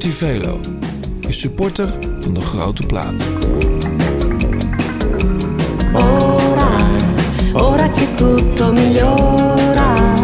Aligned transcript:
Liberty 0.00 0.18
Velo 0.18 0.60
is 1.28 1.40
supporter 1.40 1.98
van 2.20 2.34
de 2.34 2.40
grote 2.40 2.86
plaat. 2.86 3.24
Ora, 5.92 6.70
ora 7.52 7.90
che 7.90 8.14
tutto 8.14 8.72
migliora, 8.72 10.14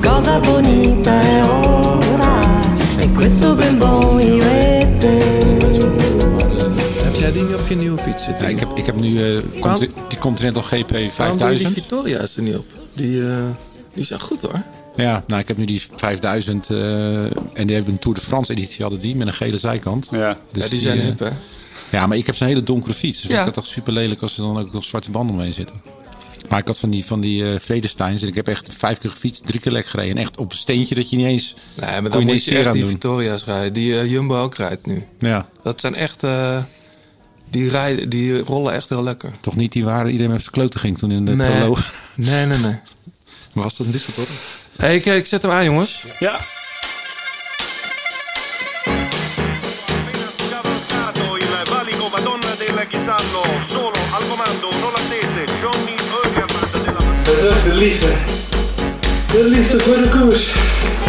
cosa 0.00 0.38
bonita 0.38 1.20
è 1.20 1.44
ora, 1.44 2.60
e 2.96 3.12
questo 3.12 3.54
ben 3.54 3.78
buon 3.78 4.20
io 4.20 4.44
e 4.44 4.96
te. 4.98 5.16
Heb 7.02 7.14
jij 7.14 7.32
die 7.32 7.42
nu 7.42 7.54
op 7.54 7.66
je 7.68 7.76
nieuwe 7.76 7.98
fiets 7.98 8.24
zitten? 8.24 8.44
Ja, 8.44 8.50
ik, 8.50 8.60
heb, 8.60 8.72
ik 8.74 8.86
heb 8.86 8.96
nu 8.96 9.22
eh, 9.22 9.42
Conti- 9.60 9.90
die 10.08 10.18
Continental 10.18 10.62
GP 10.62 10.90
Waarom 11.16 11.38
doe 11.38 11.48
je 11.48 11.56
die 11.56 11.66
5000. 11.66 11.72
Victoria's 11.72 12.36
er 12.36 12.42
niet 12.42 12.56
op? 12.56 12.66
Die, 12.92 13.22
eh, 13.22 13.36
die 13.94 14.04
zijn 14.04 14.20
goed 14.20 14.42
hoor. 14.42 14.62
Ja, 15.04 15.24
nou, 15.26 15.40
ik 15.40 15.48
heb 15.48 15.56
nu 15.56 15.64
die 15.64 15.82
5000 15.96 16.70
eh, 16.70 17.24
en 17.24 17.30
die 17.66 17.74
hebben 17.74 17.92
een 17.92 17.98
Tour 17.98 18.16
de 18.18 18.24
France 18.24 18.52
editie 18.52 18.82
hadden 18.82 19.00
die 19.00 19.16
met 19.16 19.26
een 19.26 19.32
gele 19.34 19.58
zijkant. 19.58 20.08
Ja. 20.10 20.38
Dus 20.52 20.62
ja, 20.62 20.68
die 20.68 20.80
zijn 20.80 20.98
eh, 20.98 21.04
hip 21.04 21.18
hè? 21.18 21.28
Ja, 21.90 22.06
maar 22.06 22.16
ik 22.16 22.26
heb 22.26 22.34
zo'n 22.34 22.46
hele 22.46 22.62
donkere 22.62 22.94
fiets. 22.94 23.20
Dus 23.22 23.30
Ja. 23.30 23.36
ik 23.36 23.42
vind 23.42 23.54
dat 23.54 23.64
toch 23.64 23.72
super 23.72 23.92
lelijk 23.92 24.20
als 24.22 24.36
er 24.36 24.42
dan 24.42 24.58
ook 24.58 24.72
nog 24.72 24.84
zwarte 24.84 25.10
banden 25.10 25.34
omheen 25.36 25.52
zitten. 25.54 25.76
Maar 26.48 26.58
ik 26.58 26.66
had 26.66 26.78
van 26.78 26.90
die, 26.90 27.04
van 27.04 27.20
die 27.20 27.52
eh 27.52 27.60
Vredesteins 27.60 28.22
en 28.22 28.28
ik 28.28 28.34
heb 28.34 28.48
echt 28.48 28.68
vijf 28.78 28.98
keer 28.98 29.10
gefietst, 29.10 29.46
drie 29.46 29.60
keer 29.60 29.72
lek 29.72 29.86
gereden. 29.86 30.16
En 30.16 30.22
echt 30.22 30.36
op 30.36 30.50
een 30.52 30.58
steentje 30.58 30.94
dat 30.94 31.10
je 31.10 31.16
niet 31.16 31.26
eens... 31.26 31.54
Nee, 31.74 31.90
maar 31.90 32.00
kon 32.02 32.10
dan 32.10 32.20
je 32.20 32.26
moet 32.26 32.34
niet 32.34 32.44
je 32.44 32.56
echt 32.56 32.66
aan 32.66 32.72
die 32.72 32.80
doen. 32.82 32.90
Victoria's 32.90 33.44
rijden. 33.44 33.72
Die 33.72 33.98
eh, 33.98 34.10
Jumbo 34.10 34.42
ook 34.42 34.54
rijdt 34.54 34.86
nu. 34.86 35.06
Ja, 35.18 35.48
Dat 35.62 35.80
zijn 35.80 35.94
echt... 35.94 36.22
eh, 36.22 36.58
die, 37.50 37.68
rijden, 37.68 38.08
die 38.08 38.38
rollen 38.38 38.72
echt 38.74 38.88
heel 38.88 39.02
lekker. 39.02 39.30
toch 39.40 39.56
niet 39.56 39.72
die 39.72 39.84
waar 39.84 40.10
iedereen 40.10 40.30
met 40.32 40.40
zijn 40.40 40.52
kloten 40.52 40.80
ging 40.80 40.98
toen 40.98 41.10
in 41.10 41.24
de 41.24 41.34
Nee. 41.34 41.50
proloog. 41.58 41.94
Nee, 42.14 42.46
nee, 42.46 42.58
nee. 42.58 42.76
Maar 43.54 43.64
was 43.64 43.76
dat 43.76 43.86
een 43.86 43.92
discord? 43.92 44.28
Hey, 44.78 44.94
ik, 44.94 45.04
ik 45.04 45.26
zet 45.26 45.42
hem 45.42 45.50
aan 45.50 45.64
jongens. 45.64 46.04
Ja. 46.18 46.36
Dat 57.24 57.52
was 57.52 57.62
de 57.62 57.72
liefde. 57.72 58.12
De 59.32 59.44
liefde 59.44 59.80
voor 59.80 59.96
de 59.96 60.08
koers. 60.08 60.52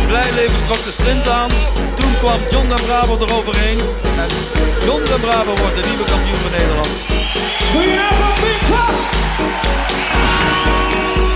Blijleven 0.08 0.66
trok 0.66 0.83
de 0.83 0.92
sprint 0.92 1.28
aan. 1.28 1.50
Toen 1.95 2.17
kwam 2.20 2.39
John 2.52 2.67
den 2.67 2.86
Braber 2.86 3.22
eroverheen. 3.22 3.80
En 4.17 4.30
John 4.86 5.04
den 5.04 5.20
Braber 5.20 5.56
wordt 5.56 5.76
de 5.76 5.88
nieuwe 5.88 6.04
kampioen 6.04 6.36
van 6.36 6.52
Nederland. 6.52 6.89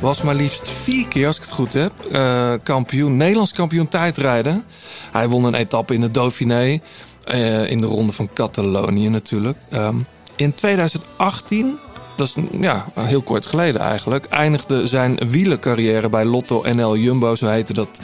Was 0.00 0.22
maar 0.22 0.34
liefst 0.34 0.68
vier 0.70 1.08
keer, 1.08 1.26
als 1.26 1.36
ik 1.36 1.42
het 1.42 1.52
goed 1.52 1.72
heb, 1.72 1.92
eh, 2.12 2.52
kampioen, 2.62 3.16
Nederlands 3.16 3.52
kampioen 3.52 3.88
tijdrijden. 3.88 4.64
Hij 5.12 5.28
won 5.28 5.44
een 5.44 5.54
etappe 5.54 5.94
in 5.94 6.00
de 6.00 6.10
Dauphiné. 6.10 6.78
eh, 7.24 7.70
in 7.70 7.80
de 7.80 7.86
ronde 7.86 8.12
van 8.12 8.28
Catalonië 8.34 9.08
natuurlijk. 9.08 9.58
Ehm, 9.70 9.96
in 10.36 10.54
2018, 10.54 11.78
dat 12.16 12.26
is 12.26 12.34
ja, 12.60 12.86
heel 13.00 13.22
kort 13.22 13.46
geleden 13.46 13.80
eigenlijk, 13.80 14.24
eindigde 14.24 14.86
zijn 14.86 15.18
wielercarrière 15.28 16.08
bij 16.08 16.24
Lotto 16.24 16.62
NL 16.74 16.96
Jumbo, 16.96 17.34
zo 17.34 17.46
heette 17.46 17.72
dat. 17.72 18.00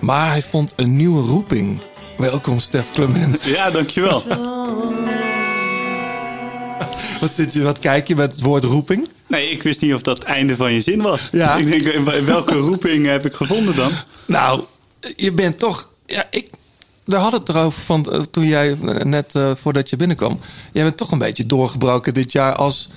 Maar 0.00 0.30
hij 0.30 0.42
vond 0.42 0.72
een 0.76 0.96
nieuwe 0.96 1.22
roeping. 1.22 1.80
Welkom, 2.16 2.58
Stef 2.58 2.92
Clement. 2.92 3.42
Ja, 3.42 3.70
dankjewel. 3.70 4.22
Wat, 7.20 7.32
zit 7.32 7.52
je, 7.52 7.62
wat 7.62 7.78
kijk 7.78 8.08
je 8.08 8.16
met 8.16 8.32
het 8.32 8.42
woord 8.42 8.64
roeping? 8.64 9.08
Nee, 9.26 9.50
ik 9.50 9.62
wist 9.62 9.80
niet 9.80 9.94
of 9.94 10.02
dat 10.02 10.18
het 10.18 10.26
einde 10.26 10.56
van 10.56 10.72
je 10.72 10.80
zin 10.80 11.02
was. 11.02 11.28
Ja. 11.32 11.56
Ik 11.56 11.66
denk, 11.66 11.82
in 11.82 12.24
welke 12.24 12.54
roeping 12.68 13.06
heb 13.06 13.26
ik 13.26 13.34
gevonden 13.34 13.76
dan? 13.76 13.92
Nou, 14.26 14.64
je 15.16 15.32
bent 15.32 15.58
toch. 15.58 15.90
Ja, 16.06 16.24
ik. 16.30 16.48
Daar 17.04 17.20
had 17.20 17.32
het 17.32 17.48
erover 17.48 17.80
van 17.80 18.12
eh, 18.12 18.20
toen 18.20 18.46
jij 18.46 18.70
eh, 18.70 18.94
net 18.94 19.34
eh, 19.34 19.50
voordat 19.54 19.90
je 19.90 19.96
binnenkwam. 19.96 20.40
Jij 20.72 20.82
bent 20.82 20.96
toch 20.96 21.12
een 21.12 21.18
beetje 21.18 21.46
doorgebroken 21.46 22.14
dit 22.14 22.32
jaar 22.32 22.54
als, 22.54 22.88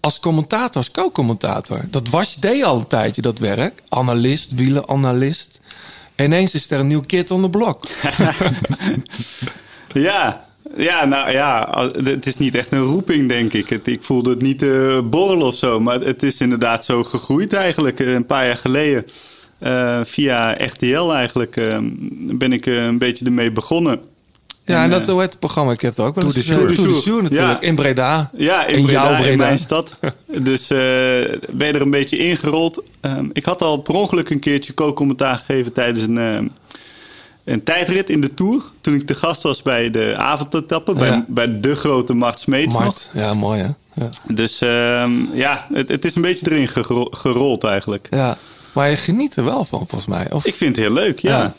als 0.00 0.18
commentator, 0.18 0.76
als 0.76 0.90
co-commentator. 0.90 1.80
Dat 1.90 2.08
was 2.08 2.34
deed 2.34 2.56
je 2.56 2.64
al 2.64 2.78
een 2.78 2.86
tijdje 2.86 3.22
dat 3.22 3.38
werk. 3.38 3.82
Analist, 3.88 4.54
wielenanalist. 4.54 5.60
Ineens 6.16 6.54
is 6.54 6.70
er 6.70 6.80
een 6.80 6.86
nieuw 6.86 7.04
kid 7.06 7.30
on 7.30 7.42
the 7.42 7.50
block. 7.50 7.86
Ja, 9.92 10.47
ja, 10.76 11.04
nou 11.04 11.30
ja, 11.30 11.68
het 12.04 12.26
is 12.26 12.36
niet 12.36 12.54
echt 12.54 12.72
een 12.72 12.82
roeping, 12.82 13.28
denk 13.28 13.52
ik. 13.52 13.68
Het, 13.68 13.86
ik 13.86 14.02
voelde 14.02 14.30
het 14.30 14.42
niet 14.42 14.62
eh 14.62 14.98
borrelen 15.04 15.46
of 15.46 15.54
zo, 15.54 15.80
maar 15.80 16.00
het 16.00 16.22
is 16.22 16.40
inderdaad 16.40 16.84
zo 16.84 17.04
gegroeid 17.04 17.52
eigenlijk. 17.52 18.00
Eh, 18.00 18.12
Een 18.12 18.26
paar 18.26 18.46
jaar 18.46 18.56
geleden, 18.56 19.06
eh, 19.58 20.00
via 20.04 20.52
RTL 20.64 21.12
eigenlijk, 21.12 21.54
ben 22.32 22.52
ik 22.52 22.66
eh, 22.66 22.84
een 22.84 22.98
beetje 22.98 23.24
ermee 23.24 23.50
begonnen. 23.52 24.00
Ja, 24.64 24.76
en 24.76 24.82
En, 24.82 24.90
dat 24.90 25.06
hoe 25.08 25.20
heet 25.20 25.30
het 25.30 25.38
programma. 25.38 25.72
Ik 25.72 25.80
heb 25.80 25.96
het 25.96 26.06
ook 26.06 26.14
wel 26.14 26.24
eens 26.24 26.34
de. 26.34 26.42
Tour 26.42 26.66
de 26.66 27.00
Jour 27.04 27.22
natuurlijk. 27.22 27.62
ja. 27.62 27.68
In 27.68 27.74
Breda. 27.74 28.30
Ja, 28.36 28.66
in, 28.66 28.76
in 28.76 28.84
Breda, 28.84 29.02
jouw 29.02 29.14
in 29.16 29.22
Breda. 29.22 29.44
mijn 29.44 29.58
stad. 29.58 29.90
Dus 30.26 30.70
eh, 30.70 30.78
ben 31.50 31.66
je 31.66 31.72
er 31.72 31.80
een 31.82 31.90
beetje 31.90 32.18
ingerold. 32.18 32.82
Ehm, 33.00 33.26
ik 33.32 33.44
had 33.44 33.62
al 33.62 33.76
per 33.76 33.94
ongeluk 33.94 34.30
een 34.30 34.38
keertje 34.38 34.74
co-commentaar 34.74 35.36
gegeven 35.36 35.72
tijdens 35.72 36.06
een, 36.06 36.18
ehm, 36.18 36.46
een 37.48 37.62
tijdrit 37.62 38.10
in 38.10 38.20
de 38.20 38.34
Tour. 38.34 38.62
Toen 38.80 38.94
ik 38.94 39.08
de 39.08 39.14
gast 39.14 39.42
was 39.42 39.62
bij 39.62 39.90
de 39.90 40.14
avondetappe. 40.16 40.92
Ja. 40.92 40.98
Bij, 40.98 41.24
bij 41.28 41.60
de 41.60 41.74
grote 41.76 42.14
Mart 42.14 42.40
Smeets 42.40 42.74
nog. 42.74 42.82
Mart. 42.82 43.10
Ja, 43.12 43.34
mooi 43.34 43.60
hè. 43.60 43.68
Ja. 44.04 44.08
Dus 44.26 44.60
ehm, 44.60 45.12
ja, 45.34 45.66
het, 45.72 45.88
het 45.88 46.04
is 46.04 46.14
een 46.14 46.22
beetje 46.22 46.50
erin 46.50 46.68
gerold 47.10 47.64
eigenlijk. 47.64 48.06
ja. 48.10 48.38
Maar 48.72 48.90
je 48.90 48.96
geniet 48.96 49.36
er 49.36 49.44
wel 49.44 49.64
van, 49.64 49.78
volgens 49.78 50.06
mij. 50.06 50.30
Of, 50.32 50.46
Ik 50.46 50.54
vind 50.54 50.76
het 50.76 50.84
heel 50.84 50.94
leuk, 50.94 51.18
ja. 51.18 51.38
Ja. 51.38 51.54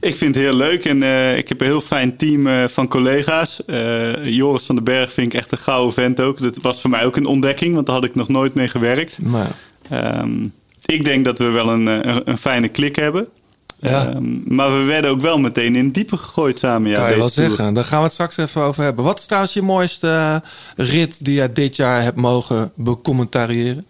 Ik 0.00 0.16
vind 0.16 0.34
het 0.34 0.44
heel 0.44 0.54
leuk 0.54 0.84
en 0.84 1.02
eh, 1.02 1.36
ik 1.36 1.48
heb 1.48 1.60
een 1.60 1.66
heel 1.66 1.80
fijn 1.80 2.16
team 2.16 2.46
eh, 2.46 2.64
van 2.68 2.88
collega's. 2.88 3.64
Eh, 3.64 4.26
Joris 4.26 4.62
van 4.62 4.74
den 4.74 4.84
Berg 4.84 5.12
vind 5.12 5.32
ik 5.32 5.38
echt 5.38 5.52
een 5.52 5.58
gouden 5.58 5.92
vent 5.92 6.20
ook. 6.20 6.40
Dat 6.40 6.56
was 6.62 6.80
voor 6.80 6.90
mij 6.90 7.04
ook 7.04 7.16
een 7.16 7.26
ontdekking, 7.26 7.74
want 7.74 7.86
daar 7.86 7.94
had 7.94 8.04
ik 8.04 8.14
nog 8.14 8.28
nooit 8.28 8.54
mee 8.54 8.68
gewerkt. 8.68 9.18
maar, 9.22 9.50
Ehm, 9.90 10.44
ik 10.86 11.04
denk 11.04 11.24
dat 11.24 11.38
we 11.38 11.44
wel 11.50 11.68
een, 11.68 11.86
een, 11.86 12.22
een 12.24 12.38
fijne 12.38 12.68
klik 12.68 12.96
hebben. 12.96 13.28
Ja. 13.80 14.06
Ehm, 14.08 14.54
maar 14.54 14.78
we 14.78 14.84
werden 14.84 15.10
ook 15.10 15.20
wel 15.20 15.38
meteen 15.38 15.76
in 15.76 15.84
het 15.84 15.94
diepe 15.94 16.16
gegooid 16.16 16.58
samen. 16.58 16.90
Ja, 16.90 16.96
kan 17.00 17.10
je 17.10 17.16
wel 17.16 17.28
tour. 17.28 17.48
zeggen. 17.48 17.74
Daar 17.74 17.84
gaan 17.84 17.98
we 17.98 18.04
het 18.04 18.12
straks 18.12 18.36
even 18.36 18.62
over 18.62 18.82
hebben. 18.82 19.04
Wat 19.04 19.18
is 19.18 19.26
trouwens 19.26 19.52
je 19.52 19.62
mooiste 19.62 20.08
eh, 20.08 20.86
rit 20.86 21.24
die 21.24 21.34
jij 21.34 21.52
dit 21.52 21.76
jaar 21.76 22.02
hebt 22.02 22.16
mogen 22.16 22.72
becommentariëren? 22.74 23.86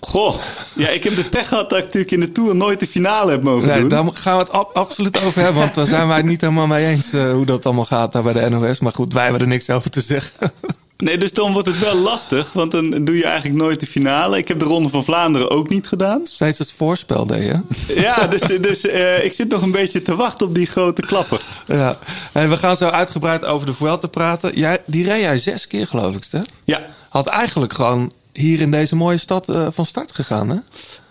Goh, 0.00 0.34
ja, 0.74 0.88
ik 0.88 1.04
heb 1.04 1.14
de 1.16 1.24
pech 1.24 1.48
gehad 1.48 1.70
dat 1.70 1.78
ik 1.78 1.84
natuurlijk 1.84 2.12
in 2.12 2.20
de 2.20 2.32
Tour 2.32 2.56
nooit 2.56 2.80
de 2.80 2.86
finale 2.86 3.30
heb 3.30 3.42
mogen 3.42 3.68
Nee, 3.68 3.80
doen. 3.80 3.88
daar 3.88 4.04
gaan 4.12 4.36
we 4.36 4.42
het 4.42 4.52
ab- 4.52 4.76
absoluut 4.76 5.24
over 5.24 5.42
hebben. 5.42 5.60
Want 5.62 5.74
daar 5.74 5.86
zijn 5.86 6.06
wij 6.08 6.16
het 6.16 6.26
niet 6.26 6.40
helemaal 6.40 6.66
mee 6.66 6.86
eens 6.86 7.12
eh, 7.12 7.32
hoe 7.32 7.44
dat 7.46 7.66
allemaal 7.66 7.84
gaat 7.84 8.12
daar 8.12 8.22
bij 8.22 8.32
de 8.32 8.48
NOS. 8.50 8.78
Maar 8.80 8.92
goed, 8.92 9.12
wij 9.12 9.22
hebben 9.22 9.40
er 9.42 9.46
niks 9.48 9.70
over 9.70 9.90
te 9.90 10.00
zeggen. 10.00 10.32
Nee, 10.96 11.18
dus 11.18 11.32
dan 11.32 11.52
wordt 11.52 11.68
het 11.68 11.78
wel 11.78 11.94
lastig, 11.94 12.52
want 12.52 12.70
dan 12.70 12.90
doe 13.04 13.16
je 13.16 13.24
eigenlijk 13.24 13.62
nooit 13.62 13.80
de 13.80 13.86
finale. 13.86 14.38
Ik 14.38 14.48
heb 14.48 14.58
de 14.58 14.64
Ronde 14.64 14.88
van 14.88 15.04
Vlaanderen 15.04 15.50
ook 15.50 15.68
niet 15.68 15.86
gedaan. 15.86 16.26
Steeds 16.26 16.58
het 16.58 16.72
voorspel 16.72 17.26
deed 17.26 17.44
je. 17.44 17.60
Ja, 17.94 18.26
dus, 18.26 18.40
dus 18.60 18.80
eh, 18.80 19.24
ik 19.24 19.32
zit 19.32 19.48
nog 19.48 19.62
een 19.62 19.70
beetje 19.70 20.02
te 20.02 20.16
wachten 20.16 20.46
op 20.46 20.54
die 20.54 20.66
grote 20.66 21.02
klapper. 21.02 21.40
Ja. 21.66 21.98
En 22.32 22.50
we 22.50 22.56
gaan 22.56 22.76
zo 22.76 22.88
uitgebreid 22.88 23.44
over 23.44 23.66
de 23.66 23.74
Vuelta 23.74 24.06
praten. 24.06 24.58
Jij, 24.58 24.82
die 24.86 25.04
reed 25.04 25.20
jij 25.20 25.38
zes 25.38 25.66
keer, 25.66 25.86
geloof 25.86 26.16
ik, 26.16 26.24
Stef. 26.24 26.44
Ja. 26.64 26.86
Had 27.08 27.26
eigenlijk 27.26 27.72
gewoon 27.72 28.12
hier 28.32 28.60
in 28.60 28.70
deze 28.70 28.96
mooie 28.96 29.16
stad 29.16 29.48
eh, 29.48 29.68
van 29.72 29.86
start 29.86 30.12
gegaan, 30.12 30.48
hè? 30.48 30.56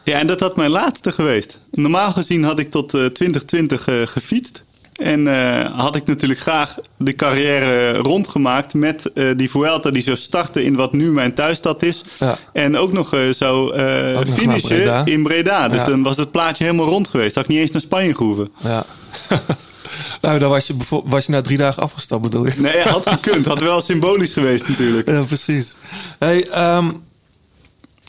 ja, 0.04 0.20
en 0.20 0.28
dat 0.28 0.40
had 0.40 0.56
mijn 0.56 0.72
laatste 0.72 1.12
geweest. 1.12 1.60
Normaal 1.72 2.12
gezien 2.12 2.44
had 2.44 2.60
ik 2.60 2.72
tot 2.72 2.94
eh, 2.94 3.06
2020 3.06 3.88
eh, 3.88 4.02
gefietst. 4.06 4.64
En 4.96 5.28
eh, 5.28 5.80
had 5.80 5.96
ik 5.96 6.06
natuurlijk 6.06 6.40
graag 6.40 6.76
de 6.98 7.16
carrière 7.16 7.94
rondgemaakt 7.98 8.74
met 8.74 9.12
eh, 9.14 9.26
die 9.36 9.50
Vuelta 9.50 9.90
die 9.90 10.02
zou 10.04 10.18
starten 10.18 10.64
in 10.64 10.76
wat 10.76 10.94
nu 10.94 11.12
mijn 11.12 11.34
thuisstad 11.34 11.84
is. 11.84 12.04
Ja. 12.20 12.38
En 12.54 12.78
ook 12.78 12.92
nog 12.92 13.14
eh, 13.14 13.20
zou 13.36 13.74
Ook 14.18 14.26
nog 14.26 14.36
finishen 14.38 14.70
Breda. 14.70 15.06
in 15.06 15.24
Breda. 15.24 15.68
Dus 15.70 15.80
Ja. 15.80 15.86
dan 15.86 16.04
was 16.04 16.18
het 16.18 16.32
plaatje 16.32 16.64
helemaal 16.64 16.88
rond 16.88 17.08
geweest. 17.08 17.36
Had 17.36 17.44
ik 17.44 17.50
niet 17.50 17.60
eens 17.60 17.72
naar 17.72 17.82
Spanje 17.82 18.16
gehoeven. 18.16 18.50
Ja. 18.64 18.86
nou, 20.22 20.40
dan 20.40 20.50
was 20.50 20.68
je, 20.68 20.76
was 21.06 21.26
je 21.26 21.32
na 21.32 21.42
drie 21.42 21.58
dagen 21.58 21.84
afgestapt, 21.84 22.22
bedoel 22.22 22.46
je? 22.46 22.54
Nee, 22.58 22.82
had 22.82 23.10
gekund. 23.10 23.46
Had 23.46 23.62
wel 23.62 23.82
symbolisch 23.82 24.34
geweest 24.34 24.68
natuurlijk. 24.68 25.10
Ja, 25.12 25.22
precies. 25.24 25.76
Hey, 26.20 26.48
ehm, 26.48 26.92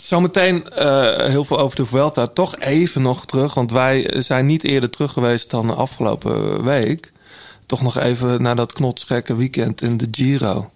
zometeen 0.07 0.69
eh, 0.69 1.27
heel 1.27 1.45
veel 1.45 1.59
over 1.59 1.77
de 1.77 1.87
Vuelta. 1.87 2.27
Toch 2.27 2.59
even 2.59 3.03
nog 3.03 3.27
terug, 3.27 3.55
want 3.55 3.71
wij 3.71 4.23
zijn 4.23 4.47
niet 4.47 4.65
eerder 4.65 4.91
terug 4.91 5.13
geweest 5.13 5.51
dan 5.51 5.67
de 5.67 5.73
afgelopen 5.73 6.65
week. 6.65 7.13
toch 7.67 7.83
nog 7.83 7.99
even 7.99 8.43
naar 8.43 8.57
dat 8.57 8.73
knotsgekke 8.73 9.37
weekend 9.37 9.83
in 9.83 9.97
de 9.97 10.09
Giro. 10.11 10.71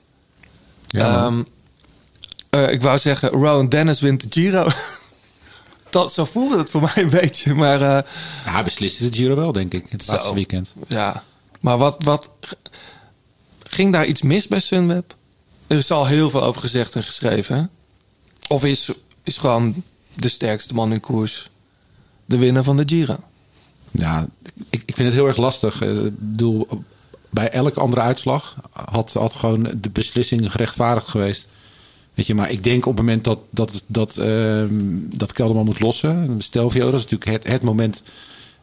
Ja. 0.87 1.25
Ehm, 1.27 1.43
eh, 2.51 2.73
ik 2.73 2.83
wou 2.83 2.99
zeggen, 2.99 3.29
Rowan 3.29 3.69
Dennis 3.69 4.01
wint 4.01 4.23
de 4.23 4.41
Giro. 4.41 4.69
dat, 5.91 6.13
zo 6.13 6.25
voelde 6.25 6.59
het 6.59 6.71
voor 6.71 6.81
mij 6.95 6.97
een 6.97 7.11
beetje. 7.11 7.55
Maar 7.55 7.81
eh, 7.81 7.89
Ja, 8.45 8.53
hij 8.53 8.65
besliste 8.65 9.09
de 9.09 9.17
Giro 9.17 9.35
wel, 9.35 9.53
denk 9.53 9.73
ik. 9.75 9.87
Het 9.89 10.07
laatste 10.07 10.35
weekend. 10.35 10.73
ja, 10.89 11.25
maar 11.61 11.79
wat, 11.79 11.97
wat 12.05 12.31
ging 13.63 13.93
daar 13.93 14.07
iets 14.07 14.23
mis 14.23 14.49
bij 14.49 14.61
Sunweb? 14.61 15.15
Er 15.67 15.77
is 15.77 15.91
al 15.91 16.07
heel 16.07 16.31
veel 16.31 16.43
over 16.43 16.61
gezegd 16.61 16.95
en 16.95 17.05
geschreven. 17.05 17.57
hè? 17.57 17.63
Of 18.49 18.65
is, 18.65 18.91
is 19.23 19.39
gewoon 19.39 19.75
de 20.15 20.29
sterkste 20.29 20.75
man 20.75 20.93
in 20.93 21.01
koers 21.01 21.51
de 22.25 22.39
winnaar 22.39 22.65
van 22.65 22.77
de 22.77 22.83
Giro? 22.87 23.17
Ja, 23.91 24.29
ik, 24.71 24.83
ik 24.87 24.95
vind 24.95 25.09
het 25.09 25.17
heel 25.17 25.27
erg 25.27 25.37
lastig. 25.37 25.83
Eh, 25.83 26.05
Ik 26.05 26.19
bedoel, 26.19 26.69
bij 27.31 27.51
elke 27.51 27.81
andere 27.81 28.01
uitslag 28.01 28.57
had, 28.73 29.13
had 29.13 29.33
gewoon 29.33 29.69
de 29.81 29.91
beslissing 29.91 30.51
gerechtvaardigd 30.51 31.09
geweest. 31.09 31.49
Weet 32.15 32.27
je, 32.27 32.35
maar 32.35 32.51
ik 32.51 32.65
denk 32.65 32.87
op 32.87 32.97
het 32.97 33.07
moment 33.07 33.25
dat, 33.25 33.39
dat, 33.51 33.83
dat, 33.87 34.17
ehm, 34.17 34.99
dat 35.17 35.33
Kelderman 35.33 35.65
moet 35.65 35.81
lossen, 35.81 36.35
Stelvio, 36.39 36.91
dat 36.91 37.01
is 37.01 37.07
natuurlijk 37.09 37.31
het, 37.31 37.53
het 37.53 37.63
moment 37.63 38.03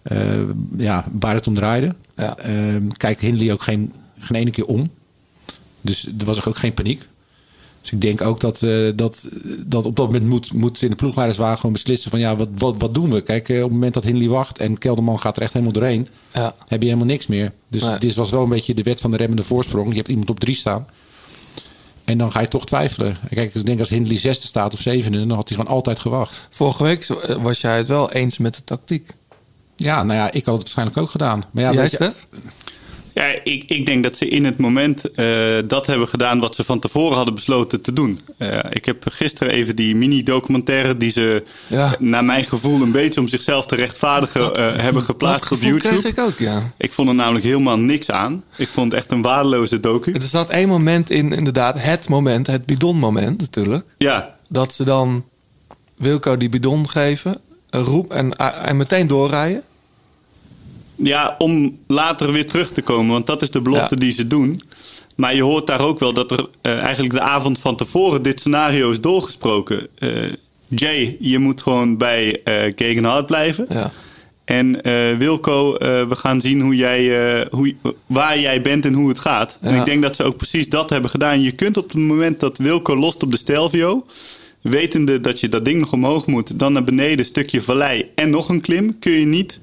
eh, 0.01 0.41
ja, 0.77 1.05
waar 1.11 1.35
het 1.35 1.47
om 1.47 1.53
draaide. 1.55 1.95
Ja. 2.15 2.37
Ehm, 2.37 2.87
kijkt 2.87 3.21
Hindley 3.21 3.51
ook 3.51 3.61
geen, 3.61 3.93
geen 4.19 4.37
ene 4.37 4.51
keer 4.51 4.65
om. 4.65 4.91
Dus 5.81 6.07
er 6.19 6.25
was 6.25 6.45
ook 6.45 6.57
geen 6.57 6.73
paniek. 6.73 7.07
Dus 7.87 7.95
ik 7.95 8.01
denk 8.01 8.21
ook 8.21 8.39
dat, 8.39 8.61
eh, 8.63 8.71
dat, 8.95 9.27
dat 9.65 9.85
op 9.85 9.95
dat 9.95 10.05
moment 10.05 10.25
moet, 10.25 10.53
moet 10.53 10.81
in 10.81 10.89
de 10.89 10.95
ploegleiderswagen 10.95 11.57
gewoon 11.57 11.71
beslissen 11.73 12.09
van 12.11 12.19
ja, 12.19 12.35
wat, 12.35 12.47
wat, 12.57 12.75
wat 12.77 12.93
doen 12.93 13.09
we? 13.11 13.21
Kijk, 13.21 13.49
eh, 13.49 13.55
op 13.57 13.63
het 13.63 13.71
moment 13.71 13.93
dat 13.93 14.03
Hindley 14.03 14.27
wacht 14.27 14.59
en 14.59 14.77
Kelderman 14.77 15.19
gaat 15.19 15.35
er 15.35 15.41
echt 15.41 15.53
helemaal 15.53 15.73
doorheen, 15.73 16.07
Ja. 16.33 16.55
heb 16.67 16.79
je 16.79 16.85
helemaal 16.85 17.07
niks 17.07 17.27
meer. 17.27 17.51
Dus 17.67 17.81
Nee. 17.81 17.97
dit 17.99 18.15
was 18.15 18.29
wel 18.31 18.43
een 18.43 18.49
beetje 18.49 18.73
de 18.73 18.83
wet 18.83 19.01
van 19.01 19.11
de 19.11 19.17
remmende 19.17 19.43
voorsprong. 19.43 19.89
Je 19.89 19.95
hebt 19.95 20.07
iemand 20.07 20.29
op 20.29 20.39
drie 20.39 20.55
staan. 20.55 20.87
En 22.05 22.17
dan 22.17 22.31
ga 22.31 22.39
je 22.41 22.47
toch 22.47 22.65
twijfelen. 22.65 23.17
Kijk, 23.29 23.53
ik 23.55 23.65
denk 23.65 23.79
als 23.79 23.89
Hindley 23.89 24.17
zesde 24.17 24.47
staat 24.47 24.73
of 24.73 24.79
zevende, 24.79 25.17
dan 25.27 25.37
had 25.37 25.47
hij 25.49 25.57
gewoon 25.57 25.73
altijd 25.73 25.99
gewacht. 25.99 26.47
Vorige 26.49 26.83
week 26.83 27.09
eh, 27.09 27.43
was 27.43 27.61
jij 27.61 27.77
het 27.77 27.87
wel 27.87 28.11
eens 28.11 28.37
met 28.37 28.55
de 28.55 28.63
tactiek. 28.63 29.09
Ja, 29.75 30.03
nou 30.03 30.19
ja, 30.19 30.31
ik 30.31 30.45
had 30.45 30.53
het 30.53 30.61
waarschijnlijk 30.63 30.97
ook 30.97 31.09
gedaan. 31.11 31.43
Maar 31.51 31.63
ja, 31.63 31.73
Jij, 31.73 31.87
je-? 31.91 32.13
Ja, 33.17 33.25
ik, 33.43 33.63
ik 33.67 33.85
denk 33.85 34.03
dat 34.03 34.15
ze 34.15 34.27
in 34.27 34.45
het 34.45 34.57
moment 34.57 35.11
eh, 35.11 35.25
dat 35.67 35.87
hebben 35.87 36.07
gedaan 36.07 36.39
wat 36.39 36.55
ze 36.55 36.63
van 36.63 36.79
tevoren 36.79 37.15
hadden 37.15 37.33
besloten 37.35 37.81
te 37.81 37.93
doen. 37.93 38.19
Eh, 38.37 38.59
ik 38.69 38.85
heb 38.85 39.05
gisteren 39.09 39.53
even 39.53 39.75
die 39.75 39.95
mini-documentaire 39.95 40.97
die 40.97 41.11
ze, 41.11 41.43
Ja. 41.67 41.95
naar 41.99 42.23
mijn 42.25 42.43
gevoel, 42.43 42.81
een 42.81 42.91
beetje 42.91 43.19
om 43.19 43.27
zichzelf 43.27 43.65
te 43.67 43.75
rechtvaardigen, 43.75 44.53
eh, 44.53 44.75
hebben 44.75 45.01
geplaatst 45.03 45.49
dat 45.49 45.57
op 45.57 45.63
YouTube. 45.63 45.99
kreeg 45.99 46.11
ik 46.13 46.19
ook, 46.19 46.37
ja. 46.39 46.71
Ik 46.77 46.93
vond 46.93 47.09
er 47.09 47.15
namelijk 47.15 47.45
helemaal 47.45 47.79
niks 47.79 48.11
aan. 48.11 48.43
Ik 48.55 48.67
vond 48.67 48.91
het 48.91 49.01
echt 49.01 49.11
een 49.11 49.21
waardeloze 49.21 49.79
docu. 49.79 50.11
Er 50.11 50.21
zat 50.21 50.49
één 50.49 50.67
moment 50.67 51.09
in, 51.09 51.31
inderdaad, 51.33 51.75
het 51.81 52.09
moment, 52.09 52.47
het 52.47 52.65
bidonmoment 52.65 53.39
natuurlijk. 53.39 53.85
Ja, 53.97 54.35
Dat 54.49 54.73
ze 54.73 54.83
dan 54.83 55.25
Wilco 55.95 56.37
die 56.37 56.49
bidon 56.49 56.89
geven, 56.89 57.37
roep 57.69 58.11
en, 58.13 58.35
en 58.37 58.77
meteen 58.77 59.07
doorrijden. 59.07 59.63
Ja, 60.97 61.35
om 61.37 61.77
later 61.87 62.31
weer 62.31 62.47
terug 62.47 62.71
te 62.71 62.81
komen. 62.81 63.11
Want 63.11 63.27
dat 63.27 63.41
is 63.41 63.51
de 63.51 63.61
belofte 63.61 63.95
Ja. 63.95 64.01
die 64.01 64.11
ze 64.11 64.27
doen. 64.27 64.61
Maar 65.15 65.35
je 65.35 65.41
hoort 65.41 65.67
daar 65.67 65.81
ook 65.81 65.99
wel 65.99 66.13
dat 66.13 66.31
er 66.31 66.47
eh, 66.61 66.79
eigenlijk 66.79 67.13
de 67.13 67.21
avond 67.21 67.59
van 67.59 67.75
tevoren 67.75 68.21
dit 68.21 68.39
scenario 68.39 68.89
is 68.89 69.01
doorgesproken. 69.01 69.87
Eh, 69.95 70.09
Jay, 70.67 71.17
je 71.19 71.39
moet 71.39 71.61
gewoon 71.61 71.97
bij 71.97 72.41
eh 72.43 72.73
Gegenhard 72.75 73.25
blijven. 73.25 73.65
Ja. 73.69 73.91
En 74.45 74.81
eh, 74.83 74.93
Wilco, 75.17 75.73
we 75.79 76.15
gaan 76.15 76.41
zien 76.41 76.61
hoe 76.61 76.75
jij, 76.75 77.45
hoe, 77.51 77.75
waar 78.05 78.39
jij 78.39 78.61
bent 78.61 78.85
en 78.85 78.93
hoe 78.93 79.09
het 79.09 79.19
gaat. 79.19 79.57
En 79.61 79.75
ik 79.75 79.85
denk 79.85 80.01
dat 80.01 80.15
ze 80.15 80.23
ook 80.23 80.37
precies 80.37 80.69
dat 80.69 80.89
hebben 80.89 81.09
gedaan. 81.09 81.41
Je 81.41 81.51
kunt 81.51 81.77
op 81.77 81.87
het 81.87 81.97
moment 81.97 82.39
dat 82.39 82.57
Wilco 82.57 82.95
lost 82.95 83.23
op 83.23 83.31
de 83.31 83.37
Stelvio... 83.37 84.05
wetende 84.61 85.21
dat 85.21 85.39
je 85.39 85.49
dat 85.49 85.65
ding 85.65 85.79
nog 85.79 85.93
omhoog 85.93 86.25
moet... 86.25 86.59
dan 86.59 86.73
naar 86.73 86.83
beneden, 86.83 87.25
stukje 87.25 87.61
vallei 87.61 88.05
en 88.15 88.29
nog 88.29 88.49
een 88.49 88.61
klim... 88.61 88.99
kun 88.99 89.11
je 89.11 89.25
niet 89.25 89.59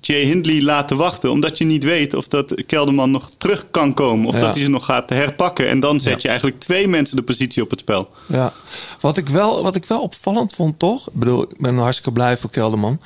Jay 0.00 0.24
Hindley 0.24 0.62
laten 0.62 0.96
wachten... 0.96 1.30
omdat 1.30 1.58
je 1.58 1.64
niet 1.64 1.84
weet 1.84 2.14
of 2.14 2.28
dat 2.28 2.64
Kelderman 2.66 3.10
nog 3.10 3.30
terug 3.38 3.66
kan 3.70 3.94
komen... 3.94 4.26
of 4.26 4.34
Ja. 4.34 4.40
dat 4.40 4.54
hij 4.54 4.64
ze 4.64 4.70
nog 4.70 4.84
gaat 4.84 5.10
herpakken. 5.10 5.68
En 5.68 5.80
dan 5.80 6.00
zet 6.00 6.22
je 6.22 6.28
eigenlijk 6.28 6.60
twee 6.60 6.88
mensen 6.88 7.16
de 7.16 7.22
positie 7.22 7.62
op 7.62 7.70
het 7.70 7.80
spel. 7.80 8.10
Ja. 8.26 8.52
Wat, 9.00 9.16
ik 9.16 9.28
wel, 9.28 9.62
wat 9.62 9.76
ik 9.76 9.84
wel 9.84 10.02
opvallend 10.02 10.52
vond, 10.52 10.78
toch? 10.78 11.06
Ik 11.06 11.14
bedoel, 11.14 11.42
ik 11.42 11.58
ben 11.60 11.76
hartstikke 11.76 12.12
blij 12.12 12.36
voor 12.36 12.50
Kelderman. 12.50 13.00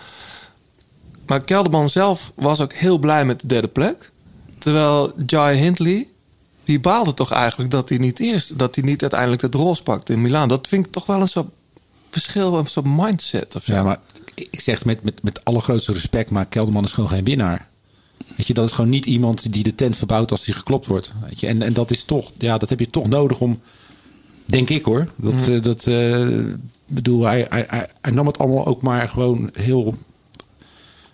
Maar 1.27 1.45
Kelderman 1.45 1.89
zelf 1.89 2.33
was 2.35 2.61
ook 2.61 2.73
heel 2.73 2.99
blij 2.99 3.25
met 3.25 3.41
de 3.41 3.47
derde 3.47 3.69
plek. 3.69 4.11
Terwijl 4.59 5.13
Jai 5.27 5.57
Hindley, 5.59 6.09
die 6.65 6.81
baalde 6.81 7.15
toch 7.15 7.33
eigenlijk 7.33 7.71
dat 7.71 7.89
hij 7.89 7.99
niet 7.99 8.21
eerst, 8.21 8.59
dat 8.59 8.75
hij 8.75 8.85
niet 8.85 9.01
uiteindelijk 9.01 9.43
het 9.43 9.55
roze 9.55 9.83
pakte 9.83 10.13
in 10.13 10.23
Milaan. 10.23 10.49
Dat 10.49 10.67
vind 10.67 10.87
ik 10.87 10.93
toch 10.93 11.07
wel 11.07 11.21
een 11.21 11.29
soort 11.29 11.49
verschil, 12.11 12.59
een 12.59 12.67
soort 12.67 12.87
mindset 12.87 13.57
of 13.57 13.65
zo. 13.65 13.73
Ja, 13.73 13.83
maar 13.83 13.99
ik 14.35 14.61
zeg 14.61 14.85
met, 14.85 15.03
met, 15.03 15.23
met 15.23 15.45
allergrootste 15.45 15.93
respect, 15.93 16.31
maar 16.31 16.47
Kelderman 16.47 16.85
is 16.85 16.93
gewoon 16.93 17.11
geen 17.11 17.25
winnaar. 17.25 17.69
Weet 18.37 18.47
je, 18.47 18.55
dat 18.55 18.67
is 18.67 18.73
gewoon 18.75 18.91
niet 18.91 19.05
iemand 19.05 19.53
die 19.53 19.63
de 19.63 19.75
tent 19.75 19.97
verbouwt 19.97 20.31
als 20.31 20.47
hij 20.47 20.55
geklopt 20.55 20.87
wordt. 20.87 21.13
Weet 21.29 21.41
je? 21.41 21.47
En, 21.47 21.63
en 21.63 21.73
dat 21.73 21.91
is 21.91 22.05
toch, 22.05 22.33
ja, 22.39 22.59
dat 22.59 22.69
heb 22.69 22.81
je 22.81 22.91
toch 22.91 23.09
nodig 23.09 23.41
om, 23.41 23.61
denk 24.45 24.69
ik 24.71 24.85
hoor. 24.85 25.09
Dat, 25.17 25.49
eh, 25.49 25.63
dat 25.63 25.87
eh, 25.87 26.29
bedoel, 26.87 27.25
hij, 27.25 27.47
hij, 27.49 27.65
hij, 27.69 27.89
hij 28.01 28.13
nam 28.13 28.27
het 28.27 28.39
allemaal 28.39 28.67
ook 28.67 28.83
maar 28.83 29.09
gewoon 29.09 29.51
heel, 29.53 29.95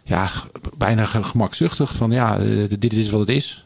ja, 0.05 0.31
bijna 0.79 1.05
ge- 1.05 1.23
gemakzuchtig. 1.25 1.95
Van 1.95 2.11
ja, 2.11 2.39
eh, 2.39 2.47
dit 2.79 2.93
is 2.93 3.11
wat 3.11 3.21
het 3.21 3.29
is. 3.29 3.65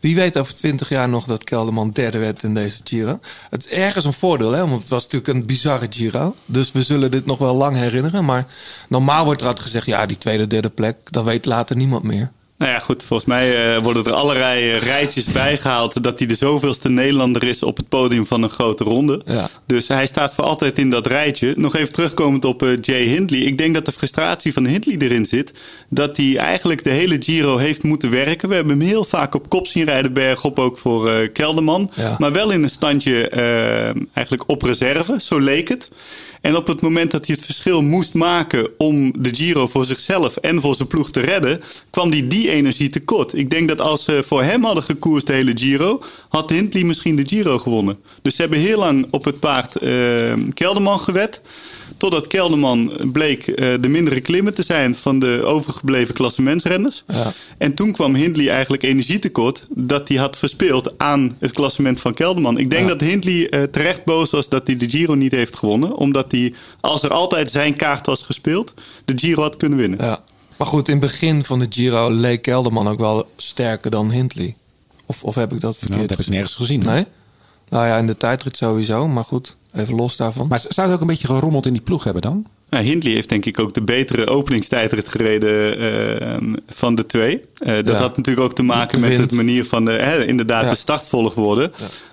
Wie 0.00 0.14
weet 0.14 0.38
over 0.38 0.54
twintig 0.54 0.88
jaar 0.88 1.08
nog 1.08 1.24
dat 1.24 1.44
Kelderman 1.44 1.90
derde 1.90 2.18
werd 2.18 2.42
in 2.42 2.54
deze 2.54 2.80
Giro. 2.84 3.20
Het 3.50 3.64
is 3.66 3.72
ergens 3.72 4.04
een 4.04 4.12
voordeel, 4.12 4.52
hè? 4.52 4.68
want 4.68 4.80
het 4.80 4.88
was 4.88 5.02
natuurlijk 5.02 5.32
een 5.32 5.46
bizarre 5.46 5.86
Giro. 5.90 6.34
Dus 6.46 6.72
we 6.72 6.82
zullen 6.82 7.10
dit 7.10 7.26
nog 7.26 7.38
wel 7.38 7.54
lang 7.54 7.76
herinneren. 7.76 8.24
Maar 8.24 8.46
normaal 8.88 9.24
wordt 9.24 9.40
er 9.40 9.46
altijd 9.46 9.66
gezegd, 9.66 9.86
ja, 9.86 10.06
die 10.06 10.18
tweede, 10.18 10.46
derde 10.46 10.70
plek, 10.70 11.12
dat 11.12 11.24
weet 11.24 11.44
later 11.44 11.76
niemand 11.76 12.02
meer. 12.02 12.32
Nou 12.58 12.70
ja, 12.70 12.78
goed. 12.78 13.02
Volgens 13.02 13.28
mij 13.28 13.74
eh, 13.74 13.82
worden 13.82 14.04
er 14.04 14.12
allerlei 14.12 14.70
eh, 14.70 14.78
rijtjes 14.78 15.24
bijgehaald 15.24 16.02
dat 16.02 16.18
hij 16.18 16.28
de 16.28 16.34
zoveelste 16.34 16.88
Nederlander 16.88 17.42
is 17.44 17.62
op 17.62 17.76
het 17.76 17.88
podium 17.88 18.26
van 18.26 18.42
een 18.42 18.50
grote 18.50 18.84
ronde. 18.84 19.22
Ja. 19.26 19.48
Dus 19.66 19.88
hij 19.88 20.06
staat 20.06 20.34
voor 20.34 20.44
altijd 20.44 20.78
in 20.78 20.90
dat 20.90 21.06
rijtje. 21.06 21.52
Nog 21.56 21.76
even 21.76 21.92
terugkomend 21.92 22.44
op 22.44 22.62
eh, 22.62 22.80
Jay 22.80 23.02
Hindley. 23.02 23.40
Ik 23.40 23.58
denk 23.58 23.74
dat 23.74 23.84
de 23.84 23.92
frustratie 23.92 24.52
van 24.52 24.66
Hindley 24.66 24.96
erin 24.98 25.24
zit. 25.24 25.52
Dat 25.88 26.16
hij 26.16 26.36
eigenlijk 26.36 26.84
de 26.84 26.90
hele 26.90 27.22
Giro 27.22 27.56
heeft 27.56 27.82
moeten 27.82 28.10
werken. 28.10 28.48
We 28.48 28.54
hebben 28.54 28.78
hem 28.78 28.88
heel 28.88 29.04
vaak 29.04 29.34
op 29.34 29.48
kop 29.48 29.66
zien 29.66 29.84
rijden 29.84 30.12
bergop, 30.12 30.58
ook 30.58 30.78
voor 30.78 31.28
Kelderman. 31.28 31.90
Ja. 31.94 32.16
Maar 32.18 32.32
wel 32.32 32.50
in 32.50 32.62
een 32.62 32.70
standje 32.70 33.28
eigenlijk 34.12 34.48
op 34.48 34.62
reserve, 34.62 35.16
zo 35.20 35.38
leek 35.38 35.68
het. 35.68 35.88
En 36.44 36.56
op 36.56 36.66
het 36.66 36.80
moment 36.80 37.10
dat 37.10 37.26
hij 37.26 37.34
het 37.34 37.44
verschil 37.44 37.82
moest 37.82 38.14
maken 38.14 38.68
om 38.78 39.22
de 39.22 39.34
Giro 39.34 39.66
voor 39.66 39.84
zichzelf 39.84 40.36
en 40.36 40.60
voor 40.60 40.74
zijn 40.74 40.88
ploeg 40.88 41.10
te 41.10 41.20
redden, 41.20 41.62
kwam 41.90 42.10
hij 42.10 42.28
die 42.28 42.50
energie 42.50 42.90
tekort. 42.90 43.34
Ik 43.34 43.50
denk 43.50 43.68
dat 43.68 43.80
als 43.80 44.04
ze 44.04 44.22
voor 44.26 44.42
hem 44.42 44.64
hadden 44.64 44.82
gekoerst 44.82 45.26
de 45.26 45.32
hele 45.32 45.52
Giro, 45.54 46.02
had 46.28 46.50
Hindley 46.50 46.84
misschien 46.84 47.16
de 47.16 47.26
Giro 47.26 47.58
gewonnen. 47.58 47.98
Dus 48.22 48.34
ze 48.34 48.40
hebben 48.40 48.58
heel 48.58 48.78
lang 48.78 49.06
op 49.10 49.24
het 49.24 49.40
paard 49.40 49.76
eh, 49.76 49.92
Kelderman 50.54 51.00
gewet. 51.00 51.40
Totdat 51.96 52.26
Kelderman 52.26 52.92
bleek 53.12 53.46
eh, 53.46 53.74
de 53.80 53.88
mindere 53.88 54.20
klimmen 54.20 54.54
te 54.54 54.62
zijn 54.62 54.94
van 54.94 55.18
de 55.18 55.42
overgebleven 55.44 56.14
klassementsrenners. 56.14 57.04
Ja. 57.08 57.32
En 57.58 57.74
toen 57.74 57.92
kwam 57.92 58.14
Hindley 58.14 58.48
eigenlijk 58.50 58.82
energietekort 58.82 59.66
dat 59.70 60.08
hij 60.08 60.16
had 60.16 60.36
verspeeld 60.36 60.98
aan 60.98 61.36
het 61.38 61.52
klassement 61.52 62.00
van 62.00 62.14
Kelderman. 62.14 62.58
Ik 62.58 62.70
denk 62.70 62.82
Ja. 62.82 62.88
dat 62.88 63.00
Hindley 63.00 63.48
eh, 63.50 63.62
terecht 63.62 64.04
boos 64.04 64.30
was 64.30 64.48
dat 64.48 64.66
hij 64.66 64.76
de 64.76 64.90
Giro 64.90 65.14
niet 65.14 65.32
heeft 65.32 65.56
gewonnen. 65.56 65.96
Omdat 65.96 66.32
hij, 66.32 66.54
als 66.80 67.02
er 67.02 67.10
altijd 67.10 67.50
zijn 67.50 67.76
kaart 67.76 68.06
was 68.06 68.22
gespeeld, 68.22 68.74
de 69.04 69.12
Giro 69.16 69.42
had 69.42 69.56
kunnen 69.56 69.78
winnen. 69.78 69.98
Ja. 70.04 70.22
Maar 70.58 70.66
goed, 70.66 70.88
in 70.88 70.96
het 70.96 71.02
begin 71.02 71.44
van 71.44 71.58
de 71.58 71.66
Giro 71.70 72.10
leek 72.10 72.42
Kelderman 72.42 72.88
ook 72.88 72.98
wel 72.98 73.28
sterker 73.36 73.90
dan 73.90 74.10
Hindley. 74.10 74.54
Of, 75.06 75.22
of 75.24 75.34
heb 75.34 75.52
ik 75.52 75.60
dat 75.60 75.76
verkeerd 75.78 75.96
Nou, 75.98 76.08
dat 76.08 76.16
heb 76.16 76.26
ik 76.26 76.32
nergens 76.32 76.54
gezien. 76.54 76.82
hoor. 76.84 76.92
Nee? 76.92 77.06
Nou 77.68 77.86
ja, 77.86 77.98
in 77.98 78.06
de 78.06 78.16
tijdrit 78.16 78.56
sowieso. 78.56 79.08
Maar 79.08 79.24
goed, 79.24 79.56
even 79.74 79.94
los 79.94 80.16
daarvan. 80.16 80.46
Maar 80.46 80.64
zou 80.68 80.86
het 80.86 80.94
ook 80.96 81.00
een 81.02 81.06
beetje 81.06 81.26
gerommeld 81.26 81.66
in 81.66 81.72
die 81.72 81.82
ploeg 81.82 82.04
hebben 82.04 82.22
dan? 82.22 82.46
Nou, 82.70 82.84
Hindley 82.86 83.12
heeft 83.12 83.28
denk 83.28 83.44
ik 83.44 83.58
ook 83.58 83.74
de 83.74 83.82
betere 83.82 84.26
openingstijdrit 84.28 85.08
gereden 85.08 85.78
eh, 85.78 86.58
van 86.68 86.94
de 86.94 87.06
twee. 87.06 87.40
Eh, 87.58 87.74
dat 87.74 87.88
Ja. 87.88 87.94
had 87.94 88.16
natuurlijk 88.16 88.46
ook 88.46 88.54
te 88.54 88.62
maken 88.62 89.00
met 89.00 89.18
het 89.18 89.32
manier 89.32 89.64
van 89.64 89.84
de, 89.84 89.90
hè, 89.90 90.26
inderdaad 90.26 90.62
Ja. 90.62 90.70
de 90.70 90.76
startvolgorde. 90.76 91.70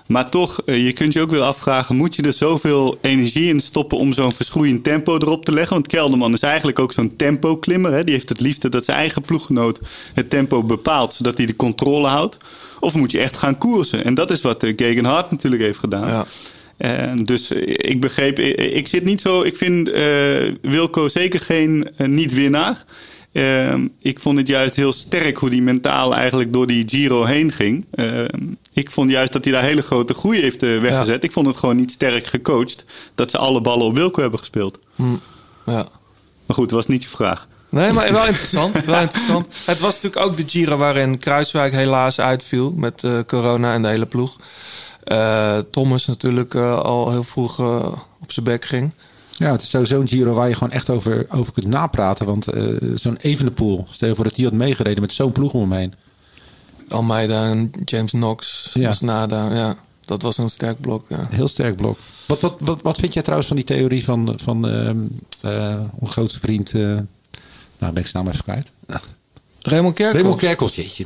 Maar 0.08 0.30
toch, 0.30 0.62
eh, 0.66 0.86
je 0.86 0.92
kunt 0.94 1.14
je 1.14 1.22
ook 1.22 1.30
wel 1.32 1.44
afvragen, 1.44 1.96
moet 1.96 2.16
je 2.16 2.22
er 2.22 2.34
zoveel 2.34 2.98
energie 3.02 3.50
in 3.50 3.60
stoppen 3.60 3.98
om 3.98 4.14
zo'n 4.14 4.32
verschroeiend 4.32 4.84
tempo 4.84 5.16
erop 5.16 5.46
te 5.46 5.52
leggen? 5.54 5.74
Want 5.74 5.88
Kelderman 5.88 6.34
is 6.34 6.40
eigenlijk 6.40 6.80
ook 6.80 6.92
zo'n 6.94 7.16
tempo-klimmer. 7.16 7.92
Hè? 7.92 8.04
Die 8.04 8.14
heeft 8.14 8.30
het 8.30 8.40
liefste 8.40 8.70
dat 8.70 8.86
zijn 8.86 8.98
eigen 8.98 9.22
ploeggenoot 9.22 9.80
het 10.14 10.30
tempo 10.30 10.64
bepaalt, 10.64 11.14
zodat 11.14 11.38
hij 11.38 11.46
de 11.46 11.56
controle 11.56 12.08
houdt. 12.08 12.38
Of 12.80 12.94
moet 12.96 13.12
je 13.12 13.20
echt 13.20 13.38
gaan 13.38 13.58
koersen? 13.58 14.04
En 14.06 14.14
dat 14.14 14.32
is 14.32 14.42
wat 14.42 14.64
uh, 14.64 14.74
Gegenhard 14.76 15.32
natuurlijk 15.32 15.62
heeft 15.62 15.80
gedaan. 15.80 16.26
Eh, 16.82 17.12
dus 17.24 17.52
eh, 17.52 17.62
ik 17.68 18.00
begreep, 18.00 18.40
ik, 18.40 18.56
ik 18.58 18.88
zit 18.88 19.04
niet 19.04 19.22
zo. 19.22 19.42
Ik 19.42 19.56
vind 19.56 19.92
eh, 19.92 20.04
Wilco 20.62 21.08
zeker 21.08 21.40
geen 21.40 21.90
eh, 21.98 22.08
niet-winnaar. 22.08 22.86
Ehm, 23.32 23.88
ik 24.00 24.20
vond 24.20 24.38
het 24.38 24.48
juist 24.48 24.76
heel 24.76 24.94
sterk 24.94 25.38
hoe 25.38 25.50
hij 25.50 25.60
mentaal 25.62 26.16
eigenlijk 26.16 26.54
door 26.54 26.68
die 26.68 26.90
Giro 26.90 27.24
heen 27.24 27.52
ging. 27.52 27.86
Ehm, 27.92 28.26
ik 28.74 28.92
vond 28.92 29.12
juist 29.12 29.34
dat 29.34 29.44
hij 29.44 29.54
daar 29.54 29.64
hele 29.64 29.82
grote 29.82 30.14
groei 30.14 30.42
heeft 30.42 30.64
eh, 30.64 30.80
weggezet. 30.80 31.24
Ik 31.24 31.32
vond 31.32 31.48
het 31.48 31.58
gewoon 31.58 31.76
niet 31.76 31.92
sterk 31.92 32.28
gecoacht 32.28 32.86
dat 33.16 33.32
ze 33.32 33.38
alle 33.38 33.62
ballen 33.62 33.86
op 33.86 33.96
Wilco 33.96 34.22
hebben 34.22 34.40
gespeeld. 34.40 34.80
Ja. 35.66 35.88
Maar 36.46 36.56
goed, 36.58 36.70
dat 36.70 36.78
was 36.78 36.88
niet 36.88 37.04
je 37.04 37.10
vraag. 37.10 37.48
Nee, 37.70 37.92
maar 37.92 38.12
wel 38.12 38.28
interessant. 38.28 38.86
wel 38.86 39.02
interessant. 39.08 39.48
Het 39.66 39.80
was 39.80 40.02
natuurlijk 40.02 40.26
ook 40.26 40.38
de 40.38 40.44
Giro 40.48 40.78
waarin 40.78 41.20
Kruiswijk 41.20 41.74
helaas 41.74 42.20
uitviel 42.20 42.74
met 42.76 43.04
eh, 43.04 43.20
corona 43.28 43.74
en 43.74 43.82
de 43.82 43.88
hele 43.88 44.06
ploeg. 44.06 44.38
Eh, 45.04 45.58
Thomas 45.72 46.06
natuurlijk 46.06 46.54
eh, 46.54 46.80
al 46.80 47.12
heel 47.12 47.24
vroeg 47.24 47.60
eh, 47.60 47.92
op 48.22 48.32
zijn 48.32 48.46
bek 48.46 48.66
ging. 48.66 48.92
Ja, 49.42 49.52
het 49.52 49.62
is 49.62 49.70
sowieso 49.70 50.00
een 50.02 50.08
Giro 50.08 50.34
waar 50.34 50.48
je 50.48 50.54
gewoon 50.54 50.72
echt 50.72 50.90
over, 50.90 51.26
over 51.30 51.54
kunt 51.54 51.68
napraten. 51.68 52.26
Want 52.26 52.48
eh, 52.48 52.64
zo'n 52.96 53.18
Evenepoel, 53.18 53.88
stel 53.90 54.08
je 54.08 54.16
voor 54.16 54.24
dat 54.24 54.36
hij 54.36 54.46
had 54.46 54.54
meegereden 54.54 55.02
met 55.02 55.14
zo'n 55.14 55.32
ploeg 55.32 55.54
om 55.54 55.72
hem 55.72 55.80
heen. 55.80 55.94
Almeida 56.90 57.44
en 57.46 57.72
James 57.86 58.12
Knox, 58.12 58.70
Ja. 58.74 58.88
Masnada. 58.88 59.54
Ja, 59.54 59.76
dat 60.06 60.22
was 60.22 60.38
een 60.38 60.50
sterk 60.50 60.82
blok. 60.82 61.06
Ja. 61.10 61.28
Heel 61.30 61.48
sterk 61.48 61.76
blok. 61.76 61.98
Wat, 62.26 62.42
wat, 62.42 62.56
wat, 62.60 62.82
wat 62.82 62.98
vind 62.98 63.14
jij 63.14 63.22
trouwens 63.22 63.48
van 63.48 63.58
die 63.58 63.66
theorie 63.66 64.04
van, 64.04 64.34
van 64.44 64.68
ehm, 64.68 64.98
eh, 65.42 65.80
onze 66.00 66.14
grote 66.14 66.40
vriend... 66.40 66.74
nou, 66.74 67.04
ben 67.78 67.96
ik 67.96 68.08
zijn 68.08 68.24
naam 68.24 68.34
even 68.34 68.44
kwijt. 68.44 68.72
Raymond 69.62 69.96
Kerkhoff. 69.96 70.42
Raymond 70.42 70.74
jeetje. 70.76 71.06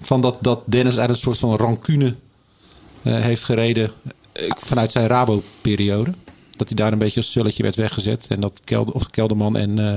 Van 0.00 0.20
dat, 0.20 0.36
dat 0.40 0.62
Dennis 0.64 0.98
uit 0.98 1.10
een 1.10 1.16
soort 1.16 1.38
van 1.38 1.56
rancune 1.56 2.14
heeft 3.02 3.44
gereden 3.44 3.90
eh, 4.32 4.50
vanuit 4.58 4.92
zijn 4.92 5.06
Rabo-periode. 5.06 6.10
Dat 6.56 6.68
hij 6.68 6.76
daar 6.76 6.92
een 6.92 6.98
beetje 6.98 7.20
als 7.20 7.32
zulletje 7.32 7.62
werd 7.62 7.74
weggezet. 7.76 8.26
En 8.28 8.40
dat 8.40 8.60
Kelder, 8.64 8.94
of 8.94 9.10
Kelderman 9.10 9.56
en... 9.56 9.78
eh, 9.78 9.96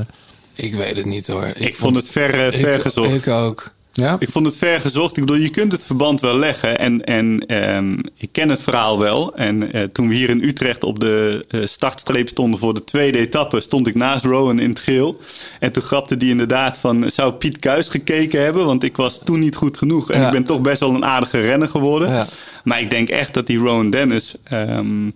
Ik 0.66 0.74
weet 0.76 0.98
het 0.98 1.06
niet 1.06 1.28
hoor. 1.28 1.46
Ik, 1.56 1.76
vond 1.76 1.96
het 1.96 2.08
ver, 2.12 2.48
eh, 2.48 2.60
ver 2.60 2.74
ik, 2.74 2.82
gezocht. 2.82 3.16
Ik 3.16 3.28
ook. 3.28 3.72
Ja? 3.96 4.16
Ik 4.20 4.30
vond 4.30 4.46
het 4.46 4.58
ver 4.58 4.80
gezocht. 4.80 5.18
Ik 5.18 5.26
bedoel, 5.26 5.42
je 5.42 5.50
kunt 5.50 5.72
het 5.72 5.86
verband 5.86 6.22
wel 6.22 6.36
leggen. 6.38 6.78
En, 6.80 7.04
en 7.04 7.46
ehm, 7.48 7.94
ik 8.18 8.30
ken 8.32 8.50
het 8.50 8.62
verhaal 8.62 9.00
wel. 9.00 9.36
En 9.36 9.74
eh, 9.74 9.84
toen 9.84 10.08
we 10.08 10.16
hier 10.16 10.30
in 10.30 10.44
Utrecht 10.44 10.84
op 10.84 11.00
de 11.00 11.46
eh, 11.50 11.60
startstreep 11.66 12.28
stonden 12.28 12.60
voor 12.60 12.74
de 12.74 12.84
tweede 12.84 13.18
etappe, 13.18 13.60
stond 13.60 13.88
ik 13.88 13.96
naast 13.96 14.26
Rowan 14.26 14.60
in 14.60 14.70
het 14.70 14.80
geel. 14.80 15.20
En 15.60 15.72
toen 15.72 15.84
grapte 15.84 16.18
die 16.18 16.30
inderdaad 16.30 16.78
van, 16.78 17.10
zou 17.14 17.34
Piet 17.34 17.60
Kuis 17.60 17.88
gekeken 17.88 18.44
hebben? 18.44 18.66
Want 18.66 18.84
ik 18.84 18.98
was 18.98 19.22
toen 19.24 19.40
niet 19.40 19.56
goed 19.56 19.78
genoeg. 19.78 20.12
En 20.12 20.20
Ja. 20.20 20.26
ik 20.26 20.32
ben 20.32 20.46
toch 20.46 20.62
best 20.62 20.80
wel 20.80 20.94
een 20.96 21.06
aardige 21.06 21.40
renner 21.42 21.68
geworden. 21.68 22.10
Ja. 22.10 22.26
Maar 22.64 22.82
ik 22.82 22.90
denk 22.92 23.10
echt 23.10 23.34
dat 23.34 23.48
die 23.48 23.58
Rowan 23.58 23.90
Dennis 23.90 24.34
ehm, 24.44 25.10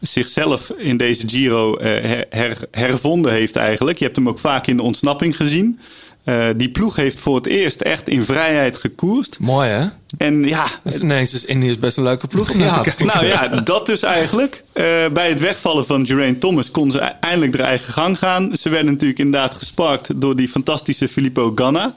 zichzelf 0.00 0.72
in 0.76 0.96
deze 0.96 1.28
Giro 1.28 1.76
eh, 1.76 2.02
her- 2.02 2.26
her- 2.30 2.68
hervonden 2.70 3.32
heeft 3.32 3.56
eigenlijk. 3.56 3.98
Je 3.98 4.04
hebt 4.04 4.16
hem 4.16 4.28
ook 4.28 4.38
vaak 4.38 4.66
in 4.66 4.76
de 4.76 4.82
ontsnapping 4.82 5.36
gezien. 5.36 5.78
Eh, 6.24 6.46
die 6.56 6.70
ploeg 6.70 6.96
heeft 6.96 7.20
voor 7.20 7.36
het 7.36 7.46
eerst 7.46 7.80
echt 7.80 8.08
in 8.08 8.24
vrijheid 8.24 8.76
gekoerst. 8.76 9.36
Mooi 9.38 9.68
hè? 9.68 9.86
En 10.18 10.44
ja, 10.48 10.66
Dus 10.82 11.00
ineens 11.00 11.34
is 11.34 11.44
Indië 11.44 11.78
best 11.78 11.96
een 11.96 12.02
leuke 12.02 12.26
ploeg 12.26 12.50
om 12.50 12.58
Ja, 12.58 12.82
nou 12.98 13.26
ja, 13.26 13.48
dat 13.48 13.86
dus 13.86 14.02
eigenlijk. 14.02 14.64
Eh, 14.72 14.84
bij 15.12 15.28
het 15.28 15.40
wegvallen 15.40 15.86
van 15.86 16.06
Geraint 16.06 16.40
Thomas 16.40 16.70
konden 16.70 16.92
ze 16.92 17.06
e- 17.06 17.16
eindelijk 17.20 17.56
haar 17.56 17.66
eigen 17.66 17.92
gang 17.92 18.18
gaan. 18.18 18.50
Ze 18.60 18.68
werden 18.68 18.92
natuurlijk 18.92 19.18
inderdaad 19.18 19.54
gesparkt 19.54 20.20
door 20.20 20.36
die 20.36 20.48
fantastische 20.48 21.08
Filippo 21.08 21.52
Ganna. 21.54 21.94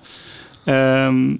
Ehm, 0.63 1.35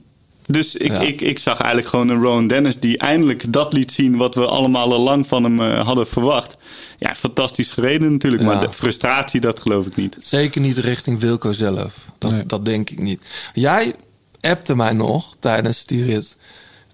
dus 0.48 0.76
ik, 0.76 0.92
Ja. 0.92 1.00
ik, 1.00 1.22
ik 1.22 1.40
zag 1.40 1.58
eigenlijk 1.60 1.88
gewoon 1.90 2.10
een 2.10 2.22
Rowan 2.22 2.48
Dennis 2.48 2.80
die 2.80 2.98
eindelijk 2.98 3.54
dat 3.54 3.74
liet 3.74 3.92
zien 3.92 4.18
wat 4.18 4.36
we 4.36 4.46
allemaal 4.46 4.94
al 4.94 5.00
lang 5.00 5.28
van 5.28 5.44
hem 5.44 5.62
eh, 5.62 5.86
hadden 5.86 6.08
verwacht. 6.08 6.58
Ja, 7.00 7.16
fantastisch 7.16 7.70
gereden 7.70 8.12
natuurlijk, 8.12 8.44
Ja. 8.44 8.48
maar 8.48 8.60
de 8.68 8.74
frustratie, 8.74 9.40
dat 9.42 9.60
geloof 9.60 9.86
ik 9.86 9.96
niet. 9.96 10.18
Zeker 10.20 10.62
niet 10.62 10.78
richting 10.78 11.20
Wilco 11.20 11.52
zelf. 11.52 11.94
Dat, 12.18 12.32
Nee. 12.32 12.46
dat 12.46 12.66
denk 12.66 12.90
ik 12.90 13.00
niet. 13.02 13.22
Jij 13.54 13.94
appte 14.42 14.76
mij 14.76 14.94
nog 14.94 15.36
tijdens 15.40 15.86
die 15.86 16.04
rit. 16.06 16.38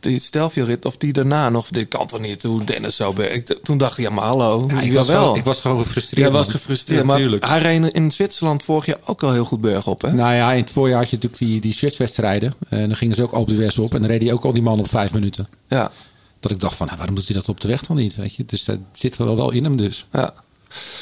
Die 0.04 0.20
Stelvio-rit, 0.20 0.86
of 0.86 0.98
die 0.98 1.14
daarna 1.14 1.50
nog. 1.50 1.68
Dit 1.68 1.88
kan 1.88 2.08
toch 2.08 2.20
niet, 2.20 2.44
hoe 2.44 2.64
Dennis 2.64 2.96
zo 2.96 3.14
werkt. 3.14 3.56
Toen 3.64 3.78
dacht 3.78 3.98
ik, 3.98 4.04
ja 4.04 4.10
maar 4.12 4.26
hallo. 4.26 4.66
Ja, 4.68 4.82
ik, 4.82 4.94
was 4.94 5.10
gewoon, 5.10 5.36
ik 5.36 5.44
was 5.44 5.60
gewoon 5.60 5.82
gefrustreerd. 5.82 6.22
Jij 6.22 6.32
was 6.32 6.48
gefrustreerd. 6.50 7.00
Ja, 7.00 7.06
maar 7.06 7.18
tuurlijk. 7.18 7.46
hij 7.46 7.60
reed 7.62 7.94
in 7.94 8.12
Zwitserland 8.12 8.64
vorig 8.64 8.86
jaar 8.86 8.98
ook 9.06 9.24
al 9.24 9.32
heel 9.32 9.46
goed 9.46 9.62
bergop, 9.62 10.02
hè? 10.02 10.12
Nou 10.14 10.34
ja, 10.34 10.52
in 10.52 10.62
het 10.62 10.72
voorjaar 10.72 10.98
had 10.98 11.10
je 11.10 11.16
natuurlijk 11.16 11.44
die, 11.44 11.62
die 11.62 11.74
Switch-wedstrijden. 11.74 12.54
En 12.70 12.88
dan 12.88 12.98
gingen 12.98 13.16
ze 13.16 13.24
ook 13.24 13.34
op 13.34 13.48
de 13.48 13.56
West 13.56 13.80
op. 13.80 13.94
En 13.94 14.00
dan 14.02 14.10
reed 14.10 14.22
hij 14.22 14.34
ook 14.34 14.44
al 14.46 14.54
die 14.54 14.62
man 14.62 14.80
op 14.80 14.90
vijf 14.90 15.14
minuten. 15.14 15.48
Ja, 15.68 15.92
Dat 16.40 16.52
ik 16.52 16.60
dacht 16.60 16.76
van, 16.76 16.86
nou, 16.86 16.98
waarom 16.98 17.16
doet 17.16 17.28
hij 17.28 17.36
dat 17.36 17.50
op 17.50 17.62
de 17.62 17.68
weg 17.68 17.82
dan 17.86 17.96
niet? 17.96 18.16
Weet 18.16 18.36
je? 18.36 18.46
Dus 18.46 18.64
dat 18.64 18.78
zit 18.94 19.18
wel, 19.18 19.36
wel 19.36 19.52
in 19.52 19.64
hem 19.64 19.78
dus. 19.78 20.06
ja. 20.12 20.34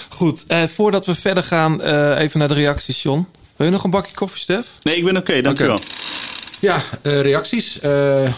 Goed, 0.09 0.43
eh, 0.47 0.63
voordat 0.63 1.05
we 1.05 1.15
verder 1.15 1.43
gaan, 1.43 1.81
eh, 1.81 2.19
even 2.19 2.39
naar 2.39 2.47
de 2.47 2.53
reacties, 2.53 3.03
John. 3.03 3.27
Wil 3.55 3.65
je 3.65 3.71
nog 3.71 3.83
een 3.83 3.89
bakje 3.89 4.15
koffie, 4.15 4.39
Stef? 4.41 4.67
Nee, 4.81 4.95
ik 4.95 5.03
ben 5.03 5.17
oké, 5.17 5.41
dankjewel. 5.41 5.79
Ja, 6.59 6.81
eh, 7.01 7.21
reacties. 7.21 7.79
Eh 7.79 8.25
eh, 8.25 8.31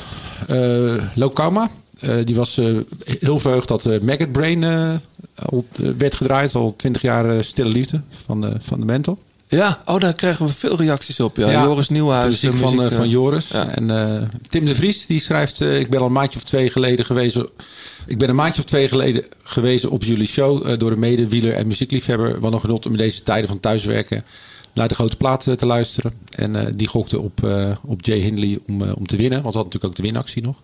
Lokama. 1.16 1.70
eh, 2.00 2.16
die 2.26 2.36
was 2.36 2.58
eh, 2.58 2.66
heel 3.20 3.40
verheugd 3.40 3.68
dat 3.68 3.86
eh 3.86 4.00
Maggot 4.00 4.32
Brain 4.32 4.64
eh, 4.64 4.94
al 5.36 5.66
eh, 5.80 5.90
werd 5.98 6.16
gedraaid. 6.16 6.56
Al 6.56 6.74
twintig 6.78 7.02
jaar 7.02 7.30
eh, 7.38 7.44
stille 7.44 7.70
liefde 7.70 8.02
van 8.26 8.42
de, 8.42 8.52
van 8.62 8.80
de 8.80 8.86
mental. 8.86 9.20
Ja, 9.48 9.82
oh, 9.86 10.00
daar 10.00 10.14
krijgen 10.14 10.46
we 10.46 10.54
veel 10.54 10.78
reacties 10.78 11.20
op. 11.20 11.38
Ja, 11.38 11.50
Ja, 11.52 11.64
Joris 11.64 11.90
Nieuwhuis. 11.90 12.40
de 12.40 12.54
van, 12.54 12.60
muziek, 12.76 12.80
eh, 12.80 12.86
eh, 12.86 12.92
van 12.98 13.10
Joris. 13.10 13.48
ja. 13.48 13.68
En 13.68 13.92
eh, 13.92 14.22
Tim 14.48 14.66
de 14.66 14.76
Vries 14.76 15.06
die 15.06 15.22
schrijft... 15.22 15.62
eh, 15.62 15.80
ik 15.80 15.90
ben 15.90 16.00
al 16.00 16.06
een 16.06 16.12
maandje 16.12 16.40
of 16.40 16.46
twee 16.46 16.70
geleden 16.70 17.06
gewezen... 17.06 17.48
Ik 18.06 18.18
ben 18.18 18.30
een 18.30 18.36
maandje 18.36 18.62
of 18.62 18.68
twee 18.68 18.88
geleden 18.88 19.24
gewezen 19.44 19.90
op 19.90 20.04
jullie 20.04 20.28
show... 20.28 20.68
eh, 20.70 20.78
door 20.80 20.92
een 20.92 21.00
medewieler 21.00 21.54
en 21.54 21.68
muziekliefhebber. 21.68 22.40
Wat 22.40 22.54
een 22.54 22.60
genot 22.60 22.86
om 22.86 22.92
in 22.92 22.98
deze 22.98 23.24
tijden 23.24 23.48
van 23.50 23.60
thuiswerken... 23.60 24.24
naar 24.74 24.88
de 24.88 24.96
grote 24.96 25.18
plaat 25.18 25.48
eh, 25.48 25.54
te 25.54 25.66
luisteren. 25.66 26.14
En 26.30 26.56
eh, 26.56 26.74
die 26.76 26.88
gokte 26.88 27.20
op, 27.20 27.44
eh, 27.44 27.70
op 27.82 28.06
Jay 28.06 28.18
Hindley 28.18 28.60
om, 28.68 28.82
om 28.82 29.08
te 29.08 29.16
winnen. 29.16 29.42
Want 29.42 29.54
we 29.54 29.60
hadden 29.60 29.64
natuurlijk 29.64 29.86
ook 29.86 29.96
de 29.96 30.12
winactie 30.12 30.44
nog. 30.44 30.62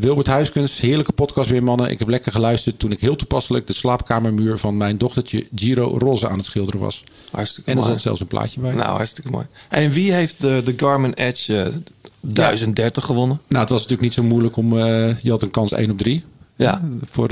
Wilbert 0.00 0.26
Huiskunst, 0.26 0.78
heerlijke 0.78 1.12
podcast 1.12 1.50
weer 1.50 1.62
mannen. 1.62 1.90
Ik 1.90 1.98
heb 1.98 2.08
lekker 2.08 2.32
geluisterd 2.32 2.78
toen 2.78 2.92
ik 2.92 3.00
heel 3.00 3.16
toepasselijk... 3.16 3.66
de 3.66 3.72
slaapkamermuur 3.72 4.58
van 4.58 4.76
mijn 4.76 4.98
dochtertje 4.98 5.46
Giro 5.54 5.98
roze 5.98 6.28
aan 6.28 6.36
het 6.36 6.46
schilderen 6.46 6.80
was. 6.80 7.04
Hartstikke 7.30 7.70
En 7.70 7.76
er 7.76 7.82
mooi. 7.82 7.94
zat 7.94 8.02
zelfs 8.02 8.20
een 8.20 8.26
plaatje 8.26 8.60
bij. 8.60 8.72
Nou, 8.72 8.96
hartstikke 8.96 9.30
mooi. 9.30 9.46
En 9.68 9.90
wie 9.90 10.12
heeft 10.12 10.40
de, 10.40 10.62
de 10.64 10.74
Garmin 10.76 11.12
Edge 11.12 11.62
eh, 11.62 11.68
1030 12.20 13.04
gewonnen? 13.04 13.40
Nou, 13.48 13.60
het 13.60 13.70
was 13.70 13.80
natuurlijk 13.80 14.08
niet 14.08 14.12
zo 14.12 14.22
moeilijk 14.22 14.56
om. 14.56 14.76
je 15.22 15.30
had 15.30 15.42
een 15.42 15.50
kans 15.50 15.72
1 15.72 15.90
op 15.90 15.98
3. 15.98 16.24
Ja. 16.56 16.82
Voor, 17.02 17.28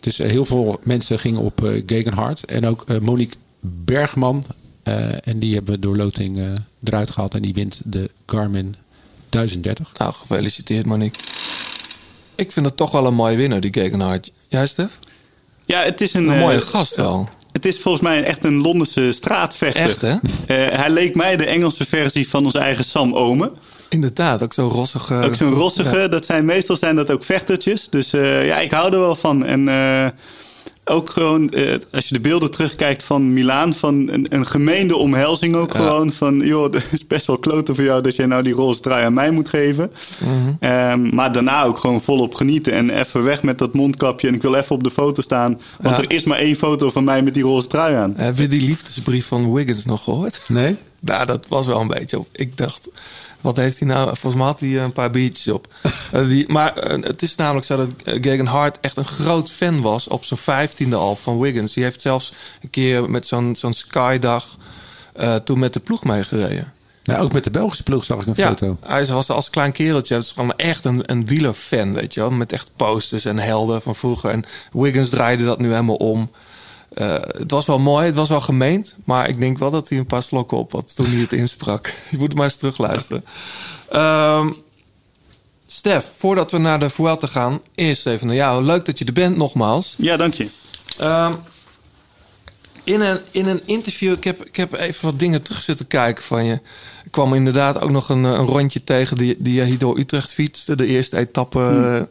dus 0.00 0.18
heel 0.18 0.44
veel 0.44 0.80
mensen 0.82 1.18
gingen 1.18 1.40
op 1.40 1.72
Gegenhard. 1.86 2.44
En 2.44 2.66
ook 2.66 3.00
Monique 3.00 3.36
Bergman. 3.60 4.44
Eh, 4.98 5.28
en 5.32 5.38
die 5.38 5.54
hebben 5.54 5.74
we 5.74 5.80
door 5.80 5.96
loting 5.96 6.38
eh, 6.38 6.44
eruit 6.84 7.10
gehaald. 7.10 7.34
En 7.34 7.42
die 7.42 7.54
wint 7.54 7.80
de 7.84 8.10
Garmin 8.26 8.76
1030. 9.28 9.92
Nou, 9.98 10.12
gefeliciteerd 10.12 10.86
Monique. 10.86 11.20
Ik 12.34 12.52
vind 12.52 12.66
het 12.66 12.76
toch 12.76 12.90
wel 12.90 13.06
een 13.06 13.14
mooie 13.14 13.36
winnaar, 13.36 13.60
die 13.60 13.72
Gegenhard. 13.72 14.32
Jij, 14.48 14.66
Stef? 14.66 14.98
Ja, 15.64 15.82
het 15.82 16.00
is 16.00 16.12
een, 16.14 16.28
Een 16.28 16.34
eh, 16.34 16.40
mooie 16.40 16.60
gast 16.60 16.96
wel. 16.96 17.28
Het 17.52 17.64
is 17.64 17.78
volgens 17.80 18.02
mij 18.04 18.24
echt 18.24 18.44
een 18.44 18.60
Londense 18.60 19.12
straatvechter. 19.12 19.82
Echt, 19.82 20.00
hè? 20.00 20.10
Eh, 20.10 20.78
hij 20.78 20.90
leek 20.90 21.14
mij 21.14 21.36
de 21.36 21.44
Engelse 21.46 21.86
versie 21.86 22.28
van 22.28 22.44
onze 22.44 22.58
eigen 22.58 22.84
Sam 22.84 23.14
Omen. 23.14 23.50
Inderdaad, 23.88 24.42
ook 24.42 24.52
zo 24.52 24.66
rossig. 24.68 25.10
eh, 25.10 25.24
Ook 25.24 25.34
zo'n 25.34 25.52
rossige, 25.52 25.98
ja. 25.98 26.08
dat 26.08 26.24
zijn 26.24 26.44
meestal 26.44 26.76
zijn 26.76 26.96
dat 26.96 27.10
ook 27.10 27.24
vechtertjes. 27.24 27.86
Dus 27.90 28.12
eh, 28.12 28.46
ja, 28.46 28.58
ik 28.58 28.70
hou 28.70 28.92
er 28.92 28.98
wel 28.98 29.16
van. 29.16 29.44
En 29.44 29.68
eh, 29.68 30.06
ook 30.90 31.10
gewoon, 31.10 31.50
eh, 31.50 31.74
als 31.92 32.08
je 32.08 32.14
de 32.14 32.20
beelden 32.20 32.50
terugkijkt 32.50 33.02
van 33.02 33.32
Milaan, 33.32 33.74
van 33.74 34.08
een, 34.08 34.26
een 34.28 34.46
gemeende 34.46 34.96
omhelzing 34.96 35.54
ook 35.54 35.72
Ja. 35.72 35.78
gewoon. 35.78 36.12
Van, 36.12 36.38
joh, 36.38 36.62
het 36.72 36.84
is 36.90 37.06
best 37.06 37.26
wel 37.26 37.38
kloten 37.38 37.74
voor 37.74 37.84
jou 37.84 38.02
dat 38.02 38.16
jij 38.16 38.26
nou 38.26 38.42
die 38.42 38.52
roze 38.52 38.80
trui 38.80 39.04
aan 39.04 39.14
mij 39.14 39.30
moet 39.30 39.48
geven. 39.48 39.90
Mhm. 40.18 40.32
Ehm, 40.60 41.14
maar 41.14 41.32
daarna 41.32 41.64
ook 41.64 41.78
gewoon 41.78 42.00
volop 42.00 42.34
genieten. 42.34 42.72
En 42.72 42.90
even 42.90 43.22
weg 43.24 43.42
met 43.42 43.58
dat 43.58 43.74
mondkapje. 43.74 44.28
En 44.28 44.34
ik 44.34 44.42
wil 44.42 44.54
even 44.54 44.74
op 44.76 44.84
de 44.84 44.90
foto 44.90 45.22
staan. 45.22 45.60
Want 45.80 45.96
Ja. 45.96 46.02
er 46.02 46.10
is 46.12 46.24
maar 46.24 46.38
één 46.38 46.56
foto 46.56 46.90
van 46.90 47.04
mij 47.04 47.22
met 47.22 47.34
die 47.34 47.42
roze 47.42 47.66
trui 47.66 47.94
aan. 47.96 48.14
Heb 48.16 48.38
je 48.38 48.48
die 48.48 48.62
liefdesbrief 48.62 49.26
van 49.26 49.52
Wiggins 49.52 49.84
nog 49.84 50.04
gehoord? 50.04 50.40
Nee? 50.48 50.76
Nou, 51.02 51.26
dat 51.26 51.46
was 51.48 51.66
wel 51.66 51.80
een 51.80 51.86
beetje 51.88 52.18
op. 52.18 52.28
Ik 52.32 52.56
dacht, 52.56 52.88
wat 53.40 53.56
heeft 53.56 53.78
hij 53.78 53.88
nou? 53.88 54.04
Volgens 54.06 54.34
mij 54.34 54.44
had 54.44 54.60
hij 54.60 54.68
eh, 54.68 54.82
een 54.82 54.92
paar 54.92 55.10
biertjes 55.10 55.52
op. 55.54 55.66
Eh, 56.12 56.26
die, 56.26 56.48
maar 56.48 56.76
eh, 56.76 57.02
het 57.02 57.22
is 57.22 57.36
namelijk 57.36 57.66
zo 57.66 57.76
dat 57.76 57.88
eh, 58.04 58.18
Gegenhard 58.22 58.78
echt 58.80 58.96
een 58.96 59.04
groot 59.04 59.50
fan 59.50 59.80
was 59.80 60.08
op 60.08 60.24
zijn 60.24 60.40
vijftiende 60.40 60.96
al 60.96 61.16
van 61.16 61.38
Wiggins. 61.40 61.72
Die 61.72 61.84
heeft 61.84 62.00
zelfs 62.00 62.32
een 62.62 62.70
keer 62.70 63.10
met 63.10 63.26
zo'n 63.26 63.56
zo'n 63.56 63.72
Skydag 63.72 64.56
toen 65.44 65.58
met 65.58 65.72
de 65.72 65.80
ploeg 65.80 66.04
meegereden. 66.04 66.72
Nou, 67.02 67.22
ook 67.22 67.32
met 67.32 67.44
de 67.44 67.50
Belgische 67.50 67.82
ploeg 67.82 68.04
zag 68.04 68.20
ik 68.20 68.26
een 68.26 68.32
Ja, 68.36 68.48
foto. 68.48 68.76
hij 68.80 69.06
was 69.06 69.30
als 69.30 69.50
klein 69.50 69.72
kereltje. 69.72 70.14
Het 70.14 70.24
is 70.24 70.32
gewoon 70.32 70.56
echt 70.56 70.84
een, 70.84 71.02
een 71.06 71.26
wielerfan, 71.26 71.92
weet 71.92 72.14
je 72.14 72.20
wel. 72.20 72.30
Met 72.30 72.52
echt 72.52 72.70
posters 72.76 73.24
en 73.24 73.38
helden 73.38 73.82
van 73.82 73.94
vroeger. 73.94 74.30
En 74.30 74.44
Wiggins 74.72 75.08
draaide 75.08 75.44
dat 75.44 75.58
nu 75.58 75.70
helemaal 75.70 75.96
om. 75.96 76.30
Eh, 76.90 77.14
het 77.20 77.50
was 77.50 77.66
wel 77.66 77.78
mooi, 77.78 78.06
het 78.06 78.14
was 78.14 78.28
wel 78.28 78.40
gemeend. 78.40 78.96
Maar 79.04 79.28
ik 79.28 79.40
denk 79.40 79.58
wel 79.58 79.70
dat 79.70 79.88
hij 79.88 79.98
een 79.98 80.06
paar 80.06 80.22
slokken 80.22 80.58
op 80.58 80.72
had 80.72 80.94
toen 80.94 81.06
hij 81.06 81.20
het 81.20 81.32
insprak. 81.32 81.94
Je 82.10 82.18
moet 82.18 82.34
maar 82.34 82.44
eens 82.44 82.56
terugluisteren. 82.56 83.24
Ehm 83.90 84.48
Stef, 85.72 86.10
voordat 86.16 86.50
we 86.50 86.58
naar 86.58 86.78
de 86.78 86.90
Vuelta 86.90 87.26
gaan... 87.26 87.60
eerst 87.74 88.06
even 88.06 88.26
naar 88.26 88.36
jou. 88.36 88.64
Leuk 88.64 88.84
dat 88.84 88.98
je 88.98 89.04
er 89.04 89.12
bent, 89.12 89.36
nogmaals. 89.36 89.94
Ja, 89.98 90.16
dank 90.16 90.34
je. 90.34 90.48
Ehm, 90.98 91.34
in 92.84 93.00
een, 93.00 93.20
in 93.30 93.46
een 93.46 93.60
interview, 93.64 94.12
ik 94.12 94.24
heb, 94.24 94.44
ik 94.44 94.56
heb 94.56 94.72
even 94.72 95.04
wat 95.04 95.18
dingen 95.18 95.42
terug 95.42 95.62
zitten 95.62 95.86
kijken 95.86 96.24
van 96.24 96.44
je. 96.44 96.60
Ik 97.10 97.16
kwam 97.16 97.34
inderdaad 97.34 97.80
ook 97.80 97.90
nog 97.90 98.08
een, 98.08 98.24
eh, 98.24 98.30
een 98.30 98.46
rondje 98.46 98.84
tegen 98.84 99.16
die, 99.16 99.36
die 99.38 99.54
je 99.54 99.64
hier 99.64 99.78
door 99.78 99.98
Utrecht 99.98 100.32
fietste, 100.32 100.76
de 100.76 100.86
eerste 100.86 101.16
etappe. 101.16 102.08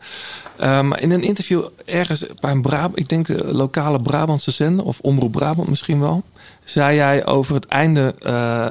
Eh, 0.59 0.81
maar 0.81 1.01
in 1.01 1.11
een 1.11 1.23
interview 1.23 1.63
ergens 1.85 2.25
bij 2.39 2.51
een 2.51 2.61
Brab, 2.61 2.97
ik 2.97 3.09
denk 3.09 3.25
de 3.25 3.53
lokale 3.53 4.01
Brabantse 4.01 4.51
zender, 4.51 4.85
of 4.85 4.99
Omroep 4.99 5.31
Brabant 5.31 5.69
misschien 5.69 5.99
wel, 5.99 6.23
zei 6.63 6.95
jij 6.95 7.25
over 7.25 7.55
het 7.55 7.65
einde 7.65 8.15
eh, 8.19 8.69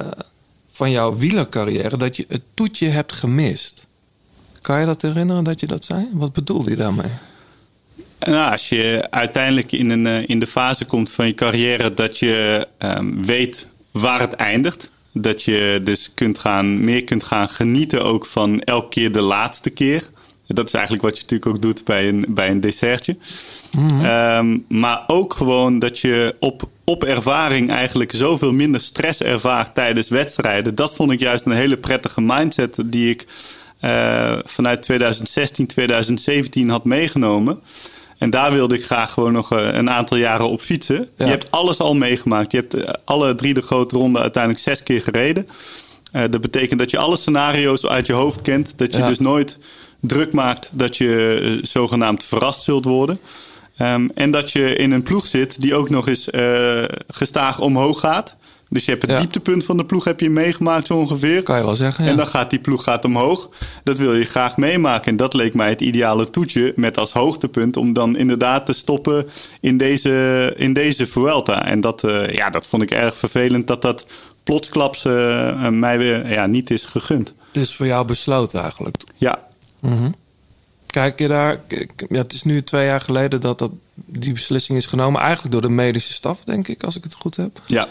van 0.71 0.91
jouw 0.91 1.17
wielercarrière 1.17 1.97
dat 1.97 2.15
je 2.15 2.25
het 2.27 2.41
toetje 2.53 2.87
hebt 2.87 3.13
gemist. 3.13 3.87
Kan 4.61 4.79
je 4.79 4.85
dat 4.85 5.01
herinneren 5.01 5.43
dat 5.43 5.59
je 5.59 5.67
dat 5.67 5.85
zei? 5.85 6.09
Wat 6.13 6.33
bedoelde 6.33 6.69
je 6.69 6.75
daarmee? 6.75 7.11
Nou, 8.19 8.51
als 8.51 8.69
je 8.69 9.07
uiteindelijk 9.09 9.71
in, 9.71 9.89
een, 9.89 10.07
eh, 10.07 10.29
in 10.29 10.39
de 10.39 10.47
fase 10.47 10.85
komt 10.85 11.11
van 11.11 11.27
je 11.27 11.33
carrière 11.33 11.93
dat 11.93 12.17
je 12.17 12.67
ehm, 12.77 13.21
weet 13.21 13.67
waar 13.91 14.19
het 14.19 14.33
eindigt. 14.33 14.89
Dat 15.13 15.43
je 15.43 15.81
dus 15.83 16.11
kunt 16.13 16.39
gaan, 16.39 16.83
meer 16.83 17.03
kunt 17.03 17.23
gaan 17.23 17.49
genieten 17.49 18.03
ook 18.03 18.25
van 18.25 18.61
elke 18.61 18.89
keer 18.89 19.11
de 19.11 19.21
laatste 19.21 19.69
keer. 19.69 20.09
Dat 20.47 20.67
is 20.67 20.73
eigenlijk 20.73 21.03
wat 21.03 21.15
je 21.15 21.21
natuurlijk 21.21 21.49
ook 21.49 21.61
doet 21.61 21.83
bij 21.83 22.07
een, 22.07 22.25
bij 22.27 22.49
een 22.49 22.61
dessertje. 22.61 23.17
Ehm, 24.01 24.57
maar 24.67 25.03
ook 25.07 25.33
gewoon 25.33 25.79
dat 25.79 25.99
je 25.99 26.35
op, 26.39 26.69
op 26.83 27.03
ervaring 27.03 27.69
eigenlijk 27.69 28.11
zoveel 28.13 28.53
minder 28.53 28.81
stress 28.81 29.21
ervaart 29.21 29.75
tijdens 29.75 30.09
wedstrijden. 30.09 30.75
Dat 30.75 30.95
vond 30.95 31.11
ik 31.11 31.19
juist 31.19 31.45
een 31.45 31.51
hele 31.51 31.77
prettige 31.77 32.21
mindset 32.21 32.77
die 32.85 33.09
ik 33.09 33.27
eh, 33.79 34.37
vanuit 34.45 34.81
2016, 34.81 35.67
2017 35.67 36.69
had 36.69 36.85
meegenomen. 36.85 37.59
En 38.19 38.29
daar 38.29 38.51
wilde 38.51 38.75
ik 38.75 38.85
graag 38.85 39.11
gewoon 39.11 39.33
nog 39.33 39.51
eh, 39.51 39.73
een 39.73 39.89
aantal 39.89 40.17
jaren 40.17 40.49
op 40.49 40.61
fietsen. 40.61 41.09
Ja. 41.17 41.25
Je 41.25 41.31
hebt 41.31 41.51
alles 41.51 41.79
al 41.79 41.95
meegemaakt. 41.95 42.51
Je 42.51 42.57
hebt 42.57 42.73
eh, 42.73 42.93
alle 43.05 43.35
drie 43.35 43.53
de 43.53 43.61
grote 43.61 43.95
ronden 43.97 44.21
uiteindelijk 44.21 44.63
zes 44.63 44.83
keer 44.83 45.01
gereden. 45.01 45.47
Eh, 46.11 46.23
dat 46.29 46.41
betekent 46.41 46.79
dat 46.79 46.91
je 46.91 46.97
alle 46.97 47.17
scenario's 47.17 47.85
uit 47.85 48.05
je 48.07 48.13
hoofd 48.13 48.41
kent. 48.41 48.73
Dat 48.75 48.91
je 48.93 48.97
Ja. 48.97 49.07
dus 49.07 49.19
nooit 49.19 49.57
druk 49.99 50.31
maakt 50.33 50.69
dat 50.73 50.97
je 50.97 51.59
zogenaamd 51.63 52.23
verrast 52.23 52.63
zult 52.63 52.85
worden. 52.85 53.19
Ehm, 53.77 54.07
en 54.15 54.31
dat 54.31 54.51
je 54.51 54.75
in 54.75 54.91
een 54.91 55.03
ploeg 55.03 55.27
zit 55.27 55.61
die 55.61 55.75
ook 55.75 55.89
nog 55.89 56.07
eens 56.07 56.29
eh, 56.29 56.83
gestaag 57.07 57.59
omhoog 57.59 57.99
gaat. 57.99 58.35
Dus 58.71 58.85
je 58.85 58.91
hebt 58.91 59.01
het 59.01 59.11
Ja. 59.11 59.19
dieptepunt 59.19 59.63
van 59.65 59.77
de 59.77 59.85
ploeg 59.85 60.03
heb 60.03 60.19
je 60.19 60.29
meegemaakt 60.29 60.87
zo 60.87 60.93
ongeveer. 60.97 61.43
Kan 61.43 61.57
je 61.57 61.63
wel 61.63 61.75
zeggen. 61.75 62.03
Ja. 62.05 62.09
En 62.11 62.17
dan 62.17 62.27
gaat 62.27 62.49
die 62.49 62.59
ploeg 62.59 62.83
gaat 62.83 63.05
omhoog. 63.05 63.49
Dat 63.83 63.97
wil 63.97 64.13
je 64.15 64.25
graag 64.25 64.57
meemaken. 64.57 65.05
En 65.11 65.17
dat 65.17 65.33
leek 65.33 65.53
mij 65.53 65.69
het 65.69 65.81
ideale 65.81 66.29
toetje 66.29 66.73
met 66.75 66.97
als 66.97 67.11
hoogtepunt 67.13 67.77
om 67.77 67.93
dan 67.93 68.17
inderdaad 68.17 68.65
te 68.65 68.73
stoppen 68.73 69.27
in 69.61 69.77
deze, 69.77 70.53
in 70.57 70.73
deze 70.73 71.07
Vuelta. 71.07 71.65
En 71.65 71.81
dat, 71.81 72.03
eh, 72.03 72.29
ja, 72.29 72.49
dat 72.49 72.65
vond 72.65 72.83
ik 72.83 72.91
erg 72.91 73.17
vervelend 73.17 73.67
dat 73.67 73.81
dat 73.81 74.05
plotsklaps 74.43 75.05
eh, 75.05 75.67
mij 75.69 75.97
weer 75.97 76.31
ja, 76.31 76.45
niet 76.45 76.69
is 76.69 76.85
gegund. 76.85 77.33
Het 77.47 77.61
is 77.61 77.75
voor 77.75 77.85
jou 77.85 78.05
besloten 78.05 78.61
eigenlijk. 78.61 78.95
Ja, 79.15 79.39
Kijk 80.87 81.19
je 81.19 81.27
daar, 81.27 81.59
ja, 82.09 82.17
het 82.21 82.33
is 82.33 82.43
nu 82.43 82.63
twee 82.63 82.85
jaar 82.85 83.01
geleden 83.01 83.41
dat, 83.41 83.59
dat 83.59 83.71
die 83.95 84.33
beslissing 84.33 84.77
is 84.77 84.85
genomen. 84.85 85.21
Eigenlijk 85.21 85.51
door 85.51 85.61
de 85.61 85.69
medische 85.69 86.13
staf, 86.13 86.43
denk 86.43 86.67
ik, 86.67 86.83
als 86.83 86.95
ik 86.95 87.03
het 87.03 87.13
goed 87.13 87.35
heb. 87.35 87.61
ja. 87.65 87.87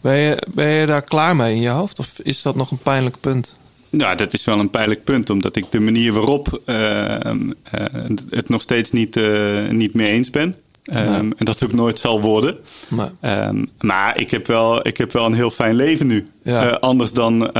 Ben 0.00 0.16
je, 0.16 0.42
ben 0.54 0.68
je 0.68 0.86
daar 0.86 1.02
klaar 1.02 1.36
mee 1.36 1.54
in 1.54 1.60
je 1.60 1.68
hoofd? 1.68 1.98
Of 1.98 2.18
is 2.22 2.42
dat 2.42 2.54
nog 2.54 2.70
een 2.70 2.78
pijnlijk 2.78 3.16
punt? 3.20 3.56
Nou, 3.90 4.16
dat 4.16 4.32
is 4.32 4.44
wel 4.44 4.58
een 4.58 4.70
pijnlijk 4.70 5.04
punt, 5.04 5.30
omdat 5.30 5.56
ik 5.56 5.64
de 5.70 5.80
manier 5.80 6.12
waarop 6.12 6.60
eh, 6.64 7.14
eh, 7.24 7.32
het 8.30 8.48
nog 8.48 8.60
steeds 8.62 8.92
niet, 8.92 9.16
eh, 9.16 9.68
niet 9.70 9.94
mee 9.94 10.08
eens 10.10 10.30
ben. 10.30 10.54
Ehm, 10.84 11.30
En 11.36 11.44
dat 11.44 11.64
ook 11.64 11.72
nooit 11.72 11.98
zal 11.98 12.20
worden. 12.20 12.56
Maar, 12.88 13.10
Ehm, 13.20 13.64
maar 13.80 14.20
ik 14.20 14.30
heb, 14.30 14.46
wel, 14.46 14.86
ik 14.86 14.96
heb 14.96 15.12
wel 15.12 15.26
een 15.26 15.34
heel 15.34 15.50
fijn 15.50 15.74
leven 15.74 16.06
nu. 16.06 16.28
Ja. 16.44 16.70
Eh, 16.70 16.78
anders 16.78 17.12
dan, 17.12 17.50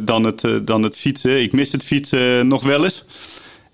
dan, 0.00 0.24
het, 0.24 0.60
dan 0.62 0.82
het 0.82 0.96
fietsen. 0.96 1.42
Ik 1.42 1.52
mis 1.52 1.72
het 1.72 1.84
fietsen 1.84 2.48
nog 2.48 2.62
wel 2.62 2.84
eens. 2.84 3.04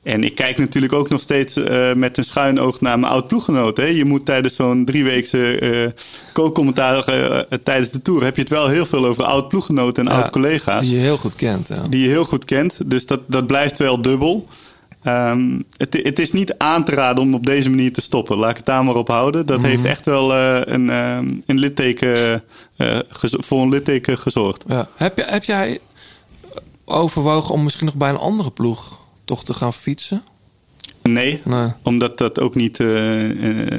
En 0.07 0.25
ik 0.25 0.35
kijk 0.35 0.59
natuurlijk 0.59 0.93
ook 0.93 1.09
nog 1.09 1.21
steeds 1.21 1.57
eh, 1.57 1.93
met 1.93 2.19
een 2.19 2.25
schuin 2.25 2.61
oog 2.61 2.81
naar 2.81 2.99
mijn 2.99 3.13
oud 3.13 3.27
ploeggenoot. 3.27 3.77
Hè. 3.77 3.85
Je 3.85 4.05
moet 4.05 4.25
tijdens 4.25 4.55
zo'n 4.55 4.85
drieweekse 4.85 5.59
eh 5.59 6.03
co-commentaar 6.33 7.05
eh, 7.05 7.59
tijdens 7.63 7.91
de 7.91 8.03
Tour... 8.03 8.25
heb 8.25 8.35
je 8.35 8.41
het 8.41 8.51
wel 8.51 8.69
heel 8.69 8.87
veel 8.87 9.07
over 9.07 9.25
oud 9.25 9.49
ploeggenoten 9.49 10.07
en 10.07 10.13
Ja, 10.13 10.19
oud 10.19 10.31
collega's 10.31 10.83
die 10.83 10.95
je 10.95 11.01
heel 11.01 11.17
goed 11.17 11.35
kent. 11.35 11.69
Ja. 11.69 11.83
die 11.91 12.03
je 12.03 12.09
heel 12.09 12.25
goed 12.25 12.45
kent. 12.45 12.91
Dus 12.91 13.07
dat, 13.07 13.21
dat 13.27 13.47
blijft 13.47 13.79
wel 13.79 14.03
dubbel. 14.03 14.49
Ehm, 15.03 15.61
het, 15.77 16.01
het 16.03 16.19
is 16.19 16.33
niet 16.33 16.59
aan 16.59 16.85
te 16.85 16.93
raden 16.93 17.23
om 17.23 17.35
op 17.35 17.47
deze 17.47 17.71
manier 17.71 17.93
te 17.93 18.01
stoppen. 18.01 18.37
Laat 18.37 18.51
ik 18.51 18.57
het 18.57 18.67
daar 18.67 18.85
maar 18.85 18.97
op 18.97 19.09
houden. 19.09 19.47
Dat 19.47 19.63
heeft 19.63 19.85
echt 19.85 20.05
wel 20.05 20.35
een, 20.35 20.91
ehm, 20.91 21.29
een 21.47 21.59
litteken, 21.59 22.43
voor 23.21 23.63
een 23.63 23.69
litteken 23.69 24.19
gezorgd. 24.19 24.65
Ja. 24.67 24.89
Heb, 24.97 25.17
je, 25.17 25.25
heb 25.25 25.45
jij 25.45 25.79
overwogen 26.85 27.55
om 27.55 27.63
misschien 27.63 27.87
nog 27.87 27.95
bij 27.95 28.09
een 28.09 28.19
andere 28.19 28.51
ploeg 28.51 29.05
toch 29.27 29.45
te 29.45 29.55
gaan 29.55 29.73
fietsen? 29.73 30.23
Nee, 31.03 31.41
Nee. 31.45 31.69
omdat 31.83 32.19
dat 32.19 32.41
ook 32.41 32.55
niet... 32.55 32.81
eh, 32.81 33.31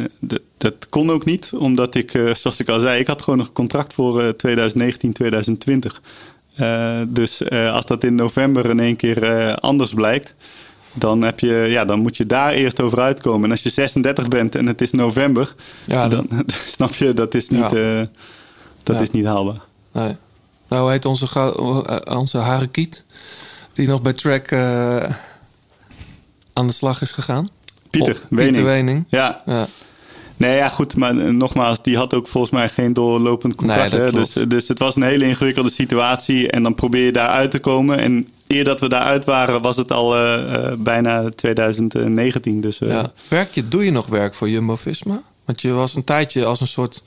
eh, 0.04 0.06
dat, 0.20 0.42
dat 0.58 0.90
kon 0.90 1.12
ook 1.12 1.26
niet. 1.26 1.52
Omdat 1.54 1.96
ik, 1.96 2.14
eh, 2.14 2.34
zoals 2.36 2.60
ik 2.60 2.70
al 2.70 2.80
zei... 2.80 3.00
ik 3.00 3.08
had 3.08 3.22
gewoon 3.22 3.40
een 3.40 3.52
contract 3.52 3.94
voor 3.94 4.22
eh, 4.22 4.30
2019, 4.30 5.14
2020. 5.14 6.02
Eh, 6.56 7.00
dus 7.08 7.50
als 7.52 7.86
dat 7.86 8.04
in 8.04 8.16
november 8.16 8.70
in 8.70 8.80
één 8.80 8.96
keer 8.96 9.56
anders 9.60 9.94
blijkt... 9.94 10.36
Dan, 10.94 11.22
heb 11.22 11.40
je, 11.40 11.54
ja, 11.70 11.86
dan 11.86 12.00
moet 12.00 12.18
je 12.18 12.26
daar 12.26 12.52
eerst 12.54 12.82
over 12.82 13.00
uitkomen. 13.00 13.44
En 13.44 13.52
als 13.52 13.64
je 13.64 13.70
36 13.70 14.28
bent 14.28 14.56
en 14.56 14.66
het 14.68 14.82
is 14.82 14.92
november... 14.92 15.56
Ja, 15.86 16.08
dan, 16.08 16.28
snap 16.76 16.94
je, 16.94 17.14
dat 17.14 17.34
is 17.34 17.50
niet, 17.50 17.60
Ja. 17.60 18.08
dat 18.84 18.96
Ja. 18.96 19.02
is 19.02 19.12
niet 19.12 19.26
haalbaar. 19.26 19.62
Nee. 19.92 20.16
Nou 20.68 20.92
heet 20.92 21.06
onze, 21.06 21.58
onze 22.10 22.38
Harekiet, 22.38 23.04
die 23.74 23.88
nog 23.88 24.02
bij 24.02 24.14
Track 24.14 24.50
aan 26.58 26.68
de 26.68 26.74
slag 26.74 27.02
is 27.02 27.12
gegaan. 27.12 27.48
Pieter, 27.90 28.16
Oh, 28.16 28.22
Wening. 28.30 28.56
Pieter 28.56 28.70
Wening. 28.72 29.06
Ja, 29.10 29.42
Ja. 29.46 29.68
Nee, 30.38 30.56
ja, 30.56 30.70
goed, 30.70 30.96
maar 30.96 31.18
eh, 31.18 31.30
nogmaals, 31.30 31.84
die 31.84 31.98
had 31.98 32.14
ook 32.14 32.28
volgens 32.28 32.54
mij 32.54 32.70
geen 32.70 32.94
doorlopend 32.94 33.56
contract. 33.56 33.92
Nee, 33.92 34.02
hè? 34.02 34.12
Dus, 34.12 34.34
dus 34.48 34.68
het 34.68 34.80
was 34.80 34.96
een 34.96 35.02
hele 35.02 35.26
ingewikkelde 35.26 35.72
situatie 35.72 36.50
en 36.52 36.64
dan 36.64 36.76
probeer 36.76 37.06
je 37.06 37.12
daar 37.12 37.30
uit 37.30 37.52
te 37.52 37.60
komen. 37.60 38.00
En 38.00 38.28
eer 38.48 38.64
dat 38.64 38.80
we 38.80 38.90
daaruit 38.90 39.26
waren, 39.26 39.62
was 39.62 39.76
het 39.78 39.92
al 39.92 40.16
eh, 40.16 40.54
eh, 40.56 40.74
bijna 40.78 41.30
2019. 41.30 42.62
Dus 42.62 42.80
eh, 42.80 42.90
Ja. 42.90 43.12
Werk 43.28 43.54
je, 43.54 43.68
doe 43.68 43.86
je 43.86 43.92
nog 43.92 44.08
werk 44.08 44.34
voor 44.34 44.50
Jumbo-Visma? 44.50 45.22
Want 45.46 45.62
je 45.62 45.74
was 45.74 45.96
een 45.96 46.04
tijdje 46.04 46.46
als 46.46 46.62
een 46.62 46.68
soort... 46.68 47.04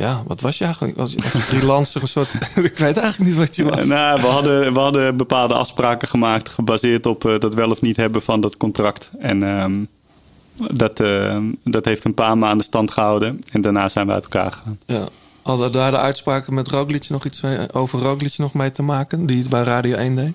Ja, 0.00 0.22
wat 0.26 0.40
was 0.40 0.58
je 0.58 0.64
eigenlijk? 0.64 0.96
Was 0.96 1.12
je 1.12 1.22
als 1.22 1.34
een 1.34 1.40
freelancer 1.40 2.02
een 2.02 2.08
soort... 2.08 2.34
ik 2.70 2.78
weet 2.78 2.96
eigenlijk 2.96 3.18
niet 3.18 3.34
wat 3.34 3.56
je 3.56 3.64
was. 3.64 3.84
nou, 3.86 4.20
we, 4.20 4.26
hadden, 4.26 4.72
we 4.72 4.80
hadden 4.80 5.16
bepaalde 5.16 5.54
afspraken 5.54 6.08
gemaakt, 6.08 6.48
gebaseerd 6.48 7.06
op 7.06 7.24
eh, 7.24 7.38
dat 7.38 7.54
wel 7.54 7.70
of 7.70 7.80
niet 7.80 7.96
hebben 7.96 8.22
van 8.22 8.40
dat 8.40 8.56
contract. 8.56 9.10
En 9.18 9.42
ehm, 9.42 9.72
dat, 10.76 11.00
eh, 11.00 11.36
dat 11.64 11.84
heeft 11.84 12.04
een 12.04 12.14
paar 12.14 12.38
maanden 12.38 12.66
stand 12.66 12.90
gehouden. 12.90 13.40
En 13.50 13.60
daarna 13.60 13.88
zijn 13.88 14.06
we 14.06 14.12
uit 14.12 14.22
elkaar 14.22 14.52
gegaan. 14.52 14.78
Ja. 14.86 15.08
Hadden 15.42 15.72
daar 15.72 15.90
de 15.90 15.98
uitspraken 15.98 16.54
met 16.54 16.68
Roglic 16.68 17.08
nog 17.08 17.24
iets 17.24 17.42
over 17.72 17.98
Roglic 17.98 18.38
nog 18.38 18.54
mee 18.54 18.70
te 18.72 18.82
maken? 18.82 19.26
Die 19.26 19.38
het 19.38 19.48
bij 19.48 19.62
Radio 19.62 19.96
1 19.96 20.16
deed? 20.16 20.34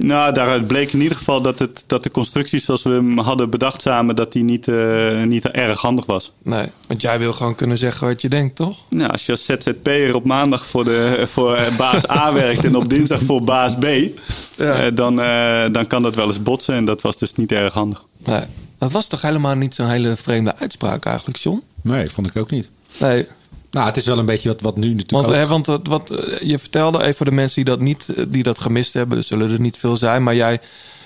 Nou, 0.00 0.32
daaruit 0.32 0.66
bleek 0.66 0.92
in 0.92 1.00
ieder 1.00 1.16
geval 1.16 1.42
dat, 1.42 1.58
het, 1.58 1.84
dat 1.86 2.02
de 2.02 2.10
constructie 2.10 2.60
zoals 2.60 2.82
we 2.82 2.90
hem 2.90 3.18
hadden 3.18 3.50
bedacht 3.50 3.82
samen, 3.82 4.16
dat 4.16 4.32
die 4.32 4.44
niet, 4.44 4.68
eh, 4.68 5.22
niet 5.22 5.48
erg 5.48 5.80
handig 5.80 6.06
was. 6.06 6.32
Nee, 6.42 6.66
want 6.86 7.02
jij 7.02 7.18
wil 7.18 7.32
gewoon 7.32 7.54
kunnen 7.54 7.78
zeggen 7.78 8.06
wat 8.06 8.20
je 8.22 8.28
denkt, 8.28 8.56
toch? 8.56 8.78
Nou, 8.88 9.10
als 9.10 9.26
je 9.26 9.32
als 9.32 9.44
ZZP'er 9.44 10.14
op 10.14 10.24
maandag 10.24 10.66
voor, 10.66 10.84
de, 10.84 11.24
voor 11.28 11.54
eh, 11.54 11.76
baas 11.76 12.10
A 12.10 12.32
werkt 12.42 12.64
en 12.64 12.76
op 12.76 12.90
dinsdag 12.90 13.20
voor 13.22 13.42
baas 13.42 13.74
B, 13.76 13.84
eh, 13.84 14.80
dan, 14.94 15.20
eh, 15.20 15.64
dan 15.72 15.86
kan 15.86 16.02
dat 16.02 16.14
wel 16.14 16.26
eens 16.26 16.42
botsen 16.42 16.74
en 16.74 16.84
dat 16.84 17.00
was 17.00 17.16
dus 17.16 17.34
niet 17.34 17.52
erg 17.52 17.74
handig. 17.74 18.04
Nee. 18.24 18.42
Dat 18.78 18.90
was 18.90 19.06
toch 19.06 19.22
helemaal 19.22 19.54
niet 19.54 19.74
zo'n 19.74 19.88
hele 19.88 20.16
vreemde 20.16 20.56
uitspraak 20.56 21.04
eigenlijk, 21.04 21.38
John? 21.38 21.62
Nee, 21.82 22.10
vond 22.10 22.26
ik 22.26 22.36
ook 22.36 22.50
niet. 22.50 22.70
Nee, 22.98 23.26
Nou, 23.72 23.86
het 23.86 23.96
is 23.96 24.04
wel 24.04 24.18
een 24.18 24.26
beetje 24.26 24.48
wat, 24.48 24.60
wat 24.60 24.76
nu 24.76 24.86
natuurlijk 24.86 25.10
want, 25.10 25.26
ook- 25.26 25.34
hè, 25.34 25.46
want 25.46 25.66
wat, 25.66 25.86
wat 25.86 26.10
eh, 26.10 26.40
je 26.48 26.58
vertelde 26.58 27.02
even 27.02 27.14
voor 27.14 27.26
de 27.26 27.32
mensen 27.32 27.54
die 27.64 27.74
dat, 27.74 27.80
niet, 27.80 28.08
eh, 28.14 28.24
die 28.28 28.42
dat 28.42 28.58
gemist 28.60 28.92
hebben, 28.92 29.18
er 29.18 29.24
zullen 29.24 29.50
er 29.50 29.60
niet 29.60 29.76
veel 29.76 29.96
zijn, 29.96 30.22
maar 30.22 30.34
jij, 30.34 30.60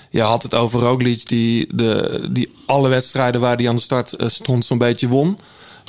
jij 0.09 0.25
had 0.25 0.43
het 0.43 0.55
over 0.55 0.79
Roglic 0.79 1.27
die, 1.27 1.75
de, 1.75 2.21
die 2.31 2.51
alle 2.65 2.89
wedstrijden 2.89 3.41
waar 3.41 3.55
hij 3.57 3.69
aan 3.69 3.75
de 3.75 3.81
start 3.81 4.13
eh, 4.13 4.27
stond 4.29 4.65
zo'n 4.65 4.77
beetje 4.77 5.07
won. 5.07 5.37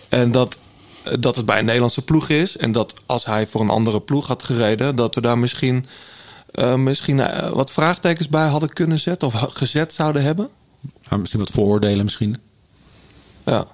En 0.09 0.33
dat, 0.33 0.59
eh, 1.03 1.13
dat 1.21 1.37
het 1.37 1.47
bij 1.47 1.59
een 1.59 1.65
Nederlandse 1.65 2.03
ploeg 2.03 2.29
is 2.29 2.57
en 2.57 2.73
dat 2.73 2.95
als 3.07 3.25
hij 3.25 3.47
voor 3.47 3.61
een 3.61 3.71
andere 3.71 4.01
ploeg 4.01 4.27
had 4.27 4.43
gereden, 4.43 4.97
dat 4.97 5.15
we 5.15 5.21
daar 5.21 5.39
misschien, 5.39 5.87
eh, 6.51 6.75
misschien 6.75 7.21
eh, 7.21 7.51
wat 7.53 7.73
vraagtekens 7.73 8.29
bij 8.29 8.49
hadden 8.49 8.73
kunnen 8.73 8.99
zetten 8.99 9.29
of 9.29 9.35
gezet 9.51 9.93
zouden 9.93 10.23
hebben. 10.23 10.49
Misschien 11.19 11.41
wat 11.41 11.51
vooroordelen 11.51 12.05
misschien. 12.05 12.37
Ja, 13.47 13.67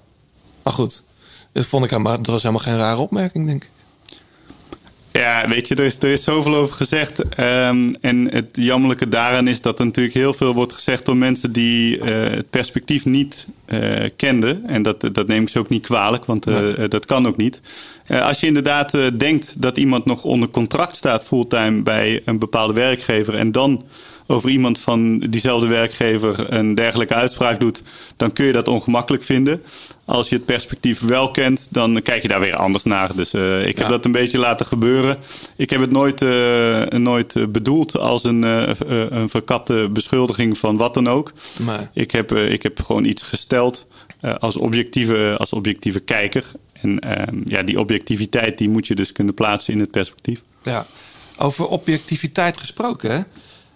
maar 0.63 0.73
goed. 0.73 1.03
Dat 1.55 1.67
vond 1.67 1.85
ik 1.85 1.91
helemaal, 1.91 2.17
dat 2.17 2.27
was 2.27 2.43
helemaal 2.43 2.65
geen 2.65 2.77
rare 2.77 3.01
opmerking, 3.01 3.47
denk 3.47 3.63
ik. 3.65 3.71
Ja, 5.13 5.49
weet 5.49 5.69
je, 5.69 5.75
er 5.75 5.85
is, 5.85 5.97
er 5.97 6.13
is 6.13 6.25
zoveel 6.25 6.55
over 6.55 6.75
gezegd. 6.75 7.29
Ehm, 7.29 7.95
en 8.01 8.31
het 8.31 8.49
jammerlijke 8.53 9.09
daaraan 9.09 9.49
is 9.49 9.61
dat 9.61 9.79
er 9.79 9.85
natuurlijk 9.85 10.15
heel 10.15 10.35
veel 10.35 10.55
wordt 10.55 10.73
gezegd 10.73 11.05
door 11.05 11.17
mensen 11.17 11.53
die 11.53 12.01
eh, 12.01 12.35
het 12.35 12.51
perspectief 12.51 13.05
niet 13.05 13.47
eh, 13.65 14.11
kenden. 14.17 14.67
En 14.67 14.83
dat, 14.83 15.09
dat 15.13 15.27
neem 15.27 15.43
ik 15.43 15.49
ze 15.49 15.59
ook 15.59 15.69
niet 15.69 15.83
kwalijk, 15.83 16.25
want 16.25 16.47
eh, 16.47 16.57
dat 16.89 17.07
kan 17.07 17.27
ook 17.27 17.37
niet. 17.37 17.61
Als 18.09 18.41
je 18.41 18.47
inderdaad 18.47 18.99
denkt 19.19 19.55
dat 19.57 19.79
iemand 19.79 20.05
nog 20.05 20.25
onder 20.25 20.49
contract 20.49 20.97
staat 20.97 21.25
fulltime 21.25 21.83
bij 21.83 22.23
een 22.25 22.39
bepaalde 22.39 22.73
werkgever 22.73 23.35
en 23.35 23.53
dan 23.53 23.83
over 24.27 24.51
iemand 24.51 24.79
van 24.79 25.19
diezelfde 25.19 25.67
werkgever 25.67 26.53
een 26.53 26.75
dergelijke 26.75 27.15
uitspraak 27.15 27.61
doet, 27.61 27.83
dan 28.17 28.33
kun 28.33 28.47
je 28.47 28.53
dat 28.53 28.69
ongemakkelijk 28.69 29.23
vinden. 29.23 29.63
Als 30.07 30.29
je 30.29 30.35
het 30.35 30.45
perspectief 30.45 31.01
wel 31.01 31.31
kent, 31.31 31.67
dan 31.71 32.01
kijk 32.03 32.23
je 32.23 32.29
daar 32.29 32.41
weer 32.41 32.57
anders 32.57 32.85
naar. 32.85 33.15
Dus 33.17 33.33
eh, 33.33 33.61
ik 33.61 33.77
heb 33.79 33.87
Ja. 33.87 33.89
dat 33.89 34.05
een 34.05 34.13
beetje 34.13 34.39
laten 34.39 34.67
gebeuren. 34.67 35.19
Ik 35.57 35.71
heb 35.71 35.81
het 35.81 35.91
nooit, 35.91 36.23
eh, 36.23 36.83
nooit 36.99 37.37
eh, 37.37 37.47
bedoeld 37.47 37.97
als 37.99 38.25
een, 38.25 38.45
eh, 38.45 38.71
een 39.11 39.29
verkapte 39.29 39.89
beschuldiging 39.93 40.59
van 40.59 40.77
wat 40.77 40.95
dan 40.95 41.09
ook. 41.09 41.33
Maar 41.63 41.91
Ik 41.95 42.11
heb, 42.11 42.33
ik 42.33 42.63
heb 42.63 42.81
gewoon 42.83 43.05
iets 43.05 43.23
gesteld 43.23 43.87
als, 44.39 44.57
objectieve, 44.57 45.35
als 45.39 45.53
objectieve 45.53 46.01
kijker. 46.01 46.45
En 46.73 46.99
ehm, 47.01 47.41
ja, 47.45 47.63
die 47.63 47.79
objectiviteit 47.81 48.59
die 48.59 48.69
moet 48.69 48.87
je 48.87 48.95
dus 48.95 49.13
kunnen 49.13 49.35
plaatsen 49.35 49.73
in 49.73 49.81
het 49.81 49.91
perspectief. 49.91 50.43
ja, 50.63 50.87
over 51.37 51.67
objectiviteit 51.67 52.57
gesproken, 52.57 53.11
hè? 53.11 53.23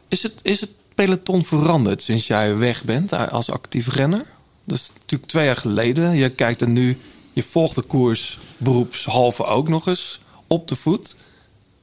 Is 0.08 0.22
het, 0.22 0.34
is 0.42 0.60
het 0.60 0.70
peloton 0.94 1.44
veranderd 1.44 2.02
sinds 2.02 2.26
jij 2.26 2.56
weg 2.56 2.84
bent 2.84 3.30
als 3.30 3.50
actief 3.50 3.94
renner? 3.94 4.24
Dat 4.68 4.76
is 4.78 4.90
natuurlijk 5.00 5.30
twee 5.30 5.44
jaar 5.46 5.56
geleden. 5.56 6.16
Je 6.16 6.28
kijkt 6.28 6.60
er 6.60 6.68
nu, 6.68 6.96
je 7.32 7.42
volgt 7.42 7.74
de 7.74 7.82
koers 7.82 8.38
beroepshalve 8.56 9.44
ook 9.44 9.68
nog 9.68 9.86
eens 9.86 10.20
op 10.46 10.68
de 10.68 10.76
voet. 10.76 11.16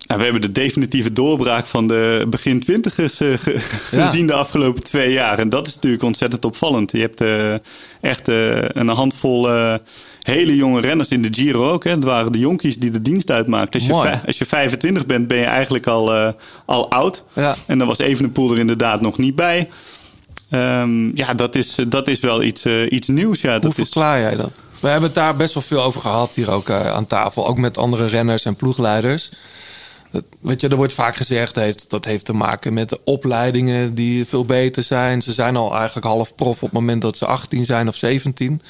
En 0.07 0.17
we 0.17 0.23
hebben 0.23 0.41
de 0.41 0.51
definitieve 0.51 1.13
doorbraak 1.13 1.65
van 1.65 1.87
de 1.87 2.25
begin 2.29 2.59
twintigers 2.59 3.19
eh, 3.19 3.37
ge- 3.37 3.59
Ja. 3.91 4.05
gezien 4.07 4.27
de 4.27 4.33
afgelopen 4.33 4.83
twee 4.83 5.11
jaar. 5.11 5.39
En 5.39 5.49
dat 5.49 5.67
is 5.67 5.75
natuurlijk 5.75 6.03
ontzettend 6.03 6.45
opvallend. 6.45 6.91
Je 6.91 6.99
hebt 6.99 7.21
eh, 7.21 7.53
echt 8.01 8.27
eh, 8.27 8.57
een 8.67 8.87
handvol 8.87 9.49
hele 10.21 10.55
jonge 10.55 10.81
renners 10.81 11.09
in 11.09 11.21
de 11.21 11.27
Giro 11.31 11.71
ook. 11.71 11.83
Hè. 11.83 11.91
Het 11.91 12.03
waren 12.03 12.31
de 12.31 12.39
jonkies 12.39 12.79
die 12.79 12.91
de 12.91 13.01
dienst 13.01 13.31
uitmaakten. 13.31 13.79
Als 13.79 13.89
je, 13.89 14.19
als 14.25 14.37
je 14.37 14.45
25 14.45 15.05
bent, 15.05 15.27
ben 15.27 15.37
je 15.37 15.43
eigenlijk 15.45 15.87
al, 15.87 16.33
al 16.65 16.89
oud. 16.91 17.23
Ja. 17.33 17.55
En 17.67 17.77
dan 17.77 17.87
was 17.87 17.97
Evenepoel 17.97 18.51
er 18.51 18.59
inderdaad 18.59 19.01
nog 19.01 19.17
niet 19.17 19.35
bij. 19.35 19.69
Ehm, 20.55 21.15
ja, 21.15 21.33
dat 21.33 21.55
is, 21.55 21.75
dat 21.87 22.07
is 22.07 22.19
wel 22.19 22.43
iets, 22.43 22.65
eh, 22.65 22.91
iets 22.91 23.07
nieuws. 23.07 23.41
Ja, 23.41 23.51
Hoe 23.51 23.59
dat 23.59 23.69
is, 23.69 23.75
verklaar 23.77 24.19
jij 24.19 24.35
dat? 24.35 24.51
We 24.79 24.87
hebben 24.87 25.09
het 25.09 25.17
daar 25.17 25.35
best 25.35 25.53
wel 25.53 25.63
veel 25.63 25.81
over 25.81 26.01
gehad 26.01 26.35
hier 26.35 26.51
ook 26.51 26.69
eh, 26.69 26.87
aan 26.87 27.07
tafel. 27.07 27.47
Ook 27.47 27.57
met 27.57 27.77
andere 27.77 28.05
renners 28.05 28.45
en 28.45 28.55
ploegleiders. 28.55 29.31
Dat, 30.11 30.23
weet 30.39 30.61
je, 30.61 30.67
er 30.67 30.75
wordt 30.75 30.93
vaak 30.93 31.15
gezegd 31.15 31.55
heeft, 31.55 31.89
dat 31.89 32.05
heeft 32.05 32.25
te 32.25 32.33
maken 32.33 32.73
met 32.73 32.89
de 32.89 32.99
opleidingen 33.03 33.95
die 33.95 34.25
veel 34.25 34.45
beter 34.45 34.83
zijn. 34.83 35.21
Ze 35.21 35.33
zijn 35.33 35.55
al 35.55 35.75
eigenlijk 35.75 36.05
half 36.05 36.35
prof 36.35 36.55
op 36.55 36.61
het 36.61 36.71
moment 36.71 37.01
dat 37.01 37.17
ze 37.17 37.25
18 37.25 37.65
zijn 37.65 37.87
of 37.87 37.95
17. 37.95 38.61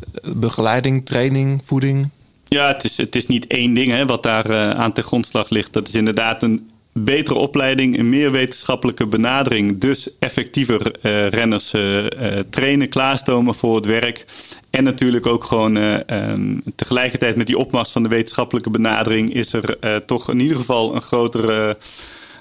Eh, 0.00 0.30
Begeleiding, 0.32 1.06
training, 1.06 1.62
voeding. 1.64 2.08
Ja, 2.48 2.66
het 2.68 2.84
is, 2.84 2.96
het 2.96 3.16
is 3.16 3.26
niet 3.26 3.46
één 3.46 3.74
ding 3.74 3.90
hè, 3.90 4.06
wat 4.06 4.22
daar 4.22 4.50
eh, 4.50 4.70
aan 4.70 4.92
ten 4.92 5.04
grondslag 5.04 5.48
ligt. 5.48 5.72
Dat 5.72 5.88
is 5.88 5.94
inderdaad 5.94 6.42
een 6.42 6.70
betere 6.94 7.38
opleiding, 7.38 7.98
een 7.98 8.08
meer 8.08 8.30
wetenschappelijke 8.30 9.06
benadering. 9.06 9.78
Dus 9.78 10.08
effectiever 10.18 10.92
eh, 11.00 11.28
renners 11.28 11.72
eh, 11.72 12.38
eh, 12.38 12.44
trainen, 12.50 12.88
klaarstomen 12.88 13.54
voor 13.54 13.76
het 13.76 13.86
werk. 13.86 14.24
En 14.70 14.84
natuurlijk 14.84 15.26
ook 15.26 15.44
gewoon 15.44 15.76
eh, 15.76 16.08
ehm, 16.08 16.56
tegelijkertijd 16.76 17.36
met 17.36 17.46
die 17.46 17.58
opmars 17.58 17.90
van 17.90 18.02
de 18.02 18.08
wetenschappelijke 18.08 18.70
benadering... 18.70 19.34
is 19.34 19.52
er 19.52 19.78
toch 20.06 20.30
in 20.30 20.40
ieder 20.40 20.56
geval 20.56 20.94
een 20.94 21.02
grotere, 21.02 21.76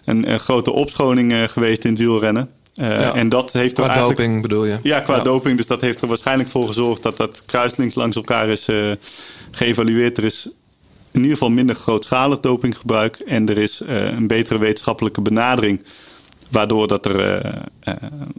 een, 0.06 0.32
een 0.32 0.40
grote 0.40 0.72
opschoning 0.72 1.52
geweest 1.52 1.84
in 1.84 1.90
het 1.92 2.00
wielrennen. 2.00 2.50
Ja. 2.74 3.14
En 3.14 3.30
dat 3.30 3.54
heeft 3.54 3.78
er 3.78 3.84
Qua 3.84 3.88
eigenlijk... 3.94 4.18
doping 4.18 4.42
bedoel 4.42 4.66
je? 4.66 4.78
Ja, 4.84 5.00
qua 5.00 5.16
Ja. 5.16 5.24
doping. 5.24 5.58
Dus 5.58 5.68
dat 5.68 5.82
heeft 5.82 6.02
er 6.02 6.08
waarschijnlijk 6.08 6.50
voor 6.50 6.68
gezorgd 6.68 7.04
dat 7.04 7.18
dat 7.18 7.44
kruislings 7.46 7.96
langs 7.96 8.16
elkaar 8.16 8.48
is 8.50 8.68
geëvalueerd. 9.52 10.18
Er 10.18 10.24
is 10.24 10.50
in 11.14 11.22
ieder 11.22 11.38
geval 11.38 11.50
minder 11.50 11.76
grootschalig 11.76 12.40
dopinggebruik. 12.40 13.16
En 13.16 13.50
er 13.50 13.58
is 13.58 13.82
eh, 13.82 14.06
een 14.06 14.28
betere 14.28 14.60
wetenschappelijke 14.60 15.22
benadering. 15.22 15.82
Waardoor 16.50 16.88
dat 16.88 17.06
er 17.06 17.20
eh, 17.20 17.56
eh, 17.80 17.94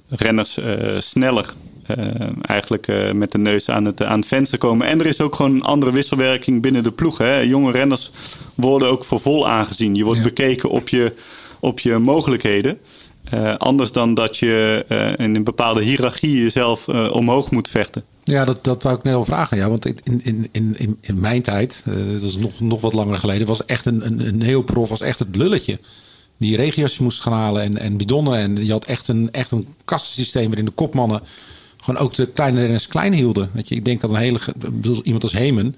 renners 0.09 0.59
sneller 0.99 1.55
eigenlijk 2.41 3.13
met 3.15 3.33
de 3.33 3.39
neus 3.39 3.69
aan 3.69 3.85
het, 3.85 4.03
aan 4.03 4.19
het 4.19 4.29
venster 4.29 4.59
komen. 4.59 4.87
En 4.87 5.01
er 5.01 5.07
is 5.07 5.21
ook 5.21 5.35
gewoon 5.35 5.55
een 5.55 5.63
andere 5.63 5.93
wisselwerking 5.93 6.63
binnen 6.63 6.83
de 6.83 6.91
ploeg. 6.91 7.19
Hè. 7.19 7.39
Jonge 7.39 7.71
renners 7.71 8.11
worden 8.55 8.89
ook 8.89 9.05
voor 9.05 9.21
vol 9.21 9.49
aangezien. 9.49 9.95
Je 9.95 10.05
wordt 10.05 10.19
Ja. 10.19 10.25
bekeken 10.25 10.71
op 10.71 10.89
je, 10.89 11.13
op 11.61 11.81
je 11.81 11.99
mogelijkheden. 11.99 12.79
Anders 13.59 13.93
dan 13.93 14.15
dat 14.15 14.39
je 14.39 14.85
in 15.19 15.35
een 15.35 15.45
bepaalde 15.45 15.83
hiërarchie 15.83 16.43
jezelf 16.43 16.89
omhoog 16.89 17.51
moet 17.51 17.69
vechten. 17.69 18.05
Ja, 18.25 18.45
dat, 18.45 18.65
dat 18.65 18.83
wou 18.83 18.97
ik 18.97 19.03
net 19.03 19.15
al 19.15 19.25
vragen. 19.25 19.57
Ja, 19.57 19.69
want 19.69 19.87
in, 19.87 19.99
in, 20.05 20.49
in, 20.53 20.79
in, 20.79 20.99
in 21.01 21.21
mijn 21.21 21.43
tijd, 21.43 21.83
eh, 21.87 21.95
dat 22.13 22.23
is 22.23 22.37
nog, 22.37 22.61
nog 22.61 22.81
wat 22.81 22.93
langer 22.93 23.19
geleden, 23.19 23.47
was 23.47 23.65
echt 23.65 23.87
een, 23.87 24.07
een, 24.07 24.27
een 24.27 24.43
heel 24.43 24.63
prof, 24.63 24.89
was 24.89 25.01
echt 25.01 25.19
het 25.19 25.37
lulletje. 25.37 25.79
Die 26.37 26.57
regias 26.57 26.99
moest 26.99 27.21
gaan 27.21 27.33
halen 27.33 27.63
en, 27.63 27.79
en 27.79 27.97
bidonnen. 27.97 28.39
En 28.39 28.65
je 28.65 28.73
had 28.73 28.85
echt 28.85 29.09
een, 29.09 29.33
echt 29.33 29.51
een 29.51 29.75
kassensysteem 29.85 30.47
waarin 30.47 30.65
de 30.65 30.71
kopmannen 30.71 31.21
gewoon 31.85 32.01
ook 32.01 32.15
de 32.15 32.27
kleine 32.27 32.61
renners 32.61 32.87
klein 32.87 33.13
hielden. 33.13 33.51
Weet 33.53 33.69
je, 33.69 33.75
ik 33.75 33.85
denk 33.85 34.01
dat 34.01 34.11
een 34.11 34.17
hele, 34.17 34.39
iemand 35.03 35.23
als 35.23 35.33
Hemen 35.33 35.75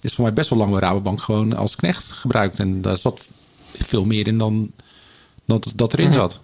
is 0.00 0.14
voor 0.14 0.24
mij 0.24 0.32
best 0.32 0.50
wel 0.50 0.58
lang 0.58 0.70
bij 0.70 0.80
Rabobank 0.80 1.22
gewoon 1.22 1.56
als 1.56 1.76
knecht 1.76 2.12
gebruikt. 2.12 2.58
En 2.58 2.82
daar 2.82 2.98
zat 2.98 3.28
veel 3.78 4.04
meer 4.04 4.26
in 4.26 4.38
dan 4.38 4.70
dat, 5.44 5.72
dat 5.74 5.92
erin 5.92 6.12
zat. 6.12 6.40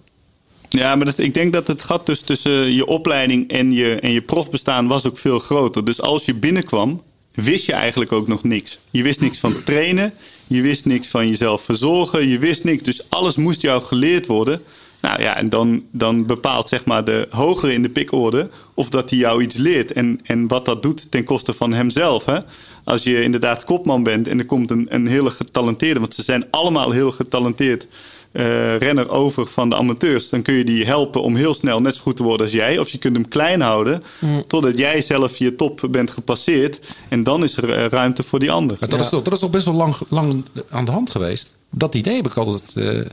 Ja, 0.79 0.95
maar 0.95 1.13
ik 1.15 1.33
denk 1.33 1.53
dat 1.53 1.67
het 1.67 1.83
gat 1.83 2.05
dus 2.05 2.21
tussen 2.21 2.73
je 2.73 2.85
opleiding 2.85 3.49
en 3.49 3.71
je, 3.71 3.95
en 3.95 4.11
je 4.11 4.21
profbestaan 4.21 4.87
was 4.87 5.05
ook 5.05 5.17
veel 5.17 5.39
groter. 5.39 5.85
Dus 5.85 6.01
als 6.01 6.25
je 6.25 6.33
binnenkwam, 6.33 7.01
wist 7.33 7.65
je 7.65 7.73
eigenlijk 7.73 8.11
ook 8.11 8.27
nog 8.27 8.43
niks. 8.43 8.79
Je 8.91 9.03
wist 9.03 9.19
niks 9.19 9.37
van 9.37 9.63
trainen, 9.63 10.13
je 10.47 10.61
wist 10.61 10.85
niks 10.85 11.07
van 11.07 11.27
jezelf 11.27 11.61
verzorgen, 11.61 12.27
je 12.27 12.39
wist 12.39 12.63
niks. 12.63 12.83
Dus 12.83 13.09
alles 13.09 13.35
moest 13.35 13.61
jou 13.61 13.81
geleerd 13.81 14.25
worden. 14.25 14.61
Nou 15.01 15.21
ja, 15.21 15.37
en 15.37 15.49
dan, 15.49 15.83
dan 15.91 16.25
bepaalt 16.25 16.69
zeg 16.69 16.85
maar 16.85 17.05
de 17.05 17.27
hogere 17.29 17.73
in 17.73 17.81
de 17.81 17.89
pikorde 17.89 18.49
of 18.73 18.89
dat 18.89 19.09
hij 19.09 19.19
jou 19.19 19.41
iets 19.41 19.55
leert. 19.55 19.91
En, 19.91 20.19
en 20.23 20.47
wat 20.47 20.65
dat 20.65 20.83
doet 20.83 21.11
ten 21.11 21.23
koste 21.23 21.53
van 21.53 21.73
hemzelf. 21.73 22.25
Hè? 22.25 22.39
Als 22.83 23.03
je 23.03 23.21
inderdaad 23.21 23.63
kopman 23.63 24.03
bent 24.03 24.27
en 24.27 24.39
er 24.39 24.45
komt 24.45 24.71
een, 24.71 24.85
een 24.89 25.07
hele 25.07 25.31
getalenteerde... 25.31 25.99
want 25.99 26.15
ze 26.15 26.23
zijn 26.23 26.45
allemaal 26.51 26.91
heel 26.91 27.11
getalenteerd 27.11 27.87
eh, 28.33 28.77
renner 28.77 29.09
over 29.09 29.45
van 29.45 29.69
de 29.69 29.75
amateurs... 29.75 30.29
dan 30.29 30.41
kun 30.41 30.53
je 30.53 30.63
die 30.63 30.85
helpen 30.85 31.21
om 31.21 31.35
heel 31.35 31.53
snel 31.53 31.81
net 31.81 31.95
zo 31.95 32.01
goed 32.01 32.15
te 32.15 32.23
worden 32.23 32.45
als 32.45 32.55
jij. 32.55 32.77
Of 32.77 32.89
je 32.89 32.97
kunt 32.97 33.15
hem 33.15 33.27
klein 33.27 33.61
houden 33.61 34.03
totdat 34.47 34.77
jij 34.77 35.01
zelf 35.01 35.37
je 35.37 35.55
top 35.55 35.87
bent 35.89 36.11
gepasseerd. 36.11 36.79
En 37.09 37.23
dan 37.23 37.43
is 37.43 37.57
er 37.57 37.69
eh, 37.73 37.85
ruimte 37.85 38.23
voor 38.23 38.39
die 38.39 38.51
ander. 38.51 38.77
Maar 38.79 38.89
dat, 38.89 38.99
is 38.99 39.09
toch, 39.09 39.21
dat 39.23 39.33
is 39.33 39.39
toch 39.39 39.49
best 39.49 39.65
wel 39.65 39.73
lang, 39.73 39.95
lang 40.09 40.43
aan 40.69 40.85
de 40.85 40.91
hand 40.91 41.09
geweest. 41.09 41.53
Dat 41.69 41.95
idee 41.95 42.15
heb 42.15 42.25
ik 42.25 42.37
altijd 42.37 42.71
eh, 42.75 42.85
met 42.85 43.11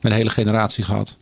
een 0.00 0.12
hele 0.12 0.30
generatie 0.30 0.84
gehad. 0.84 1.16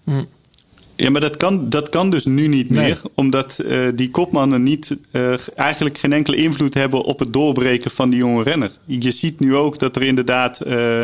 Ja, 0.96 1.10
maar 1.10 1.20
dat 1.20 1.36
kan, 1.36 1.68
dat 1.70 1.88
kan 1.88 2.10
dus 2.10 2.24
nu 2.24 2.46
niet 2.46 2.70
Nee. 2.70 2.84
meer. 2.84 3.00
Omdat 3.14 3.58
eh, 3.58 3.78
die 3.94 4.10
kopmannen 4.10 4.62
niet, 4.62 4.96
eh, 5.10 5.32
eigenlijk 5.56 5.98
geen 5.98 6.12
enkele 6.12 6.36
invloed 6.36 6.74
hebben 6.74 7.02
op 7.02 7.18
het 7.18 7.32
doorbreken 7.32 7.90
van 7.90 8.10
die 8.10 8.18
jonge 8.18 8.42
renner. 8.42 8.70
Je 8.84 9.10
ziet 9.10 9.40
nu 9.40 9.56
ook 9.56 9.78
dat 9.78 9.96
er 9.96 10.02
inderdaad 10.02 10.60
eh, 10.60 11.02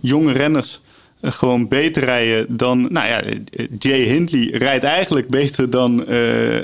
jonge 0.00 0.32
renners 0.32 0.74
eh, 0.74 0.80
gewoon 1.22 1.68
beter 1.68 2.04
rijden 2.04 2.56
dan... 2.56 2.86
Nou 2.92 3.06
ja, 3.08 3.22
Jay 3.78 4.00
Hindley 4.00 4.50
rijdt 4.58 4.84
eigenlijk 4.84 5.28
beter 5.28 5.70
dan 5.70 6.00
eh, 6.00 6.06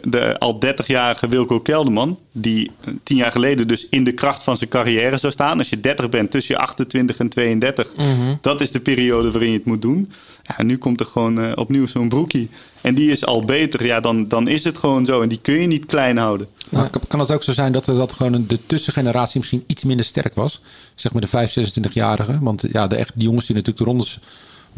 de 0.03 0.37
al 0.39 0.61
30-jarige 0.67 1.29
Wilco 1.29 1.61
Kelderman. 1.61 2.19
Die 2.33 2.71
tien 3.03 3.17
jaar 3.17 3.33
geleden 3.33 3.69
dus 3.69 3.87
in 3.91 4.05
de 4.05 4.13
kracht 4.13 4.43
van 4.43 4.57
zijn 4.57 4.71
carrière 4.71 5.17
zou 5.17 5.33
staan. 5.33 5.59
Als 5.59 5.69
je 5.69 5.81
30 5.81 6.09
bent, 6.09 6.31
tussen 6.31 6.55
je 6.55 6.61
28 6.61 7.17
en 7.17 7.29
32. 7.29 7.93
Dat 8.41 8.61
is 8.61 8.71
de 8.71 8.81
periode 8.81 9.31
waarin 9.31 9.51
je 9.51 9.57
het 9.57 9.67
moet 9.67 9.83
doen. 9.83 10.11
Ja, 10.57 10.63
nu 10.63 10.79
komt 10.79 11.01
er 11.01 11.07
gewoon 11.07 11.41
eh, 11.41 11.53
opnieuw 11.55 11.87
zo'n 11.87 12.09
broekie. 12.09 12.49
En 12.81 12.95
die 12.95 13.11
is 13.11 13.25
al 13.25 13.45
beter. 13.45 13.85
Ja, 13.85 14.01
dan, 14.01 14.29
dan 14.29 14.49
is 14.49 14.65
het 14.65 14.79
gewoon 14.79 15.05
zo. 15.05 15.23
En 15.23 15.29
die 15.29 15.39
kun 15.43 15.61
je 15.61 15.67
niet 15.67 15.87
klein 15.87 16.17
houden. 16.17 16.49
Maar 16.69 16.91
kan- 17.09 17.21
het 17.21 17.31
ook 17.31 17.43
zo 17.43 17.53
zijn 17.53 17.73
dat, 17.73 17.87
er, 17.87 17.95
dat 17.95 18.13
gewoon 18.13 18.33
een- 18.33 18.47
de 18.49 18.59
tussengeneratie 18.67 19.39
misschien 19.39 19.65
iets 19.67 19.85
minder 19.85 20.07
sterk 20.07 20.35
was? 20.35 20.61
Zeg 20.95 21.13
maar 21.13 21.21
de 21.21 21.29
5, 21.29 21.57
26-jarigen. 21.59 22.39
Want 22.41 22.65
ja, 22.73 22.87
de, 22.87 22.97
echt, 22.97 23.13
die 23.15 23.25
jongens 23.29 23.47
die 23.47 23.57
natuurlijk 23.57 23.85
de 23.85 23.91
rondes 23.91 24.19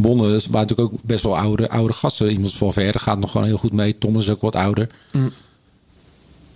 wonnen, 0.02 0.30
waren 0.30 0.50
natuurlijk 0.50 0.92
ook 0.92 0.98
best 1.02 1.22
wel 1.22 1.38
oude, 1.38 1.70
oude 1.70 1.92
gasten. 1.92 2.28
Iemand 2.28 2.44
als 2.44 2.56
Valverde 2.56 2.98
gaat 2.98 3.18
nog 3.18 3.30
gewoon 3.30 3.46
heel 3.46 3.58
goed 3.58 3.72
mee. 3.72 3.98
Thomas 3.98 4.22
is 4.22 4.30
ook 4.30 4.40
wat 4.40 4.56
ouder. 4.56 4.88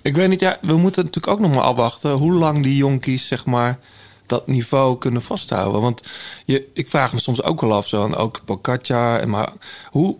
Ik 0.02 0.16
weet 0.16 0.28
niet, 0.28 0.40
ja, 0.40 0.58
we 0.62 0.76
moeten 0.76 1.04
natuurlijk 1.04 1.32
ook 1.32 1.40
nog 1.40 1.54
maar 1.54 1.64
afwachten 1.64 2.10
hoe 2.10 2.32
lang 2.32 2.62
die 2.62 2.76
jonkies, 2.76 3.26
zeg 3.26 3.46
maar, 3.46 3.78
dat 4.26 4.46
niveau 4.46 4.98
kunnen 4.98 5.22
vasthouden. 5.22 5.80
Want 5.80 6.02
je, 6.44 6.68
ik 6.72 6.88
vraag 6.88 7.12
me 7.12 7.20
soms 7.20 7.42
ook 7.42 7.60
wel 7.60 7.72
af, 7.72 7.86
zo, 7.86 8.04
en 8.04 8.14
ook 8.14 8.40
Pocaccia, 8.44 9.18
en 9.18 9.30
maar 9.30 9.52
hoe, 9.90 10.16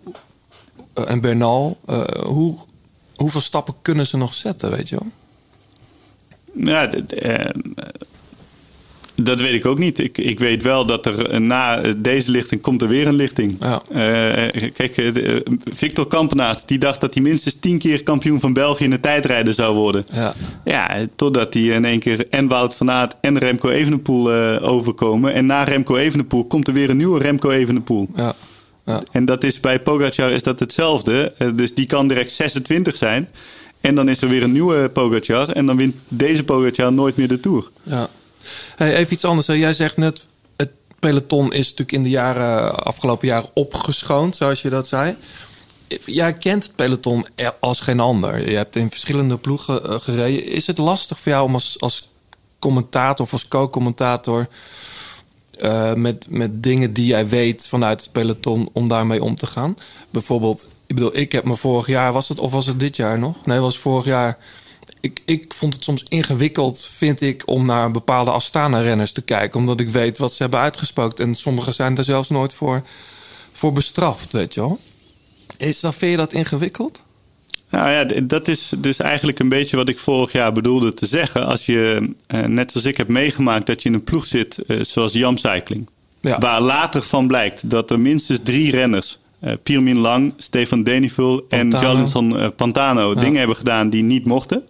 eh, 0.93 1.09
en 1.09 1.21
Bernal, 1.21 1.77
eh, 1.85 2.03
hoe, 2.25 2.57
hoeveel 3.15 3.41
stappen 3.41 3.73
kunnen 3.81 4.07
ze 4.07 4.17
nog 4.17 4.33
zetten, 4.33 4.71
weet 4.71 4.89
je 4.89 4.95
wel? 4.95 5.11
Ja, 6.65 6.91
eh, 6.91 7.49
Dat 9.15 9.39
weet 9.39 9.53
ik 9.53 9.65
ook 9.65 9.77
niet. 9.77 9.99
Ik, 9.99 10.17
ik 10.17 10.39
weet 10.39 10.63
wel 10.63 10.85
dat 10.85 11.05
er 11.05 11.29
eh, 11.29 11.39
na 11.39 11.81
deze 11.97 12.31
lichting 12.31 12.61
komt 12.61 12.81
er 12.81 12.87
weer 12.87 13.07
een 13.07 13.15
lichting. 13.15 13.57
Ja. 13.59 13.81
Eh, 13.89 14.71
kijk, 14.73 14.97
eh, 14.97 15.35
eh, 15.35 15.41
Victor 15.73 16.07
Kampenaert 16.07 16.67
die 16.67 16.77
dacht 16.77 17.01
dat 17.01 17.13
hij 17.13 17.23
minstens 17.23 17.59
tien 17.59 17.77
keer 17.77 18.03
kampioen 18.03 18.39
van 18.39 18.53
België 18.53 18.83
in 18.83 18.89
de 18.89 18.99
tijdrijden 18.99 19.53
zou 19.53 19.75
worden. 19.75 20.05
Ja. 20.11 20.33
Ja, 20.65 21.05
totdat 21.15 21.53
hij 21.53 21.63
in 21.63 21.85
één 21.85 21.99
keer 21.99 22.29
en 22.29 22.47
Wout 22.47 22.75
van 22.75 22.91
Aert 22.91 23.15
en 23.21 23.37
Remco 23.37 23.69
Evenepoel 23.69 24.31
overkomen. 24.61 25.33
En 25.33 25.45
na 25.45 25.63
Remco 25.63 25.95
Evenepoel 25.95 26.45
komt 26.45 26.67
er 26.67 26.73
weer 26.73 26.89
een 26.89 26.97
nieuwe 26.97 27.19
Remco 27.19 27.49
Evenepoel. 27.49 28.07
Ja. 28.15 28.35
Ja. 28.85 29.01
En 29.11 29.25
dat 29.25 29.43
is 29.43 29.59
bij 29.59 29.79
Pogacar 29.79 30.31
is 30.31 30.43
dat 30.43 30.59
hetzelfde. 30.59 31.33
Dus 31.55 31.73
die 31.73 31.85
kan 31.85 32.07
direct 32.07 32.31
26 32.31 32.95
zijn. 32.95 33.29
En 33.81 33.95
dan 33.95 34.09
is 34.09 34.21
er 34.21 34.29
weer 34.29 34.43
een 34.43 34.51
nieuwe 34.51 34.89
Pogacar. 34.89 35.49
En 35.49 35.65
dan 35.65 35.77
wint 35.77 35.95
deze 36.07 36.43
Pogacar 36.43 36.93
nooit 36.93 37.15
meer 37.15 37.27
de 37.27 37.39
Tour. 37.39 37.69
Ja. 37.83 38.09
Hey, 38.75 38.95
even 38.95 39.13
iets 39.13 39.25
anders. 39.25 39.45
Jij 39.47 39.73
zegt 39.73 39.97
net, 39.97 40.25
het 40.55 40.69
peloton 40.99 41.53
is 41.53 41.63
natuurlijk 41.63 41.91
in 41.91 42.03
de 42.03 42.09
jaren, 42.09 42.83
afgelopen 42.83 43.27
jaren 43.27 43.49
opgeschoond, 43.53 44.35
zoals 44.35 44.61
je 44.61 44.69
dat 44.69 44.87
zei. 44.87 45.15
Jij 46.05 46.33
kent 46.33 46.63
het 46.63 46.75
peloton 46.75 47.25
er- 47.35 47.55
als 47.59 47.79
geen 47.79 47.99
ander. 47.99 48.49
Je 48.49 48.55
hebt 48.55 48.75
in 48.75 48.89
verschillende 48.89 49.37
ploegen 49.37 49.83
eh, 49.83 49.99
gereden. 49.99 50.45
Is 50.45 50.67
het 50.67 50.77
lastig 50.77 51.19
voor 51.19 51.31
jou 51.31 51.45
om 51.45 51.53
als, 51.53 51.75
als 51.79 52.09
commentator 52.59 53.25
of 53.25 53.31
als 53.31 53.47
co-commentator... 53.47 54.47
eh, 55.59 55.93
met, 55.93 56.25
met 56.29 56.63
dingen 56.63 56.93
die 56.93 57.05
jij 57.05 57.27
weet 57.27 57.67
vanuit 57.67 58.01
het 58.01 58.11
peloton 58.11 58.69
om 58.73 58.87
daarmee 58.87 59.23
om 59.23 59.35
te 59.35 59.45
gaan? 59.47 59.75
Bijvoorbeeld, 60.09 60.67
ik 60.87 60.95
bedoel, 60.95 61.17
ik 61.17 61.31
heb 61.31 61.43
me 61.43 61.55
vorig 61.55 61.87
jaar, 61.87 62.13
was 62.13 62.27
het 62.29 62.39
of 62.39 62.51
was 62.51 62.65
het 62.65 62.79
dit 62.79 62.95
jaar 62.95 63.19
nog? 63.19 63.35
Nee, 63.45 63.59
was 63.59 63.77
vorig 63.77 64.05
jaar 64.05 64.37
ik, 65.05 65.21
ik 65.25 65.53
vond 65.53 65.73
het 65.73 65.83
soms 65.83 66.03
ingewikkeld, 66.07 66.89
vind 66.91 67.21
ik, 67.21 67.43
om 67.45 67.65
naar 67.65 67.91
bepaalde 67.91 68.31
Astana-renners 68.31 69.11
te 69.11 69.21
kijken. 69.21 69.59
Omdat 69.59 69.79
ik 69.79 69.89
weet 69.89 70.17
wat 70.17 70.33
ze 70.33 70.41
hebben 70.41 70.59
uitgespookt. 70.59 71.19
En 71.19 71.35
sommigen 71.35 71.73
zijn 71.73 71.95
daar 71.95 72.03
zelfs 72.03 72.29
nooit 72.29 72.53
voor, 72.53 72.83
voor 73.51 73.73
bestraft, 73.73 74.33
weet 74.33 74.53
je 74.53 74.59
wel. 74.59 74.79
Is 75.57 75.79
dat, 75.79 75.95
vind 75.95 76.11
je 76.11 76.17
dat 76.17 76.33
ingewikkeld? 76.33 77.03
Nou 77.69 77.91
ja, 77.91 78.21
dat 78.23 78.47
is 78.47 78.71
dus 78.77 78.97
eigenlijk 78.97 79.39
een 79.39 79.49
beetje 79.49 79.77
wat 79.77 79.89
ik 79.89 79.99
vorig 79.99 80.31
jaar 80.31 80.51
bedoelde 80.51 80.93
te 80.93 81.05
zeggen. 81.05 81.45
Als 81.45 81.65
je, 81.65 82.09
eh, 82.27 82.43
net 82.43 82.71
zoals 82.71 82.87
ik 82.87 82.97
heb 82.97 83.07
meegemaakt, 83.07 83.65
dat 83.65 83.83
je 83.83 83.89
in 83.89 83.95
een 83.95 84.03
ploeg 84.03 84.25
zit 84.25 84.57
eh, 84.57 84.79
zoals 84.81 85.13
Jam 85.13 85.37
Cycling. 85.37 85.89
Ja. 86.21 86.37
Waar 86.39 86.61
later 86.61 87.01
van 87.01 87.27
blijkt 87.27 87.69
dat 87.69 87.91
er 87.91 87.99
minstens 87.99 88.39
drie 88.43 88.71
renners, 88.71 89.17
eh 89.45 89.53
Piermin 89.63 89.97
Lang, 89.97 90.33
Stefan 90.37 90.83
Denivul 90.83 91.45
en. 91.49 91.69
Jalinson 91.69 92.37
eh, 92.37 92.47
Pantano, 92.55 93.13
dingen 93.13 93.37
hebben 93.37 93.55
gedaan 93.55 93.89
die 93.89 94.03
niet 94.03 94.25
mochten. 94.25 94.63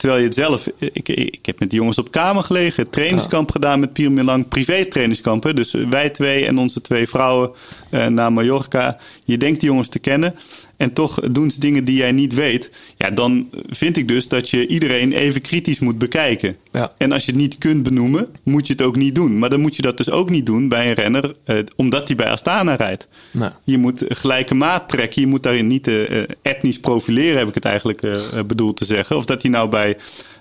Terwijl 0.00 0.20
je 0.20 0.26
het 0.26 0.36
zelf, 0.36 0.68
ik, 0.78 1.08
ik 1.08 1.46
heb 1.46 1.58
met 1.58 1.70
die 1.70 1.78
jongens 1.78 1.98
op 1.98 2.10
kamer 2.10 2.42
gelegen, 2.42 2.90
trainingskamp 2.90 3.50
gedaan 3.50 3.80
met 3.80 3.92
Piermin 3.92 4.24
Lang, 4.24 4.48
privé 4.48 4.84
trainingskampen. 4.84 5.56
Dus 5.56 5.72
wij 5.72 6.10
twee 6.10 6.46
en 6.46 6.58
onze 6.58 6.80
twee 6.80 7.08
vrouwen 7.08 7.50
eh, 7.90 8.06
naar 8.06 8.32
Mallorca. 8.32 8.98
Je 9.30 9.38
denkt 9.38 9.60
die 9.60 9.68
jongens 9.68 9.88
te 9.88 9.98
kennen. 9.98 10.34
En 10.76 10.92
toch 10.92 11.20
doen 11.30 11.50
ze 11.50 11.60
dingen 11.60 11.84
die 11.84 11.96
jij 11.96 12.12
niet 12.12 12.34
weet. 12.34 12.70
Ja, 12.96 13.10
dan 13.10 13.48
vind 13.68 13.96
ik 13.96 14.08
dus 14.08 14.28
dat 14.28 14.50
je 14.50 14.66
iedereen 14.66 15.12
even 15.12 15.40
kritisch 15.40 15.78
moet 15.78 15.98
bekijken. 15.98 16.56
Ja. 16.72 16.92
En 16.98 17.12
als 17.12 17.24
je 17.24 17.30
het 17.30 17.40
niet 17.40 17.58
kunt 17.58 17.82
benoemen, 17.82 18.28
moet 18.42 18.66
je 18.66 18.72
het 18.72 18.82
ook 18.82 18.96
niet 18.96 19.14
doen. 19.14 19.38
Maar 19.38 19.50
dan 19.50 19.60
moet 19.60 19.76
je 19.76 19.82
dat 19.82 19.96
dus 19.96 20.10
ook 20.10 20.30
niet 20.30 20.46
doen 20.46 20.68
bij 20.68 20.88
een 20.88 20.94
renner, 20.94 21.34
eh, 21.44 21.56
omdat 21.76 22.06
hij 22.06 22.16
bij 22.16 22.28
Astana 22.28 22.74
rijdt. 22.74 23.08
Nee. 23.30 23.48
Je 23.64 23.78
moet 23.78 24.04
gelijke 24.08 24.54
maat 24.54 24.88
trekken. 24.88 25.20
Je 25.22 25.26
moet 25.28 25.42
daarin 25.42 25.66
niet 25.66 25.86
eh, 25.88 26.20
eh, 26.22 26.28
etnisch 26.42 26.80
profileren, 26.80 27.38
heb 27.38 27.48
ik 27.48 27.54
het 27.54 27.64
eigenlijk 27.64 28.02
eh, 28.02 28.14
eh, 28.38 28.44
bedoeld 28.44 28.76
te 28.76 28.84
zeggen. 28.84 29.16
Of 29.16 29.24
dat 29.24 29.42
hij 29.42 29.50
nou 29.50 29.68
bij 29.68 29.96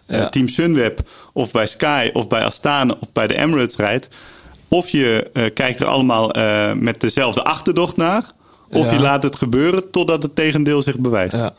eh, 0.06 0.20
Ja. 0.20 0.30
Team 0.30 0.48
Sunweb 0.48 1.10
of 1.34 1.52
bij 1.52 1.68
Sky 1.68 2.10
of 2.14 2.28
bij 2.28 2.44
Astana 2.44 2.96
of 3.00 3.12
bij 3.12 3.28
de 3.28 3.38
Emirates 3.38 3.76
rijdt. 3.76 4.08
Of 4.68 4.90
je 4.90 5.32
kijkt 5.54 5.80
er 5.80 5.86
allemaal 5.86 6.32
met 6.76 7.02
dezelfde 7.02 7.44
achterdocht 7.44 7.98
naar. 7.98 8.32
Of 8.72 8.86
Ja. 8.86 8.94
je 8.94 9.00
laat 9.00 9.24
het 9.24 9.36
gebeuren 9.36 9.92
totdat 9.92 10.24
het 10.24 10.36
tegendeel 10.36 10.82
zich 10.82 10.98
bewijst. 10.98 11.34
Ja. 11.34 11.54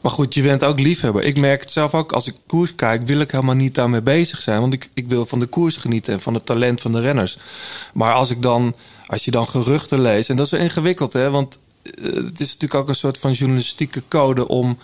Maar 0.00 0.12
goed, 0.12 0.34
je 0.34 0.42
bent 0.42 0.64
ook 0.64 0.80
liefhebber. 0.80 1.22
Ik 1.22 1.36
merk 1.38 1.60
het 1.60 1.70
zelf 1.70 1.94
ook. 1.94 2.12
Als 2.12 2.26
ik 2.26 2.34
koers 2.46 2.74
kijk, 2.74 3.06
wil 3.06 3.20
ik 3.20 3.30
helemaal 3.30 3.54
niet 3.54 3.74
daarmee 3.74 4.02
bezig 4.02 4.42
zijn. 4.42 4.60
Want 4.60 4.72
ik, 4.72 4.90
ik 4.94 5.08
wil 5.08 5.26
van 5.26 5.40
de 5.40 5.46
koers 5.46 5.76
genieten 5.76 6.12
en 6.12 6.20
van 6.20 6.34
het 6.34 6.46
talent 6.46 6.80
van 6.80 6.92
de 6.92 7.00
renners. 7.00 7.38
Maar 7.92 8.14
als 8.14 8.30
ik 8.30 8.42
dan, 8.42 8.74
als 9.06 9.24
je 9.24 9.30
dan 9.30 9.46
geruchten 9.46 10.00
leest, 10.00 10.30
en 10.30 10.36
dat 10.36 10.46
is 10.46 10.52
wel 10.52 10.60
ingewikkeld, 10.60 11.12
hè? 11.12 11.30
Want 11.30 11.58
eh, 11.82 11.92
het 12.14 12.40
is 12.40 12.46
natuurlijk 12.46 12.74
ook 12.74 12.88
een 12.88 12.94
soort 12.94 13.18
van 13.18 13.32
journalistieke 13.32 14.02
code 14.08 14.48
om. 14.48 14.78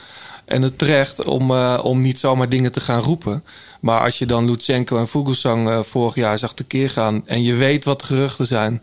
En 0.45 0.63
het 0.63 0.79
terecht 0.79 1.25
om, 1.25 1.51
eh, 1.51 1.81
om 1.83 2.01
niet 2.01 2.19
zomaar 2.19 2.49
dingen 2.49 2.73
te 2.73 2.81
gaan 2.81 3.01
roepen. 3.01 3.45
Maar 3.81 4.01
als 4.01 4.19
je 4.19 4.27
dan 4.27 4.47
Lutsenko 4.47 4.99
en 4.99 5.09
Vogelsang 5.09 5.69
eh, 5.69 5.81
vorig 5.83 6.15
jaar 6.15 6.39
zag 6.39 6.55
tekeer 6.55 6.91
gaan. 6.91 7.23
en 7.27 7.43
je 7.43 7.55
weet 7.55 7.85
wat 7.85 8.03
geruchten 8.03 8.47
zijn. 8.47 8.81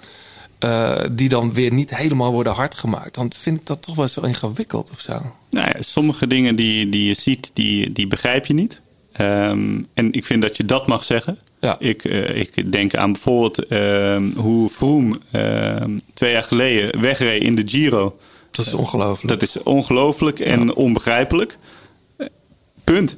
Eh, 0.64 1.02
die 1.12 1.30
dan 1.30 1.54
weer 1.54 1.74
niet 1.74 1.98
helemaal 1.98 2.32
worden 2.32 2.54
hard 2.54 2.76
gemaakt. 2.76 3.16
Dan 3.16 3.32
vind 3.38 3.60
ik 3.60 3.66
dat 3.66 3.82
toch 3.82 3.96
wel 3.96 4.08
zo 4.08 4.22
ingewikkeld 4.22 4.92
of 4.92 5.00
zo. 5.00 5.12
Nou 5.50 5.68
ja, 5.74 5.82
sommige 5.82 6.28
dingen 6.28 6.56
die, 6.56 6.90
die 6.90 7.08
je 7.08 7.14
ziet, 7.14 7.52
die, 7.54 7.92
die 7.92 8.08
begrijp 8.08 8.46
je 8.46 8.54
niet. 8.54 8.82
Ehm, 9.12 9.82
en 9.94 10.14
ik 10.14 10.26
vind 10.26 10.42
dat 10.42 10.58
je 10.58 10.66
dat 10.66 10.88
mag 10.88 11.04
zeggen. 11.04 11.38
Ja. 11.60 11.76
Ik, 11.80 12.06
eh, 12.06 12.36
ik 12.36 12.72
denk 12.72 12.96
aan 12.96 13.12
bijvoorbeeld 13.12 13.68
ehm, 13.68 14.32
hoe 14.36 14.70
Vroom 14.70 15.16
ehm, 15.32 15.98
twee 16.14 16.32
jaar 16.32 16.44
geleden 16.44 17.02
wegreed 17.02 17.44
in 17.44 17.56
de 17.56 17.64
Giro. 17.66 18.18
Dat 18.52 18.66
is 18.66 18.74
ongelooflijk. 18.74 19.40
Dat 19.40 19.50
is 19.50 19.64
ongelooflijk 19.64 20.40
en 20.40 20.76
onbegrijpelijk. 20.76 21.58
Eh, 22.18 22.28
Punt. 22.84 23.16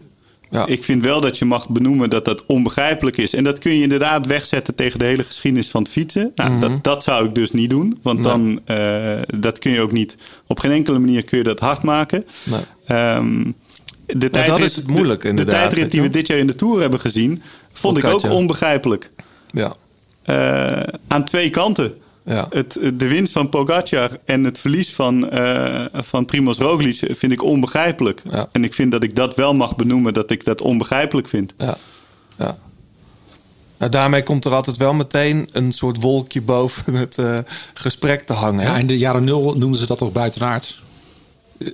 Ja. 0.50 0.66
Ik 0.66 0.84
vind 0.84 1.04
wel 1.04 1.22
dat 1.22 1.38
je 1.38 1.46
mag 1.46 1.70
benoemen 1.70 2.10
dat 2.10 2.26
dat 2.26 2.46
onbegrijpelijk 2.46 3.18
is. 3.18 3.34
En 3.34 3.44
dat 3.44 3.60
kun 3.60 3.76
je 3.76 3.82
inderdaad 3.82 4.26
wegzetten 4.26 4.76
tegen 4.76 5.00
de 5.00 5.06
hele 5.06 5.24
geschiedenis 5.24 5.70
van 5.70 5.82
het 5.84 5.92
fietsen. 5.92 6.32
Nou, 6.36 6.60
dat, 6.60 6.84
dat 6.84 7.04
zou 7.04 7.26
ik 7.26 7.36
dus 7.36 7.52
niet 7.52 7.70
doen. 7.70 8.00
Want 8.02 8.20
Mhm. 8.20 8.38
Nee. 8.40 8.60
dan, 8.66 8.78
eh, 8.78 9.40
dat 9.40 9.60
kun 9.60 9.72
je 9.72 9.82
ook 9.82 9.92
niet... 9.92 10.18
Op 10.48 10.60
geen 10.60 10.72
enkele 10.72 11.00
manier 11.00 11.24
kun 11.24 11.38
je 11.38 11.44
dat 11.44 11.60
hard 11.60 11.82
maken. 11.82 12.26
Nee. 12.44 12.60
Ehm, 12.86 13.44
de 14.06 14.30
tijdrit, 14.30 14.48
dat 14.48 14.60
is 14.60 14.76
het 14.76 14.88
moeilijk, 14.88 15.22
de- 15.22 15.28
inderdaad, 15.28 15.54
De 15.56 15.60
tijdrit 15.62 15.92
die 15.92 16.02
we 16.02 16.10
dit 16.10 16.28
jaar 16.28 16.38
in 16.38 16.48
de 16.48 16.56
Tour 16.56 16.82
hebben 16.82 17.00
gezien... 17.00 17.42
vond 17.74 17.98
ik 17.98 18.04
ook 18.06 18.24
onbegrijpelijk. 18.32 19.10
Ja. 19.52 19.76
Eh, 20.24 20.94
aan 21.08 21.24
twee 21.26 21.50
kanten. 21.50 21.94
Ja. 22.26 22.48
Het, 22.50 22.74
de 22.94 23.08
winst 23.08 23.32
van 23.32 23.50
Pogacar 23.50 24.18
en 24.26 24.44
het 24.44 24.60
verlies 24.60 24.94
van, 24.94 25.30
eh 25.30 25.86
van 25.94 26.26
Primoz 26.26 26.58
Roglic 26.58 27.00
vind 27.18 27.32
ik 27.32 27.44
onbegrijpelijk. 27.44 28.22
Ja. 28.32 28.48
En 28.52 28.64
ik 28.64 28.74
vind 28.74 28.92
dat 28.92 29.04
ik 29.04 29.16
dat 29.16 29.36
wel 29.36 29.54
mag 29.54 29.76
benoemen, 29.76 30.14
dat 30.14 30.30
ik 30.32 30.46
dat 30.46 30.62
onbegrijpelijk 30.62 31.28
vind. 31.28 31.54
Ja. 31.58 31.78
ja. 32.38 32.58
Nou, 33.78 33.92
daarmee 33.92 34.24
komt 34.24 34.46
er 34.46 34.54
altijd 34.54 34.78
wel 34.78 34.94
meteen 34.94 35.50
een 35.52 35.72
soort 35.72 36.02
wolkje 36.02 36.42
boven 36.42 36.94
het 37.04 37.18
eh, 37.18 37.38
gesprek 37.74 38.22
te 38.24 38.34
hangen. 38.34 38.60
hè? 38.60 38.72
Ja, 38.72 38.78
in 38.78 38.88
de 38.88 38.98
jaren 38.98 39.24
nul 39.24 39.56
noemden 39.58 39.80
ze 39.80 39.86
dat 39.88 39.98
toch 39.98 40.12
buitenaards? 40.12 40.84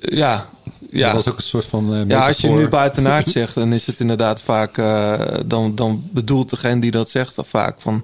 ja. 0.02 0.50
ja. 0.92 1.06
Dat 1.14 1.16
was 1.24 1.34
ook 1.34 1.38
een 1.38 1.44
soort 1.44 1.66
van 1.66 1.94
eh 1.96 2.02
Ja, 2.08 2.28
als 2.28 2.38
je 2.38 2.50
nu 2.50 2.68
buitenaard 2.70 3.28
zegt, 3.38 3.56
dan 3.56 3.74
is 3.74 3.86
het 3.86 4.00
inderdaad 4.00 4.42
vaak. 4.42 4.78
eh, 4.78 5.20
dan, 5.46 5.76
dan 5.76 6.04
bedoelt 6.14 6.50
degene 6.50 6.82
die 6.82 6.92
dat 6.92 7.10
zegt 7.10 7.38
al 7.38 7.44
vaak 7.44 7.82
van. 7.82 8.04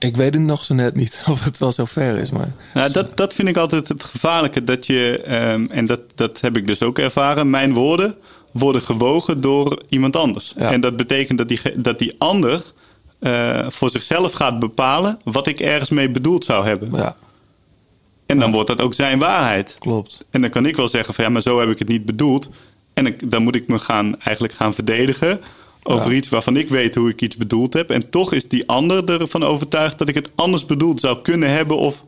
Ik 0.00 0.16
weet 0.16 0.34
het 0.34 0.42
nog 0.42 0.64
zo 0.64 0.74
net 0.74 0.94
niet 0.94 1.22
of 1.30 1.44
het 1.44 1.58
wel 1.58 1.72
zo 1.72 1.84
ver 1.84 2.16
is. 2.16 2.30
Maar 2.30 2.52
Nou, 2.74 2.92
dat, 2.92 3.16
dat 3.16 3.34
vind 3.34 3.48
ik 3.48 3.56
altijd 3.56 3.88
het 3.88 4.04
gevaarlijke. 4.04 4.64
Dat 4.64 4.86
je, 4.86 5.22
ehm, 5.22 5.66
en 5.70 5.86
dat, 5.86 6.00
dat 6.14 6.40
heb 6.40 6.56
ik 6.56 6.66
dus 6.66 6.82
ook 6.82 6.98
ervaren, 6.98 7.50
mijn 7.50 7.74
woorden 7.74 8.14
worden 8.52 8.82
gewogen 8.82 9.40
door 9.40 9.82
iemand 9.88 10.16
anders. 10.16 10.54
Ja. 10.56 10.72
En 10.72 10.80
dat 10.80 10.96
betekent 10.96 11.38
dat 11.38 11.48
die, 11.48 11.60
dat 11.76 11.98
die 11.98 12.14
ander 12.18 12.62
eh, 13.18 13.66
voor 13.68 13.90
zichzelf 13.90 14.32
gaat 14.32 14.58
bepalen 14.58 15.18
wat 15.24 15.46
ik 15.46 15.60
ergens 15.60 15.90
mee 15.90 16.10
bedoeld 16.10 16.44
zou 16.44 16.66
hebben. 16.66 16.90
ja, 16.94 17.16
En 18.26 18.38
dan 18.38 18.52
wordt 18.52 18.68
dat 18.68 18.80
ook 18.80 18.94
zijn 18.94 19.18
waarheid. 19.18 19.76
klopt. 19.78 20.24
En 20.30 20.40
dan 20.40 20.50
kan 20.50 20.66
ik 20.66 20.76
wel 20.76 20.88
zeggen 20.88 21.14
van 21.14 21.24
ja, 21.24 21.30
maar 21.30 21.42
zo 21.42 21.60
heb 21.60 21.68
ik 21.68 21.78
het 21.78 21.88
niet 21.88 22.04
bedoeld. 22.04 22.48
En 22.94 23.16
dan 23.24 23.42
moet 23.42 23.54
ik 23.54 23.68
me 23.68 23.78
gaan, 23.78 24.20
eigenlijk 24.20 24.54
gaan 24.54 24.74
verdedigen 24.74 25.40
over 25.82 26.10
Ja. 26.10 26.16
iets 26.16 26.28
waarvan 26.28 26.56
ik 26.56 26.68
weet 26.68 26.94
hoe 26.94 27.08
ik 27.08 27.20
iets 27.22 27.36
bedoeld 27.36 27.72
heb. 27.72 27.90
En 27.90 28.10
toch 28.10 28.32
is 28.32 28.48
die 28.48 28.68
ander 28.68 29.20
ervan 29.20 29.42
overtuigd 29.44 29.98
dat 29.98 30.08
ik 30.08 30.14
het 30.14 30.30
anders 30.34 30.66
bedoeld 30.66 31.00
zou 31.00 31.18
kunnen 31.22 31.50
hebben 31.50 31.76
of 31.76 32.04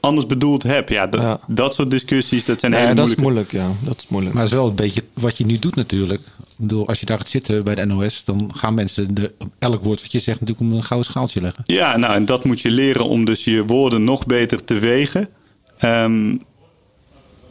anders 0.00 0.26
bedoeld 0.26 0.62
heb. 0.62 0.88
Ja, 0.88 1.06
dat, 1.06 1.20
Ja. 1.20 1.40
dat 1.46 1.74
soort 1.74 1.90
discussies, 1.90 2.44
dat 2.44 2.60
zijn 2.60 2.72
Nee, 2.72 2.80
hele 2.80 2.94
dat 2.94 3.08
is 3.08 3.14
moeilijke. 3.14 3.56
moeilijk, 3.56 3.78
ja. 3.82 3.86
Dat 3.88 3.98
is 3.98 4.08
moeilijk. 4.08 4.34
Maar 4.34 4.42
het 4.44 4.52
is 4.52 4.58
wel 4.58 4.68
een 4.68 4.74
beetje 4.74 5.04
wat 5.12 5.36
je 5.38 5.46
nu 5.46 5.58
doet 5.58 5.74
natuurlijk. 5.74 6.20
Ik 6.20 6.54
bedoel, 6.56 6.86
als 6.88 7.00
je 7.00 7.06
daar 7.06 7.18
gaat 7.18 7.28
zitten 7.28 7.64
bij 7.64 7.74
de 7.74 7.84
NOS, 7.84 8.24
dan 8.24 8.50
gaan 8.54 8.74
mensen 8.74 9.14
de, 9.14 9.34
elk 9.58 9.82
woord 9.84 10.02
wat 10.02 10.12
je 10.12 10.18
zegt 10.18 10.40
natuurlijk 10.40 10.70
om 10.70 10.76
een 10.76 10.84
gouden 10.84 11.10
schaaltje 11.10 11.40
leggen. 11.40 11.62
Ja, 11.66 11.96
nou, 11.96 12.14
en 12.14 12.24
dat 12.24 12.44
moet 12.44 12.60
je 12.60 12.70
leren 12.70 13.04
om 13.06 13.24
dus 13.24 13.44
je 13.44 13.64
woorden 13.64 14.04
nog 14.04 14.26
beter 14.26 14.64
te 14.64 14.74
wegen. 14.78 15.28
Ehm, 15.78 16.36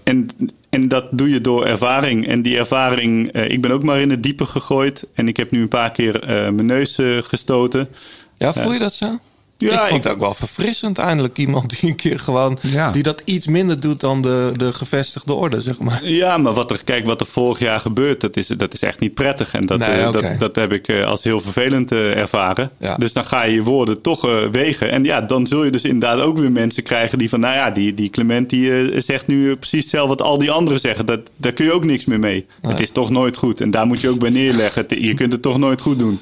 en, 0.04 0.30
en 0.70 0.88
dat 0.88 1.06
doe 1.12 1.30
je 1.30 1.42
door 1.42 1.66
ervaring. 1.66 2.28
En 2.28 2.42
die 2.42 2.58
ervaring, 2.58 3.32
eh, 3.32 3.50
ik 3.50 3.62
ben 3.62 3.72
ook 3.72 3.84
maar 3.84 4.00
in 4.00 4.10
het 4.10 4.24
diepe 4.24 4.46
gegooid. 4.46 5.08
En 5.14 5.28
ik 5.28 5.38
heb 5.38 5.52
nu 5.52 5.62
een 5.62 5.68
paar 5.68 5.92
keer 5.92 6.24
eh, 6.24 6.28
mijn 6.28 6.66
neus 6.66 6.98
eh, 6.98 7.18
gestoten. 7.22 7.90
ja, 8.38 8.54
voel 8.54 8.74
je 8.74 8.80
dat 8.80 8.94
zo? 8.94 9.20
Ja, 9.58 9.72
ik 9.74 9.80
vond 9.80 9.90
ik- 9.92 10.04
het 10.04 10.14
ook 10.14 10.20
wel 10.20 10.34
verfrissend 10.34 10.98
eindelijk. 10.98 11.38
Iemand 11.38 11.70
die 11.80 11.90
een 11.90 11.96
keer 11.96 12.20
gewoon... 12.20 12.58
Ja. 12.62 12.92
Die 12.92 13.04
dat 13.04 13.22
iets 13.26 13.48
minder 13.48 13.80
doet 13.80 14.00
dan 14.00 14.22
de, 14.22 14.52
de 14.56 14.74
gevestigde 14.74 15.34
orde, 15.34 15.62
zeg 15.62 15.78
maar. 15.80 16.00
Ja, 16.04 16.38
maar 16.38 16.54
wat 16.54 16.72
er, 16.72 16.82
kijk, 16.84 17.06
wat 17.06 17.22
er 17.22 17.28
vorig 17.28 17.60
jaar 17.60 17.80
gebeurt, 17.80 18.22
dat 18.22 18.38
is, 18.38 18.48
dat 18.48 18.74
is 18.74 18.80
echt 18.82 19.00
niet 19.00 19.14
prettig. 19.14 19.54
En 19.54 19.66
dat, 19.66 19.80
Nee, 19.80 19.90
eh, 19.90 20.12
dat, 20.12 20.26
dat 20.40 20.56
heb 20.56 20.72
ik 20.74 20.88
eh, 20.88 21.06
als 21.06 21.24
heel 21.24 21.40
vervelend 21.40 21.92
eh, 21.92 22.18
ervaren. 22.18 22.72
Ja. 22.80 22.96
Dus 22.96 23.14
dan 23.14 23.26
ga 23.26 23.44
je 23.44 23.54
je 23.54 23.64
woorden 23.64 24.02
toch 24.02 24.48
wegen. 24.52 24.92
En 24.92 25.04
ja, 25.04 25.22
dan 25.22 25.48
zul 25.48 25.64
je 25.64 25.72
dus 25.72 25.84
inderdaad 25.84 26.20
ook 26.20 26.38
weer 26.38 26.52
mensen 26.52 26.84
krijgen 26.84 27.18
die 27.18 27.30
van... 27.30 27.40
nou 27.40 27.56
ja, 27.56 27.72
die, 27.72 27.94
die 27.94 28.10
Clement 28.10 28.50
die 28.50 29.02
zegt 29.02 29.28
nu 29.28 29.56
precies 29.56 29.82
hetzelfde 29.82 30.10
wat 30.16 30.22
al 30.22 30.38
die 30.38 30.52
anderen 30.52 30.80
zeggen. 30.80 31.06
Dat, 31.06 31.20
daar 31.36 31.52
kun 31.54 31.66
je 31.66 31.72
ook 31.72 31.84
niks 31.84 32.06
meer 32.06 32.20
mee. 32.20 32.46
Het 32.62 32.80
is 32.80 32.92
toch 32.92 33.10
nooit 33.10 33.38
goed. 33.38 33.62
En 33.62 33.72
daar 33.72 33.86
moet 33.86 34.02
je 34.02 34.10
ook 34.10 34.20
bij 34.20 34.30
neerleggen. 34.30 34.86
Je 34.88 35.14
kunt 35.14 35.34
het 35.34 35.42
toch 35.42 35.58
nooit 35.58 35.82
goed 35.82 36.00
doen. 36.00 36.20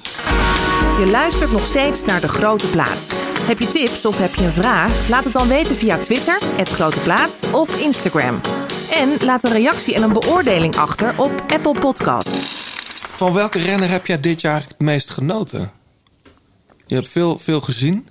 Je 1.00 1.08
luistert 1.12 1.52
nog 1.52 1.66
steeds 1.66 2.06
naar 2.06 2.22
De 2.22 2.28
Grote 2.28 2.68
Plaat. 2.68 3.25
Heb 3.46 3.60
je 3.60 3.68
tips 3.68 4.06
of 4.06 4.18
heb 4.18 4.36
je 4.36 4.44
een 4.44 4.52
vraag? 4.52 5.10
Laat 5.10 5.24
het 5.24 5.34
dan 5.34 5.48
weten 5.48 5.76
via 5.76 5.98
Twitter, 5.98 6.40
het 6.44 6.70
Grote 6.70 7.00
Plaat 7.00 7.44
of 7.52 7.82
Instagram. 7.82 8.42
En 8.92 9.26
laat 9.26 9.44
een 9.44 9.52
reactie 9.52 9.94
en 9.94 10.04
een 10.04 10.14
beoordeling 10.14 10.76
achter 10.76 11.20
op 11.20 11.44
Apple 11.48 11.80
Podcast. 11.80 12.30
Van 13.16 13.34
welke 13.34 13.60
renner 13.60 13.90
heb 13.90 14.06
jij 14.06 14.20
dit 14.20 14.42
jaar 14.42 14.62
het 14.62 14.80
meest 14.80 15.10
genoten? 15.10 15.72
Je 16.86 16.96
hebt 16.96 17.10
veel, 17.10 17.40
veel 17.40 17.62
gezien. 17.62 18.08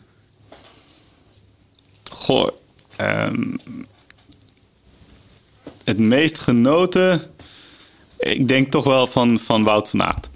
Goh, 2.10 2.48
ehm, 2.96 3.56
het 5.84 5.98
meest 5.98 6.38
genoten... 6.38 7.22
Ik 8.18 8.48
denk 8.48 8.70
toch 8.70 8.84
wel 8.84 9.06
van, 9.06 9.38
van 9.38 9.64
Wout 9.64 9.88
van 9.88 10.02
Aert. 10.02 10.28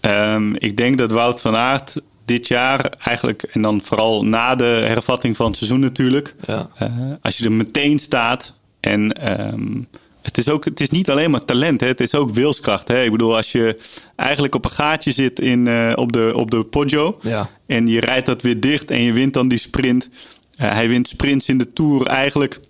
Ehm, 0.00 0.54
ik 0.54 0.76
denk 0.76 0.98
dat 0.98 1.10
Wout 1.10 1.40
van 1.40 1.56
Aert 1.56 1.94
dit 2.32 2.48
jaar 2.48 2.92
eigenlijk... 2.98 3.42
en 3.42 3.62
dan 3.62 3.80
vooral 3.84 4.24
na 4.24 4.54
de 4.54 4.64
hervatting 4.64 5.36
van 5.36 5.46
het 5.46 5.56
seizoen 5.56 5.80
natuurlijk... 5.80 6.34
Ja. 6.46 6.70
eh, 6.78 6.90
als 7.22 7.36
je 7.36 7.44
er 7.44 7.52
meteen 7.52 7.98
staat 7.98 8.54
en... 8.80 9.12
ehm, 9.12 9.82
het 10.22 10.38
is, 10.38 10.48
ook, 10.48 10.64
het 10.64 10.80
is 10.80 10.90
niet 10.90 11.10
alleen 11.10 11.30
maar 11.30 11.44
talent, 11.44 11.80
hè? 11.80 11.86
het 11.86 12.00
is 12.00 12.14
ook 12.14 12.30
wilskracht. 12.30 12.88
Hè? 12.88 13.02
Ik 13.04 13.10
bedoel, 13.10 13.36
als 13.36 13.52
je 13.52 13.78
eigenlijk 14.16 14.54
op 14.54 14.64
een 14.64 14.70
gaatje 14.70 15.12
zit 15.12 15.40
in, 15.40 15.66
eh, 15.66 15.92
op, 15.94 16.12
de, 16.12 16.32
op 16.34 16.50
de 16.50 16.64
Poggio... 16.64 17.18
Ja. 17.22 17.50
en 17.66 17.86
je 17.88 18.00
rijdt 18.00 18.26
dat 18.26 18.42
weer 18.42 18.60
dicht 18.60 18.90
en 18.90 19.02
je 19.02 19.12
wint 19.12 19.34
dan 19.34 19.48
die 19.48 19.58
sprint... 19.58 20.08
Eh, 20.56 20.70
hij 20.70 20.88
wint 20.88 21.08
sprints 21.08 21.48
in 21.48 21.58
de 21.58 21.72
Tour 21.72 22.06
eigenlijk 22.06 22.60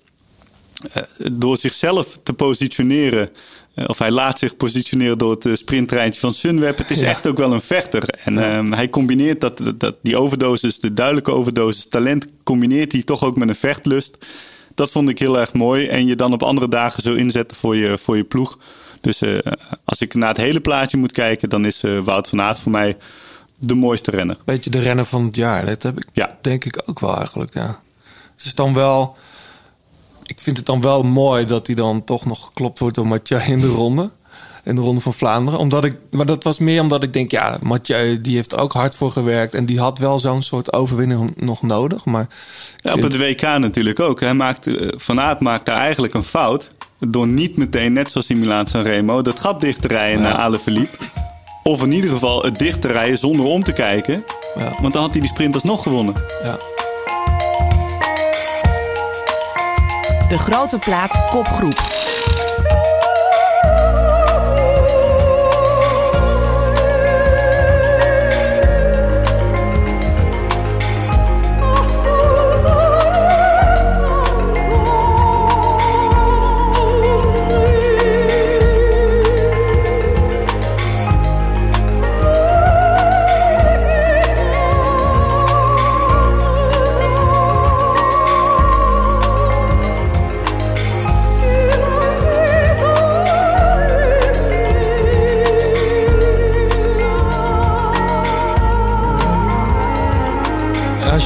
door 1.33 1.57
zichzelf 1.57 2.19
te 2.23 2.33
positioneren. 2.33 3.29
Eh, 3.75 3.85
of 3.89 3.99
hij 3.99 4.11
laat 4.11 4.39
zich 4.39 4.57
positioneren 4.57 5.19
door 5.19 5.31
het 5.31 5.47
eh, 5.47 5.55
sprinttreintje 5.55 6.21
van 6.21 6.33
Sunweb. 6.33 6.79
Het 6.79 6.91
is 6.91 7.01
Ja. 7.01 7.07
echt 7.09 7.27
ook 7.27 7.37
wel 7.39 7.53
een 7.53 7.61
vechter. 7.61 8.09
En 8.25 8.39
ehm, 8.39 8.73
hij 8.73 8.89
combineert 8.89 9.41
dat, 9.41 9.61
dat, 9.77 9.95
die 10.03 10.17
overdosis, 10.17 10.79
de 10.81 10.95
duidelijke 10.95 11.31
overdosis 11.33 11.89
talent, 11.89 12.27
combineert 12.45 12.93
hij 12.93 13.03
toch 13.03 13.25
ook 13.25 13.37
met 13.37 13.49
een 13.49 13.55
vechtlust. 13.55 14.19
Dat 14.75 14.91
vond 14.91 15.09
ik 15.09 15.19
heel 15.19 15.39
erg 15.41 15.53
mooi. 15.53 15.87
En 15.87 16.07
je 16.07 16.17
dan 16.17 16.33
op 16.33 16.43
andere 16.43 16.69
dagen 16.69 17.03
zo 17.03 17.15
inzetten 17.15 17.57
voor 17.57 17.77
je, 17.77 17.99
voor 17.99 18.17
je 18.17 18.25
ploeg. 18.25 18.59
Dus 19.01 19.21
eh, 19.21 19.39
als 19.85 20.01
ik 20.01 20.15
naar 20.15 20.29
het 20.29 20.37
hele 20.37 20.61
plaatje 20.61 20.97
moet 20.97 21.13
kijken, 21.13 21.49
dan 21.49 21.65
is 21.65 21.83
Wout 22.05 22.29
van 22.29 22.41
Aert 22.41 22.59
voor 22.59 22.73
mij 22.73 22.97
de 23.59 23.75
mooiste 23.75 24.11
renner. 24.11 24.37
Beetje 24.45 24.71
de 24.71 24.81
renner 24.81 25.05
van 25.05 25.25
het 25.25 25.37
jaar. 25.37 25.67
Dat 25.67 25.83
heb 25.83 25.97
ik 25.99 26.07
Ja. 26.13 26.39
denk 26.41 26.65
ik 26.65 26.83
ook 26.87 27.01
wel 27.01 27.17
eigenlijk, 27.17 27.55
ja. 27.55 27.81
Het 28.37 28.45
is 28.45 28.55
dan 28.55 28.75
wel... 28.75 29.17
Ik 30.25 30.41
vind 30.41 30.57
het 30.57 30.67
dan 30.67 30.81
wel 30.81 31.03
mooi 31.03 31.45
dat 31.45 31.67
hij 31.67 31.77
dan 31.77 32.05
toch 32.05 32.25
nog 32.25 32.45
geklopt 32.47 32.79
wordt 32.79 32.95
door 32.95 33.07
Mathieu 33.07 33.41
in 33.41 33.61
de 33.61 33.67
ronde. 33.69 34.11
In 34.65 34.75
de 34.75 34.81
ronde 34.81 35.01
van 35.01 35.15
Vlaanderen. 35.15 35.61
Omdat 35.61 35.85
ik, 35.85 35.97
maar 36.11 36.27
dat 36.27 36.45
was 36.45 36.59
meer 36.59 36.81
omdat 36.81 37.03
ik 37.03 37.13
denk, 37.13 37.31
ja, 37.31 37.59
Mathieu 37.63 38.21
die 38.21 38.37
heeft 38.37 38.53
er 38.53 38.59
ook 38.59 38.73
hard 38.73 38.97
voor 38.97 39.11
gewerkt. 39.11 39.55
En 39.55 39.67
die 39.67 39.79
had 39.81 39.99
wel 39.99 40.19
zo'n 40.19 40.43
soort 40.43 40.73
overwinning 40.73 41.33
nog 41.37 41.63
nodig. 41.63 42.05
Maar 42.05 42.27
Ja, 42.77 42.93
op 42.93 43.03
het 43.03 43.17
WK 43.19 43.41
natuurlijk 43.43 44.01
ook. 44.01 44.21
Hij 44.21 44.35
maakt, 44.35 44.67
eh, 44.67 44.89
Van 44.97 45.21
Aert 45.21 45.41
maakt 45.41 45.67
daar 45.67 45.79
eigenlijk 45.79 46.15
een 46.15 46.25
fout. 46.25 46.71
Door 47.09 47.27
niet 47.27 47.57
meteen, 47.57 47.93
net 47.93 48.11
zoals 48.11 48.29
in 48.29 48.39
Milaan 48.41 48.67
San 48.67 48.83
Remo, 48.83 49.23
dat 49.23 49.41
gat 49.41 49.61
dicht 49.61 49.83
te 49.83 49.89
rijden 49.89 50.21
naar 50.23 50.35
Alaphilippe. 50.35 50.97
Of 51.63 51.83
in 51.83 51.93
ieder 51.93 52.11
geval 52.11 52.43
het 52.43 52.59
dicht 52.59 52.81
te 52.81 52.89
rijden 52.89 53.19
zonder 53.19 53.47
om 53.47 53.65
te 53.65 53.73
kijken. 53.73 54.25
Ja. 54.59 54.73
Want 54.81 54.93
dan 54.93 55.03
had 55.03 55.13
hij 55.13 55.21
die 55.21 55.31
sprint 55.31 55.55
alsnog 55.55 55.83
gewonnen. 55.83 56.15
ja. 56.45 56.59
De 60.33 60.39
Grote 60.39 60.79
Plaat 60.79 61.21
kopgroep. 61.31 62.22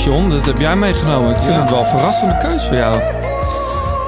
John, 0.07 0.29
dat 0.29 0.47
heb 0.47 0.61
jij 0.61 0.77
meegenomen. 0.77 1.31
Ik 1.31 1.37
vind 1.37 1.49
Ja. 1.55 1.61
het 1.61 1.71
wel 1.71 1.79
een 1.79 1.87
verrassende 1.87 2.39
keus 2.39 2.65
voor 2.65 2.77
jou. 2.77 3.01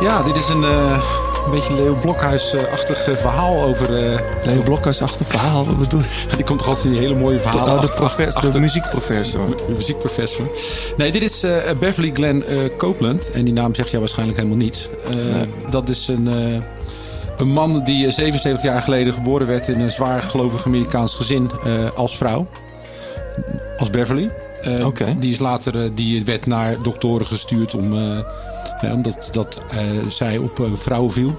Ja, 0.00 0.22
dit 0.22 0.36
is 0.36 0.48
een, 0.48 0.64
eh, 0.64 0.98
een 1.44 1.50
beetje 1.50 1.74
Leo 1.74 1.94
Blokhuis-achtig 1.94 3.08
eh, 3.08 3.16
verhaal 3.16 3.62
over... 3.62 4.12
eh, 4.12 4.18
Leo 4.44 4.62
Blokhuis 4.62 5.02
achter 5.02 5.26
verhaal, 5.26 5.66
wat 5.66 5.78
bedoel 5.78 6.00
je? 6.00 6.36
die 6.36 6.44
komt 6.44 6.58
toch 6.58 6.68
altijd 6.68 6.84
in 6.86 6.92
die 6.92 7.00
hele 7.00 7.14
mooie 7.14 7.40
verhalen. 7.40 7.74
Oh, 7.74 7.80
de, 7.80 7.88
professor, 7.88 8.34
achter- 8.34 8.52
de 8.52 8.58
muziekprofessor. 8.60 9.48
De 9.66 9.74
muziekprofessor. 9.76 10.46
Nee, 10.96 11.12
dit 11.12 11.22
is 11.22 11.44
Beverly 11.78 12.10
Glenn 12.14 12.44
Copeland. 12.76 13.30
En 13.30 13.44
die 13.44 13.54
naam 13.54 13.74
zegt 13.74 13.88
jou 13.88 14.00
waarschijnlijk 14.00 14.38
helemaal 14.38 14.58
niets. 14.64 14.88
Dat 15.70 15.88
is 15.88 16.08
een, 16.08 16.28
een 17.38 17.48
man 17.48 17.80
die 17.84 18.06
eh, 18.06 18.12
77 18.12 18.62
jaar 18.62 18.82
geleden 18.82 19.12
geboren 19.12 19.46
werd... 19.46 19.68
in 19.68 19.80
een 19.80 19.90
zwaar 19.90 20.22
gelovig 20.22 20.66
Amerikaans 20.66 21.14
gezin 21.14 21.50
als 21.94 22.16
vrouw. 22.16 22.46
Als 23.78 23.90
Beverly. 23.90 24.30
Oké. 24.84 25.16
Die 25.18 25.32
is 25.32 25.38
later 25.38 25.82
eh, 25.82 25.90
die 25.94 26.24
werd 26.24 26.46
naar 26.46 26.82
doktoren 26.82 27.26
gestuurd 27.26 27.74
om... 27.74 27.94
eh, 27.94 28.92
omdat 28.92 29.28
dat, 29.30 29.62
zij 30.08 30.38
op 30.38 30.68
vrouwen 30.74 31.12
viel. 31.12 31.38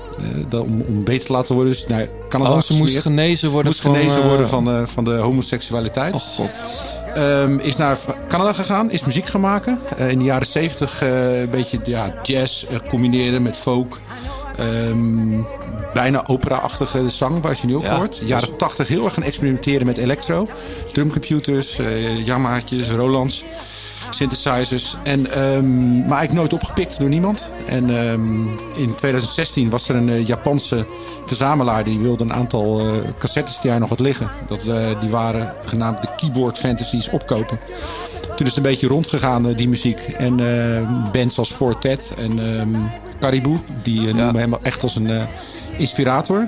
om, 0.51 0.81
om 0.87 1.03
beter 1.03 1.25
te 1.25 1.31
laten 1.31 1.55
worden. 1.55 1.73
Dus 1.73 1.87
naar 1.87 2.07
Canada 2.29 2.53
Oh, 2.53 2.61
ze 2.61 2.73
moest 2.73 2.97
genezen 2.97 3.49
worden 3.49 3.71
moest 3.71 3.81
van, 3.81 3.95
genezen 3.95 4.27
worden 4.27 4.47
van, 4.49 4.87
van 4.87 5.03
de 5.03 5.11
homoseksualiteit. 5.11 6.13
Oh 6.13 6.21
god. 6.21 6.61
Ehm, 7.13 7.57
is 7.57 7.77
naar 7.77 7.97
Canada 8.27 8.53
gegaan, 8.53 8.91
is 8.91 9.05
muziek 9.05 9.25
gaan 9.25 9.41
maken. 9.41 9.79
In 9.97 10.19
de 10.19 10.25
jaren 10.25 10.47
70 10.47 11.01
eh, 11.01 11.41
een 11.41 11.49
beetje 11.49 11.79
ja, 11.83 12.13
jazz 12.23 12.65
combineren 12.87 13.41
met 13.41 13.57
folk. 13.57 13.99
Ehm, 14.57 15.33
bijna 15.93 16.25
opera-achtige 16.25 17.09
zang, 17.09 17.41
waar 17.41 17.57
je 17.61 17.67
nu 17.67 17.75
ook 17.75 17.83
Ja, 17.83 17.95
hoort. 17.95 18.21
Jaren 18.25 18.57
80 18.57 18.87
heel 18.87 19.05
erg 19.05 19.13
gaan 19.13 19.23
experimenteren 19.23 19.85
met 19.85 19.97
electro. 19.97 20.47
Drumcomputers, 20.93 21.79
eh 21.79 22.25
Yamaha's, 22.25 22.89
Rolands, 22.95 23.43
synthesizers. 24.09 24.95
En, 25.03 25.31
ehm, 25.31 25.97
maar 25.97 26.17
eigenlijk 26.17 26.33
nooit 26.33 26.53
opgepikt 26.53 26.99
door 26.99 27.09
niemand. 27.09 27.51
En 27.65 27.97
ehm, 27.97 28.47
in 28.75 28.95
2016 28.95 29.69
was 29.69 29.89
er 29.89 29.95
een 29.95 30.09
eh, 30.09 30.27
Japanse 30.27 30.85
verzamelaar... 31.25 31.83
die 31.83 31.99
wilde 31.99 32.23
een 32.23 32.33
aantal 32.33 32.79
eh, 32.79 32.85
cassettes 33.17 33.59
die 33.59 33.71
hij 33.71 33.79
nog 33.79 33.89
had 33.89 33.99
liggen. 33.99 34.31
Dat, 34.47 34.61
die 34.99 35.09
waren 35.09 35.53
genaamd 35.65 36.01
de 36.01 36.07
Keyboard 36.17 36.57
Fantasies 36.57 37.09
opkopen. 37.09 37.59
Toen 38.21 38.47
is 38.47 38.55
het 38.55 38.65
een 38.65 38.71
beetje 38.71 38.87
rondgegaan, 38.87 39.53
die 39.53 39.69
muziek. 39.69 39.99
En 39.99 40.35
bands 41.11 41.37
als 41.37 41.51
Fortet 41.51 42.13
en 42.17 42.39
ehm 42.39 42.75
Caribou... 43.19 43.59
die 43.83 44.13
noemen 44.13 44.35
hem 44.35 44.53
echt 44.61 44.83
als 44.83 44.95
een 44.95 45.27
inspirator. 45.79 46.47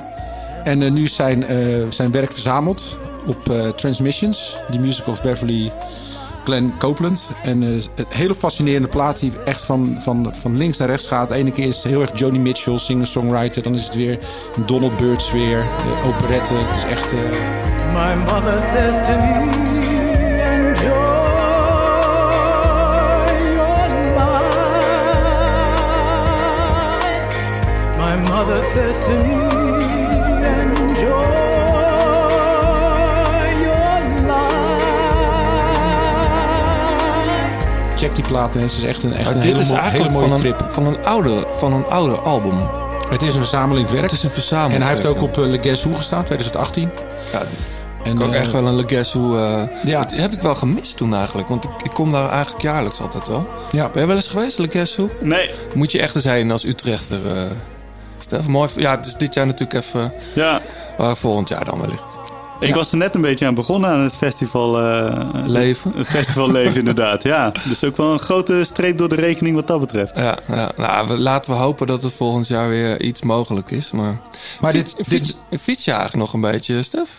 En 0.64 0.82
eh, 0.82 0.92
nu 0.92 1.04
is 1.04 1.16
zijn, 1.16 1.44
eh, 1.44 1.58
zijn 1.90 2.12
werk 2.12 2.32
verzameld 2.32 2.98
op 3.26 3.50
eh, 3.50 3.68
Transmissions. 3.68 4.58
The 4.72 4.80
Music 4.80 5.08
of 5.08 5.22
Beverly 5.22 5.72
Glenn 6.44 6.74
Copeland. 6.78 7.30
En 7.44 7.62
het 7.96 8.14
hele 8.14 8.36
fascinerende 8.36 8.88
plaat 8.88 9.20
die 9.20 9.32
echt 9.46 9.62
van, 9.62 9.98
van, 10.00 10.34
van 10.36 10.58
links 10.58 10.78
naar 10.78 10.88
rechts 10.88 11.08
gaat. 11.08 11.32
Ene 11.32 11.52
keer 11.52 11.68
is 11.68 11.76
het 11.76 11.86
heel 11.86 12.02
erg 12.02 12.12
Joni 12.14 12.40
Mitchell, 12.40 12.78
singer-songwriter. 12.78 13.64
Dan 13.64 13.76
is 13.76 13.84
het 13.86 13.96
weer 13.96 14.18
Donald 14.66 14.98
Byrd 14.98 15.32
eh, 15.34 16.08
operette. 16.08 16.54
Het 16.54 16.76
is 16.76 16.84
echt... 16.84 17.14
My 17.94 18.16
mother 18.16 18.62
says 18.62 19.06
to 19.06 19.18
me, 19.18 20.01
My 28.12 28.18
mother 28.30 28.62
says 28.64 29.02
to 29.04 29.12
me, 29.12 29.34
enjoy 30.44 31.10
your 33.62 34.10
life. 34.28 34.86
check 37.98 38.16
die 38.16 38.24
plaat 38.24 38.54
mensen. 38.54 38.80
Het 38.80 38.90
is 38.90 38.96
echt 38.96 39.04
een, 39.04 39.14
echt 39.14 39.24
Maar 39.24 39.34
een 39.34 39.40
dit 39.40 39.50
hele, 39.52 39.60
is 39.60 39.68
mo- 39.70 39.76
eigenlijk 39.76 40.14
hele 40.14 40.28
mooie 40.28 40.38
van 40.38 40.46
een, 40.46 40.56
trip. 40.56 40.72
van, 40.72 40.86
een 40.86 41.06
oude, 41.06 41.48
van 41.58 41.74
een 41.74 41.86
oude 41.86 42.16
album. 42.16 42.68
Het 43.10 43.22
is 43.22 43.34
een 43.34 43.40
verzamelingswerk. 43.42 44.02
Het 44.04 44.12
is 44.12 44.24
een 44.24 44.30
verzameling. 44.30 44.74
En 44.74 44.82
hij 44.82 44.92
heeft 44.92 45.06
ook 45.06 45.22
op 45.22 45.38
uh, 45.38 45.46
Le 45.46 45.58
Guess 45.62 45.84
Who 45.84 45.94
gestaan, 45.94 46.24
2018. 46.24 46.90
Ja, 47.32 47.42
En, 48.04 48.14
ik 48.16 48.22
ook 48.22 48.32
eh, 48.34 48.40
echt 48.40 48.52
wel 48.52 48.66
een 48.68 48.76
Le 48.76 48.84
Guess 48.88 49.14
Who... 49.14 49.38
eh, 49.38 49.62
Ja. 49.84 50.04
Die 50.06 50.20
heb 50.20 50.34
ik 50.34 50.42
wel 50.42 50.56
gemist 50.56 50.98
toen 50.98 51.16
eigenlijk. 51.16 51.48
Want 51.48 51.64
ik, 51.64 51.70
ik 51.84 51.92
kom 51.94 52.12
daar 52.12 52.30
eigenlijk 52.30 52.62
jaarlijks 52.62 53.00
altijd 53.02 53.28
wel. 53.28 53.48
Ja. 53.70 53.90
Ben 53.90 54.02
je 54.02 54.08
wel 54.08 54.16
eens 54.16 54.28
geweest, 54.28 54.58
Le 54.58 54.68
Guess 54.70 54.96
Who? 54.96 55.10
Nee, 55.20 55.50
Moet 55.74 55.92
je 55.92 56.02
echt 56.02 56.16
eens 56.16 56.24
heen 56.24 56.52
als 56.52 56.64
Utrechter. 56.66 57.20
Stef, 58.22 58.48
mooi. 58.48 58.70
Ja, 58.76 58.96
het 58.96 59.06
is 59.06 59.16
dit 59.16 59.34
jaar 59.34 59.46
natuurlijk 59.46 59.86
even... 59.86 60.14
ja. 60.36 60.62
Maar 60.98 61.18
volgend 61.18 61.50
jaar 61.50 61.66
dan 61.66 61.80
wellicht. 61.80 62.18
Ik 62.60 62.68
Ja. 62.68 62.76
was 62.76 62.92
er 62.92 62.98
net 62.98 63.16
een 63.16 63.22
beetje 63.22 63.46
aan 63.46 63.54
begonnen 63.56 63.90
aan 63.90 64.00
het 64.00 64.14
festival. 64.14 64.80
eh, 64.80 65.30
Leven. 65.46 65.94
Het 65.96 66.08
festival 66.08 66.52
leven 66.52 66.78
inderdaad, 66.86 67.24
ja. 67.24 67.52
Dus 67.68 67.84
ook 67.84 67.98
wel 67.98 68.14
een 68.14 68.20
grote 68.20 68.64
streep 68.64 68.98
door 68.98 69.10
de 69.10 69.16
rekening 69.16 69.56
wat 69.56 69.68
dat 69.68 69.80
betreft. 69.80 70.16
Ja, 70.16 70.38
ja. 70.48 70.72
Nou, 70.78 71.08
we, 71.08 71.18
laten 71.18 71.52
we 71.52 71.58
hopen 71.58 71.88
dat 71.88 72.04
het 72.04 72.14
volgend 72.14 72.48
jaar 72.48 72.70
weer 72.70 73.02
iets 73.02 73.22
mogelijk 73.22 73.72
is. 73.72 73.92
Maar, 73.92 74.20
Maar 74.62 74.72
fiets, 74.72 74.96
dit- 74.96 75.08
fiets, 75.08 75.36
fiets 75.62 75.86
je 75.86 75.92
eigenlijk 75.92 76.22
nog 76.24 76.34
een 76.34 76.52
beetje, 76.52 76.84
Stef? 76.84 77.10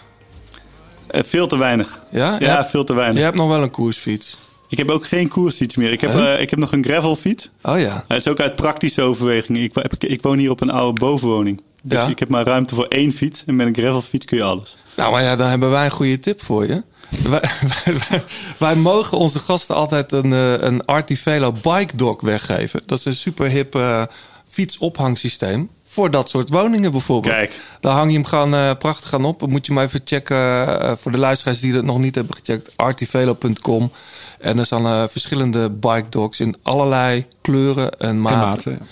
Eh, 1.07 1.22
veel 1.24 1.46
te 1.46 1.57
weinig. 1.57 2.00
Ja? 2.09 2.36
Ja, 2.40 2.57
hebt- 2.57 2.70
veel 2.70 2.84
te 2.84 2.94
weinig. 2.94 3.18
Je 3.18 3.24
hebt 3.24 3.36
nog 3.36 3.48
wel 3.48 3.62
een 3.62 3.70
koersfiets. 3.70 4.36
Ik 4.72 4.78
heb 4.78 4.90
ook 4.90 5.06
geen 5.06 5.28
koersfiets 5.28 5.76
meer. 5.76 5.92
Ik 5.92 6.00
heb, 6.00 6.12
Huh? 6.12 6.34
eh, 6.34 6.40
ik 6.40 6.50
heb 6.50 6.58
nog 6.58 6.72
een 6.72 6.84
gravelfiets. 6.84 7.48
Oh 7.62 7.78
ja. 7.80 8.04
Dat 8.08 8.18
is 8.18 8.28
ook 8.28 8.40
uit 8.40 8.56
praktische 8.56 9.02
overweging. 9.02 9.58
Ik, 9.58 9.70
heb- 9.74 10.04
ik 10.04 10.22
woon 10.22 10.38
hier 10.38 10.50
op 10.50 10.60
een 10.60 10.70
oude 10.70 10.98
bovenwoning. 11.00 11.60
Dus 11.82 11.98
Ja. 11.98 12.06
ik 12.06 12.18
heb 12.18 12.28
maar 12.28 12.44
ruimte 12.46 12.74
voor 12.74 12.86
één 12.86 13.12
fiets. 13.12 13.42
En 13.46 13.56
met 13.56 13.66
een 13.66 13.74
gravelfiets 13.74 14.26
kun 14.26 14.36
je 14.36 14.42
alles. 14.42 14.76
Nou, 14.96 15.12
maar 15.12 15.22
ja, 15.22 15.36
dan 15.36 15.48
hebben 15.48 15.70
wij 15.70 15.84
een 15.84 15.90
goede 15.90 16.18
tip 16.20 16.42
voor 16.42 16.66
je. 16.66 16.82
Wij, 17.28 17.40
wij, 17.84 17.94
wij- 18.08 18.22
wij 18.58 18.76
mogen 18.76 19.18
onze 19.18 19.38
gasten 19.38 19.74
altijd 19.74 20.12
een, 20.12 20.32
eh, 20.32 20.52
een 20.60 20.84
Artivelo 20.84 21.52
Bike 21.52 21.96
Dog 21.96 22.20
weggeven. 22.20 22.80
Dat 22.86 22.98
is 22.98 23.04
een 23.04 23.14
super 23.14 23.48
hip 23.48 23.74
eh, 23.74 24.02
fietsophangsysteem. 24.48 25.68
Voor 25.93 26.11
dat 26.11 26.28
soort 26.28 26.49
woningen 26.49 26.90
bijvoorbeeld. 26.90 27.34
Kijk. 27.34 27.61
Daar 27.80 27.95
hang 27.95 28.11
je 28.11 28.16
hem 28.16 28.26
gewoon 28.26 28.55
eh, 28.55 28.70
prachtig 28.78 29.14
aan 29.14 29.24
op. 29.24 29.40
Dan 29.40 29.51
moet 29.51 29.66
je 29.66 29.72
maar 29.72 29.84
even 29.84 30.01
checken 30.05 30.36
eh, 30.36 30.93
voor 30.97 31.12
de 31.12 31.18
luisteraars 31.18 31.61
die 31.61 31.72
dat 31.72 31.84
nog 31.84 31.99
niet 31.99 32.14
hebben 32.14 32.36
gecheckt. 32.36 32.76
Artivelo.com. 32.76 33.93
En 34.38 34.59
er 34.59 34.66
staan 34.66 34.86
eh, 34.86 35.05
verschillende 35.09 35.70
bike 35.70 36.09
dogs 36.09 36.40
in 36.40 36.57
allerlei 36.62 37.26
kleuren 37.40 37.99
en 37.99 38.20
maten. 38.20 38.72
Ja. 38.72 38.86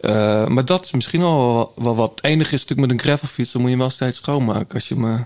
Eh, 0.00 0.46
maar 0.46 0.64
dat 0.64 0.84
is 0.84 0.92
misschien 0.92 1.20
wel, 1.20 1.72
wel 1.76 1.96
wat. 1.96 2.12
Het 2.14 2.24
enige 2.24 2.54
is 2.54 2.60
natuurlijk 2.60 2.88
met 2.88 2.90
een 2.90 3.04
gravelfiets... 3.04 3.52
dan 3.52 3.60
moet 3.60 3.70
je 3.70 3.76
hem 3.76 3.86
wel 3.86 3.94
steeds 3.94 4.16
schoonmaken 4.16 4.74
als 4.74 4.88
je 4.88 4.94
hem 4.94 5.04
eh, 5.04 5.20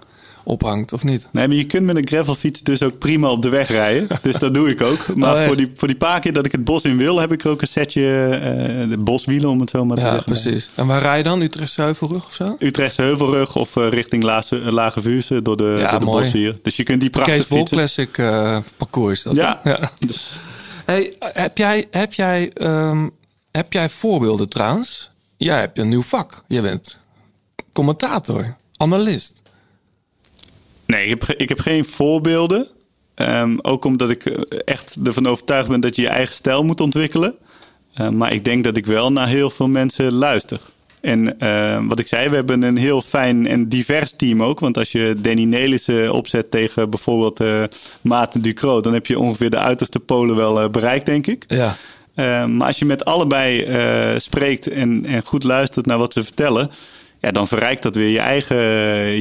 ophangt, 0.44 0.92
of 0.92 1.04
niet? 1.04 1.28
Nee, 1.32 1.48
maar 1.48 1.56
je 1.56 1.64
kunt 1.66 1.86
met 1.86 1.96
een 1.96 2.06
gravelfiets 2.08 2.60
dus 2.62 2.82
ook 2.82 2.98
prima 2.98 3.30
op 3.30 3.42
de 3.42 3.48
weg 3.48 3.68
rijden. 3.68 4.08
Dus 4.22 4.34
dat 4.38 4.54
doe 4.54 4.68
ik 4.70 4.82
ook. 4.82 5.16
Maar 5.16 5.34
Oh, 5.40 5.46
voor, 5.46 5.56
die, 5.56 5.70
voor 5.76 5.88
die 5.88 5.96
paar 5.96 6.20
keer 6.20 6.32
dat 6.32 6.46
ik 6.46 6.52
het 6.52 6.64
bos 6.64 6.82
in 6.82 6.96
wil... 6.96 7.20
heb 7.20 7.32
ik 7.32 7.44
er 7.44 7.50
ook 7.50 7.60
een 7.62 7.68
setje 7.68 8.02
eh, 8.28 8.88
de 8.88 8.96
boswielen, 8.98 9.48
om 9.50 9.60
het 9.60 9.70
zo 9.70 9.84
maar 9.84 9.96
te 9.96 10.02
Ja, 10.02 10.10
zeggen. 10.10 10.32
precies. 10.32 10.70
En 10.74 10.86
waar 10.86 11.02
rij 11.02 11.16
je 11.16 11.22
dan? 11.22 11.40
Utrechtse 11.40 11.82
Heuvelrug 11.82 12.26
of 12.26 12.32
zo? 12.34 12.56
Utrechtse 12.58 13.02
Heuvelrug 13.02 13.56
of 13.56 13.76
eh, 13.76 13.88
richting 13.88 14.22
Lage, 14.22 14.56
Lage 14.72 15.00
Vuurse 15.02 15.42
door 15.42 15.56
de, 15.56 15.76
Ja, 15.78 15.90
door 15.90 15.98
de 15.98 16.04
mooi. 16.04 16.22
bossen 16.22 16.38
hier. 16.38 16.58
Dus 16.62 16.76
je 16.76 16.82
kunt 16.82 17.00
die 17.00 17.10
prachtig 17.10 17.46
Kees. 17.46 17.68
Classic 17.68 18.18
eh, 18.18 18.58
parcours 18.76 19.22
dat. 19.22 19.34
Ja. 19.34 19.60
ja. 19.64 19.90
Dus, 19.98 20.30
Hey, 20.84 21.12
heb 21.18 21.58
jij, 21.58 21.84
heb, 21.90 22.12
jij, 22.12 22.50
ehm, 22.52 23.08
heb 23.50 23.72
jij 23.72 23.88
voorbeelden 23.88 24.48
trouwens? 24.48 25.10
Jij 25.36 25.58
hebt 25.60 25.78
een 25.78 25.88
nieuw 25.88 26.02
vak. 26.02 26.44
Je 26.48 26.60
bent 26.60 26.98
commentator, 27.72 28.56
analist. 28.76 29.42
Nee, 30.90 31.04
ik 31.04 31.08
heb, 31.08 31.38
ik 31.38 31.48
heb 31.48 31.60
geen 31.60 31.84
voorbeelden. 31.84 32.68
Ehm, 33.14 33.56
ook 33.62 33.84
omdat 33.84 34.10
ik 34.10 34.26
eh, 34.26 34.58
echt 34.64 34.96
ervan 35.04 35.26
overtuigd 35.26 35.68
ben 35.68 35.80
dat 35.80 35.96
je 35.96 36.02
je 36.02 36.08
eigen 36.08 36.34
stijl 36.34 36.64
moet 36.64 36.80
ontwikkelen. 36.80 37.34
Eh, 37.94 38.08
maar 38.08 38.32
ik 38.32 38.44
denk 38.44 38.64
dat 38.64 38.76
ik 38.76 38.86
wel 38.86 39.12
naar 39.12 39.28
heel 39.28 39.50
veel 39.50 39.68
mensen 39.68 40.12
luister. 40.12 40.60
En 41.00 41.38
eh, 41.38 41.78
wat 41.88 41.98
ik 41.98 42.06
zei, 42.06 42.28
we 42.28 42.34
hebben 42.34 42.62
een 42.62 42.76
heel 42.76 43.02
fijn 43.02 43.46
en 43.46 43.68
divers 43.68 44.12
team 44.16 44.42
ook. 44.42 44.60
Want 44.60 44.78
als 44.78 44.92
je 44.92 45.14
Danny 45.18 45.44
Nelissen 45.44 46.12
opzet 46.12 46.50
tegen 46.50 46.90
bijvoorbeeld 46.90 47.40
eh 47.40 47.62
Maarten 48.00 48.42
Ducro... 48.42 48.80
dan 48.80 48.92
heb 48.92 49.06
je 49.06 49.18
ongeveer 49.18 49.50
de 49.50 49.58
uiterste 49.58 50.00
polen 50.00 50.36
wel 50.36 50.60
eh, 50.60 50.68
bereikt, 50.68 51.06
denk 51.06 51.26
ik. 51.26 51.44
Ja. 51.48 51.76
Maar 52.46 52.66
als 52.66 52.78
je 52.78 52.84
met 52.84 53.04
allebei 53.04 53.66
spreekt 54.18 54.68
en, 54.68 55.06
en 55.06 55.22
goed 55.24 55.44
luistert 55.44 55.86
naar 55.86 55.98
wat 55.98 56.12
ze 56.12 56.24
vertellen, 56.24 56.70
ja, 57.20 57.30
dan 57.30 57.48
verrijkt 57.48 57.82
dat 57.82 57.94
weer 57.94 58.08
je 58.08 58.20
eigen, 58.20 58.56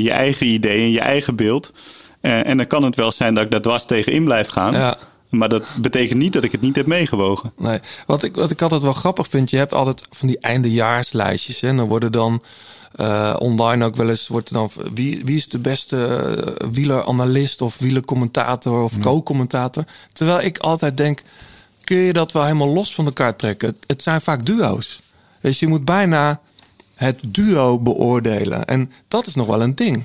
je 0.02 0.12
eigen 0.12 0.48
idee 0.48 0.80
en 0.80 0.92
je 0.92 1.00
eigen 1.00 1.36
beeld. 1.36 1.74
Eh, 2.22 2.48
en 2.48 2.58
dan 2.58 2.68
kan 2.68 2.84
het 2.84 2.96
wel 2.96 3.12
zijn 3.12 3.34
dat 3.34 3.44
ik 3.44 3.52
daar 3.52 3.62
dwars 3.62 3.86
tegenin 3.86 4.24
blijf 4.24 4.48
gaan. 4.48 4.74
Ja. 4.74 4.98
Maar 5.30 5.50
dat 5.50 5.66
betekent 5.82 6.20
niet 6.20 6.34
dat 6.34 6.44
ik 6.44 6.52
het 6.52 6.62
niet 6.62 6.76
heb 6.76 6.86
meegewogen. 6.86 7.54
Nee, 7.58 7.80
wat 8.06 8.24
ik, 8.24 8.36
wat 8.36 8.52
ik 8.52 8.62
altijd 8.62 8.82
wel 8.82 8.94
grappig 8.94 9.28
vind, 9.28 9.50
je 9.50 9.58
hebt 9.58 9.74
altijd 9.74 10.08
van 10.12 10.28
die 10.28 10.40
eindejaarslijstjes. 10.40 11.62
Hè? 11.62 11.68
En 11.68 11.78
dan 11.78 11.88
worden 11.88 12.12
dan 12.12 12.44
eh, 12.96 13.36
online 13.40 13.86
ook 13.86 13.96
wel 13.96 14.10
eens, 14.10 14.28
wordt 14.28 14.50
er 14.50 14.54
dan, 14.54 14.70
wie, 14.94 15.26
wie 15.26 15.36
is 15.36 15.50
de 15.50 15.60
beste 15.60 16.06
eh, 16.06 16.68
wieleranalist 16.72 17.62
of 17.62 17.78
wielercommentator 17.78 18.84
of 18.84 19.00
co-commentator? 19.00 19.84
Terwijl 20.14 20.42
ik 20.42 20.58
altijd 20.58 20.98
denk, 20.98 21.22
kun 21.84 21.98
je 21.98 22.14
dat 22.14 22.32
wel 22.32 22.44
helemaal 22.44 22.74
los 22.74 22.94
van 22.96 23.06
elkaar 23.06 23.36
trekken? 23.36 23.68
Het, 23.68 23.78
het 23.88 24.04
zijn 24.04 24.22
vaak 24.22 24.46
duo's. 24.46 25.00
Dus 25.42 25.60
je 25.60 25.68
moet 25.68 25.86
bijna 25.86 26.40
het 27.00 27.20
duo 27.28 27.80
beoordelen. 27.80 28.66
En 28.66 28.92
dat 29.08 29.26
is 29.26 29.36
nog 29.36 29.48
wel 29.48 29.62
een 29.62 29.76
ding, 29.76 30.04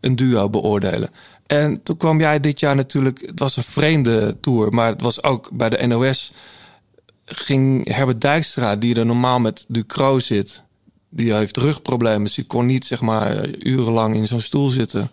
een 0.00 0.16
duo 0.16 0.50
beoordelen. 0.50 1.10
En 1.46 1.82
toen 1.82 1.96
kwam 1.96 2.20
jij 2.20 2.40
dit 2.40 2.60
jaar 2.60 2.74
natuurlijk, 2.74 3.20
het 3.26 3.38
was 3.38 3.56
een 3.56 3.62
vreemde 3.62 4.36
tour, 4.40 4.72
maar 4.72 4.88
het 4.88 5.02
was 5.02 5.22
ook 5.22 5.50
bij 5.52 5.70
de 5.70 5.86
NOS 5.86 6.32
ging 7.24 7.94
Herbert 7.94 8.20
Dijkstra, 8.20 8.76
die 8.76 8.94
er 8.94 9.06
normaal 9.06 9.40
met 9.40 9.64
Ducro 9.68 10.18
zit, 10.18 10.62
die 11.08 11.34
heeft 11.34 11.56
rugproblemen, 11.56 12.24
dus 12.24 12.34
die 12.34 12.44
kon 12.44 12.66
niet 12.66 12.86
zeg 12.86 13.00
maar 13.00 13.48
urenlang 13.48 14.14
in 14.14 14.26
zo'n 14.26 14.40
stoel 14.40 14.68
zitten. 14.68 15.10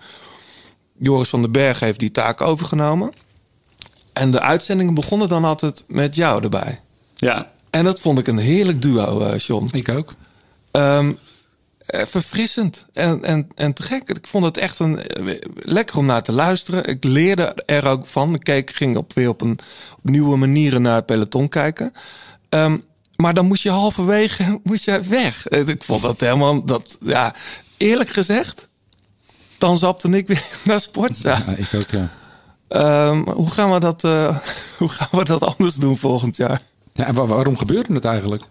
Joris 0.98 1.30
van 1.30 1.42
den 1.42 1.52
Berg 1.52 1.80
heeft 1.80 2.00
die 2.00 2.12
taak 2.12 2.42
overgenomen. 2.42 3.12
En 4.14 4.32
de 4.32 4.42
uitzendingen 4.42 4.94
begonnen 4.94 5.30
dan 5.30 5.46
altijd 5.46 5.84
met 5.88 6.16
jou 6.16 6.44
erbij. 6.44 6.80
Ja, 7.16 7.52
En 7.70 7.84
dat 7.84 8.00
vond 8.00 8.20
ik 8.20 8.28
een 8.28 8.38
heerlijk 8.38 8.82
duo, 8.82 9.20
eh 9.20 9.38
John. 9.40 9.70
Ik 9.72 9.90
ook. 9.90 10.14
Ehm, 10.72 11.12
eh, 11.86 12.06
verfrissend 12.06 12.86
en, 12.94 13.24
en, 13.24 13.48
en 13.56 13.74
te 13.74 13.84
gek. 13.84 14.10
Ik 14.10 14.28
vond 14.28 14.46
het 14.46 14.58
echt 14.58 14.80
een, 14.80 15.00
eh, 15.02 15.36
lekker 15.56 15.98
om 15.98 16.06
naar 16.06 16.24
te 16.24 16.32
luisteren. 16.32 16.86
Ik 16.86 17.04
leerde 17.04 17.44
er 17.66 17.88
ook 17.88 18.08
van. 18.08 18.34
Ik 18.34 18.40
keek, 18.44 18.72
ging 18.76 18.98
op, 18.98 19.14
weer 19.14 19.30
op, 19.30 19.42
een, 19.42 19.60
op 19.98 20.10
nieuwe 20.10 20.38
manieren 20.38 20.82
naar 20.82 20.96
het 20.96 21.06
peloton 21.06 21.50
kijken. 21.50 21.94
Ehm, 22.50 22.78
maar 23.16 23.34
dan 23.34 23.46
moest 23.46 23.64
je 23.64 23.70
halverwege 23.70 24.60
moest 24.64 24.86
je 24.86 25.02
weg. 25.02 25.48
Eh, 25.48 25.68
Ik 25.68 25.84
vond 25.84 26.02
dat 26.02 26.20
helemaal... 26.20 26.66
Dat, 26.66 26.98
ja, 27.02 27.36
eerlijk 27.78 28.10
gezegd, 28.10 28.68
dan 29.58 29.78
zapte 29.78 30.10
ik 30.10 30.28
weer 30.28 30.44
naar 30.66 30.82
sportzaal. 30.82 31.38
Ja, 31.48 31.54
ik 31.56 31.70
ook, 31.76 31.90
ja. 31.90 32.10
Ehm, 32.68 33.18
hoe, 33.30 33.52
gaan 33.52 33.72
we 33.72 33.80
dat, 33.80 34.02
hoe 34.78 34.90
gaan 34.90 35.08
we 35.12 35.24
dat 35.24 35.42
anders 35.44 35.76
doen 35.76 35.98
volgend 35.98 36.36
jaar? 36.36 36.62
ja 36.94 37.06
en 37.06 37.14
wa- 37.16 37.26
waarom 37.26 37.58
gebeurde 37.58 37.94
het 37.94 38.06
eigenlijk? 38.06 38.44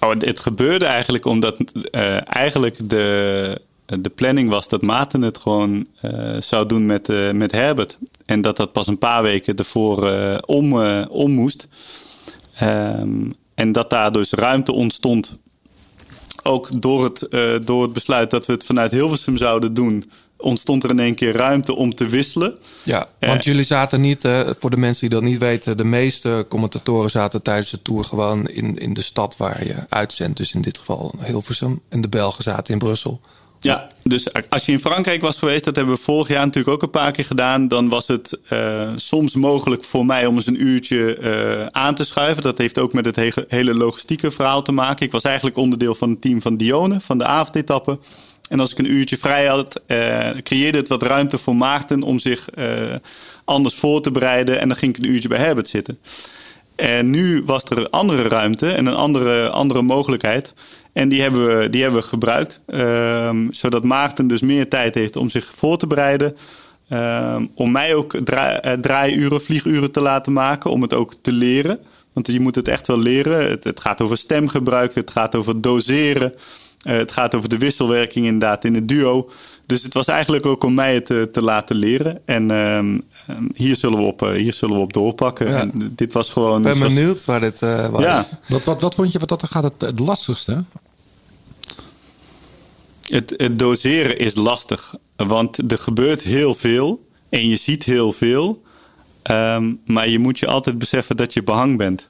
Oh, 0.00 0.10
het, 0.18 0.40
gebeurde 0.40 0.84
eigenlijk 0.84 1.24
omdat 1.24 1.56
eh, 1.90 2.36
eigenlijk 2.36 2.88
de, 2.88 3.60
de 3.86 4.08
planning 4.08 4.50
was 4.50 4.68
dat 4.68 4.82
Maarten 4.82 5.22
het 5.22 5.38
gewoon 5.38 5.86
eh, 6.00 6.36
zou 6.40 6.66
doen 6.66 6.86
met, 6.86 7.08
eh, 7.08 7.30
met 7.30 7.52
Herbert. 7.52 7.98
En 8.24 8.40
dat 8.40 8.56
dat 8.56 8.72
pas 8.72 8.86
een 8.86 8.98
paar 8.98 9.22
weken 9.22 9.56
ervoor 9.56 10.10
om, 10.46 10.80
om 11.08 11.32
moest. 11.32 11.68
Ehm, 12.58 13.30
en 13.54 13.72
dat 13.72 13.90
daar 13.90 14.12
dus 14.12 14.32
ruimte 14.32 14.72
ontstond. 14.72 15.38
Ook 16.42 16.80
door 16.80 17.04
het, 17.04 17.28
door 17.66 17.82
het 17.82 17.92
besluit 17.92 18.30
dat 18.30 18.46
we 18.46 18.52
het 18.52 18.64
vanuit 18.64 18.90
Hilversum 18.90 19.36
zouden 19.36 19.74
doen, 19.74 20.10
ontstond 20.38 20.84
er 20.84 20.90
in 20.90 20.98
één 20.98 21.14
keer 21.14 21.32
ruimte 21.36 21.74
om 21.74 21.94
te 21.94 22.06
wisselen. 22.08 22.54
Ja, 22.82 23.08
want 23.20 23.38
Eh, 23.38 23.44
jullie 23.44 23.64
zaten 23.64 24.00
niet, 24.00 24.24
eh, 24.24 24.40
voor 24.58 24.70
de 24.70 24.76
mensen 24.76 25.00
die 25.08 25.18
dat 25.18 25.28
niet 25.28 25.38
weten, 25.38 25.76
de 25.76 25.84
meeste 25.84 26.46
commentatoren 26.48 27.10
zaten 27.10 27.42
tijdens 27.42 27.70
de 27.70 27.82
tour 27.82 28.04
gewoon 28.04 28.46
in, 28.46 28.78
in 28.78 28.94
de 28.94 29.02
stad 29.02 29.36
waar 29.36 29.66
je 29.66 29.74
uitzendt. 29.88 30.36
Dus 30.36 30.54
in 30.54 30.60
dit 30.62 30.78
geval 30.78 31.14
Hilversum. 31.24 31.80
En 31.88 32.00
de 32.00 32.08
Belgen 32.08 32.42
zaten 32.42 32.72
in 32.72 32.78
Brussel. 32.78 33.20
Ja, 33.60 33.88
dus 34.02 34.26
als 34.48 34.66
je 34.66 34.72
in 34.72 34.80
Frankrijk 34.80 35.20
was 35.22 35.36
geweest, 35.38 35.64
dat 35.64 35.76
hebben 35.76 35.94
we 35.94 36.00
vorig 36.00 36.28
jaar 36.28 36.44
natuurlijk 36.46 36.74
ook 36.74 36.82
een 36.82 36.90
paar 36.90 37.10
keer 37.12 37.24
gedaan. 37.24 37.68
Dan 37.68 37.88
was 37.88 38.06
het 38.06 38.40
eh, 38.48 38.90
soms 38.96 39.34
mogelijk 39.34 39.84
voor 39.84 40.06
mij 40.06 40.26
om 40.26 40.34
eens 40.34 40.46
een 40.46 40.62
uurtje 40.66 41.68
aan 41.72 41.94
te 41.94 42.04
schuiven. 42.04 42.42
Dat 42.42 42.58
heeft 42.58 42.78
ook 42.78 42.92
met 42.92 43.04
het 43.04 43.16
he- 43.16 43.30
hele 43.48 43.74
logistieke 43.74 44.30
verhaal 44.30 44.62
te 44.62 44.72
maken. 44.72 45.06
Ik 45.06 45.12
was 45.12 45.22
eigenlijk 45.22 45.56
onderdeel 45.56 45.94
van 45.94 46.10
het 46.10 46.20
team 46.20 46.42
van 46.42 46.56
Dione, 46.56 47.00
van 47.00 47.18
de 47.18 47.24
avondetappe. 47.24 47.98
En 48.48 48.60
als 48.60 48.72
ik 48.72 48.78
een 48.78 48.92
uurtje 48.92 49.18
vrij 49.18 49.46
had, 49.46 49.80
eh, 49.86 50.30
creëerde 50.42 50.78
het 50.78 50.88
wat 50.88 51.02
ruimte 51.02 51.38
voor 51.38 51.56
Maarten 51.56 52.02
om 52.02 52.18
zich 52.18 52.50
eh, 52.50 52.66
anders 53.44 53.74
voor 53.74 54.00
te 54.02 54.10
bereiden. 54.10 54.60
En 54.60 54.68
dan 54.68 54.76
ging 54.76 54.96
ik 54.96 55.04
een 55.04 55.10
uurtje 55.10 55.28
bij 55.28 55.38
Herbert 55.38 55.68
zitten. 55.68 55.98
En 56.76 57.10
nu 57.10 57.42
was 57.44 57.64
er 57.64 57.88
andere 57.88 58.22
ruimte 58.28 58.70
en 58.70 58.86
een 58.86 58.94
andere, 58.94 59.50
andere 59.50 59.82
mogelijkheid. 59.82 60.54
En 60.92 61.08
die 61.08 61.22
hebben 61.22 61.58
we, 61.58 61.70
die 61.70 61.82
hebben 61.82 62.00
we 62.00 62.06
gebruikt. 62.06 62.60
ehm, 62.66 63.46
zodat 63.50 63.84
Maarten 63.84 64.26
dus 64.26 64.40
meer 64.40 64.68
tijd 64.68 64.94
heeft 64.94 65.16
om 65.16 65.30
zich 65.30 65.52
voor 65.54 65.78
te 65.78 65.86
bereiden. 65.86 66.36
Ehm, 66.88 67.46
om 67.54 67.70
mij 67.70 67.94
ook 67.94 68.14
eh, 68.14 68.72
draaiuren, 68.72 69.42
vlieguren 69.42 69.92
te 69.92 70.00
laten 70.00 70.32
maken. 70.32 70.70
Om 70.70 70.82
het 70.82 70.94
ook 70.94 71.14
te 71.14 71.32
leren. 71.32 71.78
Want 72.12 72.26
je 72.26 72.40
moet 72.40 72.54
het 72.54 72.68
echt 72.68 72.86
wel 72.86 72.98
leren. 72.98 73.48
Het, 73.50 73.64
het 73.64 73.80
gaat 73.80 74.00
over 74.00 74.16
stemgebruik, 74.16 74.94
het 74.94 75.10
gaat 75.10 75.34
over 75.34 75.60
doseren. 75.60 76.34
Eh, 76.86 76.96
het 76.96 77.12
gaat 77.12 77.34
over 77.34 77.48
de 77.48 77.58
wisselwerking 77.58 78.26
inderdaad 78.26 78.64
in 78.64 78.74
het 78.74 78.88
duo. 78.88 79.30
Dus 79.66 79.82
het 79.82 79.94
was 79.94 80.06
eigenlijk 80.06 80.46
ook 80.46 80.64
om 80.64 80.74
mij 80.74 80.94
het 80.94 81.10
eh, 81.10 81.22
te 81.22 81.42
laten 81.42 81.76
leren. 81.76 82.20
En 82.24 82.50
ehm, 82.50 82.98
ehm, 83.26 83.44
hier, 83.54 83.76
zullen 83.76 83.98
we 83.98 84.04
op, 84.04 84.22
eh, 84.22 84.30
hier 84.30 84.52
zullen 84.52 84.76
we 84.76 84.82
op 84.82 84.92
doorpakken. 84.92 85.48
Ja. 85.48 85.60
En 85.60 85.92
dit 85.96 86.12
was 86.12 86.30
gewoon... 86.30 86.56
Ik 86.56 86.62
ben 86.62 86.78
was- 86.78 86.94
benieuwd 86.94 87.24
waar 87.24 87.40
dit 87.40 87.62
eh 87.62 87.88
waar 87.88 88.02
Ja, 88.02 88.26
Wat, 88.48 88.64
wat, 88.64 88.80
wat 88.80 88.94
vond 88.94 89.12
je 89.12 89.18
wat 89.18 89.28
dat 89.28 89.42
er 89.42 89.48
gaat 89.48 89.62
het, 89.62 89.80
het 89.80 89.98
lastigste? 89.98 90.64
Het, 93.02 93.34
het 93.36 93.58
doseren 93.58 94.18
is 94.18 94.34
lastig, 94.34 94.94
want 95.16 95.72
er 95.72 95.78
gebeurt 95.78 96.20
heel 96.22 96.54
veel 96.54 97.06
en 97.28 97.48
je 97.48 97.56
ziet 97.56 97.84
heel 97.84 98.12
veel. 98.12 98.62
Ehm, 99.22 99.72
maar 99.84 100.08
je 100.08 100.18
moet 100.18 100.38
je 100.38 100.46
altijd 100.46 100.78
beseffen 100.78 101.16
dat 101.16 101.32
je 101.32 101.42
behang 101.42 101.76
bent. 101.76 102.08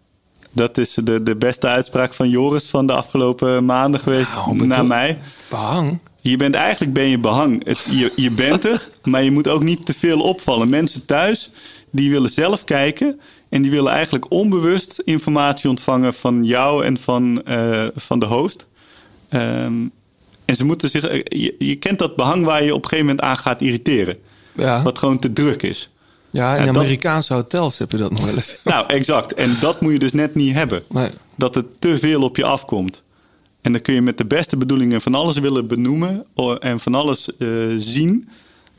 Dat 0.57 0.79
is 0.79 0.95
de, 1.05 1.23
de 1.23 1.37
beste 1.37 1.67
uitspraak 1.67 2.15
van 2.15 2.29
Joris 2.29 2.65
van 2.65 2.87
de 2.87 2.93
afgelopen 2.93 3.65
maanden 3.65 4.01
geweest 4.01 4.31
Nou, 4.35 4.67
naar 4.67 4.87
mij. 4.87 5.19
behang. 5.51 5.99
Je 6.21 6.37
bent 6.37 6.55
eigenlijk 6.55 6.93
ben 6.93 7.05
je 7.09 7.19
behang. 7.19 7.65
Het, 7.65 7.85
je, 7.91 8.13
je 8.17 8.31
bent 8.31 8.65
er, 8.65 8.89
maar 9.05 9.23
je 9.23 9.31
moet 9.31 9.49
ook 9.49 9.63
niet 9.63 9.87
te 9.87 9.95
veel 9.95 10.21
opvallen. 10.21 10.69
Mensen 10.69 11.07
thuis 11.07 11.51
die 11.91 12.11
willen 12.11 12.31
zelf 12.31 12.65
kijken 12.65 13.21
en 13.49 13.63
die 13.63 13.71
willen 13.71 13.93
eigenlijk 13.93 14.27
onbewust 14.29 14.99
informatie 15.05 15.69
ontvangen 15.71 16.15
van 16.15 16.45
jou 16.45 16.85
en 16.85 16.97
van, 16.97 17.43
eh, 17.45 17.85
van 17.95 18.19
de 18.19 18.27
host. 18.27 18.67
Ehm, 19.29 19.73
en 20.45 20.55
ze 20.55 20.65
moeten 20.65 20.89
zich. 20.91 21.05
eh, 21.05 21.21
Je, 21.43 21.55
je 21.59 21.77
kent 21.77 21.99
dat 21.99 22.17
behang 22.17 22.45
waar 22.45 22.65
je 22.65 22.75
op 22.75 22.83
een 22.83 22.89
gegeven 22.89 23.07
moment 23.07 23.25
aan 23.27 23.37
gaat 23.37 23.61
irriteren. 23.61 24.17
Ja. 24.53 24.83
Wat 24.83 24.99
gewoon 24.99 25.19
te 25.19 25.33
druk 25.33 25.63
is. 25.63 25.91
Ja, 26.37 26.57
in 26.57 26.67
dat- 26.67 26.77
Amerikaanse 26.77 27.35
hotels 27.35 27.79
heb 27.79 27.91
je 27.91 27.97
dat 27.97 28.11
nog 28.11 28.25
wel 28.25 28.35
eens. 28.35 28.57
Nou, 28.65 28.87
exact. 28.87 29.35
En 29.35 29.57
dat 29.61 29.81
moet 29.81 29.93
je 29.93 29.99
dus 29.99 30.13
net 30.13 30.35
niet 30.35 30.55
hebben. 30.55 30.83
Nee. 30.89 31.11
Dat 31.35 31.55
het 31.55 31.81
te 31.81 31.99
veel 31.99 32.23
op 32.23 32.37
je 32.37 32.45
afkomt. 32.45 33.03
En 33.61 33.73
dan 33.73 33.81
kun 33.81 33.95
je 33.95 34.03
met 34.03 34.19
de 34.19 34.25
beste 34.25 34.57
bedoelingen 34.57 35.01
van 35.01 35.15
alles 35.15 35.39
willen 35.39 35.67
benoemen 35.67 36.25
en 36.61 36.81
van 36.81 36.95
alles 36.95 37.37
eh, 37.37 37.49
zien. 37.79 38.29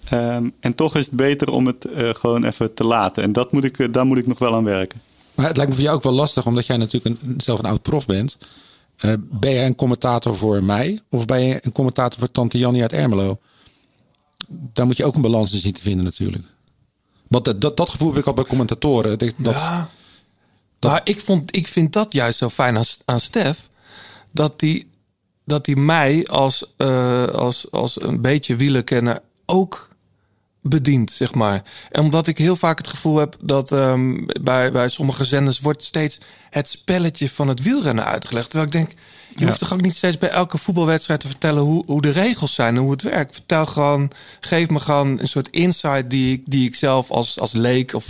Ehm, 0.09 0.49
en 0.59 0.75
toch 0.75 0.95
is 0.95 1.05
het 1.05 1.13
beter 1.13 1.51
om 1.51 1.65
het 1.65 1.85
eh, 1.85 2.09
gewoon 2.09 2.43
even 2.43 2.73
te 2.73 2.83
laten. 2.83 3.23
En 3.23 3.31
dat 3.31 3.51
moet 3.51 3.63
ik, 3.63 3.79
eh, 3.79 3.87
daar 3.91 4.05
moet 4.05 4.17
ik 4.17 4.27
nog 4.27 4.39
wel 4.39 4.55
aan 4.55 4.63
werken. 4.63 5.01
Maar 5.35 5.47
het 5.47 5.55
lijkt 5.57 5.71
me 5.71 5.77
voor 5.77 5.85
jou 5.87 5.97
ook 5.97 6.03
wel 6.03 6.13
lastig, 6.13 6.45
omdat 6.45 6.65
jij 6.65 6.77
natuurlijk 6.77 7.21
een, 7.21 7.33
zelf 7.37 7.59
een 7.59 7.65
oud 7.65 7.81
prof 7.81 8.05
bent. 8.05 8.37
Eh, 8.97 9.13
ben 9.19 9.51
jij 9.53 9.65
een 9.65 9.75
commentator 9.75 10.35
voor 10.35 10.63
mij 10.63 10.99
of 11.09 11.25
ben 11.25 11.41
je 11.41 11.59
een 11.61 11.71
commentator 11.71 12.19
voor 12.19 12.31
Tante 12.31 12.57
Jannie 12.57 12.81
uit 12.81 12.93
Ermelo? 12.93 13.37
Daar 14.47 14.85
moet 14.85 14.97
je 14.97 15.05
ook 15.05 15.15
een 15.15 15.21
balans 15.21 15.53
in 15.53 15.59
zien 15.59 15.73
te 15.73 15.81
vinden 15.81 16.05
natuurlijk. 16.05 16.45
Want 17.27 17.45
dat, 17.45 17.61
dat, 17.61 17.77
dat 17.77 17.89
gevoel 17.89 18.09
heb 18.09 18.17
ik 18.19 18.25
al 18.27 18.33
bij 18.33 18.43
commentatoren. 18.43 19.17
Dat, 19.19 19.33
dat- 19.37 19.53
Ja. 19.53 19.89
Maar 20.79 21.01
ik, 21.03 21.21
vond, 21.21 21.55
ik 21.55 21.67
vind 21.67 21.93
dat 21.93 22.13
juist 22.13 22.37
zo 22.37 22.49
fijn 22.49 22.77
aan, 22.77 22.83
aan 23.05 23.19
Stef. 23.19 23.69
Dat 24.31 24.59
die, 24.59 24.89
dat 25.45 25.65
die 25.65 25.75
mij 25.75 26.27
als, 26.27 26.73
eh, 26.77 27.27
als, 27.27 27.71
als 27.71 28.01
een 28.01 28.21
beetje 28.21 28.55
wielerkenner 28.55 29.21
ook 29.45 29.86
bedient, 30.67 31.11
zeg 31.11 31.33
maar. 31.33 31.63
En 31.91 32.01
omdat 32.01 32.27
ik 32.27 32.37
heel 32.37 32.55
vaak 32.55 32.77
het 32.77 32.87
gevoel 32.87 33.17
heb 33.17 33.35
dat 33.39 33.71
ehm, 33.71 34.25
bij, 34.41 34.71
bij 34.71 34.89
sommige 34.89 35.25
zenders 35.25 35.59
wordt 35.59 35.83
steeds 35.83 36.19
het 36.49 36.67
spelletje 36.69 37.29
van 37.29 37.47
het 37.47 37.61
wielrennen 37.61 38.05
uitgelegd. 38.05 38.49
Terwijl 38.49 38.71
ik 38.71 38.77
denk, 38.77 38.99
je 39.35 39.45
hoeft 39.45 39.59
toch 39.59 39.73
ook 39.73 39.81
niet 39.81 39.95
steeds 39.95 40.17
bij 40.17 40.29
elke 40.29 40.57
voetbalwedstrijd 40.57 41.19
te 41.19 41.27
vertellen 41.27 41.63
hoe, 41.63 41.83
hoe 41.85 42.01
de 42.01 42.09
regels 42.09 42.53
zijn 42.53 42.75
en 42.75 42.81
hoe 42.81 42.91
het 42.91 43.01
werkt. 43.01 43.33
Vertel 43.33 43.65
gewoon, 43.65 44.11
geef 44.39 44.69
me 44.69 44.79
gewoon 44.79 45.19
een 45.19 45.27
soort 45.27 45.49
insight 45.49 46.09
die 46.09 46.33
ik, 46.33 46.41
die 46.45 46.67
ik 46.67 46.75
zelf 46.75 47.11
als, 47.11 47.39
als 47.39 47.51
leek 47.51 47.93
of 47.93 48.09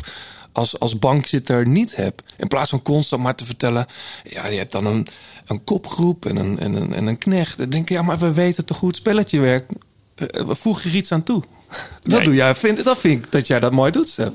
als, 0.52 0.80
als 0.80 1.00
bankzitter 1.00 1.68
niet 1.68 1.96
heb. 1.96 2.22
In 2.38 2.48
plaats 2.48 2.70
van 2.70 2.82
constant 2.82 3.24
maar 3.24 3.36
te 3.36 3.46
vertellen, 3.46 3.86
ja, 4.24 4.48
je 4.48 4.58
hebt 4.58 4.72
dan 4.72 4.86
een, 4.86 5.08
een 5.46 5.64
kopgroep 5.64 6.26
en 6.26 6.36
een, 6.36 6.60
en, 6.60 6.74
een, 6.74 6.94
en 6.94 7.06
een 7.06 7.18
knecht. 7.18 7.58
Dan 7.58 7.70
denk 7.70 7.90
ik, 7.90 7.96
ja, 7.96 8.02
maar 8.02 8.18
we 8.18 8.34
weten 8.34 8.66
toch 8.66 8.82
het 8.82 8.96
spelletje 8.96 9.40
werkt. 9.40 9.74
Eh, 10.18 10.46
Voeg 10.50 10.84
je 10.84 10.90
er 10.90 10.96
iets 10.96 11.12
aan 11.12 11.24
toe? 11.24 11.44
Dat 12.02 12.12
Nee. 12.14 12.24
doe 12.24 12.34
jij. 12.36 12.56
Vind, 12.56 12.84
dat 12.84 12.98
vind 13.00 13.26
ik 13.26 13.32
dat 13.32 13.48
jij 13.48 13.60
dat 13.60 13.72
mooi 13.72 13.92
doet, 13.92 14.10
Stef. 14.10 14.30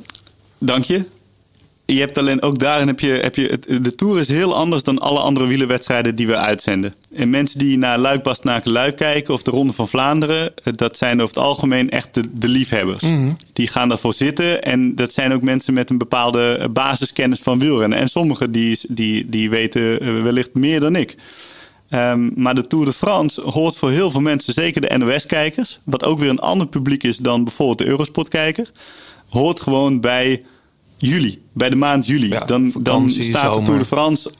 Dank 0.58 0.84
je. 0.84 1.04
Je 1.84 1.98
hebt 2.00 2.18
alleen 2.18 2.42
ook 2.42 2.58
daarin 2.58 2.86
heb 2.86 3.00
je, 3.00 3.10
heb 3.10 3.36
je 3.36 3.46
het, 3.46 3.84
de 3.84 3.94
Tour 3.94 4.18
is 4.20 4.28
heel 4.28 4.54
anders 4.54 4.82
dan 4.82 4.98
alle 4.98 5.18
andere 5.18 5.46
wielerwedstrijden 5.46 6.14
die 6.14 6.26
we 6.26 6.36
uitzenden. 6.36 6.94
En 7.14 7.30
mensen 7.30 7.58
die 7.58 7.78
naar 7.78 7.98
Luik 7.98 8.22
Bastenaken 8.22 8.70
Luik 8.72 8.96
kijken 8.96 9.34
of 9.34 9.42
de 9.42 9.50
Ronde 9.50 9.72
van 9.72 9.88
Vlaanderen, 9.88 10.52
eh, 10.64 10.72
dat 10.72 10.96
zijn 10.96 11.22
over 11.22 11.34
het 11.34 11.44
algemeen 11.44 11.90
echt 11.90 12.08
de, 12.14 12.22
de 12.32 12.48
liefhebbers. 12.48 13.02
Die 13.52 13.68
gaan 13.68 13.88
daarvoor 13.88 14.14
zitten 14.14 14.62
en 14.62 14.94
dat 14.94 15.12
zijn 15.12 15.32
ook 15.32 15.42
mensen 15.42 15.74
met 15.74 15.90
een 15.90 15.98
bepaalde 15.98 16.56
eh, 16.56 16.68
basiskennis 16.68 17.38
van 17.38 17.58
wielrennen. 17.58 17.98
En 17.98 18.08
sommigen 18.08 18.52
die, 18.52 18.78
die, 18.88 19.28
die 19.28 19.50
weten 19.50 20.00
eh, 20.00 20.22
wellicht 20.22 20.54
meer 20.54 20.80
dan 20.80 20.96
ik. 20.96 21.16
Ehm, 21.92 22.30
maar 22.34 22.54
de 22.54 22.66
Tour 22.66 22.84
de 22.84 22.92
France 22.92 23.40
hoort 23.40 23.76
voor 23.76 23.90
heel 23.90 24.10
veel 24.10 24.20
mensen, 24.20 24.52
zeker 24.52 24.80
de 24.80 24.98
NOS-kijkers, 24.98 25.78
wat 25.84 26.04
ook 26.04 26.18
weer 26.18 26.30
een 26.30 26.38
ander 26.38 26.66
publiek 26.66 27.02
is 27.02 27.16
dan 27.16 27.44
bijvoorbeeld 27.44 27.78
de 27.78 27.86
Eurosport-kijker, 27.86 28.70
hoort 29.28 29.60
gewoon 29.60 30.00
bij 30.00 30.44
juli, 30.96 31.42
bij 31.52 31.70
de 31.70 31.76
maand 31.76 32.06
juli. 32.06 32.28
Ja, 32.28 32.44
dan, 32.44 32.72
dan 32.78 33.10
staat 33.10 33.56
de. 33.56 33.62
Tour 33.62 33.78
de 33.78 33.84
France 33.84 34.30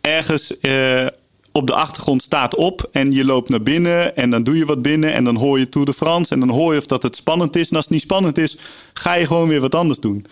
ergens 0.00 0.60
eh, 0.60 1.06
op 1.52 1.66
de 1.66 1.74
achtergrond 1.74 2.22
staat 2.22 2.54
op 2.54 2.88
en 2.92 3.12
je 3.12 3.24
loopt 3.24 3.48
naar 3.48 3.62
binnen 3.62 4.16
en 4.16 4.30
dan 4.30 4.42
doe 4.42 4.56
je 4.56 4.64
wat 4.64 4.82
binnen 4.82 5.12
en 5.12 5.24
dan 5.24 5.36
hoor 5.36 5.58
je 5.58 5.68
Tour 5.68 5.86
de 5.86 5.94
France 5.94 6.32
en 6.32 6.40
dan 6.40 6.50
hoor 6.50 6.72
je 6.72 6.78
of 6.78 6.86
dat 6.86 7.02
het 7.02 7.16
spannend 7.16 7.56
is. 7.56 7.68
En 7.68 7.76
als 7.76 7.84
het 7.84 7.94
niet 7.94 8.02
spannend 8.02 8.38
is, 8.38 8.56
ga 8.92 9.14
je 9.14 9.26
gewoon 9.26 9.48
weer 9.48 9.60
wat 9.60 9.74
anders 9.74 9.98
doen. 9.98 10.26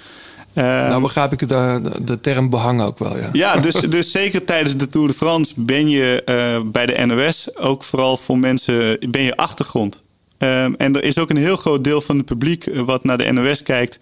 Eh, 0.55 0.65
Nou 0.65 1.03
begrijp 1.03 1.33
ik 1.33 1.39
de, 1.39 1.81
de, 1.83 2.05
de 2.05 2.21
term 2.21 2.51
behang 2.51 2.83
ook 2.83 2.99
wel, 2.99 3.17
ja. 3.17 3.29
ja, 3.33 3.57
dus, 3.57 3.75
dus 3.97 4.11
zeker 4.11 4.45
tijdens 4.45 4.77
de 4.77 4.87
Tour 4.87 5.09
de 5.09 5.15
France 5.15 5.53
ben 5.57 5.89
je 5.89 6.23
eh, 6.25 6.61
bij 6.65 6.87
de 6.87 7.07
NOS 7.07 7.57
ook 7.57 7.85
vooral 7.85 8.17
voor 8.17 8.39
mensen 8.39 8.99
ben 9.11 9.23
je 9.23 9.37
achtergrond. 9.37 10.03
Ehm, 10.39 10.73
en 10.79 10.97
er 10.97 11.05
is 11.05 11.19
ook 11.19 11.31
een 11.31 11.37
heel 11.37 11.57
groot 11.57 11.85
deel 11.85 12.01
van 12.01 12.17
het 12.17 12.27
publiek 12.27 12.67
eh, 12.67 12.81
wat 12.81 13.05
naar 13.05 13.19
de 13.19 13.33
NOS 13.33 13.63
kijkt. 13.63 13.99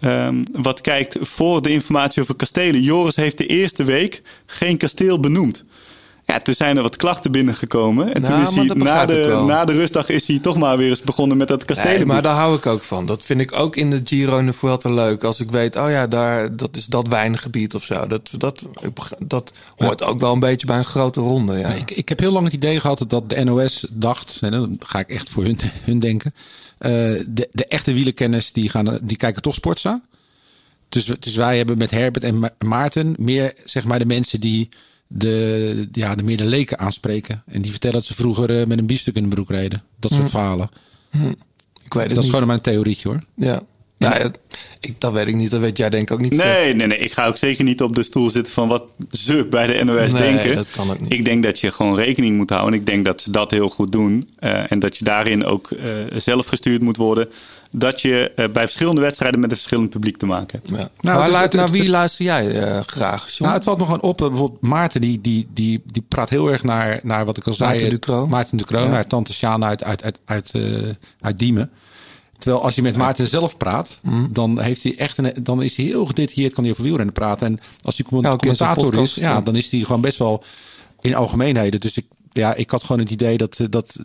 ehm, 0.00 0.34
wat 0.52 0.80
kijkt 0.80 1.16
voor 1.20 1.62
de 1.62 1.70
informatie 1.70 2.22
over 2.22 2.34
kastelen. 2.36 2.82
Joris 2.82 3.16
heeft 3.16 3.38
de 3.38 3.46
eerste 3.46 3.84
week 3.84 4.22
geen 4.46 4.76
kasteel 4.76 5.20
benoemd. 5.20 5.64
Ja, 6.30 6.40
toen 6.40 6.54
zijn 6.54 6.76
er 6.76 6.82
wat 6.82 6.96
klachten 6.96 7.32
binnengekomen. 7.32 8.14
En 8.14 8.22
Nou, 8.22 8.32
toen 8.32 8.42
is 8.42 8.74
maar 8.74 8.76
hij 8.76 8.84
na 8.84 9.06
de, 9.06 9.42
na 9.46 9.64
de 9.64 9.72
rustdag 9.72 10.08
is 10.08 10.26
hij 10.26 10.38
toch 10.38 10.56
maar 10.56 10.76
weer 10.76 10.88
eens 10.90 11.00
begonnen 11.00 11.36
met 11.36 11.48
dat 11.48 11.64
kastelen. 11.64 11.94
Nee, 11.96 12.06
maar 12.06 12.22
daar 12.22 12.34
hou 12.34 12.56
ik 12.56 12.66
ook 12.66 12.82
van. 12.82 13.06
Dat 13.06 13.24
vind 13.24 13.40
ik 13.40 13.52
ook 13.58 13.76
in 13.76 13.90
de 13.90 14.00
Giro 14.04 14.38
en 14.38 14.46
de 14.46 14.52
Vuelta 14.52 14.90
leuk. 14.90 15.24
Als 15.24 15.40
ik 15.40 15.50
weet, 15.50 15.76
oh 15.76 15.90
ja, 15.90 16.06
daar, 16.06 16.56
dat 16.56 16.76
is 16.76 16.86
dat 16.86 17.08
wijngebied 17.08 17.74
of 17.74 17.84
zo. 17.84 18.06
Dat, 18.06 18.30
dat, 18.38 18.66
dat 19.18 19.52
hoort 19.76 20.02
ook 20.02 20.20
wel 20.20 20.32
een 20.32 20.40
beetje 20.40 20.66
bij 20.66 20.78
een 20.78 20.84
grote 20.84 21.20
ronde. 21.20 21.52
Ja. 21.58 21.68
Ja, 21.68 21.74
ik, 21.74 21.90
ik 21.90 22.08
heb 22.08 22.18
heel 22.18 22.32
lang 22.32 22.44
het 22.44 22.54
idee 22.54 22.80
gehad 22.80 23.04
dat 23.08 23.30
de 23.30 23.44
NOS 23.44 23.86
dacht, 23.92 24.38
en 24.40 24.50
dan 24.50 24.76
ga 24.86 24.98
ik 24.98 25.08
echt 25.08 25.30
voor 25.30 25.44
hun, 25.44 25.58
hun 25.84 25.98
denken. 25.98 26.34
eh, 26.78 26.90
de, 27.26 27.48
de 27.52 27.66
echte 27.66 27.92
wielerkenners 27.92 28.52
die, 28.52 28.68
gaan, 28.68 28.98
die 29.02 29.16
kijken 29.16 29.42
toch 29.42 29.54
Sportza. 29.54 30.00
Dus, 30.88 31.04
dus 31.04 31.34
wij 31.34 31.56
hebben 31.56 31.78
met 31.78 31.90
Herbert 31.90 32.24
en 32.24 32.38
Ma- 32.38 32.54
Maarten 32.58 33.14
meer 33.18 33.52
zeg 33.64 33.84
maar 33.84 33.98
de 33.98 34.06
mensen 34.06 34.40
die 34.40 34.68
de, 35.12 35.88
ja, 35.92 36.14
de 36.14 36.44
leken 36.44 36.78
aanspreken. 36.78 37.42
En 37.46 37.62
die 37.62 37.70
vertellen 37.70 37.96
dat 37.96 38.06
ze 38.06 38.14
vroeger 38.14 38.60
eh, 38.60 38.66
met 38.66 38.78
een 38.78 38.86
biefstuk 38.86 39.14
in 39.14 39.22
de 39.22 39.28
broek 39.28 39.50
reden. 39.50 39.82
Dat 39.98 40.12
soort 40.12 40.30
verhalen. 40.30 40.68
ik 41.84 41.92
weet 41.92 42.04
het 42.04 42.14
Dat 42.14 42.24
is 42.24 42.30
gewoon 42.30 42.46
mijn 42.46 42.60
theorietje 42.60 43.08
hoor. 43.08 43.22
Ja. 43.34 43.62
Nou, 44.08 44.14
ja, 44.18 44.30
ik, 44.80 44.94
dat 45.00 45.12
weet 45.12 45.26
ik 45.26 45.34
niet. 45.34 45.50
Dat 45.50 45.60
weet 45.60 45.76
jij 45.76 45.90
denk 45.90 46.02
ik 46.02 46.10
ook 46.12 46.20
niet. 46.20 46.36
Nee, 46.36 46.74
nee, 46.74 46.86
nee. 46.86 46.98
Ik 46.98 47.12
ga 47.12 47.26
ook 47.26 47.36
zeker 47.36 47.64
niet 47.64 47.82
op 47.82 47.94
de 47.94 48.02
stoel 48.02 48.30
zitten 48.30 48.52
van 48.52 48.68
wat 48.68 48.84
ze 49.10 49.46
bij 49.50 49.66
de 49.66 49.84
NOS 49.84 50.12
Nee, 50.12 50.22
denken. 50.22 50.54
dat 50.54 50.70
kan 50.70 50.90
ook 50.90 51.00
niet. 51.00 51.12
Ik 51.12 51.24
denk 51.24 51.42
dat 51.42 51.60
je 51.60 51.70
gewoon 51.72 51.96
rekening 51.96 52.36
moet 52.36 52.50
houden. 52.50 52.74
Ik 52.80 52.86
denk 52.86 53.04
dat 53.04 53.20
ze 53.20 53.30
dat 53.30 53.50
heel 53.50 53.68
goed 53.68 53.92
doen. 53.92 54.28
Eh, 54.38 54.72
en 54.72 54.78
dat 54.78 54.96
je 54.96 55.04
daarin 55.04 55.44
ook 55.44 55.70
eh, 55.70 55.90
zelf 56.16 56.46
gestuurd 56.46 56.82
moet 56.82 56.96
worden. 56.96 57.28
Dat 57.70 58.00
je 58.00 58.32
eh, 58.36 58.48
bij 58.48 58.62
verschillende 58.62 59.00
wedstrijden 59.00 59.40
met 59.40 59.50
een 59.50 59.56
verschillend 59.56 59.90
publiek 59.90 60.16
te 60.16 60.26
maken 60.26 60.60
hebt. 60.62 60.80
Ja. 60.80 60.90
Nou, 61.00 61.30
maar 61.30 61.42
het- 61.42 61.52
naar 61.52 61.70
wie 61.70 61.90
luister 61.90 62.24
jij 62.24 62.82
graag, 62.86 63.26
John? 63.28 63.42
Nou, 63.42 63.54
het 63.54 63.64
valt 63.64 63.78
me 63.78 63.84
gewoon 63.84 64.00
op. 64.02 64.18
dat 64.18 64.28
Bijvoorbeeld 64.30 64.60
Maarten, 64.62 65.00
die, 65.00 65.20
die, 65.20 65.48
die, 65.54 65.82
die 65.86 66.04
praat 66.08 66.30
heel 66.30 66.50
erg 66.50 66.62
naar, 66.62 67.00
naar 67.02 67.24
wat 67.24 67.36
ik 67.36 67.46
al 67.46 67.52
zei. 67.52 67.70
Maarten 67.70 67.90
Ducro. 67.90 68.26
Maarten 68.26 68.56
Ducro, 68.56 68.78
Ja. 68.78 68.86
naar 68.88 69.06
Tante 69.06 69.32
Sjaan 69.32 69.64
uit, 69.64 69.84
uit, 69.84 70.02
uit, 70.02 70.20
uit, 70.24 70.50
eh, 70.54 70.62
uit 71.20 71.38
Diemen. 71.38 71.70
Terwijl 72.40 72.62
als 72.62 72.74
je 72.74 72.82
met 72.82 72.96
Maarten 72.96 73.26
zelf 73.26 73.56
praat, 73.56 74.00
Mhm. 74.02 74.32
dan, 74.32 74.60
heeft 74.60 74.82
hij 74.82 74.96
echt 74.98 75.18
een, 75.18 75.32
dan 75.42 75.62
is 75.62 75.76
hij 75.76 75.84
heel 75.84 76.06
gedetailleerd, 76.06 76.54
kan 76.54 76.62
hij 76.64 76.72
over 76.72 76.84
wielrennen 76.84 77.14
praten. 77.14 77.46
En 77.46 77.58
als 77.82 77.96
hij 77.96 78.06
comment- 78.06 78.36
commentator 78.36 79.02
is, 79.02 79.14
ja, 79.14 79.40
dan 79.40 79.56
is 79.56 79.70
hij 79.70 79.80
gewoon 79.80 80.00
best 80.00 80.18
wel 80.18 80.44
in 81.00 81.14
algemeenheden. 81.14 81.80
Dus 81.80 81.96
ik, 81.96 82.06
ja, 82.32 82.54
ik 82.54 82.70
had 82.70 82.84
gewoon 82.84 83.00
het 83.02 83.10
idee 83.10 83.36
dat... 83.36 83.58
eh, 83.60 83.66
dat 83.70 83.96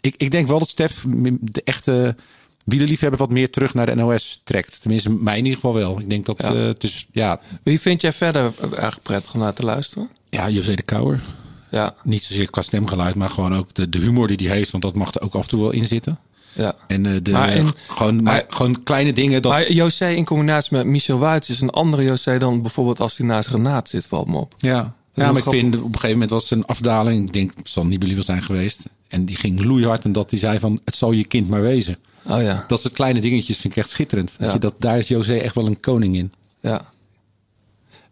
ik, 0.00 0.14
ik 0.16 0.30
denk 0.30 0.48
wel 0.48 0.58
dat 0.58 0.68
Stef 0.68 1.04
de 1.40 1.62
echte 1.64 2.16
wielerliefhebber 2.64 3.18
wat 3.18 3.30
meer 3.30 3.50
terug 3.50 3.74
naar 3.74 3.86
de 3.86 3.94
NOS 3.94 4.40
trekt. 4.44 4.80
Tenminste, 4.80 5.10
mij 5.10 5.38
in 5.38 5.44
ieder 5.44 5.60
geval 5.60 5.74
wel. 5.74 6.00
Ik 6.00 6.10
denk 6.10 6.26
dat 6.26 6.42
Ja. 6.42 6.52
ja. 6.52 6.58
het 6.58 6.84
is, 6.84 7.06
ja, 7.12 7.40
Wie 7.62 7.80
vind 7.80 8.00
jij 8.00 8.12
verder 8.12 8.52
eigenlijk 8.60 9.02
prettig 9.02 9.34
om 9.34 9.40
naar 9.40 9.52
te 9.54 9.64
luisteren? 9.64 10.08
ja, 10.30 10.48
José 10.50 10.74
de 10.74 10.82
Kouwer. 10.82 11.24
Ja. 11.70 11.94
Niet 12.04 12.22
zozeer 12.22 12.50
qua 12.50 12.62
stemgeluid, 12.62 13.14
maar 13.14 13.30
gewoon 13.30 13.54
ook 13.54 13.74
de, 13.74 13.88
de 13.88 13.98
humor 13.98 14.26
die 14.36 14.48
hij 14.48 14.56
heeft. 14.56 14.70
Want 14.70 14.82
dat 14.82 14.94
mag 14.94 15.14
er 15.14 15.20
ook 15.22 15.34
af 15.34 15.42
en 15.42 15.48
toe 15.48 15.60
wel 15.60 15.70
in 15.70 15.86
zitten. 15.86 16.18
Ja. 16.52 16.74
En 16.86 17.06
eh, 17.06 17.12
de, 17.22 17.30
Maar 17.30 17.62
gewoon, 17.88 18.22
maar, 18.22 18.44
gewoon 18.48 18.82
kleine 18.82 19.12
dingen. 19.12 19.42
Dat, 19.42 19.52
Maar 19.52 19.72
José 19.72 20.08
in 20.08 20.24
combinatie 20.24 20.76
met 20.76 20.86
Michel 20.86 21.18
Wuits 21.18 21.48
is 21.48 21.60
een 21.60 21.70
andere 21.70 22.02
José 22.02 22.38
dan 22.38 22.62
bijvoorbeeld 22.62 23.00
als 23.00 23.16
hij 23.16 23.26
naast 23.26 23.48
Renaat 23.48 23.88
zit, 23.88 24.06
valt 24.06 24.28
me 24.28 24.36
op. 24.36 24.54
ja, 24.58 24.70
ja 24.74 24.94
maar 25.14 25.26
ik 25.26 25.30
grappig. 25.40 25.60
vind 25.60 25.76
op 25.76 25.82
een 25.84 25.90
gegeven 25.92 26.10
moment 26.10 26.30
was 26.30 26.42
het 26.42 26.58
een 26.58 26.64
afdaling. 26.66 27.26
Ik 27.26 27.32
denk, 27.32 27.52
het 27.56 27.68
zal 27.68 27.86
Nibali 27.86 28.14
wel 28.14 28.22
zijn 28.24 28.42
geweest. 28.42 28.82
En 29.08 29.24
die 29.24 29.36
ging 29.36 29.64
loeihard 29.64 30.04
en 30.04 30.12
dat 30.12 30.30
hij 30.30 30.38
zei 30.40 30.58
van, 30.58 30.80
het 30.84 30.94
zal 30.96 31.12
je 31.12 31.24
kind 31.24 31.48
maar 31.48 31.62
wezen. 31.62 31.96
Oh 32.26 32.42
ja, 32.42 32.64
Dat 32.68 32.80
soort 32.80 32.94
kleine 32.94 33.20
dingetjes 33.20 33.56
vind 33.56 33.72
ik 33.72 33.78
echt 33.78 33.90
schitterend. 33.90 34.32
Ja. 34.38 34.52
je, 34.52 34.58
dat, 34.58 34.74
daar 34.78 34.98
is 34.98 35.08
José 35.08 35.34
echt 35.36 35.54
wel 35.54 35.66
een 35.66 35.80
koning 35.80 36.16
in. 36.16 36.32
ja. 36.60 36.84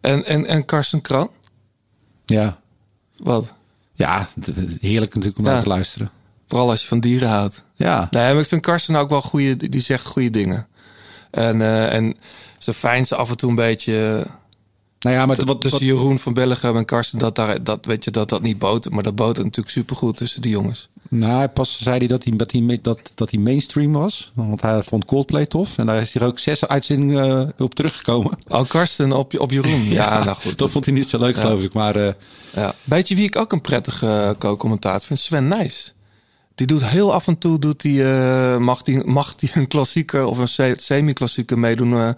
En, 0.00 0.24
en, 0.24 0.46
en 0.46 0.64
Karsten 0.64 1.00
Kran? 1.00 1.30
Ja, 2.26 2.60
Wat? 3.16 3.52
ja 3.94 4.28
heerlijk 4.80 5.14
natuurlijk 5.14 5.38
om 5.38 5.44
Ja. 5.44 5.50
naar 5.52 5.62
te 5.62 5.68
luisteren. 5.68 6.10
Vooral 6.46 6.70
als 6.70 6.82
je 6.82 6.88
van 6.88 7.00
dieren 7.00 7.28
houdt. 7.28 7.64
Ja, 7.74 8.06
Nee, 8.10 8.32
maar 8.32 8.42
ik 8.42 8.48
vind 8.48 8.62
Karsten 8.62 8.96
ook 8.96 9.10
wel 9.10 9.22
goede, 9.22 9.68
die 9.68 9.80
zegt 9.80 10.06
goede 10.06 10.30
dingen. 10.30 10.66
En, 11.30 11.60
eh 11.62 11.92
en 11.94 12.16
ze 12.58 12.72
fijn 12.74 13.06
ze 13.06 13.14
af 13.16 13.30
en 13.30 13.36
toe 13.36 13.48
een 13.50 13.54
beetje 13.56 14.26
nou 15.00 15.16
ja, 15.16 15.26
maar 15.26 15.36
Wat, 15.44 15.60
tussen 15.60 15.80
wat, 15.80 15.88
Jeroen 15.88 16.18
van 16.18 16.32
Bellegem 16.34 16.76
en 16.76 16.84
Karsten, 16.84 17.18
dat, 17.18 17.34
daar, 17.34 17.62
dat, 17.64 17.84
weet 17.86 18.04
je, 18.04 18.10
dat 18.10 18.28
dat 18.28 18.42
niet 18.42 18.58
botert. 18.58 18.94
Maar 18.94 19.02
dat 19.02 19.14
botert 19.14 19.44
natuurlijk 19.44 19.74
supergoed 19.74 20.16
tussen 20.16 20.42
die 20.42 20.50
jongens. 20.50 20.88
nou, 21.08 21.46
pas 21.48 21.78
zei 21.82 21.98
hij 21.98 22.06
dat 22.06 22.24
hij, 22.24 22.36
dat, 22.36 22.50
hij, 22.52 22.78
dat, 22.82 23.12
dat 23.14 23.30
hij 23.30 23.40
mainstream 23.40 23.92
was. 23.92 24.32
Want 24.34 24.60
hij 24.60 24.82
vond 24.82 25.04
Coldplay 25.04 25.46
tof. 25.46 25.78
En 25.78 25.86
daar 25.86 26.00
is 26.00 26.14
hij 26.14 26.26
ook 26.26 26.38
zes 26.38 26.66
uitzendingen 26.66 27.52
eh, 27.56 27.64
op 27.64 27.74
teruggekomen. 27.74 28.38
Oh, 28.48 28.68
Karsten 28.68 29.12
op, 29.12 29.38
op 29.38 29.50
Jeroen. 29.50 29.84
Ja, 30.00 30.24
nou 30.24 30.36
goed. 30.36 30.58
Dat 30.58 30.70
vond 30.70 30.84
hij 30.84 30.94
niet 30.94 31.08
zo 31.08 31.18
leuk, 31.18 31.34
Ja. 31.34 31.40
geloof 31.40 31.62
ik. 31.62 31.72
Maar 31.72 31.96
eh, 31.96 32.12
Ja. 32.54 32.74
Weet 32.84 33.08
je 33.08 33.14
wie 33.14 33.24
ik 33.24 33.36
ook 33.36 33.52
een 33.52 33.60
prettige 33.60 34.06
eh, 34.06 34.30
co-commentator 34.38 35.06
vind? 35.06 35.18
Sven 35.18 35.48
Nijs. 35.48 35.94
Die 36.56 36.66
doet 36.66 36.84
heel 36.84 37.12
af 37.14 37.26
en 37.26 37.38
toe, 37.38 37.58
doet 37.58 37.80
die, 37.80 38.04
eh, 38.04 38.56
mag 38.56 38.82
die, 38.82 39.04
mag 39.18 39.34
die 39.34 39.50
een 39.52 39.68
klassieker 39.68 40.24
of 40.24 40.38
een 40.38 40.48
se- 40.48 40.74
semi-klassieker 40.78 41.58
meedoen. 41.58 41.92
eh. 41.92 42.08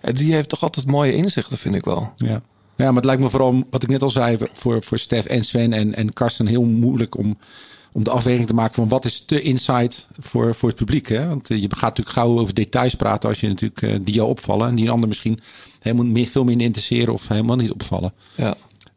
En 0.00 0.14
die 0.14 0.32
heeft 0.34 0.48
toch 0.48 0.62
altijd 0.62 0.86
mooie 0.86 1.14
inzichten, 1.14 1.58
vind 1.58 1.74
ik 1.74 1.84
wel. 1.84 2.12
ja. 2.16 2.42
ja, 2.76 2.86
maar 2.86 2.94
het 2.94 3.04
lijkt 3.04 3.22
me 3.22 3.30
vooral, 3.30 3.62
wat 3.70 3.82
ik 3.82 3.88
net 3.88 4.02
al 4.02 4.10
zei, 4.10 4.38
voor, 4.52 4.82
voor 4.82 4.98
Stef 4.98 5.24
en 5.24 5.44
Sven 5.44 5.72
en, 5.72 5.94
en 5.94 6.12
Karsten 6.12 6.46
heel 6.46 6.62
moeilijk 6.64 7.16
om, 7.16 7.38
om 7.92 8.04
de 8.04 8.10
afweging 8.10 8.46
te 8.46 8.54
maken 8.54 8.74
van 8.74 8.88
wat 8.88 9.04
is 9.04 9.20
te 9.26 9.40
insight 9.42 10.08
voor, 10.18 10.54
voor 10.54 10.68
het 10.68 10.78
publiek. 10.78 11.08
Hè? 11.08 11.28
Want 11.28 11.50
eh, 11.50 11.60
je 11.60 11.66
gaat 11.70 11.80
natuurlijk 11.80 12.16
gauw 12.16 12.38
over 12.38 12.54
details 12.54 12.94
praten 12.94 13.28
als 13.28 13.40
je 13.40 13.48
natuurlijk 13.48 13.82
eh, 13.82 13.94
die 14.02 14.14
jou 14.14 14.28
opvallen. 14.28 14.68
En 14.68 14.74
die 14.74 14.84
een 14.84 14.90
ander 14.92 15.08
misschien 15.08 15.40
helemaal 15.80 16.04
meer, 16.06 16.28
veel 16.28 16.44
minder 16.44 16.66
interesseren 16.66 17.12
of 17.14 17.28
helemaal 17.28 17.56
niet 17.56 17.70
opvallen. 17.72 18.12
Ja. 18.34 18.54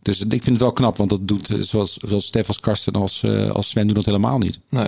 Dus 0.07 0.19
ik 0.19 0.29
vind 0.29 0.45
het 0.45 0.59
wel 0.59 0.73
knap, 0.73 0.97
want 0.97 1.09
dat 1.09 1.27
doet 1.27 1.49
eh, 1.49 1.59
zowel, 1.59 1.87
zowel 1.87 2.21
Stef 2.21 2.47
als 2.47 2.59
Karsten 2.59 2.93
als, 2.93 3.23
eh, 3.23 3.49
als 3.49 3.69
Sven 3.69 3.85
doen 3.87 3.95
dat 3.95 4.05
helemaal 4.05 4.37
niet. 4.37 4.59
Nee. 4.69 4.87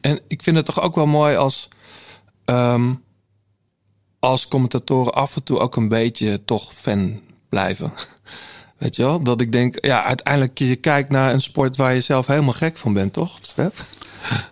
En 0.00 0.20
ik 0.28 0.42
vind 0.42 0.56
het 0.56 0.64
toch 0.64 0.80
ook 0.80 0.94
wel 0.94 1.06
mooi 1.06 1.36
als, 1.36 1.68
ehm, 2.44 2.94
als 4.18 4.48
commentatoren 4.48 5.14
af 5.14 5.36
en 5.36 5.42
toe 5.42 5.58
ook 5.58 5.76
een 5.76 5.88
beetje 5.88 6.44
toch 6.44 6.74
fan 6.74 7.20
blijven. 7.48 7.92
Weet 8.78 8.96
je 8.96 9.02
wel? 9.02 9.22
Dat 9.22 9.40
ik 9.40 9.52
denk, 9.52 9.84
ja, 9.84 10.04
uiteindelijk 10.04 10.58
je 10.58 10.76
kijkt 10.76 11.10
naar 11.10 11.32
een 11.32 11.40
sport 11.40 11.76
waar 11.76 11.94
je 11.94 12.00
zelf 12.00 12.26
helemaal 12.26 12.52
gek 12.52 12.76
van 12.76 12.92
bent, 12.92 13.12
toch, 13.12 13.38
Stef? 13.40 13.84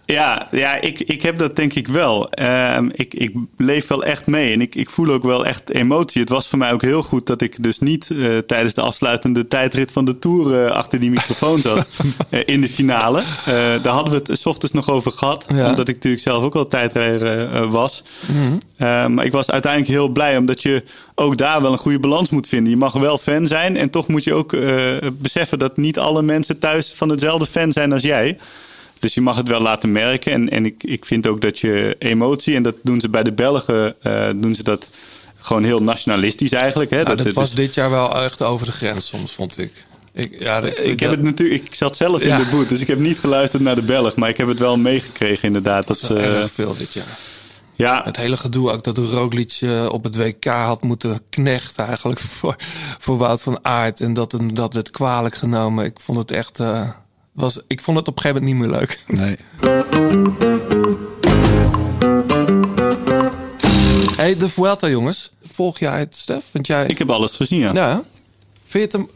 Ja, 0.04 0.48
ja 0.50 0.80
ik, 0.80 1.00
ik 1.00 1.22
heb 1.22 1.38
dat 1.38 1.56
denk 1.56 1.72
ik 1.74 1.88
wel. 1.88 2.30
Ehm, 2.30 2.88
ik, 2.92 3.14
ik 3.14 3.32
leef 3.56 3.86
wel 3.86 4.04
echt 4.04 4.26
mee 4.26 4.52
en 4.52 4.60
ik, 4.60 4.74
ik 4.74 4.90
voel 4.90 5.08
ook 5.08 5.22
wel 5.22 5.46
echt 5.46 5.70
emotie. 5.70 6.20
Het 6.20 6.30
was 6.30 6.48
voor 6.48 6.58
mij 6.58 6.72
ook 6.72 6.82
heel 6.82 7.02
goed 7.02 7.26
dat 7.26 7.40
ik 7.42 7.62
dus 7.62 7.78
niet 7.78 8.10
eh, 8.10 8.38
tijdens 8.46 8.74
de 8.74 8.80
afsluitende 8.80 9.48
tijdrit 9.48 9.92
van 9.92 10.04
de 10.04 10.18
Tour 10.18 10.64
eh, 10.64 10.70
achter 10.70 11.00
die 11.00 11.10
microfoon 11.10 11.58
zat 11.58 11.88
eh, 12.30 12.40
in 12.44 12.60
de 12.60 12.68
finale. 12.68 13.22
Daar 13.82 13.94
hadden 13.94 14.12
we 14.12 14.22
het 14.32 14.40
s 14.40 14.46
ochtends 14.46 14.74
nog 14.74 14.90
over 14.90 15.12
gehad, 15.12 15.44
Ja. 15.48 15.68
omdat 15.68 15.88
ik 15.88 15.94
natuurlijk 15.94 16.22
zelf 16.22 16.44
ook 16.44 16.54
al 16.54 16.68
tijdrijder 16.68 17.68
was. 17.68 18.02
Eh, 18.76 19.06
maar 19.06 19.24
ik 19.24 19.32
was 19.32 19.50
uiteindelijk 19.50 19.92
heel 19.92 20.08
blij 20.08 20.36
omdat 20.36 20.62
je 20.62 20.84
ook 21.14 21.36
daar 21.36 21.62
wel 21.62 21.72
een 21.72 21.78
goede 21.78 21.98
balans 21.98 22.30
moet 22.30 22.48
vinden. 22.48 22.70
Je 22.70 22.76
mag 22.78 22.92
wel 22.92 23.18
fan 23.18 23.46
zijn 23.46 23.76
en 23.76 23.90
toch 23.90 24.08
moet 24.08 24.24
je 24.24 24.34
ook 24.34 24.56
beseffen 25.12 25.58
dat 25.58 25.76
niet 25.76 25.98
alle 25.98 26.22
mensen 26.22 26.58
thuis 26.58 26.92
van 26.96 27.08
hetzelfde 27.08 27.46
fan 27.46 27.72
zijn 27.72 27.92
als 27.92 28.02
jij. 28.02 28.38
Dus 29.06 29.14
je 29.14 29.20
mag 29.20 29.36
het 29.36 29.48
wel 29.48 29.60
laten 29.60 29.92
merken. 29.92 30.32
En, 30.32 30.50
en 30.50 30.64
ik, 30.66 30.82
ik 30.82 31.04
vind 31.04 31.26
ook 31.26 31.40
dat 31.40 31.58
je 31.58 31.96
emotie, 31.98 32.54
en 32.54 32.62
dat 32.62 32.74
doen 32.82 33.00
ze 33.00 33.08
bij 33.08 33.22
de 33.22 33.32
Belgen, 33.32 34.02
eh, 34.02 34.28
doen 34.36 34.54
ze 34.54 34.62
dat 34.62 34.88
gewoon 35.38 35.64
heel 35.64 35.82
nationalistisch 35.82 36.52
eigenlijk. 36.52 36.90
Hè? 36.90 37.02
Nou, 37.02 37.16
dat, 37.16 37.26
het 37.26 37.34
was 37.34 37.54
dit 37.54 37.74
jaar 37.74 37.90
wel 37.90 38.22
echt 38.22 38.42
over 38.42 38.66
de 38.66 38.72
grens 38.72 39.06
soms, 39.06 39.32
vond 39.32 39.58
ik. 39.58 39.72
Ik, 40.12 40.36
ja, 40.42 40.60
dat- 40.60 40.70
ik, 40.78 40.86
heb 40.86 40.98
dat- 40.98 41.10
het 41.10 41.22
natuurlijk, 41.22 41.64
ik 41.64 41.74
zat 41.74 41.96
zelf 41.96 42.20
in 42.22 42.36
de 42.36 42.48
boot, 42.50 42.68
dus 42.68 42.80
ik 42.80 42.86
heb 42.86 42.98
niet 42.98 43.18
geluisterd 43.18 43.62
naar 43.62 43.74
de 43.74 43.82
Belg, 43.82 44.16
maar 44.16 44.28
ik 44.28 44.36
heb 44.36 44.48
het 44.48 44.58
wel 44.58 44.76
meegekregen 44.78 45.42
inderdaad. 45.44 45.86
Dat, 45.86 45.98
ze- 45.98 46.18
erg 46.18 46.52
veel 46.52 46.76
dit 46.76 46.92
jaar. 46.92 47.18
ja, 47.74 48.02
Het 48.04 48.16
hele 48.16 48.36
gedoe 48.36 48.70
ook 48.70 48.84
dat 48.84 48.98
Roglic 48.98 49.56
eh, 49.60 49.88
op 49.90 50.04
het 50.04 50.16
WK 50.16 50.44
had 50.44 50.82
moeten 50.82 51.20
knechten 51.30 51.86
eigenlijk 51.86 52.20
voor, 52.38 52.56
voor 52.98 53.16
Wout 53.18 53.42
van 53.42 53.58
Aert. 53.62 54.00
En 54.00 54.12
dat, 54.12 54.38
dat 54.52 54.74
werd 54.74 54.90
kwalijk 54.90 55.34
genomen. 55.34 55.84
Ik 55.84 56.00
vond 56.00 56.18
het 56.18 56.30
echt... 56.30 56.60
eh, 56.60 56.88
was, 57.36 57.60
ik 57.66 57.80
vond 57.80 57.98
het 57.98 58.08
op 58.08 58.16
een 58.16 58.22
gegeven 58.22 58.42
moment 58.42 58.60
niet 58.60 58.70
meer 58.70 58.78
leuk. 58.78 59.00
Nee. 59.20 59.36
hey, 64.16 64.36
de 64.36 64.48
Vuelta 64.48 64.88
jongens. 64.88 65.32
Volg 65.52 65.78
jij 65.78 65.98
het, 65.98 66.16
Stef? 66.16 66.44
Want 66.52 66.66
jij... 66.66 66.86
ik 66.86 66.98
heb 66.98 67.10
alles 67.10 67.32
gezien, 67.32 67.58
ja. 67.58 67.72
Ja. 67.72 68.02
Vind 68.64 68.72
je 68.72 68.78
het 68.78 68.92
hem... 68.92 69.08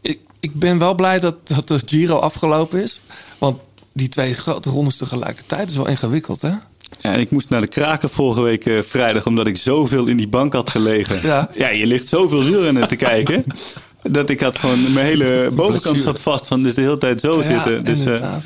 Ik, 0.00 0.20
ik 0.40 0.54
ben 0.54 0.78
wel 0.78 0.94
blij 0.94 1.20
dat, 1.20 1.48
dat 1.48 1.68
de 1.68 1.80
Giro 1.86 2.18
afgelopen 2.18 2.82
is. 2.82 3.00
Want 3.38 3.60
die 3.92 4.08
twee 4.08 4.34
grote 4.34 4.70
rondes 4.70 4.96
tegelijkertijd 4.96 5.70
is 5.70 5.76
wel 5.76 5.88
ingewikkeld, 5.88 6.40
hè? 6.40 6.52
Ja, 7.00 7.12
en 7.12 7.20
ik 7.20 7.30
moest 7.30 7.48
naar 7.48 7.60
de 7.60 7.66
kraken 7.66 8.10
vorige 8.10 8.40
week 8.40 8.66
eh, 8.66 8.82
vrijdag, 8.82 9.26
omdat 9.26 9.46
ik 9.46 9.56
zoveel 9.56 10.06
in 10.06 10.16
die 10.16 10.28
bank 10.28 10.52
had 10.52 10.70
gelegen. 10.70 11.28
Ja. 11.28 11.50
ja 11.54 11.68
je 11.68 11.86
ligt 11.86 12.08
zoveel 12.08 12.44
wielrennen 12.44 12.88
te 12.88 12.96
kijken. 12.96 13.44
Dat 14.02 14.30
ik 14.30 14.40
had 14.40 14.58
gewoon, 14.58 14.92
mijn 14.92 15.06
hele 15.06 15.48
bovenkant 15.52 16.00
zat 16.00 16.20
vast 16.20 16.46
van 16.46 16.62
dus 16.62 16.74
de 16.74 16.80
hele 16.80 16.98
tijd 16.98 17.20
zo 17.20 17.36
Ja, 17.36 17.42
zitten. 17.42 17.84
Dus 17.84 18.04
eh, 18.04 18.18
ja. 18.18 18.40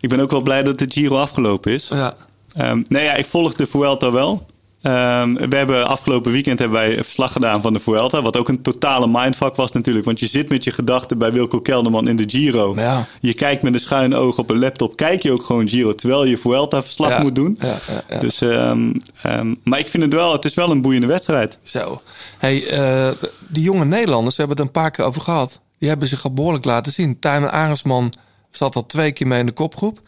ik 0.00 0.08
ben 0.08 0.20
ook 0.20 0.30
wel 0.30 0.40
blij 0.40 0.62
dat 0.62 0.78
de 0.78 0.86
Giro 0.88 1.16
afgelopen 1.16 1.72
is. 1.72 1.88
Ja. 1.88 2.14
Ehm, 2.54 2.82
nee, 2.88 3.04
ja, 3.04 3.14
ik 3.14 3.26
volg 3.26 3.54
de 3.54 3.66
Vuelta 3.66 4.12
wel. 4.12 4.46
Ehm, 4.82 5.34
we 5.34 5.56
hebben 5.56 5.86
afgelopen 5.86 6.32
weekend 6.32 6.58
hebben 6.58 6.78
wij 6.78 6.96
een 6.96 7.04
verslag 7.04 7.32
gedaan 7.32 7.62
van 7.62 7.72
de 7.72 7.78
Vuelta. 7.78 8.22
Wat 8.22 8.36
ook 8.36 8.48
een 8.48 8.62
totale 8.62 9.06
mindfuck 9.08 9.56
was 9.56 9.72
natuurlijk. 9.72 10.04
Want 10.04 10.20
je 10.20 10.26
zit 10.26 10.48
met 10.48 10.64
je 10.64 10.70
gedachten 10.70 11.18
bij 11.18 11.32
Wilco 11.32 11.60
Kelderman 11.60 12.08
in 12.08 12.16
de 12.16 12.24
Giro. 12.26 12.74
Ja. 12.76 13.06
Je 13.20 13.34
kijkt 13.34 13.62
met 13.62 13.74
een 13.74 13.80
schuine 13.80 14.16
oog 14.16 14.38
op 14.38 14.50
een 14.50 14.58
laptop. 14.58 14.96
Kijk 14.96 15.22
je 15.22 15.32
ook 15.32 15.42
gewoon 15.44 15.68
Giro. 15.68 15.94
Terwijl 15.94 16.24
je 16.24 16.36
Vuelta 16.36 16.82
verslag 16.82 17.10
Ja, 17.10 17.20
moet 17.22 17.34
doen. 17.34 17.58
ja. 17.60 18.20
Dus, 18.20 18.40
ehm, 18.40 18.92
ehm, 19.22 19.54
maar 19.64 19.78
ik 19.78 19.88
vind 19.88 20.02
het 20.02 20.14
wel, 20.14 20.32
het 20.32 20.44
is 20.44 20.54
wel 20.54 20.70
een 20.70 20.80
boeiende 20.82 21.06
wedstrijd. 21.06 21.58
Zo. 21.62 22.00
Hey, 22.38 22.66
eh, 22.68 23.08
die 23.48 23.62
jonge 23.62 23.84
Nederlanders, 23.84 24.36
we 24.36 24.42
hebben 24.42 24.64
het 24.64 24.66
een 24.74 24.82
paar 24.82 24.90
keer 24.90 25.04
over 25.04 25.20
gehad. 25.20 25.60
Die 25.78 25.88
hebben 25.88 26.08
zich 26.08 26.24
al 26.24 26.32
behoorlijk 26.32 26.64
laten 26.64 26.92
zien. 26.92 27.18
Tijmen 27.18 27.52
Arendsman 27.52 28.12
zat 28.50 28.76
al 28.76 28.86
twee 28.86 29.12
keer 29.12 29.26
mee 29.26 29.40
in 29.40 29.46
de 29.46 29.52
kopgroep. 29.52 30.00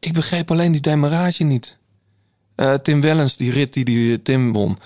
Ik 0.00 0.12
begreep 0.12 0.50
alleen 0.50 0.72
die 0.72 0.80
demarage 0.80 1.44
niet. 1.44 1.78
Eh, 2.60 2.74
Tim 2.74 3.00
Wellens, 3.00 3.36
die 3.36 3.50
rit 3.50 3.72
die, 3.72 3.84
die 3.84 4.22
Tim 4.22 4.52
won. 4.52 4.78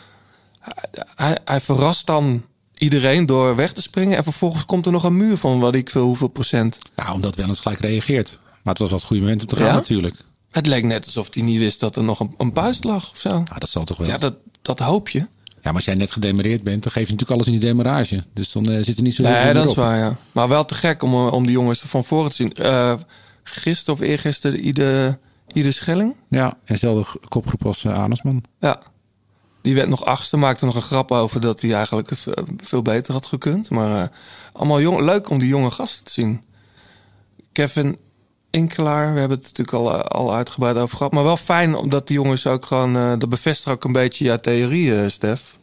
Hij, 1.15 1.39
hij, 1.45 1.61
verrast 1.61 2.07
dan 2.07 2.45
iedereen 2.75 3.27
door 3.27 3.57
weg 3.57 3.73
te 3.73 3.83
springen. 3.83 4.17
En 4.17 4.23
vervolgens 4.23 4.65
komt 4.65 4.87
er 4.87 4.93
nog 4.93 5.05
een 5.05 5.17
muur 5.17 5.37
van 5.37 5.61
wat 5.61 5.75
ik 5.75 5.91
veel 5.91 6.05
hoeveel 6.05 6.29
procent. 6.29 6.79
Nou, 6.97 7.13
omdat 7.13 7.37
wel 7.37 7.49
eens 7.49 7.61
gelijk 7.61 7.81
reageert. 7.81 8.39
Maar 8.63 8.73
het 8.73 8.79
was 8.79 8.89
wel 8.89 8.99
het 8.99 9.07
goede 9.07 9.23
moment 9.23 9.43
om 9.43 9.49
te 9.49 9.57
gaan 9.57 9.67
Ja? 9.67 9.73
natuurlijk. 9.75 10.17
Het 10.51 10.67
leek 10.67 10.85
net 10.85 11.05
alsof 11.07 11.35
hij 11.35 11.43
niet 11.43 11.59
wist 11.59 11.81
dat 11.81 11.97
er 11.97 12.05
nog 12.05 12.21
een, 12.21 12.35
een 12.39 12.53
buist 12.53 12.85
lag 12.85 13.11
of 13.11 13.19
zo. 13.19 13.29
Ja, 13.29 13.59
dat 13.59 13.69
zal 13.69 13.85
toch 13.85 13.97
wel. 13.97 14.07
Ja, 14.07 14.13
Ja, 14.13 14.19
dat, 14.19 14.35
dat 14.63 14.79
hoop 14.79 15.09
je. 15.09 15.27
maar 15.63 15.75
als 15.75 15.85
jij 15.85 15.95
net 15.95 16.11
gedemereerd 16.13 16.63
bent, 16.63 16.83
dan 16.83 16.93
geef 16.93 17.07
je 17.07 17.13
natuurlijk 17.13 17.41
alles 17.41 17.55
in 17.55 17.61
die 17.61 17.69
demarage. 17.69 18.25
Dus 18.35 18.53
dan 18.53 18.71
eh, 18.71 18.85
zit 18.85 18.97
er 18.97 19.03
niet 19.03 19.15
zo 19.15 19.23
heel 19.23 19.33
Nee, 19.33 19.43
veel 19.43 19.53
dat 19.53 19.63
meer 19.63 19.71
is 19.71 19.77
waar, 19.77 19.99
ja. 19.99 20.17
Maar 20.33 20.49
wel 20.49 20.65
te 20.65 20.75
gek 20.75 21.03
om, 21.03 21.13
eh, 21.13 21.33
om 21.33 21.43
die 21.47 21.55
jongens 21.55 21.83
van 21.87 22.05
voren 22.05 22.31
te 22.31 22.37
zien. 22.37 22.53
Eh 22.53 22.95
gisteren 23.45 23.95
of 23.95 24.01
eergisteren 24.01 24.67
Ide 25.55 25.73
Schelling. 25.73 26.15
Ja, 26.29 26.55
en 26.65 26.79
zelfde 26.79 27.19
kopgroep 27.29 27.67
als 27.67 27.85
uh. 27.85 28.07
Ja. 28.59 28.83
Die 29.63 29.75
werd 29.75 29.89
nog 29.89 30.05
achtste. 30.05 30.37
Maakte 30.37 30.65
nog 30.65 30.75
een 30.75 30.83
grap 30.83 31.11
over 31.11 31.41
dat 31.41 31.61
hij 31.61 31.75
eigenlijk 31.75 32.11
veel 32.57 32.83
beter 32.83 33.13
had 33.13 33.27
gekund. 33.27 33.71
Maar 33.71 34.03
eh, 34.03 34.09
allemaal 34.53 34.81
jong, 34.81 35.01
leuk 35.01 35.29
om 35.31 35.39
die 35.39 35.49
jonge 35.49 35.71
gasten 35.71 36.05
te 36.05 36.13
zien. 36.13 36.43
Kevin 37.53 37.99
Inkelaar, 38.51 39.13
we 39.13 39.21
hebben 39.21 39.39
het 39.39 39.47
natuurlijk 39.47 39.77
al, 39.77 39.95
eh, 39.95 40.01
al 40.01 40.35
uitgebreid 40.35 40.77
over 40.77 40.97
gehad. 40.97 41.13
Maar 41.13 41.25
wel 41.25 41.37
fijn 41.37 41.75
omdat 41.75 42.07
die 42.07 42.17
jongens 42.17 42.47
ook 42.47 42.67
gewoon... 42.67 43.19
dat 43.19 43.29
bevestigt 43.29 43.77
ook 43.77 43.85
een 43.85 43.93
beetje 43.93 44.25
jouw 44.25 44.41
theorie, 44.41 45.09
Stef. 45.09 45.59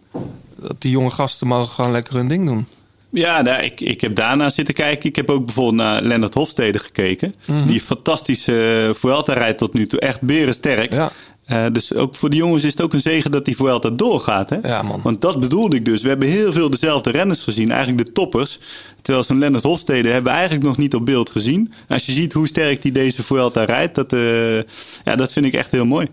Dat 0.56 0.82
die 0.82 0.92
jonge 0.92 1.10
gasten 1.10 1.48
mogen 1.48 1.74
gewoon 1.74 1.92
lekker 1.92 2.14
hun 2.14 2.28
ding 2.28 2.46
doen. 2.46 2.68
Ja, 3.12 3.42
nou, 3.42 3.64
ik, 3.64 3.82
ik 3.82 4.02
heb 4.02 4.16
daarna 4.16 4.50
zitten 4.50 4.74
kijken. 4.74 5.10
Ik 5.10 5.16
heb 5.16 5.30
ook 5.30 5.46
bijvoorbeeld 5.46 5.76
naar 5.76 6.02
Lennart 6.02 6.34
Hofstede 6.34 6.80
gekeken. 6.80 7.36
Mhm. 7.46 7.68
Die 7.68 7.82
fantastische 7.82 8.86
uh, 8.88 8.94
Vuelta 8.94 9.34
rijdt 9.34 9.58
tot 9.58 9.74
nu 9.74 9.88
toe. 9.88 10.00
Echt 10.00 10.22
berensterk. 10.22 10.94
Ja. 10.94 11.12
Uh, 11.52 11.66
dus 11.72 11.94
ook 11.94 12.16
voor 12.16 12.30
de 12.30 12.36
jongens 12.36 12.64
is 12.64 12.72
het 12.72 12.82
ook 12.82 12.94
een 12.94 13.02
zegen 13.02 13.32
dat 13.32 13.46
die 13.46 13.56
Vuelta 13.56 13.90
doorgaat. 13.90 14.50
Hè? 14.50 14.58
Ja, 14.64 14.82
man. 14.82 15.02
Want 15.04 15.22
dat 15.22 15.40
bedoelde 15.40 15.76
ik 15.76 15.86
dus. 15.86 16.02
We 16.02 16.08
hebben 16.08 16.28
heel 16.28 16.54
veel 16.54 16.70
dezelfde 16.70 17.12
renners 17.12 17.44
gezien. 17.44 17.72
Eigenlijk 17.72 18.06
de 18.06 18.12
toppers. 18.12 18.60
Terwijl 19.02 19.26
zo'n 19.26 19.40
Lennart 19.40 19.64
Hofstede 19.64 20.10
hebben 20.10 20.32
we 20.32 20.38
eigenlijk 20.38 20.68
nog 20.68 20.78
niet 20.78 20.96
op 20.96 21.06
beeld 21.06 21.30
gezien. 21.30 21.74
Als 21.88 22.06
je 22.06 22.12
ziet 22.12 22.34
hoe 22.34 22.48
sterk 22.48 22.82
die 22.82 22.92
deze 22.92 23.24
Vuelta 23.24 23.64
rijdt. 23.64 23.96
Dat, 23.96 24.14
uh, 24.14 24.56
ja, 25.04 25.16
dat 25.16 25.32
vind 25.32 25.46
ik 25.46 25.54
echt 25.54 25.72
heel 25.72 25.86
mooi. 25.86 26.08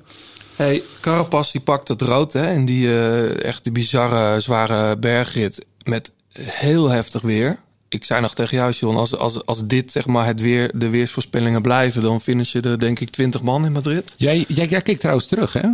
Hey, 0.57 0.83
Carapaz 1.01 1.53
die 1.53 1.61
pakt 1.61 1.89
het 1.89 2.03
rood 2.03 2.33
hè, 2.33 2.53
in 2.53 2.65
die 2.65 2.87
eh, 2.87 3.45
echt 3.45 3.65
die 3.65 3.73
bizarre 3.73 4.41
zware 4.41 4.97
bergrit 4.97 5.67
met 5.85 6.13
heel 6.33 6.89
heftig 6.89 7.23
weer. 7.23 7.59
Ik 7.89 8.05
zei 8.05 8.21
nog 8.21 8.35
tegen 8.35 8.57
jou, 8.57 8.73
John, 8.73 8.97
als, 8.97 9.17
als, 9.17 9.47
als 9.47 9.67
dit 9.67 9.93
zeg 9.93 10.07
maar 10.07 10.27
het 10.27 10.41
weer, 10.41 10.71
de 10.75 10.89
weersvoorspellingen 10.89 11.63
blijven, 11.63 12.03
dan 12.03 12.21
finishen 12.21 12.63
er 12.63 12.79
denk 12.79 13.01
ik 13.01 13.11
20 13.11 13.43
man 13.43 13.65
in 13.65 13.73
Madrid. 13.73 14.15
Jij, 14.17 14.45
jij, 14.49 14.67
jij 14.67 14.83
keek 14.83 14.99
trouwens 14.99 15.27
terug, 15.27 15.53
hè? 15.53 15.69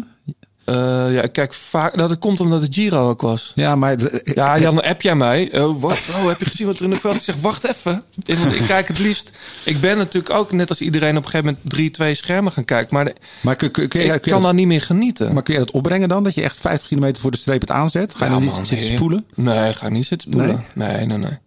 Eh, 0.64 0.74
ja, 1.14 1.22
ik 1.22 1.32
kijk 1.32 1.52
vaak. 1.54 1.96
Dat 1.96 2.10
het 2.10 2.18
komt 2.18 2.40
omdat 2.40 2.62
het 2.62 2.74
Giro 2.74 3.08
ook 3.08 3.20
was. 3.20 3.52
Ja, 3.54 3.76
maar... 3.76 3.94
eh, 3.96 4.34
Ja, 4.34 4.58
Jan, 4.58 4.82
app 4.82 5.02
jij 5.02 5.14
mij? 5.16 5.60
Oh, 5.62 5.80
wat? 5.80 5.98
Oh, 6.14 6.26
heb 6.28 6.38
je 6.38 6.44
gezien 6.44 6.66
wat 6.66 6.76
er 6.76 6.84
in 6.84 6.90
de 6.90 6.96
veld 6.96 7.14
is? 7.14 7.20
Ik 7.20 7.24
zeg, 7.34 7.42
wacht 7.42 7.64
even. 7.68 8.02
Ik, 8.24 8.38
ik 8.38 8.66
kijk 8.66 8.88
het 8.88 8.98
liefst... 8.98 9.30
Ik 9.64 9.80
ben 9.80 9.96
natuurlijk 9.96 10.34
ook, 10.34 10.52
net 10.52 10.68
als 10.68 10.80
iedereen, 10.80 11.16
op 11.16 11.24
een 11.24 11.30
gegeven 11.30 11.46
moment 11.46 11.70
drie, 11.72 11.90
twee 11.90 12.14
schermen 12.14 12.52
gaan 12.52 12.64
kijken. 12.64 12.94
Maar 12.94 13.12
Maar 13.40 13.56
kun, 13.56 13.70
kun, 13.70 13.88
kun, 13.88 14.00
je- 14.00 14.06
ik 14.06 14.12
kun 14.12 14.20
kan 14.20 14.32
dat, 14.32 14.42
daar 14.42 14.54
niet 14.54 14.66
meer 14.66 14.82
genieten. 14.82 15.32
maar 15.34 15.42
kun 15.42 15.52
je 15.54 15.60
dat 15.60 15.70
opbrengen 15.70 16.08
dan? 16.08 16.22
Dat 16.24 16.34
je 16.34 16.42
echt 16.42 16.56
50 16.56 16.88
kilometer 16.88 17.22
voor 17.22 17.30
de 17.30 17.36
streep 17.38 17.60
het 17.60 17.70
aanzet? 17.70 18.14
Ga 18.14 18.24
je 18.24 18.30
Ja, 18.32 18.38
niet 18.38 18.50
man, 18.54 18.66
zitten 18.66 18.86
nee. 18.86 18.96
spoelen? 18.96 19.26
Nee, 19.34 19.72
ga 19.72 19.88
niet 19.88 20.06
zitten 20.06 20.32
spoelen. 20.32 20.64
Nee, 20.74 21.06
nee, 21.06 21.18
nee. 21.18 21.38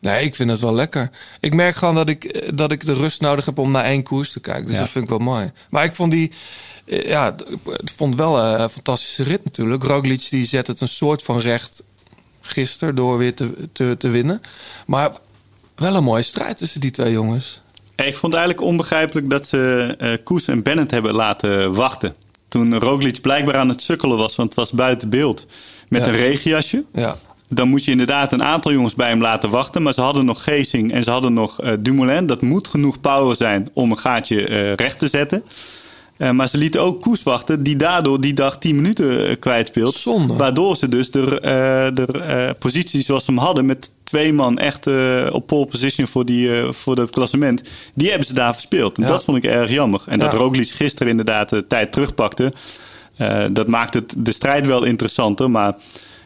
Nee, 0.00 0.24
ik 0.24 0.34
vind 0.34 0.50
het 0.50 0.60
wel 0.60 0.74
lekker. 0.74 1.10
Ik 1.40 1.54
merk 1.54 1.76
gewoon 1.76 1.94
dat 1.94 2.08
ik, 2.08 2.50
dat 2.56 2.72
ik 2.72 2.86
de 2.86 2.92
rust 2.92 3.20
nodig 3.20 3.44
heb 3.44 3.58
om 3.58 3.70
naar 3.70 3.84
één 3.84 4.02
koers 4.02 4.32
te 4.32 4.40
kijken. 4.40 4.64
Dus 4.64 4.74
Ja. 4.74 4.80
dat 4.80 4.88
vind 4.90 5.04
ik 5.04 5.10
wel 5.10 5.18
mooi. 5.18 5.52
Maar 5.70 5.84
ik 5.84 5.94
vond 5.94 6.10
die... 6.12 6.32
eh, 6.86 7.04
Ja, 7.06 7.34
ik 7.64 7.90
vond 7.96 8.16
wel 8.16 8.38
eh, 8.42 8.60
een 8.60 8.68
fantastische 8.68 9.22
rit 9.22 9.44
natuurlijk. 9.44 9.82
Roglic 9.82 10.26
die 10.30 10.44
zet 10.46 10.66
het 10.66 10.80
een 10.80 10.88
soort 10.88 11.22
van 11.22 11.38
recht 11.38 11.82
gisteren 12.40 12.94
door 12.94 13.18
weer 13.18 13.34
te, 13.34 13.68
te, 13.72 13.94
te 13.98 14.08
winnen. 14.08 14.40
Maar 14.86 15.10
wel 15.76 15.94
een 15.96 16.04
mooie 16.04 16.22
strijd 16.22 16.56
tussen 16.56 16.80
die 16.80 16.90
twee 16.90 17.12
jongens. 17.12 17.60
Ik 17.96 18.16
vond 18.16 18.32
het 18.32 18.42
eigenlijk 18.42 18.60
onbegrijpelijk 18.60 19.30
dat 19.30 19.46
ze 19.46 19.94
eh 19.98 20.10
Koes 20.24 20.46
en 20.48 20.62
Bennett 20.62 20.90
hebben 20.90 21.14
laten 21.14 21.72
wachten. 21.74 22.14
Toen 22.48 22.78
Roglic 22.78 23.20
blijkbaar 23.20 23.56
aan 23.56 23.68
het 23.68 23.82
sukkelen 23.82 24.16
was, 24.16 24.36
want 24.36 24.48
het 24.48 24.58
was 24.58 24.70
buiten 24.70 25.08
beeld. 25.08 25.46
Met 25.88 26.00
Ja. 26.04 26.08
een 26.08 26.16
regenjasje. 26.16 26.84
Ja, 26.92 27.16
Dan 27.48 27.68
moet 27.68 27.84
je 27.84 27.90
inderdaad 27.90 28.32
een 28.32 28.42
aantal 28.42 28.72
jongens 28.72 28.94
bij 28.94 29.08
hem 29.08 29.20
laten 29.20 29.50
wachten. 29.50 29.82
Maar 29.82 29.92
ze 29.92 30.00
hadden 30.00 30.24
nog 30.24 30.44
Geesing 30.44 30.92
en 30.92 31.02
ze 31.02 31.10
hadden 31.10 31.32
nog 31.32 31.60
eh, 31.60 31.72
Dumoulin. 31.78 32.26
Dat 32.26 32.40
moet 32.42 32.68
genoeg 32.68 33.00
power 33.00 33.36
zijn 33.36 33.68
om 33.72 33.90
een 33.90 33.98
gaatje 33.98 34.46
eh, 34.48 34.72
recht 34.74 34.98
te 34.98 35.08
zetten. 35.08 35.42
Eh, 36.16 36.30
maar 36.30 36.48
ze 36.48 36.58
lieten 36.58 36.80
ook 36.80 37.00
Koes 37.00 37.22
wachten, 37.22 37.62
die 37.62 37.76
daardoor 37.76 38.20
die 38.20 38.34
dag 38.34 38.58
10 38.58 38.76
minuten 38.76 39.28
eh, 39.28 39.36
kwijtspeelt. 39.38 39.94
Zonde. 39.94 40.34
Waardoor 40.34 40.76
ze 40.76 40.88
dus 40.88 41.10
de, 41.10 41.40
eh, 41.40 41.86
de 41.94 42.56
positie 42.58 43.02
zoals 43.02 43.24
ze 43.24 43.30
hem 43.30 43.40
hadden, 43.40 43.66
met 43.66 43.90
twee 44.04 44.32
man 44.32 44.58
echt 44.58 44.86
op 45.32 45.46
pole 45.46 45.66
position 45.66 46.06
voor, 46.06 46.24
die, 46.24 46.50
voor 46.70 46.94
dat 46.94 47.10
klassement, 47.10 47.62
die 47.94 48.08
hebben 48.08 48.26
ze 48.26 48.34
daar 48.34 48.52
verspeeld. 48.52 48.96
En 48.96 49.02
Ja. 49.02 49.08
dat 49.08 49.24
vond 49.24 49.36
ik 49.36 49.44
erg 49.44 49.70
jammer. 49.70 50.02
En 50.06 50.18
dat. 50.18 50.34
Roglic 50.34 50.68
gisteren 50.68 51.08
inderdaad 51.10 51.48
de 51.48 51.66
tijd 51.66 51.92
terugpakte, 51.92 52.52
eh, 53.16 53.44
dat 53.50 53.66
maakt 53.66 53.94
het, 53.94 54.14
de 54.16 54.32
strijd 54.32 54.66
wel 54.66 54.84
interessanter. 54.84 55.50
Maar 55.50 55.74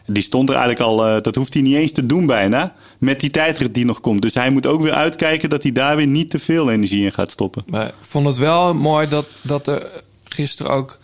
die 0.05 0.23
stond 0.23 0.49
er 0.49 0.55
eigenlijk 0.55 0.85
al, 0.85 1.21
dat 1.21 1.35
hoeft 1.35 1.53
hij 1.53 1.63
niet 1.63 1.75
eens 1.75 1.91
te 1.91 2.05
doen 2.05 2.25
bijna, 2.25 2.73
met 3.01 3.19
die 3.19 3.29
tijdrit 3.31 3.73
die 3.73 3.85
nog 3.85 3.99
komt. 3.99 4.21
Dus 4.21 4.33
hij 4.33 4.49
moet 4.49 4.65
ook 4.65 4.81
weer 4.81 4.93
uitkijken 4.93 5.49
dat 5.49 5.63
hij 5.63 5.71
daar 5.71 5.95
weer 5.95 6.07
niet 6.07 6.29
te 6.29 6.39
veel 6.39 6.71
energie 6.71 7.05
in 7.05 7.13
gaat 7.13 7.31
stoppen. 7.31 7.63
maar 7.67 7.87
ik 7.87 7.93
vond 8.01 8.25
het 8.25 8.37
wel 8.37 8.73
mooi 8.73 9.07
dat, 9.07 9.27
dat 9.41 9.67
er 9.67 10.03
gisteren 10.23 10.71
ook 10.71 10.99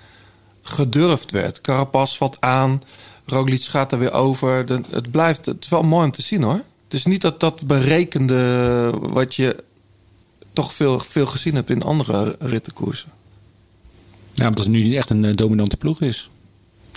gedurfd 0.62 1.32
werd. 1.32 1.62
Carapaz 1.62 2.18
wat 2.18 2.38
aan, 2.42 2.82
Roglic 3.26 3.64
gaat 3.64 3.92
er 3.92 4.00
weer 4.00 4.12
over. 4.12 4.66
De- 4.66 4.82
het 4.90 5.12
blijft, 5.12 5.46
het 5.46 5.64
is 5.64 5.70
wel 5.70 5.84
mooi 5.84 6.06
om 6.06 6.12
te 6.12 6.22
zien 6.22 6.44
hoor. 6.44 6.62
Het 6.84 6.94
is 6.94 7.06
niet 7.06 7.22
dat 7.22 7.40
dat 7.40 7.68
berekende 7.68 8.90
wat 9.02 9.36
je 9.36 9.64
toch 10.54 10.74
veel, 10.74 11.00
veel 11.00 11.26
gezien 11.26 11.56
hebt 11.56 11.70
in 11.70 11.82
andere 11.82 12.36
rittenkoersen. 12.40 13.10
Ja, 14.34 14.48
omdat 14.48 14.64
het 14.64 14.74
nu 14.74 14.84
niet 14.84 14.96
echt 14.96 15.10
een 15.10 15.26
eh, 15.26 15.34
dominante 15.34 15.78
ploeg 15.78 16.02
is. 16.02 16.30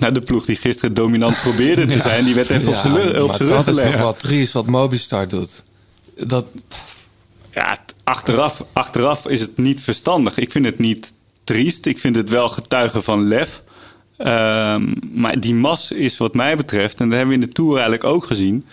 Nou, 0.01 0.13
de 0.13 0.21
ploeg 0.21 0.45
die 0.45 0.57
gisteren 0.57 0.95
dominant 0.95 1.41
probeerde 1.43 1.87
te 1.87 1.99
zijn, 1.99 2.25
die 2.25 2.35
werd 2.35 2.51
even 2.51 2.69
op 2.69 2.75
zijn 2.75 2.93
lu- 2.93 3.21
op 3.21 3.29
maar 3.29 3.37
zijn 3.37 3.49
rug 3.49 3.65
dat 3.65 3.77
is 3.77 3.83
toch 3.83 4.01
wat 4.01 4.19
triest 4.19 4.53
wat 4.53 4.67
Mobistar 4.67 5.29
doet. 5.29 5.63
Dat, 6.27 6.47
Ja, 7.55 7.79
achteraf, 8.05 8.65
achteraf 8.73 9.27
is 9.27 9.41
het 9.41 9.57
niet 9.57 9.81
verstandig. 9.81 10.39
Ik 10.39 10.51
vind 10.51 10.65
het 10.65 10.79
niet 10.79 11.13
triest. 11.45 11.87
Ik 11.87 11.99
vind 11.99 12.17
het 12.17 12.31
wel 12.31 12.49
getuigen 12.49 13.03
van 13.03 13.29
lef. 13.29 13.63
Ehm, 14.17 14.93
maar 15.13 15.41
die 15.41 15.55
mas 15.55 15.91
is 15.93 16.17
wat 16.17 16.35
mij 16.35 16.57
betreft, 16.57 17.01
en 17.01 17.09
dat 17.09 17.19
hebben 17.19 17.37
we 17.37 17.43
in 17.43 17.49
de 17.49 17.55
Tour 17.55 17.73
eigenlijk 17.73 18.05
ook 18.05 18.25
gezien... 18.25 18.65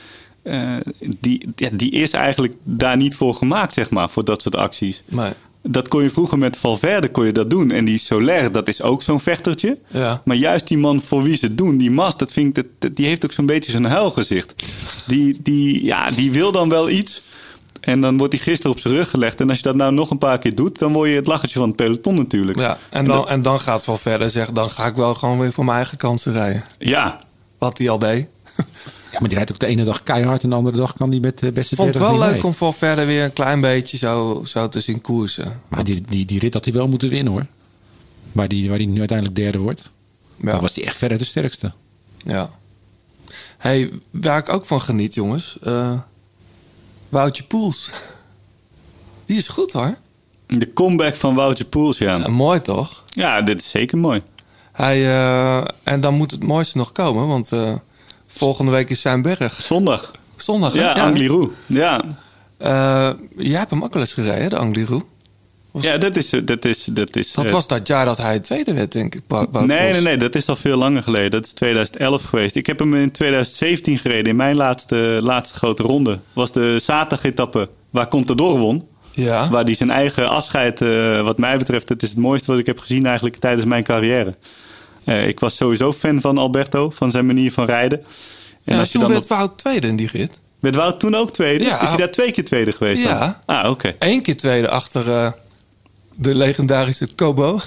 eh, 0.44 0.72
die, 1.20 1.50
ja, 1.56 1.70
die 1.74 1.92
is 1.92 2.12
eigenlijk 2.12 2.54
daar 2.64 2.98
niet 2.98 3.16
voor 3.16 3.34
gemaakt, 3.34 3.74
zeg 3.74 3.90
maar, 3.90 4.10
voor 4.10 4.26
dat 4.26 4.42
soort 4.42 4.56
acties. 4.56 5.04
maar, 5.06 5.36
Dat 5.70 5.88
kon 5.88 6.04
je 6.04 6.10
vroeger 6.10 6.38
met 6.38 6.58
Valverde 6.58 7.10
kon 7.12 7.26
je 7.26 7.32
dat 7.32 7.50
doen. 7.50 7.72
En 7.72 7.86
die 7.86 8.00
Soler, 8.00 8.52
dat 8.52 8.68
is 8.68 8.82
ook 8.82 9.04
zo'n 9.04 9.20
vechtertje. 9.20 9.78
Ja. 9.88 10.22
Maar 10.26 10.36
juist 10.36 10.68
die 10.68 10.78
man 10.78 11.02
voor 11.02 11.24
wie 11.24 11.38
ze 11.38 11.46
het 11.46 11.58
doen, 11.58 11.78
die 11.78 11.92
Mas, 11.92 12.18
dat 12.18 12.32
vind 12.32 12.48
ik, 12.48 12.56
dat, 12.56 12.66
dat- 12.80 12.96
die 12.96 13.06
heeft 13.06 13.26
ook 13.26 13.32
zo'n 13.32 13.46
beetje 13.46 13.72
zo'n 13.72 13.84
huilgezicht. 13.86 14.54
Die, 15.08 15.40
die, 15.44 15.84
ja, 15.84 16.12
die 16.12 16.32
wil 16.32 16.52
dan 16.52 16.70
wel 16.70 16.90
iets. 16.90 17.22
En 17.80 18.02
dan 18.02 18.18
wordt 18.18 18.34
hij 18.34 18.42
gisteren 18.42 18.72
op 18.72 18.80
zijn 18.80 18.94
rug 18.94 19.10
gelegd. 19.10 19.40
En 19.42 19.50
als 19.50 19.58
je 19.58 19.64
dat 19.64 19.76
nou 19.76 19.94
nog 19.94 20.10
een 20.10 20.18
paar 20.18 20.40
keer 20.40 20.56
doet, 20.56 20.80
dan 20.80 20.94
word 20.94 21.10
je 21.10 21.16
het 21.16 21.28
lachertje 21.28 21.60
van 21.60 21.68
het 21.68 21.78
peloton 21.78 22.16
natuurlijk. 22.16 22.60
ja, 22.60 22.78
en, 22.90 23.06
dan, 23.08 23.28
en 23.30 23.42
dan 23.42 23.60
gaat 23.60 23.84
verder 23.92 24.30
zeggen... 24.30 24.54
dan 24.54 24.70
ga 24.70 24.86
ik 24.86 24.96
wel 24.96 25.14
gewoon 25.14 25.40
weer 25.40 25.54
voor 25.54 25.66
mijn 25.66 25.78
eigen 25.78 25.98
kansen 25.98 26.34
rijden. 26.34 26.64
Ja, 26.80 27.20
Wat 27.58 27.78
hij 27.78 27.90
al 27.90 28.00
deed. 28.00 28.28
Ja, 29.12 29.20
maar 29.20 29.28
die 29.30 29.38
rijdt 29.38 29.52
ook 29.52 29.60
de 29.60 29.66
ene 29.66 29.84
dag 29.84 30.04
keihard 30.04 30.44
en 30.44 30.50
de 30.50 30.56
andere 30.56 30.78
dag 30.78 30.94
kan 30.94 31.10
die 31.10 31.20
met 31.20 31.40
de 31.40 31.52
beste 31.52 31.72
Ik 31.74 31.80
vond 31.80 31.94
het 31.94 32.04
wel 32.04 32.18
leuk 32.20 32.32
mee. 32.32 32.44
om 32.44 32.54
voor 32.54 32.74
verder 32.74 33.06
weer 33.06 33.24
een 33.24 33.34
klein 33.34 33.62
beetje 33.62 33.98
zo, 33.98 34.44
zo 34.46 34.70
te 34.70 34.82
zien 34.82 35.02
koersen. 35.02 35.62
Maar 35.68 35.84
die, 35.84 36.02
die, 36.10 36.26
die 36.26 36.40
rit 36.40 36.54
had 36.54 36.64
hij 36.66 36.74
wel 36.74 36.88
moeten 36.88 37.10
winnen 37.10 37.34
hoor. 37.34 37.46
Waar 38.32 38.48
die, 38.48 38.70
waar 38.70 38.78
die 38.78 38.88
nu 38.88 39.00
uiteindelijk 39.00 39.38
derde 39.38 39.58
wordt. 39.58 39.90
Ja. 40.42 40.52
Dan 40.52 40.62
was 40.62 40.76
hij 40.76 40.84
echt 40.86 40.98
verder 40.98 41.18
de 41.18 41.26
sterkste. 41.26 41.72
ja. 42.24 42.50
Hey, 43.58 43.92
waar 44.12 44.38
ik 44.40 44.50
ook 44.50 44.66
van 44.66 44.82
geniet, 44.82 45.14
jongens. 45.14 45.58
eh 45.64 45.94
Woutje 47.10 47.44
Poels. 47.44 47.92
Die 49.26 49.38
is 49.38 49.48
goed 49.48 49.72
hoor. 49.72 49.98
de 50.48 50.74
comeback 50.74 51.16
van 51.16 51.36
Woutje 51.36 51.66
Poels, 51.66 51.98
ja. 51.98 52.16
Ja, 52.16 52.28
mooi 52.28 52.62
toch? 52.62 53.04
Ja, 53.08 53.42
dit 53.42 53.62
is 53.62 53.70
zeker 53.70 53.98
mooi. 53.98 54.22
Hij, 54.72 55.06
eh, 55.06 55.64
en 55.84 56.02
dan 56.02 56.14
moet 56.14 56.32
het 56.32 56.44
mooiste 56.44 56.78
nog 56.78 56.92
komen, 56.92 57.28
want 57.28 57.52
eh, 57.52 57.74
volgende 58.38 58.72
week 58.72 58.90
is 58.90 59.02
zijn 59.02 59.22
berg. 59.22 59.62
Zondag. 59.62 60.12
Zondag, 60.36 60.74
hè? 60.74 60.80
Ja, 60.80 60.92
Angliru. 60.94 61.52
Ja. 61.66 62.02
Eh, 62.58 63.10
jij 63.38 63.60
hebt 63.60 63.70
hem 63.70 63.84
ook 63.84 63.94
wel 63.94 64.02
eens 64.02 64.14
gereden, 64.14 64.50
de 64.50 64.58
Angliru. 64.58 65.02
ja, 65.80 65.98
dat 65.98 66.16
is... 66.16 66.30
Dat, 66.30 66.66
is, 66.66 66.84
dat, 66.84 67.16
is, 67.16 67.32
Dat 67.32 67.46
eh, 67.46 67.52
was 67.52 67.68
dat 67.68 67.88
jaar 67.88 68.06
dat 68.06 68.18
hij 68.18 68.40
tweede 68.40 68.74
werd, 68.74 68.92
denk 68.92 69.16
ik. 69.16 69.22
Nee, 69.52 69.92
nee, 69.92 70.02
nee, 70.02 70.18
dat 70.18 70.36
is 70.36 70.48
al 70.48 70.56
veel 70.56 70.78
langer 70.78 71.04
geleden. 71.04 71.32
Dat 71.32 71.46
is 71.46 71.52
2011 71.52 72.24
geweest. 72.24 72.56
Ik 72.56 72.66
heb 72.66 72.80
hem 72.80 72.96
in 72.96 73.12
2017 73.12 73.98
gereden. 73.98 74.26
In 74.26 74.36
mijn 74.36 74.56
laatste, 74.56 75.20
laatste 75.22 75.56
grote 75.56 75.84
ronde. 75.84 76.20
Was 76.34 76.52
de 76.52 76.80
zaterdagetappe 76.84 77.70
waar 77.90 78.08
Contador 78.08 78.58
won. 78.58 78.88
Ja, 79.12 79.50
Waar 79.50 79.64
hij 79.64 79.74
zijn 79.74 79.92
eigen 79.92 80.30
afscheid, 80.30 80.82
eh, 80.82 81.22
wat 81.22 81.38
mij 81.38 81.58
betreft, 81.58 81.90
het 81.90 82.04
is 82.04 82.10
het 82.10 82.18
mooiste 82.18 82.52
wat 82.52 82.60
ik 82.60 82.66
heb 82.66 82.80
gezien 82.80 83.06
eigenlijk 83.06 83.36
tijdens 83.36 83.66
mijn 83.66 83.84
carrière. 83.84 84.36
Eh, 85.08 85.28
ik 85.28 85.40
was 85.40 85.56
sowieso 85.56 85.94
fan 85.94 86.22
van 86.22 86.38
Alberto, 86.38 86.90
van 86.90 87.12
zijn 87.12 87.26
manier 87.26 87.52
van 87.52 87.66
rijden. 87.66 88.04
En 88.64 88.74
ja 88.74 88.80
als 88.80 88.88
je 88.92 88.94
toen 88.94 89.02
dan 89.02 89.12
werd 89.12 89.28
Wout 89.28 89.58
tweede 89.58 89.88
in 89.88 89.96
die 89.96 90.10
rit. 90.12 90.40
werd 90.60 90.76
Wout 90.76 91.00
toen 91.00 91.16
ook 91.16 91.34
tweede? 91.34 91.64
Ja. 91.64 91.82
Is 91.82 91.88
hij 91.88 91.98
daar 91.98 92.12
twee 92.12 92.32
keer 92.32 92.46
tweede 92.46 92.72
geweest 92.72 93.04
dan? 93.04 93.12
Ja. 93.12 93.42
Ah, 93.46 93.70
oké. 93.70 93.96
Eén 94.00 94.22
keer 94.22 94.38
tweede 94.38 94.70
achter 94.70 95.12
eh, 95.12 95.32
de 96.16 96.36
legendarische 96.36 97.08
Kobo. 97.16 97.60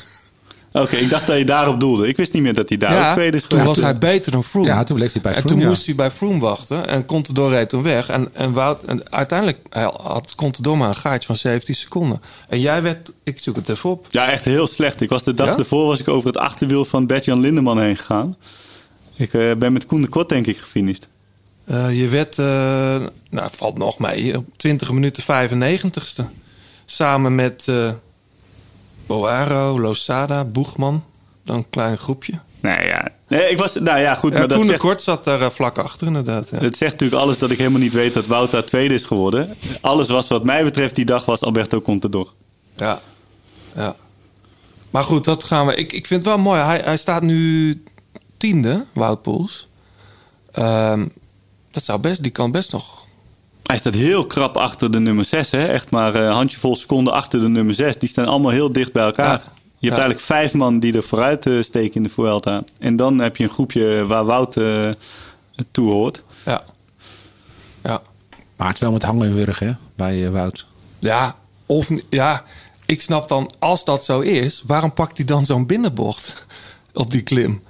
Oké, 0.73 0.97
ik 0.97 1.11
dacht 1.11 1.27
dat 1.27 1.39
je 1.39 1.45
daarop 1.45 1.81
doelde. 1.81 2.09
Ik 2.09 2.16
wist 2.16 2.33
niet 2.33 2.43
meer 2.43 2.55
dat 2.55 2.68
hij 2.68 2.79
daar 2.79 2.93
ja, 2.93 3.12
tweede 3.12 3.37
is 3.37 3.43
toen 3.43 3.64
was 3.64 3.81
hij 3.81 3.99
beter 3.99 4.33
dan 4.33 4.45
Froome. 4.45 4.66
Ja, 4.66 4.85
toen 4.85 4.97
bleef 4.97 5.12
hij 5.12 5.23
bij 5.23 5.33
En 5.33 5.39
Froome, 5.39 5.55
toen 5.55 5.64
ja. 5.64 5.68
moest 5.68 5.87
hij 5.87 5.95
bij 5.95 6.11
Froome 6.11 6.39
wachten. 6.39 6.89
En 6.89 7.07
Contador 7.07 7.51
reed 7.51 7.68
toen 7.68 7.83
weg. 7.83 8.09
En, 8.09 8.29
en, 8.33 8.53
Wout, 8.53 8.85
en 8.85 9.12
uiteindelijk 9.12 9.59
hij 9.71 9.93
had 10.03 10.35
Contador 10.35 10.77
maar 10.77 10.89
een 10.89 10.95
gaatje 10.95 11.27
van 11.27 11.37
17 11.37 11.75
seconden. 11.75 12.23
En 12.49 12.61
jij 12.61 12.83
werd... 12.83 13.12
Ik 13.25 13.39
zoek 13.39 13.57
het 13.57 13.68
even 13.68 13.91
op. 13.91 14.07
Ja, 14.11 14.31
echt 14.31 14.45
heel 14.45 14.66
slecht. 14.66 15.01
Ik 15.01 15.09
was 15.09 15.23
de 15.23 15.35
dag 15.35 15.49
Ja? 15.49 15.57
ervoor 15.57 15.87
was 15.87 16.01
ik 16.01 16.09
over 16.09 16.27
het 16.27 16.39
achterwiel 16.39 16.85
van 16.85 17.07
Bert-Jan 17.07 17.41
Lindeman 17.41 17.81
heen 17.81 17.97
gegaan. 17.97 18.37
Ik 19.16 19.35
eh, 19.35 19.55
ben 19.55 19.73
met 19.73 19.87
Koen 19.87 20.03
de 20.03 20.09
Kort 20.09 20.29
denk 20.29 20.47
ik 20.47 20.59
gefinished. 20.59 21.09
Eh, 21.64 22.01
je 22.01 22.09
werd... 22.09 22.39
eh, 22.39 22.47
nou, 23.31 23.51
valt 23.53 23.79
nog 23.79 23.99
mee. 23.99 24.37
Op 24.37 24.47
20 24.57 24.93
minuten 24.93 25.23
95ste. 25.23 26.25
Samen 26.85 27.35
met 27.35 27.64
eh 27.68 27.91
Boaro, 29.11 29.80
Losada, 29.80 30.44
Boegman. 30.44 31.04
Dan 31.44 31.56
een 31.56 31.70
klein 31.70 31.98
groepje. 31.98 32.32
Nee, 32.61 32.86
ja. 32.86 33.08
Nee, 33.28 33.50
ik 33.50 33.58
was, 33.58 33.74
nou 33.74 34.00
ja, 34.00 34.14
goed. 34.14 34.32
Ja, 34.32 34.38
maar 34.38 34.48
dat 34.48 34.64
zegt, 34.64 34.78
Kort 34.78 35.02
zat 35.02 35.24
daar 35.24 35.40
eh, 35.40 35.50
vlak 35.50 35.78
achter 35.78 36.06
inderdaad. 36.06 36.48
Ja. 36.50 36.58
het 36.58 36.76
zegt 36.76 36.92
natuurlijk 36.92 37.22
alles 37.22 37.38
dat 37.38 37.50
ik 37.50 37.58
helemaal 37.58 37.80
niet 37.80 37.92
weet 37.92 38.14
dat 38.14 38.26
Wout 38.26 38.50
daar 38.50 38.64
tweede 38.64 38.94
is 38.94 39.04
geworden. 39.04 39.54
Alles 39.80 40.08
was 40.08 40.28
wat 40.28 40.44
mij 40.44 40.64
betreft 40.64 40.94
die 40.94 41.04
dag 41.04 41.24
was 41.24 41.40
Alberto 41.40 41.80
Contador. 41.80 42.32
Ja. 42.76 43.00
ja. 43.74 43.96
Maar 44.90 45.04
goed, 45.04 45.24
dat 45.24 45.44
gaan 45.44 45.66
we. 45.66 45.74
Ik, 45.74 45.92
ik 45.92 46.06
vind 46.06 46.24
het 46.24 46.34
wel 46.34 46.42
mooi. 46.42 46.61
Hij, 46.61 46.78
hij 46.78 46.96
staat 46.96 47.22
nu 47.22 47.82
tiende, 48.36 48.84
Wout 48.92 49.22
Poels. 49.22 49.68
Ehm, 50.52 51.06
dat 51.70 51.84
zou 51.84 52.00
best, 52.00 52.22
die 52.22 52.32
kan 52.32 52.50
best 52.50 52.72
nog. 52.72 52.99
Hij 53.71 53.79
staat 53.79 53.95
heel 53.95 54.27
krap 54.27 54.57
achter 54.57 54.91
de 54.91 55.01
nummer 55.01 55.25
6. 55.25 55.51
Hè? 55.51 55.64
Echt 55.66 55.91
maar 55.91 56.14
een 56.14 56.33
handjevol 56.33 56.77
seconden 56.77 57.12
achter 57.12 57.41
de 57.41 57.49
nummer 57.49 57.75
6. 57.75 57.99
Die 57.99 58.09
staan 58.09 58.27
allemaal 58.27 58.51
heel 58.51 58.73
dicht 58.73 58.93
bij 58.93 59.05
elkaar. 59.05 59.33
Je 59.33 59.37
hebt 59.39 59.49
Ja. 59.79 59.89
eigenlijk 59.91 60.21
vijf 60.21 60.53
man 60.53 60.79
die 60.81 60.97
er 60.97 61.03
vooruit 61.03 61.47
eh, 61.47 61.62
steken 61.62 61.95
in 61.95 62.03
de 62.03 62.09
Vuelta. 62.09 62.64
En 62.79 62.97
dan 62.97 63.18
heb 63.21 63.37
je 63.37 63.45
een 63.45 63.51
groepje 63.51 64.07
waar 64.07 64.25
Wout 64.25 64.57
eh 64.57 64.89
toe 65.71 65.91
hoort. 65.91 66.23
Ja. 66.45 66.62
Ja. 67.83 68.03
Maar 68.57 68.66
het 68.66 68.77
is 68.77 68.83
wel 68.83 68.93
met 68.93 69.03
hangen 69.03 69.27
en 69.27 69.35
wurgen 69.35 69.66
hè, 69.66 69.73
bij 69.95 70.27
eh, 70.27 70.31
Wout. 70.33 70.66
Ja, 70.99 71.37
of 71.66 71.89
ja, 72.09 72.45
ik 72.87 73.03
snap 73.03 73.29
dan, 73.29 73.51
als 73.59 73.85
dat 73.85 74.05
zo 74.05 74.21
is, 74.21 74.62
waarom 74.66 74.93
pakt 74.93 75.16
hij 75.16 75.27
dan 75.27 75.47
zo'n 75.47 75.66
binnenbocht 75.66 76.47
op 76.93 77.11
die 77.11 77.23
klim? 77.23 77.62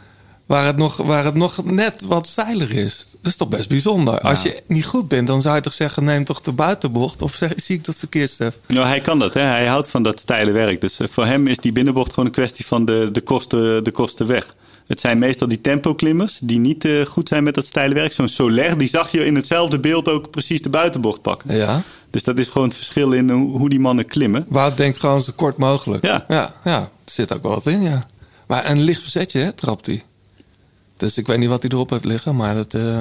Waar 0.50 0.66
het, 0.66 0.76
nog, 0.76 0.96
waar 0.96 1.24
het 1.24 1.34
nog 1.34 1.64
net 1.64 2.02
wat 2.02 2.26
steiler 2.26 2.72
is. 2.72 3.06
Dat 3.12 3.30
is 3.30 3.36
toch 3.36 3.48
best 3.48 3.68
bijzonder. 3.68 4.20
Als 4.20 4.42
je 4.42 4.62
niet 4.66 4.84
goed 4.84 5.08
bent, 5.08 5.26
dan 5.26 5.40
zou 5.40 5.54
je 5.54 5.60
toch 5.60 5.72
zeggen: 5.72 6.04
neem 6.04 6.24
toch 6.24 6.40
de 6.40 6.52
buitenbocht? 6.52 7.22
Of 7.22 7.34
zeg, 7.34 7.52
zie 7.56 7.76
ik 7.76 7.84
dat 7.84 7.96
verkeerd, 7.96 8.30
Stef? 8.30 8.54
Nou, 8.66 8.86
hij 8.86 9.00
kan 9.00 9.18
dat, 9.18 9.34
hè? 9.34 9.40
hij 9.40 9.66
houdt 9.66 9.88
van 9.88 10.02
dat 10.02 10.20
steile 10.20 10.50
werk. 10.50 10.80
Dus 10.80 10.98
eh, 10.98 11.06
voor 11.10 11.26
hem 11.26 11.46
is 11.46 11.56
die 11.56 11.72
binnenbocht 11.72 12.10
gewoon 12.12 12.24
een 12.26 12.32
kwestie 12.32 12.66
van 12.66 12.84
de, 12.84 13.08
de, 13.12 13.20
kosten, 13.20 13.84
de 13.84 13.90
kosten 13.90 14.26
weg. 14.26 14.54
Het 14.86 15.00
zijn 15.00 15.18
meestal 15.18 15.48
die 15.48 15.60
tempo-klimmers 15.60 16.38
die 16.42 16.58
niet 16.58 16.84
eh, 16.84 17.06
goed 17.06 17.28
zijn 17.28 17.44
met 17.44 17.54
dat 17.54 17.66
steile 17.66 17.94
werk. 17.94 18.12
Zo'n 18.12 18.28
Soler, 18.28 18.78
die 18.78 18.88
zag 18.88 19.10
je 19.10 19.24
in 19.24 19.34
hetzelfde 19.34 19.78
beeld 19.78 20.08
ook 20.08 20.30
precies 20.30 20.62
de 20.62 20.68
buitenbocht 20.68 21.22
pakken. 21.22 21.56
Ja. 21.56 21.82
Dus 22.10 22.22
dat 22.22 22.38
is 22.38 22.48
gewoon 22.48 22.68
het 22.68 22.76
verschil 22.76 23.12
in 23.12 23.30
hoe, 23.30 23.58
hoe 23.58 23.68
die 23.68 23.80
mannen 23.80 24.06
klimmen. 24.06 24.46
Wout 24.48 24.76
denkt 24.76 25.00
gewoon 25.00 25.20
zo 25.20 25.32
kort 25.36 25.56
mogelijk. 25.56 26.04
Ja. 26.04 26.24
ja, 26.28 26.54
ja. 26.64 26.78
Er 26.80 26.88
zit 27.04 27.34
ook 27.34 27.42
wel 27.42 27.54
wat 27.54 27.66
in, 27.66 27.82
ja. 27.82 28.06
Maar 28.46 28.70
een 28.70 28.80
licht 28.80 29.02
verzetje, 29.02 29.40
hè, 29.40 29.52
trapt 29.52 29.86
hij. 29.86 30.02
Dus 31.00 31.18
ik 31.18 31.26
weet 31.26 31.38
niet 31.38 31.48
wat 31.48 31.62
hij 31.62 31.70
erop 31.70 31.90
heeft 31.90 32.04
liggen, 32.04 32.36
maar 32.36 32.54
dat, 32.54 32.74
eh, 32.74 33.00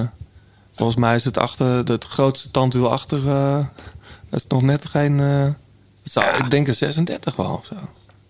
volgens 0.71 0.97
mij 0.97 1.15
is 1.15 1.23
het 1.23 1.37
achter, 1.37 1.65
het 1.65 2.05
grootste 2.05 2.51
tandwiel 2.51 2.91
achter, 2.91 3.27
eh, 3.27 3.59
dat 4.29 4.39
is 4.39 4.47
nog 4.47 4.61
net 4.61 4.85
geen, 4.85 5.19
eh, 5.19 5.47
zou, 6.03 6.37
ik 6.37 6.51
denk 6.51 6.67
een 6.67 6.73
36 6.73 7.35
wel 7.35 7.53
of 7.53 7.65
zo. 7.65 7.75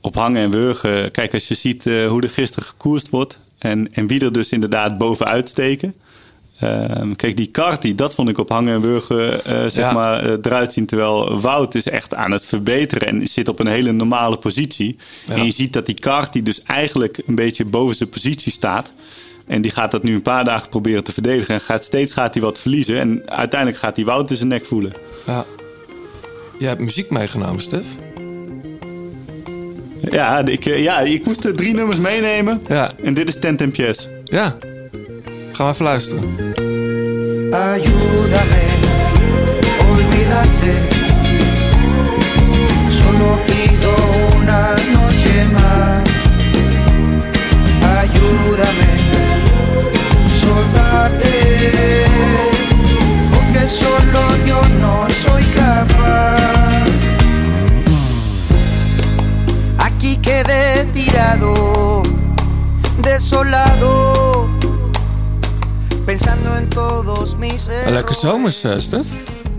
Op 0.02 0.16
hangen 0.16 0.42
en 0.42 0.52
wurgen, 0.52 1.12
kijk 1.12 1.34
als 1.34 1.48
je 1.48 1.56
ziet 1.56 1.84
hoe 1.84 2.22
er 2.22 2.30
gisteren 2.30 2.68
gekoerst 2.68 3.10
wordt... 3.10 3.40
En, 3.58 3.94
en 3.94 4.08
wie 4.08 4.24
er 4.24 4.32
dus 4.32 4.50
inderdaad 4.50 4.98
bovenuit 4.98 5.50
steken... 5.50 5.94
Ehm, 6.60 7.16
kijk, 7.16 7.38
die 7.38 7.52
Carty, 7.52 7.96
dat 7.96 8.14
vond 8.14 8.30
ik 8.30 8.38
op 8.38 8.50
hangen 8.50 8.74
en 8.74 8.82
wurgen 8.82 9.42
zeg 9.72 9.74
Ja. 9.74 9.92
maar, 9.92 10.24
eruit 10.24 10.74
zien. 10.74 10.86
Terwijl 10.86 11.40
Wout 11.40 11.76
is 11.76 11.88
echt 11.88 12.14
aan 12.16 12.32
het 12.32 12.46
verbeteren 12.46 13.08
en 13.08 13.28
zit 13.28 13.48
op 13.48 13.60
een 13.60 13.68
hele 13.68 13.92
normale 13.92 14.38
positie. 14.38 14.98
Ja. 15.28 15.34
En 15.34 15.46
je 15.46 15.52
ziet 15.52 15.74
dat 15.74 15.86
die 15.86 15.96
Carty 15.96 16.44
dus 16.44 16.64
eigenlijk 16.64 17.22
een 17.26 17.36
beetje 17.36 17.66
boven 17.66 17.96
zijn 17.96 18.10
positie 18.10 18.52
staat. 18.52 18.92
En 19.50 19.62
die 19.62 19.72
gaat 19.72 19.92
dat 19.92 20.04
nu 20.04 20.14
een 20.14 20.22
paar 20.22 20.44
dagen 20.44 20.70
proberen 20.70 21.04
te 21.04 21.14
verdedigen. 21.14 21.54
En 21.54 21.62
gaat, 21.62 21.84
steeds 21.84 22.14
gaat 22.14 22.34
hij 22.34 22.44
wat 22.44 22.60
verliezen. 22.60 23.00
En 23.00 23.22
uiteindelijk 23.26 23.80
gaat 23.80 23.96
hij 23.96 24.06
Wout 24.06 24.30
in 24.30 24.36
zijn 24.36 24.48
nek 24.48 24.66
voelen. 24.66 24.94
Ja. 25.26 25.46
Jij 26.60 26.68
hebt 26.68 26.82
muziek 26.82 27.10
meegenomen, 27.10 27.62
Stef. 27.62 27.86
Ja, 30.12 30.46
ik, 30.46 30.66
eh, 30.66 30.84
ja, 30.84 31.00
ik 31.00 31.26
moest 31.26 31.44
er 31.44 31.56
drie 31.56 31.74
nummers 31.74 31.98
meenemen. 31.98 32.62
Ja. 32.68 32.90
En 33.04 33.14
dit 33.14 33.28
is 33.28 33.40
Ten 33.40 33.72
Pies. 33.72 34.08
Ja. 34.24 34.58
Gaan 35.52 35.68
we 35.68 35.74
even 35.74 35.86
luisteren. 35.86 36.24
Ayúdame, 37.52 38.64
olvídate. 39.90 40.74
Solo 42.90 43.40
pido 43.46 43.96
una 44.36 44.76
noche 44.94 45.46
más. 45.54 46.10
Ayúdame, 47.82 49.09
soltarte. 51.00 52.06
Porque 53.34 53.68
solo 53.68 54.22
yo 54.46 54.62
no 54.80 55.08
soy 55.24 55.44
capaz. 55.46 56.88
Aquí 59.78 60.18
quedé 60.18 60.86
tirado, 60.94 62.04
desolado. 63.02 64.50
Pensando 66.06 66.58
en 66.58 66.68
todos 66.70 67.38
mis 67.38 67.70
Een 67.86 67.94
lekker 67.94 68.16
zomers, 68.16 68.66
eh, 68.66 68.80
Stef. 68.80 69.06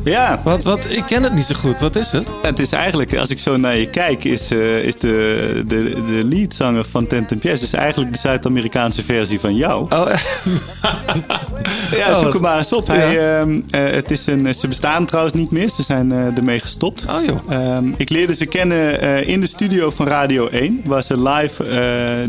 Ja, 0.05 0.41
Wat, 0.45 0.65
wat, 0.65 0.85
ik 0.89 1.03
ken 1.07 1.23
het 1.23 1.35
niet 1.35 1.45
zo 1.45 1.55
goed. 1.55 1.81
Wat 1.81 1.97
is 1.97 2.11
het? 2.11 2.31
het 2.43 2.59
is 2.59 2.73
eigenlijk, 2.73 3.17
als 3.17 3.29
ik 3.29 3.39
zo 3.39 3.57
naar 3.57 3.77
je 3.77 3.91
kijk, 3.91 4.25
is, 4.25 4.51
eh, 4.51 4.85
is 4.85 4.99
de, 4.99 5.63
de, 5.67 6.03
de 6.07 6.25
leadzanger 6.25 6.85
van 6.85 7.07
Ten 7.07 7.27
is 7.41 7.73
eigenlijk 7.73 8.13
de 8.13 8.19
Zuid-Amerikaanse 8.19 9.03
versie 9.05 9.41
van 9.41 9.57
jou. 9.57 9.83
Oh, 9.83 10.07
Ja, 11.97 12.11
Oh, 12.11 12.19
zoek 12.19 12.33
hem 12.33 12.43
maar 12.43 12.59
eens 12.59 12.73
op. 12.73 12.87
Ja. 12.87 12.93
Hij, 12.93 13.39
ehm, 13.39 13.61
eh, 13.71 13.91
het 13.91 14.11
is 14.11 14.27
een, 14.27 14.55
ze 14.55 14.69
bestaan 14.69 15.07
trouwens 15.07 15.35
niet 15.35 15.51
meer. 15.51 15.69
Ze 15.69 15.83
zijn 15.83 16.13
eh, 16.13 16.37
ermee 16.37 16.61
gestopt. 16.61 17.07
Oh, 17.09 17.25
joh. 17.25 17.39
Ehm, 17.49 17.89
ik 17.97 18.11
leerde 18.11 18.35
ze 18.35 18.47
kennen 18.47 19.27
in 19.27 19.41
de 19.41 19.47
studio 19.47 19.91
van 19.91 20.07
Radio 20.07 20.49
1. 20.49 20.81
Waar 20.85 21.03
ze 21.03 21.29
live 21.29 21.65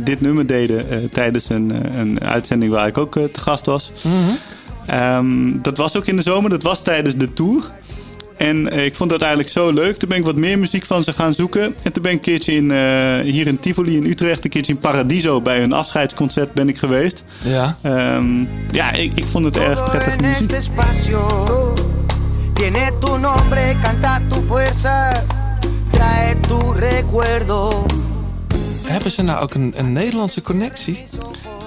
dit 0.03 0.21
nummer 0.21 0.47
deden 0.47 1.09
tijdens 1.11 1.49
een, 1.49 1.71
een 1.97 2.23
uitzending 2.23 2.71
waar 2.71 2.87
ik 2.87 2.97
ook 2.97 3.13
te 3.13 3.39
gast 3.39 3.65
was. 3.65 3.91
Mhm. 4.03 4.35
Ehm, 4.85 5.61
dat 5.61 5.77
was 5.77 5.95
ook 5.97 6.05
in 6.05 6.15
de 6.15 6.21
zomer. 6.21 6.49
Dat 6.49 6.63
was 6.63 6.81
tijdens 6.81 7.15
de 7.15 7.33
tour. 7.33 7.71
En 8.37 8.71
eh, 8.71 8.85
ik 8.85 8.95
vond 8.95 9.09
dat 9.09 9.21
eigenlijk 9.21 9.51
zo 9.51 9.71
leuk. 9.71 9.97
Toen 9.97 10.09
ben 10.09 10.17
ik 10.17 10.25
wat 10.25 10.35
meer 10.35 10.59
muziek 10.59 10.85
van 10.85 11.03
ze 11.03 11.13
gaan 11.13 11.33
zoeken. 11.33 11.75
En 11.81 11.91
toen 11.91 12.03
ben 12.03 12.11
ik 12.11 12.17
een 12.17 12.23
keertje 12.23 12.53
in, 12.53 12.71
eh, 12.71 13.31
hier 13.31 13.47
in 13.47 13.59
Tivoli 13.59 13.95
in 13.95 14.05
Utrecht... 14.05 14.43
een 14.43 14.49
keertje 14.49 14.73
in 14.73 14.79
Paradiso 14.79 15.41
bij 15.41 15.59
hun 15.59 15.73
afscheidsconcert 15.73 16.53
ben 16.53 16.69
ik 16.69 16.77
geweest. 16.77 17.23
ja. 17.41 17.77
Ehm, 17.81 18.45
ja, 18.71 18.91
ik, 18.91 19.11
ik 19.15 19.25
vond 19.25 19.45
het 19.45 19.57
erg 19.57 19.93
en 19.93 20.21
muziek. 20.21 20.39
este 20.39 20.55
espacio 20.55 21.73
tiene 22.53 22.91
tu 22.99 23.17
nombre, 23.17 23.75
canta 23.81 24.21
tu 24.29 24.41
fuerza, 24.41 25.23
trae 25.91 26.39
tu 26.39 26.71
recuerdo. 26.75 27.85
Hebben 28.83 29.11
ze 29.11 29.21
nou 29.21 29.41
ook 29.41 29.53
een, 29.53 29.73
een 29.75 29.91
Nederlandse 29.91 30.41
connectie? 30.41 31.05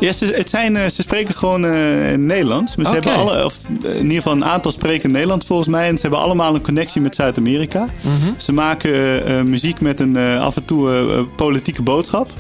Ja, 0.05 0.13
ze, 0.13 0.25
het 0.25 0.49
zijn, 0.49 0.77
eh, 0.77 0.89
ze 0.89 1.03
spreken 1.03 1.35
gewoon 1.35 1.65
eh, 1.65 1.73
Nederlands. 2.17 2.77
Maar 2.77 2.87
ze 2.87 2.93
hebben 2.93 3.15
alle, 3.15 3.45
of 3.45 3.59
eh, 3.83 3.91
in 3.91 4.03
ieder 4.03 4.17
geval 4.17 4.33
een 4.33 4.45
aantal 4.45 4.73
spreken 4.73 5.11
Nederlands 5.11 5.47
volgens 5.47 5.69
mij. 5.69 5.89
En 5.89 5.97
ze 5.97 6.03
hebben 6.03 6.21
allemaal 6.21 6.55
een 6.55 6.63
connectie 6.63 7.01
met 7.01 7.15
Zuid-Amerika. 7.15 7.89
Ze 8.37 8.53
maken 8.53 9.51
muziek 9.51 9.81
met 9.81 10.01
een 10.01 10.17
af 10.19 10.57
en 10.57 10.65
toe 10.65 11.27
politieke 11.37 11.83
boodschap. 11.83 12.31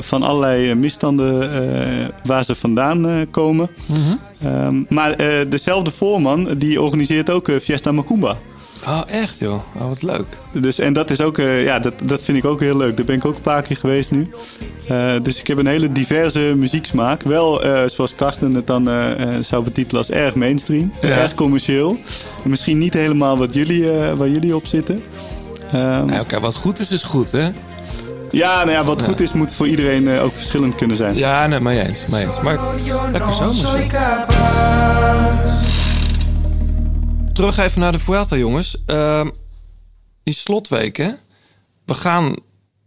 Van 0.00 0.22
allerlei 0.22 0.74
misstanden 0.74 1.50
waar 2.24 2.44
ze 2.44 2.54
vandaan 2.54 3.26
komen. 3.30 3.68
Ehm, 4.42 4.82
maar 4.88 5.16
dezelfde 5.48 5.90
voorman 5.90 6.48
die 6.56 6.82
organiseert 6.82 7.30
ook 7.30 7.50
Fiesta 7.62 7.92
Macumba. 7.92 8.38
Oh, 8.86 9.00
echt 9.06 9.38
joh. 9.38 9.60
Oh, 9.78 9.88
wat 9.88 10.02
leuk. 10.02 10.38
Dus, 10.52 10.78
en 10.78 10.92
dat 10.92 11.10
is 11.10 11.20
ook, 11.20 11.38
eh, 11.38 11.64
ja, 11.64 11.78
dat, 11.78 11.92
dat 12.04 12.22
vind 12.22 12.38
ik 12.38 12.44
ook 12.44 12.60
heel 12.60 12.76
leuk. 12.76 12.96
Daar 12.96 13.06
ben 13.06 13.16
ik 13.16 13.24
ook 13.24 13.34
een 13.34 13.40
paar 13.40 13.62
keer 13.62 13.76
geweest 13.76 14.10
nu. 14.10 14.30
Eh, 14.88 15.12
dus 15.22 15.40
ik 15.40 15.46
heb 15.46 15.58
een 15.58 15.66
hele 15.66 15.92
diverse 15.92 16.54
muzieksmaak. 16.56 17.22
Wel, 17.22 17.62
eh, 17.62 17.88
zoals 17.88 18.14
Karsten 18.14 18.54
het 18.54 18.66
dan 18.66 18.88
eh, 18.88 19.12
eh, 19.22 19.28
zou 19.40 19.64
betitelen 19.64 20.00
als 20.00 20.10
erg 20.10 20.34
mainstream. 20.34 20.92
Ja. 21.02 21.08
Erg 21.08 21.34
commercieel. 21.34 21.96
En 22.44 22.50
misschien 22.50 22.78
niet 22.78 22.94
helemaal 22.94 23.38
wat 23.38 23.54
jullie, 23.54 23.90
eh, 23.90 24.12
waar 24.12 24.28
jullie 24.28 24.56
op 24.56 24.66
zitten. 24.66 25.02
Ehm, 25.72 26.04
Nee, 26.06 26.20
Oké, 26.20 26.40
wat 26.40 26.54
goed 26.54 26.78
is, 26.78 26.90
is 26.90 27.02
goed, 27.02 27.32
hè? 27.32 27.48
ja, 28.30 28.56
nou 28.64 28.70
ja, 28.70 28.84
wat 28.84 29.02
goed 29.02 29.20
is, 29.20 29.32
moet 29.32 29.52
voor 29.52 29.66
iedereen 29.68 30.08
eh, 30.08 30.22
ook 30.24 30.32
verschillend 30.32 30.74
kunnen 30.74 30.96
zijn. 30.96 31.16
Ja, 31.16 31.46
nee, 31.46 31.60
mee 31.60 31.80
eens. 31.80 32.06
Mee 32.06 32.26
eens. 32.26 32.40
Maar 32.40 32.58
lekker 33.12 33.32
Terug 37.34 37.58
even 37.58 37.80
naar 37.80 37.92
de 37.92 37.98
Vuelta, 37.98 38.36
jongens. 38.36 38.82
Ehm, 38.86 39.30
die 40.22 40.34
slotweek, 40.34 40.96
hè? 40.96 41.10
We 41.84 41.94
gaan 41.94 42.34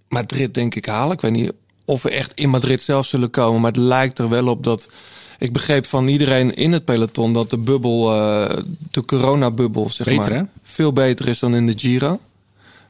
Madrid, 0.07 0.53
denk 0.53 0.75
ik, 0.75 0.85
halen. 0.85 1.13
Ik 1.13 1.21
weet 1.21 1.31
niet 1.31 1.51
of 1.85 2.03
we 2.03 2.09
echt 2.09 2.33
in 2.33 2.49
Madrid 2.49 2.81
zelf 2.81 3.05
zullen 3.05 3.29
komen. 3.29 3.61
Maar 3.61 3.71
het 3.71 3.79
lijkt 3.79 4.19
er 4.19 4.29
wel 4.29 4.47
op 4.47 4.63
dat... 4.63 4.89
Ik 5.39 5.53
begreep 5.53 5.85
van 5.85 6.07
iedereen 6.07 6.55
in 6.55 6.71
het 6.71 6.85
peloton 6.85 7.33
dat 7.33 7.49
de 7.49 7.57
bubbel, 7.57 8.13
eh, 8.13 8.57
de 8.91 9.05
coronabubbel, 9.05 9.89
zeg 9.89 10.07
Beter, 10.07 10.29
maar, 10.29 10.39
hè? 10.39 10.43
veel 10.63 10.93
beter 10.93 11.27
is 11.27 11.39
dan 11.39 11.55
in 11.55 11.67
de 11.67 11.77
Giro. 11.77 12.11
Het 12.11 12.19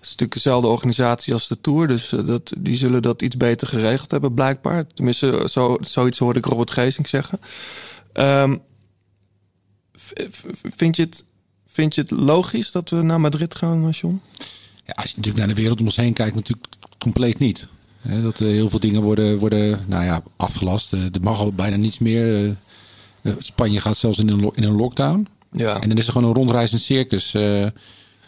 is 0.01 0.10
natuurlijk 0.10 0.34
dezelfde 0.34 0.68
organisatie 0.68 1.34
als 1.34 1.47
de 1.47 1.62
Tour. 1.62 1.88
Dus 1.88 2.14
eh, 2.14 2.26
dat, 2.26 2.53
die 2.58 2.76
zullen 2.76 3.01
dat 3.01 3.22
iets 3.22 3.38
beter 3.38 3.68
geregeld 3.68 4.12
hebben, 4.12 4.34
blijkbaar. 4.34 4.88
Tenminste, 4.93 5.47
zo, 5.49 5.78
zoiets 5.82 6.20
hoorde 6.20 6.39
ik 6.39 6.45
Robert 6.45 6.72
Geesink 6.72 7.08
zeggen. 7.08 7.39
Ehm, 8.14 8.55
vind, 10.76 10.95
je 10.95 11.03
het, 11.03 11.26
vind 11.78 11.96
je 11.96 12.02
het 12.02 12.12
logisch 12.12 12.72
dat 12.72 12.90
we 12.90 13.02
naar 13.02 13.20
Madrid 13.22 13.56
gaan, 13.56 13.90
John? 13.90 14.22
Ja, 14.86 14.94
als 14.96 15.10
je 15.10 15.14
natuurlijk 15.16 15.46
naar 15.46 15.56
de 15.56 15.62
wereld 15.62 15.80
om 15.80 15.86
ons 15.86 15.96
heen 15.96 16.14
kijkt, 16.14 16.36
natuurlijk 16.36 16.68
compleet 16.98 17.40
niet. 17.40 17.68
Hè, 18.02 18.22
dat 18.22 18.40
er 18.40 18.48
heel 18.48 18.70
veel 18.70 18.80
dingen 18.80 19.02
worden, 19.02 19.38
worden 19.38 19.80
nou 19.88 20.04
ja, 20.04 20.24
afgelast. 20.38 20.94
Eh, 20.94 21.04
Er 21.04 21.22
mag 21.22 21.40
al 21.40 21.54
bijna 21.54 21.76
niets 21.76 22.00
meer. 22.00 22.44
Eh, 22.46 22.50
eh, 23.22 23.34
Spanje 23.40 23.80
gaat 23.80 23.98
zelfs 23.98 24.18
in 24.18 24.30
een, 24.30 24.52
in 24.56 24.64
een 24.64 24.76
lockdown. 24.76 25.28
Ja. 25.52 25.82
En 25.82 25.90
dan 25.90 25.98
is 25.98 26.06
er 26.06 26.12
gewoon 26.12 26.28
een 26.30 26.36
rondreizend 26.36 26.82
circus. 26.82 27.34
Eh, 27.34 27.42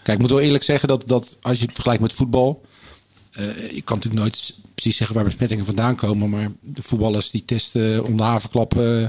kijk, 0.03 0.17
ik 0.17 0.19
moet 0.19 0.29
wel 0.29 0.39
eerlijk 0.39 0.63
zeggen 0.63 0.87
dat, 0.87 1.07
dat 1.07 1.37
als 1.41 1.57
je 1.59 1.63
het 1.65 1.73
vergelijkt 1.73 2.01
met 2.01 2.13
voetbal. 2.13 2.61
eh 3.31 3.47
ik 3.75 3.85
kan 3.85 3.95
natuurlijk 3.97 4.23
nooit 4.23 4.53
precies 4.73 4.97
zeggen 4.97 5.15
waar 5.15 5.25
besmettingen 5.25 5.65
vandaan 5.65 5.95
komen. 5.95 6.29
Maar 6.29 6.51
de 6.61 6.83
voetballers 6.83 7.31
die 7.31 7.45
testen 7.45 8.03
om 8.05 8.17
de 8.17 8.23
havenklap 8.23 8.77
eh, 8.79 9.05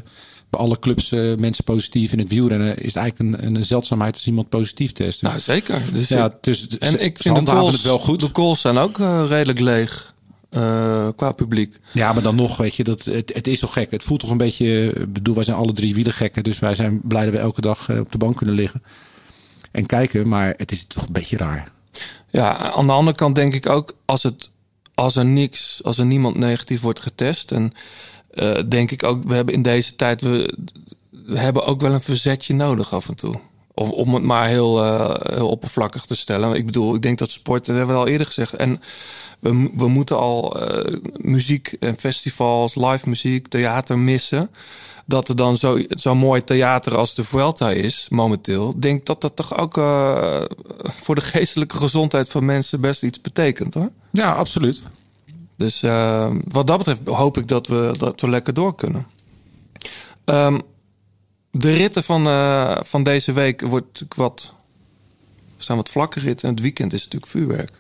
bij 0.50 0.60
alle 0.60 0.78
clubs 0.78 1.12
eh, 1.12 1.34
mensen 1.36 1.64
positief. 1.64 2.12
In 2.12 2.18
het 2.18 2.28
wielrennen 2.28 2.78
is 2.78 2.86
het 2.86 2.96
eigenlijk 2.96 3.42
een, 3.42 3.56
een 3.56 3.64
zeldzaamheid 3.64 4.14
als 4.14 4.26
iemand 4.26 4.48
positief 4.48 4.92
test. 4.92 5.22
Nou, 5.22 5.38
zeker. 5.38 5.82
Dus 5.92 6.08
ja, 6.08 6.36
dus 6.40 6.68
en 6.78 7.04
ik 7.04 7.18
vind 7.18 7.46
de 7.46 7.52
goals, 7.52 7.72
het 7.72 7.82
wel 7.82 7.98
goed. 7.98 8.20
De 8.20 8.28
goals 8.32 8.60
zijn 8.60 8.78
ook 8.78 8.98
eh, 8.98 9.24
redelijk 9.28 9.60
leeg. 9.60 10.14
eh, 10.50 11.08
qua 11.16 11.32
publiek. 11.32 11.78
Ja, 11.92 12.12
maar 12.12 12.22
dan 12.22 12.34
nog, 12.36 12.56
weet 12.56 12.74
je, 12.74 12.84
dat, 12.84 13.04
het, 13.04 13.32
het 13.34 13.46
is 13.46 13.58
toch 13.58 13.72
gek. 13.72 13.90
Het 13.90 14.02
voelt 14.02 14.20
toch 14.20 14.30
een 14.30 14.36
beetje, 14.36 14.92
ik 14.92 15.12
bedoel, 15.12 15.34
wij 15.34 15.44
zijn 15.44 15.56
alle 15.56 15.72
drie 15.72 15.94
wielergekken. 15.94 16.42
Dus 16.42 16.58
wij 16.58 16.74
zijn 16.74 17.00
blij 17.04 17.24
dat 17.24 17.32
we 17.34 17.38
elke 17.38 17.60
dag 17.60 17.90
op 17.90 18.12
de 18.12 18.18
bank 18.18 18.36
kunnen 18.36 18.54
liggen. 18.54 18.82
En 19.70 19.86
kijken, 19.86 20.28
maar 20.28 20.54
het 20.56 20.72
is 20.72 20.84
toch 20.88 21.06
een 21.06 21.12
beetje 21.12 21.36
raar. 21.36 21.72
Ja, 22.30 22.56
aan 22.72 22.86
de 22.86 22.92
andere 22.92 23.16
kant 23.16 23.34
denk 23.34 23.54
ik 23.54 23.68
ook 23.68 23.96
als 24.04 24.22
het 24.22 24.50
als 24.94 25.16
er 25.16 25.24
niks, 25.24 25.80
als 25.84 25.98
er 25.98 26.06
niemand 26.06 26.36
negatief 26.36 26.80
wordt 26.80 27.00
getest. 27.00 27.52
En 27.52 27.72
eh, 28.30 28.58
denk 28.68 28.90
ik 28.90 29.02
ook, 29.02 29.24
we 29.24 29.34
hebben 29.34 29.54
in 29.54 29.62
deze 29.62 29.96
tijd, 29.96 30.20
we, 30.20 30.56
hebben 31.34 31.64
ook 31.64 31.80
wel 31.80 31.92
een 31.92 32.00
verzetje 32.00 32.54
nodig 32.54 32.94
af 32.94 33.08
en 33.08 33.14
toe. 33.14 33.34
Of 33.74 33.90
om 33.90 34.14
het 34.14 34.22
maar 34.22 34.48
heel, 34.48 34.84
eh, 34.84 35.34
heel 35.34 35.48
oppervlakkig 35.48 36.06
te 36.06 36.14
stellen. 36.14 36.54
Ik 36.54 36.66
bedoel, 36.66 36.94
ik 36.94 37.02
denk 37.02 37.18
dat 37.18 37.30
sport, 37.30 37.66
dat 37.66 37.76
hebben 37.76 37.94
we 37.94 38.00
al 38.00 38.08
eerder 38.08 38.26
gezegd. 38.26 38.52
En 38.52 38.80
we, 39.38 39.70
we 39.76 39.88
moeten 39.88 40.18
al 40.18 40.60
eh, 40.60 40.94
muziek 41.12 41.76
en 41.80 41.96
festivals, 41.96 42.74
live 42.74 43.08
muziek, 43.08 43.48
theater 43.48 43.98
missen. 43.98 44.50
Dat 45.06 45.28
er 45.28 45.36
dan 45.36 45.56
zo, 45.56 45.82
zo 45.88 46.14
mooi 46.14 46.44
theater 46.44 46.96
als 46.96 47.14
de 47.14 47.24
Vuelta 47.24 47.70
is, 47.70 48.06
momenteel. 48.10 48.80
Denk 48.80 49.06
dat 49.06 49.20
dat 49.20 49.36
toch 49.36 49.58
ook 49.58 49.74
voor 50.82 51.14
de 51.14 51.20
geestelijke 51.20 51.76
gezondheid 51.76 52.28
van 52.28 52.44
mensen 52.44 52.80
best 52.80 53.02
iets 53.02 53.20
betekent 53.20 53.74
hoor. 53.74 53.90
Ja, 54.10 54.32
absoluut. 54.32 54.82
Dus 55.60 55.82
eh, 55.82 56.30
wat 56.44 56.66
dat 56.66 56.78
betreft 56.78 57.00
hoop 57.04 57.36
ik 57.36 57.48
dat 57.48 57.66
we, 57.66 57.92
dat 57.98 58.20
we 58.20 58.28
lekker 58.28 58.54
door 58.54 58.74
kunnen. 58.74 59.06
Ehm, 60.24 60.58
de 61.50 61.72
ritten 61.72 62.02
van, 62.02 62.26
eh, 62.26 62.76
van 62.82 63.02
deze 63.02 63.32
week 63.32 63.60
wordt 63.60 63.86
natuurlijk 63.86 64.14
wat, 64.14 64.54
zijn 65.56 65.76
wat 65.76 65.88
vlakke 65.88 66.20
ritten. 66.20 66.48
En 66.48 66.54
het 66.54 66.62
weekend 66.62 66.92
is 66.92 67.04
natuurlijk 67.04 67.32
vuurwerk. 67.32 67.70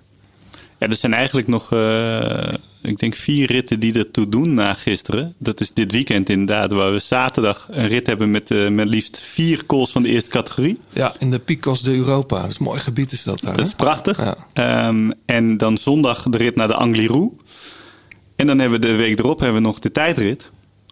Ja, 0.78 0.88
er 0.88 0.96
zijn 0.96 1.14
eigenlijk 1.14 1.46
nog, 1.46 1.72
eh, 1.72 2.52
ik 2.82 2.98
denk, 2.98 3.14
vier 3.14 3.46
ritten 3.46 3.80
die 3.80 3.94
ertoe 3.94 4.28
doen 4.28 4.54
na 4.54 4.74
gisteren. 4.74 5.34
Dat 5.38 5.60
is 5.60 5.72
dit 5.72 5.92
weekend 5.92 6.28
inderdaad, 6.28 6.70
waar 6.70 6.92
we 6.92 6.98
zaterdag 6.98 7.68
een 7.70 7.88
rit 7.88 8.06
hebben 8.06 8.30
met, 8.30 8.50
eh, 8.50 8.68
met 8.68 8.88
liefst 8.88 9.20
vier 9.20 9.66
calls 9.66 9.90
van 9.90 10.02
de 10.02 10.08
eerste 10.08 10.30
categorie. 10.30 10.80
Ja, 10.92 11.14
in 11.18 11.30
de 11.30 11.38
Picos 11.38 11.82
de 11.82 11.96
Europa. 11.96 12.40
Dat 12.40 12.50
is 12.50 12.58
een 12.58 12.64
mooi 12.64 12.80
gebied 12.80 13.12
is 13.12 13.22
dat 13.22 13.40
daar. 13.40 13.50
Dat 13.50 13.60
hè? 13.60 13.66
is 13.66 13.74
prachtig. 13.74 14.18
Ja. 14.18 14.36
Ehm, 14.52 15.10
en 15.24 15.56
dan 15.56 15.78
zondag 15.78 16.22
de 16.22 16.36
rit 16.36 16.56
naar 16.56 16.68
de 16.68 16.74
Angliru. 16.74 17.30
En 18.40 18.46
dan 18.46 18.58
hebben 18.58 18.80
we 18.80 18.86
de 18.86 18.94
week 18.94 19.18
erop 19.18 19.38
hebben 19.40 19.60
we 19.62 19.66
nog 19.68 19.78
de 19.78 19.92
tijdrit. 19.92 20.50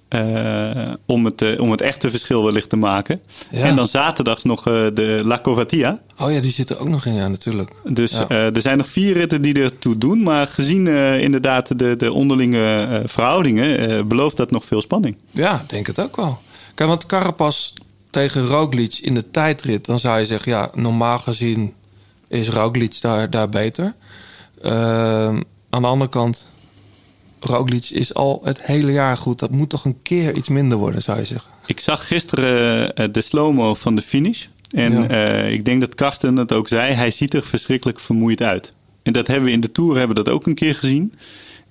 eh, 0.08 0.92
om, 1.06 1.24
het, 1.24 1.42
eh, 1.42 1.60
om 1.60 1.70
het 1.70 1.80
echte 1.80 2.10
verschil 2.10 2.44
wellicht 2.44 2.68
te 2.68 2.76
maken. 2.76 3.20
Ja. 3.50 3.64
En 3.64 3.76
dan 3.76 3.86
zaterdags 3.86 4.44
nog 4.44 4.66
eh, 4.66 4.74
de 4.94 5.20
La 5.24 5.40
Covatia. 5.40 6.00
Oh 6.18 6.32
ja, 6.32 6.40
die 6.40 6.50
zit 6.50 6.70
er 6.70 6.78
ook 6.78 6.88
nog 6.88 7.06
in, 7.06 7.14
ja, 7.14 7.28
natuurlijk. 7.28 7.70
Dus 7.84 8.10
Ja. 8.10 8.28
er 8.28 8.60
zijn 8.60 8.78
nog 8.78 8.86
vier 8.88 9.12
ritten 9.12 9.42
die 9.42 9.62
ertoe 9.62 9.98
doen. 9.98 10.22
Maar 10.22 10.46
gezien 10.46 10.86
inderdaad 11.20 11.78
de, 11.78 11.96
de 11.96 12.12
onderlinge 12.12 13.02
verhoudingen... 13.06 14.08
belooft 14.08 14.36
dat 14.36 14.50
nog 14.50 14.64
veel 14.64 14.80
spanning. 14.80 15.16
Ja, 15.30 15.60
ik 15.60 15.68
denk 15.68 15.86
het 15.86 16.00
ook 16.00 16.16
wel. 16.16 16.38
Kijk, 16.74 16.88
want 16.88 17.06
Carapaz 17.06 17.72
tegen 18.10 18.46
Roglic 18.46 18.98
in 18.98 19.14
de 19.14 19.30
tijdrit... 19.30 19.84
dan 19.84 19.98
zou 19.98 20.18
je 20.18 20.26
zeggen, 20.26 20.52
ja, 20.52 20.70
normaal 20.74 21.18
gezien 21.18 21.74
is 22.28 22.48
Roglic 22.48 23.00
daar, 23.00 23.30
daar 23.30 23.48
beter. 23.48 23.94
Ehm, 24.62 25.40
aan 25.70 25.82
de 25.82 25.88
andere 25.88 26.10
kant, 26.10 26.50
Roglic 27.40 27.90
is 27.90 28.14
al 28.14 28.40
het 28.44 28.62
hele 28.62 28.92
jaar 28.92 29.16
goed. 29.16 29.38
Dat 29.38 29.50
moet 29.50 29.68
toch 29.68 29.84
een 29.84 29.98
keer 30.02 30.34
iets 30.36 30.48
minder 30.48 30.78
worden, 30.78 31.02
zou 31.02 31.18
je 31.18 31.24
zeggen. 31.24 31.50
Ik 31.66 31.80
zag 31.80 32.06
gisteren 32.06 32.94
eh, 32.94 33.06
de 33.12 33.22
slow-mo 33.22 33.74
van 33.74 33.94
de 33.94 34.02
finish. 34.02 34.44
En 34.70 34.92
Ja. 34.92 35.08
eh, 35.08 35.52
ik 35.52 35.64
denk 35.64 35.80
dat 35.80 35.94
Karsten 35.94 36.36
het 36.36 36.52
ook 36.52 36.68
zei. 36.68 36.92
Hij 36.92 37.10
ziet 37.10 37.34
er 37.34 37.42
verschrikkelijk 37.44 38.00
vermoeid 38.00 38.42
uit. 38.42 38.72
En 39.02 39.12
dat 39.12 39.26
hebben 39.26 39.44
we 39.46 39.50
in 39.52 39.60
de 39.60 39.72
Tour 39.72 39.96
hebben 39.98 40.16
we 40.16 40.22
dat 40.22 40.32
ook 40.34 40.46
een 40.46 40.54
keer 40.54 40.74
gezien. 40.74 41.12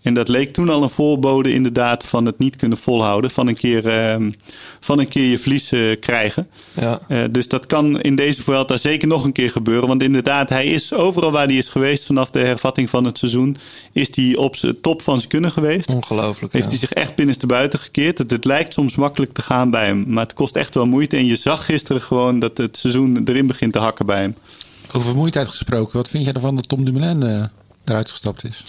En 0.07 0.13
dat 0.13 0.27
leek 0.27 0.53
toen 0.53 0.69
al 0.69 0.83
een 0.83 0.89
voorbode 0.89 1.53
inderdaad 1.53 2.03
van 2.03 2.25
het 2.25 2.39
niet 2.39 2.55
kunnen 2.55 2.77
volhouden. 2.77 3.31
Van 3.31 3.47
een 3.47 3.55
keer, 3.55 3.87
ehm, 3.87 4.31
van 4.79 4.99
een 4.99 5.07
keer 5.07 5.29
je 5.29 5.37
verlies 5.37 5.71
eh, 5.71 5.99
krijgen. 5.99 6.47
Ja. 6.73 6.99
Eh, 7.07 7.23
dus 7.31 7.47
dat 7.47 7.65
kan 7.65 8.01
in 8.01 8.15
deze 8.15 8.43
Vuelta 8.43 8.77
zeker 8.77 9.07
nog 9.07 9.23
een 9.23 9.31
keer 9.31 9.51
gebeuren. 9.51 9.87
Want 9.87 10.03
inderdaad, 10.03 10.49
hij 10.49 10.65
is 10.65 10.93
overal 10.93 11.31
waar 11.31 11.45
hij 11.45 11.55
is 11.55 11.69
geweest 11.69 12.05
vanaf 12.05 12.29
de 12.31 12.39
hervatting 12.39 12.89
van 12.89 13.03
het 13.03 13.17
seizoen... 13.17 13.57
is 13.91 14.15
hij 14.15 14.35
op 14.35 14.55
zijn 14.55 14.81
top 14.81 15.01
van 15.01 15.17
zijn 15.17 15.29
kunnen 15.29 15.51
geweest. 15.51 15.93
Ongelooflijk, 15.93 16.53
Heeft 16.53 16.65
ja. 16.65 16.71
hij 16.71 16.79
zich 16.79 16.93
echt 16.93 17.15
binnenste 17.15 17.45
buiten 17.45 17.79
gekeerd. 17.79 18.17
Het, 18.17 18.31
het 18.31 18.45
lijkt 18.45 18.73
soms 18.73 18.95
makkelijk 18.95 19.33
te 19.33 19.41
gaan 19.41 19.69
bij 19.69 19.85
hem. 19.85 20.03
Maar 20.07 20.23
het 20.23 20.33
kost 20.33 20.55
echt 20.55 20.73
wel 20.73 20.85
moeite. 20.85 21.17
En 21.17 21.25
je 21.25 21.35
zag 21.35 21.65
gisteren 21.65 22.01
gewoon 22.01 22.39
dat 22.39 22.57
het 22.57 22.77
seizoen 22.77 23.21
erin 23.25 23.47
begint 23.47 23.73
te 23.73 23.79
hakken 23.79 24.05
bij 24.05 24.19
hem. 24.19 24.35
Over 24.87 25.07
vermoeidheid 25.07 25.47
gesproken, 25.47 25.97
wat 25.97 26.09
vind 26.09 26.23
jij 26.23 26.33
ervan 26.33 26.55
dat 26.55 26.69
Tom 26.69 26.85
Dumoulin 26.85 27.23
eh, 27.23 27.43
eruit 27.85 28.09
gestapt 28.09 28.43
is? 28.43 28.63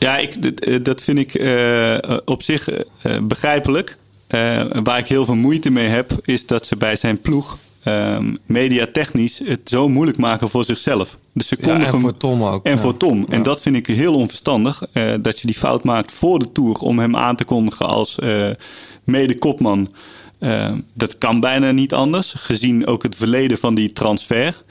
Ja, 0.00 0.16
ik, 0.16 0.34
eh, 0.34 0.78
dat 0.82 1.00
vind 1.00 1.18
ik 1.18 1.34
eh, 1.34 1.96
op 2.24 2.42
zich 2.42 2.68
eh, 2.70 2.82
begrijpelijk. 3.22 3.96
Eh, 4.26 4.60
waar 4.82 4.98
ik 4.98 5.06
heel 5.08 5.24
veel 5.24 5.34
moeite 5.34 5.70
mee 5.70 5.86
heb, 5.88 6.12
is 6.24 6.46
dat 6.46 6.66
ze 6.66 6.76
bij 6.76 6.96
zijn 6.96 7.20
ploeg 7.20 7.58
ehm, 7.82 8.34
mediatechnisch 8.46 9.40
het 9.44 9.60
zo 9.64 9.88
moeilijk 9.88 10.18
maken 10.18 10.48
voor 10.48 10.64
zichzelf. 10.64 11.18
Dus 11.34 11.48
ze 11.48 11.56
Ja, 11.60 11.74
en 11.74 11.80
hem- 11.80 12.00
voor 12.00 12.16
Tom 12.16 12.42
ook. 12.44 12.64
En 12.66 12.72
ja. 12.72 12.78
voor 12.78 12.96
Tom. 12.96 13.26
En 13.28 13.42
dat 13.42 13.60
vind 13.60 13.76
ik 13.76 13.86
heel 13.86 14.14
onverstandig. 14.14 14.82
eh, 14.92 15.12
dat 15.20 15.40
je 15.40 15.46
die 15.46 15.56
fout 15.56 15.84
maakt 15.84 16.12
voor 16.12 16.38
de 16.38 16.52
Tour 16.52 16.74
om 16.78 16.98
hem 16.98 17.16
aan 17.16 17.36
te 17.36 17.44
kondigen 17.44 17.86
als 17.86 18.18
eh 18.18 18.50
mede-kopman. 19.04 19.88
Eh, 20.38 20.72
dat 20.92 21.18
kan 21.18 21.40
bijna 21.40 21.70
niet 21.70 21.94
anders, 21.94 22.34
gezien 22.36 22.86
ook 22.86 23.02
het 23.02 23.16
verleden 23.16 23.58
van 23.58 23.74
die 23.74 23.92
transfer. 23.92 24.62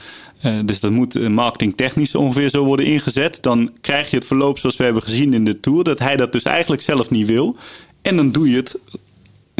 Eh, 0.41 0.53
dus 0.65 0.79
dat 0.79 0.91
moet 0.91 1.15
eh, 1.15 1.27
marketingtechnisch 1.27 2.15
ongeveer 2.15 2.49
zo 2.49 2.63
worden 2.63 2.85
ingezet. 2.85 3.37
Dan 3.41 3.71
krijg 3.81 4.09
je 4.09 4.15
het 4.15 4.25
verloop 4.25 4.59
zoals 4.59 4.77
we 4.77 4.83
hebben 4.83 5.03
gezien 5.03 5.33
in 5.33 5.45
de 5.45 5.59
Tour. 5.59 5.83
Dat 5.83 5.99
hij 5.99 6.15
dat 6.15 6.31
dus 6.31 6.43
eigenlijk 6.43 6.81
zelf 6.81 7.09
niet 7.09 7.27
wil. 7.27 7.55
En 8.01 8.15
dan 8.15 8.31
doe 8.31 8.49
je 8.49 8.55
het 8.55 8.75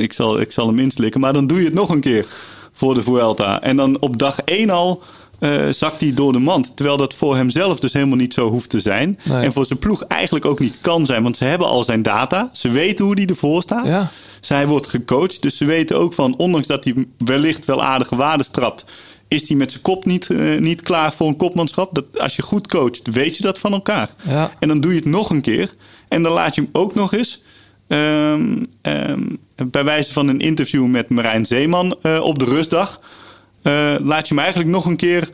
ik 0.01 0.13
zal, 0.13 0.39
ik 0.39 0.51
zal 0.51 0.67
hem 0.67 0.79
inslikken. 0.79 1.21
Maar 1.21 1.33
dan 1.33 1.47
doe 1.47 1.59
je 1.59 1.65
het 1.65 1.73
nog 1.73 1.89
een 1.89 1.99
keer 1.99 2.25
voor 2.73 2.93
de 2.93 3.01
Vuelta. 3.01 3.61
En 3.61 3.75
dan 3.75 3.99
op 3.99 4.17
dag 4.17 4.39
één 4.41 4.69
al 4.69 5.01
eh, 5.39 5.51
zakt 5.69 6.01
hij 6.01 6.13
door 6.13 6.31
de 6.31 6.39
mand. 6.39 6.75
Terwijl 6.75 6.97
dat 6.97 7.13
voor 7.13 7.35
hemzelf 7.35 7.79
dus 7.79 7.93
helemaal 7.93 8.17
niet 8.17 8.33
zo 8.33 8.49
hoeft 8.49 8.69
te 8.69 8.79
zijn. 8.79 9.19
Nee. 9.23 9.43
En 9.43 9.53
voor 9.53 9.65
zijn 9.65 9.79
ploeg 9.79 10.03
eigenlijk 10.03 10.45
ook 10.45 10.59
niet 10.59 10.77
kan 10.81 11.05
zijn. 11.05 11.23
Want 11.23 11.37
ze 11.37 11.43
hebben 11.43 11.67
al 11.67 11.83
zijn 11.83 12.01
data. 12.01 12.49
Ze 12.53 12.69
weten 12.69 13.05
hoe 13.05 13.13
hij 13.13 13.25
ervoor 13.25 13.61
staat. 13.61 13.85
Ja. 13.85 14.11
Zij 14.41 14.67
wordt 14.67 14.87
gecoacht. 14.87 15.41
Dus 15.41 15.57
ze 15.57 15.65
weten 15.65 15.97
ook 15.97 16.13
van, 16.13 16.35
ondanks 16.37 16.67
dat 16.67 16.83
hij 16.83 17.07
wellicht 17.17 17.65
wel 17.65 17.83
aardige 17.83 18.15
waarden 18.15 18.51
trapt... 18.51 18.85
is 19.29 19.47
hij 19.47 19.57
met 19.57 19.71
zijn 19.71 19.83
kop 19.83 20.05
niet, 20.05 20.29
eh, 20.29 20.57
niet 20.59 20.81
klaar 20.81 21.13
voor 21.13 21.27
een 21.27 21.35
kopmanschap. 21.35 21.95
Dat, 21.95 22.05
als 22.19 22.35
je 22.35 22.41
goed 22.41 22.67
coacht, 22.67 23.09
weet 23.11 23.37
je 23.37 23.43
dat 23.43 23.59
van 23.59 23.73
elkaar. 23.73 24.09
Ja. 24.27 24.51
En 24.59 24.67
dan 24.67 24.79
doe 24.81 24.91
je 24.91 24.97
het 24.97 25.07
nog 25.07 25.29
een 25.29 25.41
keer. 25.41 25.73
En 26.07 26.23
dan 26.23 26.31
laat 26.31 26.55
je 26.55 26.61
hem 26.61 26.69
ook 26.73 26.95
nog 26.95 27.13
eens... 27.13 27.43
ehm, 27.87 28.63
ehm, 28.81 29.21
bij 29.55 29.83
wijze 29.83 30.13
van 30.13 30.27
een 30.27 30.39
interview 30.39 30.85
met 30.85 31.09
Marijn 31.09 31.45
Zeeman 31.45 31.95
eh, 32.01 32.19
op 32.21 32.39
de 32.39 32.45
rustdag... 32.45 32.99
eh, 33.61 33.95
laat 33.99 34.27
je 34.27 34.33
hem 34.33 34.43
eigenlijk 34.43 34.69
nog 34.69 34.85
een 34.85 34.97
keer 34.97 35.29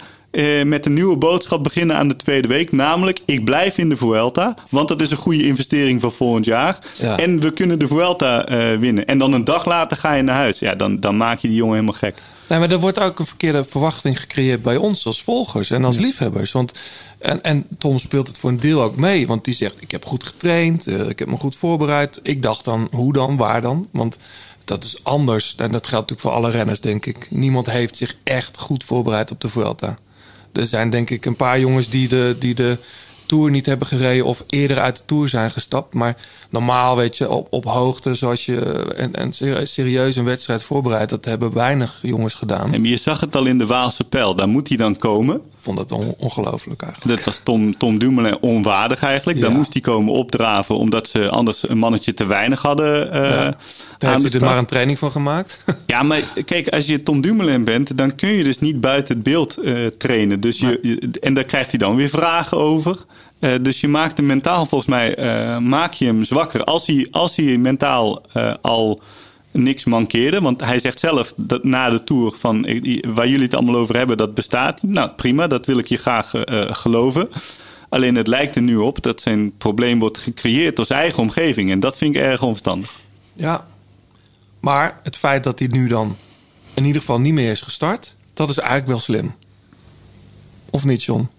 met 0.66 0.86
een 0.86 0.94
nieuwe 0.94 1.18
boodschap 1.18 1.64
beginnen 1.64 1.96
aan 1.96 2.08
de 2.08 2.16
tweede 2.16 2.48
week. 2.48 2.72
Namelijk, 2.72 3.20
ik 3.26 3.44
blijf 3.44 3.78
in 3.78 3.90
de 3.90 3.98
Vuelta, 3.98 4.56
want 4.70 4.88
dat 4.88 5.02
is 5.02 5.12
een 5.12 5.18
goede 5.18 5.48
investering 5.48 6.02
voor 6.02 6.12
volgend 6.12 6.46
jaar. 6.46 6.80
Ja. 7.00 7.18
En 7.18 7.40
we 7.40 7.52
kunnen 7.52 7.80
de 7.80 7.88
Vuelta 7.88 8.46
winnen. 8.80 9.06
En 9.06 9.18
dan 9.18 9.34
een 9.34 9.44
dag 9.44 9.66
later 9.66 9.98
ga 9.98 10.14
je 10.14 10.24
naar 10.24 10.36
huis. 10.36 10.60
Ja, 10.60 10.76
dan, 10.76 11.00
dan 11.00 11.18
maak 11.18 11.40
je 11.40 11.48
die 11.48 11.58
jongen 11.58 11.74
helemaal 11.74 12.00
gek. 12.00 12.22
Nee, 12.48 12.60
maar 12.60 12.72
er 12.72 12.80
wordt 12.80 13.00
ook 13.00 13.20
een 13.20 13.26
verkeerde 13.26 13.64
verwachting 13.64 14.20
gecreëerd 14.20 14.62
bij 14.62 14.78
ons 14.78 15.06
als 15.06 15.24
volgers 15.24 15.72
en 15.72 15.86
als 15.86 15.98
liefhebbers. 15.98 16.52
Want, 16.52 16.72
en, 17.18 17.44
en 17.44 17.68
Tom 17.78 18.00
speelt 18.00 18.28
het 18.28 18.38
voor 18.38 18.50
een 18.50 18.60
deel 18.60 18.82
ook 18.82 18.96
mee. 18.96 19.28
Want 19.28 19.46
die 19.46 19.54
zegt, 19.54 19.82
ik 19.82 19.92
heb 19.92 20.06
goed 20.06 20.24
getraind, 20.24 20.88
eh, 20.88 21.10
ik 21.10 21.20
heb 21.20 21.28
me 21.28 21.38
goed 21.38 21.56
voorbereid. 21.56 22.20
Ik 22.24 22.42
dacht 22.42 22.66
dan, 22.66 22.88
hoe 22.92 23.14
dan, 23.14 23.38
waar 23.38 23.62
dan? 23.62 23.88
Want 23.92 24.18
dat 24.64 24.84
is 24.84 25.04
anders. 25.04 25.56
En 25.58 25.72
dat 25.72 25.88
geldt 25.88 26.10
natuurlijk 26.10 26.22
voor 26.22 26.32
alle 26.32 26.50
renners, 26.50 26.82
denk 26.82 27.06
ik. 27.06 27.28
Niemand 27.30 27.72
heeft 27.72 27.96
zich 27.96 28.16
echt 28.24 28.58
goed 28.58 28.84
voorbereid 28.84 29.32
op 29.32 29.42
de 29.42 29.50
Vuelta. 29.50 29.98
Er 30.54 30.66
zijn 30.66 30.90
denk 30.90 31.10
ik 31.10 31.26
een 31.26 31.36
paar 31.36 31.60
jongens 31.60 31.90
die 31.90 32.08
de, 32.08 32.36
die 32.40 32.56
de 32.56 32.78
Tour 33.26 33.52
niet 33.52 33.66
hebben 33.66 33.88
gereden... 33.88 34.26
of 34.26 34.44
eerder 34.48 34.80
uit 34.80 34.98
de 34.98 35.04
Tour 35.06 35.28
zijn 35.28 35.52
gestapt. 35.52 35.94
Maar 35.94 36.18
normaal, 36.50 36.96
weet 36.96 37.18
je, 37.18 37.30
op, 37.30 37.48
op 37.50 37.66
hoogte... 37.66 38.16
zoals 38.16 38.46
je 38.46 38.60
en, 38.96 39.16
en 39.16 39.34
ser- 39.34 39.68
serieus 39.68 40.16
een 40.16 40.26
wedstrijd 40.26 40.64
voorbereidt... 40.64 41.10
dat 41.10 41.26
hebben 41.26 41.54
weinig 41.54 42.00
jongens 42.02 42.34
gedaan. 42.34 42.74
En 42.74 42.84
je 42.84 42.98
zag 42.98 43.20
het 43.20 43.36
al 43.36 43.46
in 43.46 43.58
de 43.58 43.66
Waalse 43.66 44.04
pijl. 44.04 44.36
Daar 44.36 44.50
moet 44.50 44.68
hij 44.68 44.78
dan 44.78 44.98
komen. 44.98 45.42
Vond 45.66 45.78
dat 45.78 45.92
on- 45.92 46.16
ongelooflijk 46.18 46.82
eigenlijk. 46.82 47.16
Dat 47.16 47.26
was 47.26 47.42
Tom, 47.44 47.78
Tom 47.78 48.00
Dumoulin 48.00 48.38
onwaardig 48.42 49.04
eigenlijk. 49.04 49.42
Daar 49.42 49.50
Ja. 49.50 49.56
moest 49.56 49.74
hij 49.74 49.82
komen 49.82 50.14
opdraven... 50.14 50.78
omdat 50.78 51.08
ze 51.08 51.30
anders 51.30 51.70
een 51.70 51.78
mannetje 51.78 52.14
te 52.14 52.26
weinig 52.26 52.62
hadden 52.62 53.12
eh, 53.12 53.22
Daar 53.22 53.46
heeft 53.98 54.00
hij 54.00 54.12
er 54.14 54.20
start. 54.30 54.44
maar 54.44 54.58
een 54.58 54.66
training 54.66 55.00
van 55.00 55.12
gemaakt. 55.12 55.64
Ja, 55.86 56.04
maar 56.04 56.20
kijk, 56.46 56.68
als 56.70 56.86
je 56.86 57.04
Tom 57.04 57.22
Dumoulin 57.22 57.64
bent, 57.64 57.98
dan 57.98 58.16
kun 58.16 58.30
je 58.30 58.44
dus 58.44 58.60
niet 58.60 58.82
buiten 58.82 59.14
het 59.14 59.24
beeld 59.24 59.58
eh, 59.58 59.74
trainen. 59.98 60.40
Dus 60.40 60.60
je, 60.60 60.80
je- 60.82 61.10
en 61.22 61.34
daar 61.34 61.44
krijgt 61.44 61.70
hij 61.70 61.80
dan 61.80 61.96
weer 61.96 62.10
vragen 62.10 62.58
over. 62.58 62.96
Eh, 63.40 63.52
dus 63.62 63.80
je 63.80 63.88
maakt 63.88 64.18
hem 64.18 64.26
mentaal, 64.26 64.66
volgens 64.66 64.90
mij, 64.90 65.16
maak 65.60 65.94
je 65.94 66.06
hem 66.06 66.24
zwakker. 66.24 66.64
Als 66.64 66.86
hij, 66.88 67.08
als 67.12 67.36
hij 67.36 67.58
mentaal 67.58 68.22
al 68.62 69.00
niks 69.56 69.84
mankeerde. 69.84 70.42
Want 70.42 70.62
hij 70.62 70.80
zegt 70.80 71.00
zelf 71.00 71.34
dat 71.36 71.64
na 71.64 71.90
de 71.90 72.04
Tour 72.04 72.34
van 72.38 72.66
eh, 72.66 73.04
waar 73.08 73.28
jullie 73.28 73.46
het 73.46 73.56
allemaal 73.56 73.76
over 73.76 73.98
hebben, 73.98 74.18
dat 74.18 74.34
bestaat. 74.34 74.84
Nou, 74.84 75.10
prima, 75.10 75.48
dat 75.48 75.66
wil 75.66 75.78
ik 75.78 75.86
je 75.86 75.98
graag 75.98 76.34
eh, 76.34 76.76
geloven. 76.76 77.30
Alleen 77.90 78.16
het 78.16 78.28
lijkt 78.28 78.56
er 78.56 78.62
nu 78.62 78.76
op 78.76 79.02
dat 79.02 79.22
zijn 79.22 79.58
probleem 79.58 80.00
wordt 80.00 80.18
gecreëerd 80.18 80.76
door 80.76 80.86
zijn 80.86 81.00
eigen 81.00 81.20
omgeving. 81.20 81.72
En 81.72 81.80
dat 81.80 81.98
vind 81.98 82.16
ik 82.16 82.22
erg 82.22 82.42
onverstandig. 82.42 82.92
Ja. 83.34 83.68
Maar 84.60 85.00
het 85.04 85.16
feit 85.16 85.44
dat 85.44 85.60
hij 85.60 85.68
nu 85.68 85.88
dan 85.88 86.18
in 86.74 86.86
ieder 86.86 87.02
geval 87.02 87.20
niet 87.20 87.34
meer 87.34 87.52
is 87.52 87.62
gestart, 87.62 88.16
dat 88.34 88.50
is 88.50 88.58
eigenlijk 88.58 88.88
wel 88.90 89.00
slim. 89.00 89.36
Of 90.70 90.86
niet, 90.86 91.04
John? 91.04 91.30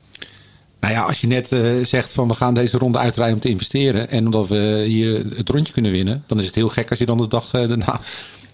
Nou 0.86 0.98
ja, 0.98 1.04
als 1.04 1.20
je 1.20 1.26
net 1.26 1.52
eh, 1.52 1.84
zegt 1.84 2.12
van 2.12 2.28
we 2.28 2.34
gaan 2.34 2.54
deze 2.54 2.78
ronde 2.78 2.98
uitrijden 2.98 3.34
om 3.34 3.40
te 3.40 3.48
investeren. 3.48 4.10
En 4.10 4.24
omdat 4.24 4.48
we 4.48 4.84
hier 4.86 5.24
het 5.36 5.48
rondje 5.48 5.72
kunnen 5.72 5.92
winnen. 5.92 6.24
Dan 6.26 6.38
is 6.38 6.46
het 6.46 6.54
heel 6.54 6.68
gek 6.68 6.90
als 6.90 6.98
je 6.98 7.06
dan 7.06 7.16
de 7.16 7.28
dag 7.28 7.52
eh, 7.52 7.68
daarna. 7.68 8.00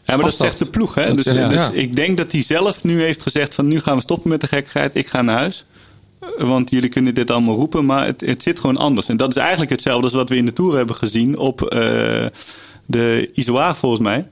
Ja, 0.05 0.17
maar 0.17 0.25
dat 0.25 0.35
zegt 0.37 0.59
de 0.59 0.65
ploeg. 0.67 0.95
Hè? 0.95 1.05
Dat 1.05 1.15
Dus, 1.15 1.25
zegt- 1.25 1.37
ja. 1.39 1.49
dus 1.49 1.57
Ja. 1.59 1.71
ik 1.73 1.97
denk 1.97 2.17
dat 2.17 2.33
hij 2.33 2.43
zelf 2.43 2.85
nu 2.85 3.03
heeft 3.03 3.23
gezegd 3.23 3.55
van 3.55 3.67
nu 3.67 3.81
gaan 3.81 3.97
we 3.97 4.03
stoppen 4.03 4.31
met 4.31 4.41
de 4.41 4.47
gekkigheid. 4.47 4.97
Ik 4.97 5.07
ga 5.09 5.23
naar 5.23 5.39
huis. 5.39 5.65
Eh, 6.21 6.29
Want 6.49 6.71
jullie 6.71 6.89
kunnen 6.89 7.15
dit 7.15 7.31
allemaal 7.31 7.55
roepen, 7.55 7.85
maar 7.85 8.07
het, 8.07 8.21
het 8.21 8.43
zit 8.43 8.61
gewoon 8.61 8.77
anders. 8.77 9.09
En 9.09 9.17
dat 9.17 9.31
is 9.37 9.43
eigenlijk 9.43 9.71
hetzelfde 9.71 10.05
als 10.05 10.15
wat 10.15 10.29
we 10.29 10.37
in 10.37 10.47
de 10.47 10.53
Tour 10.53 10.77
hebben 10.77 10.97
gezien 10.97 11.39
op 11.39 11.63
eh, 11.63 11.79
de 12.87 13.31
Izoar 13.35 13.77
volgens 13.77 14.03
mij. 14.03 14.27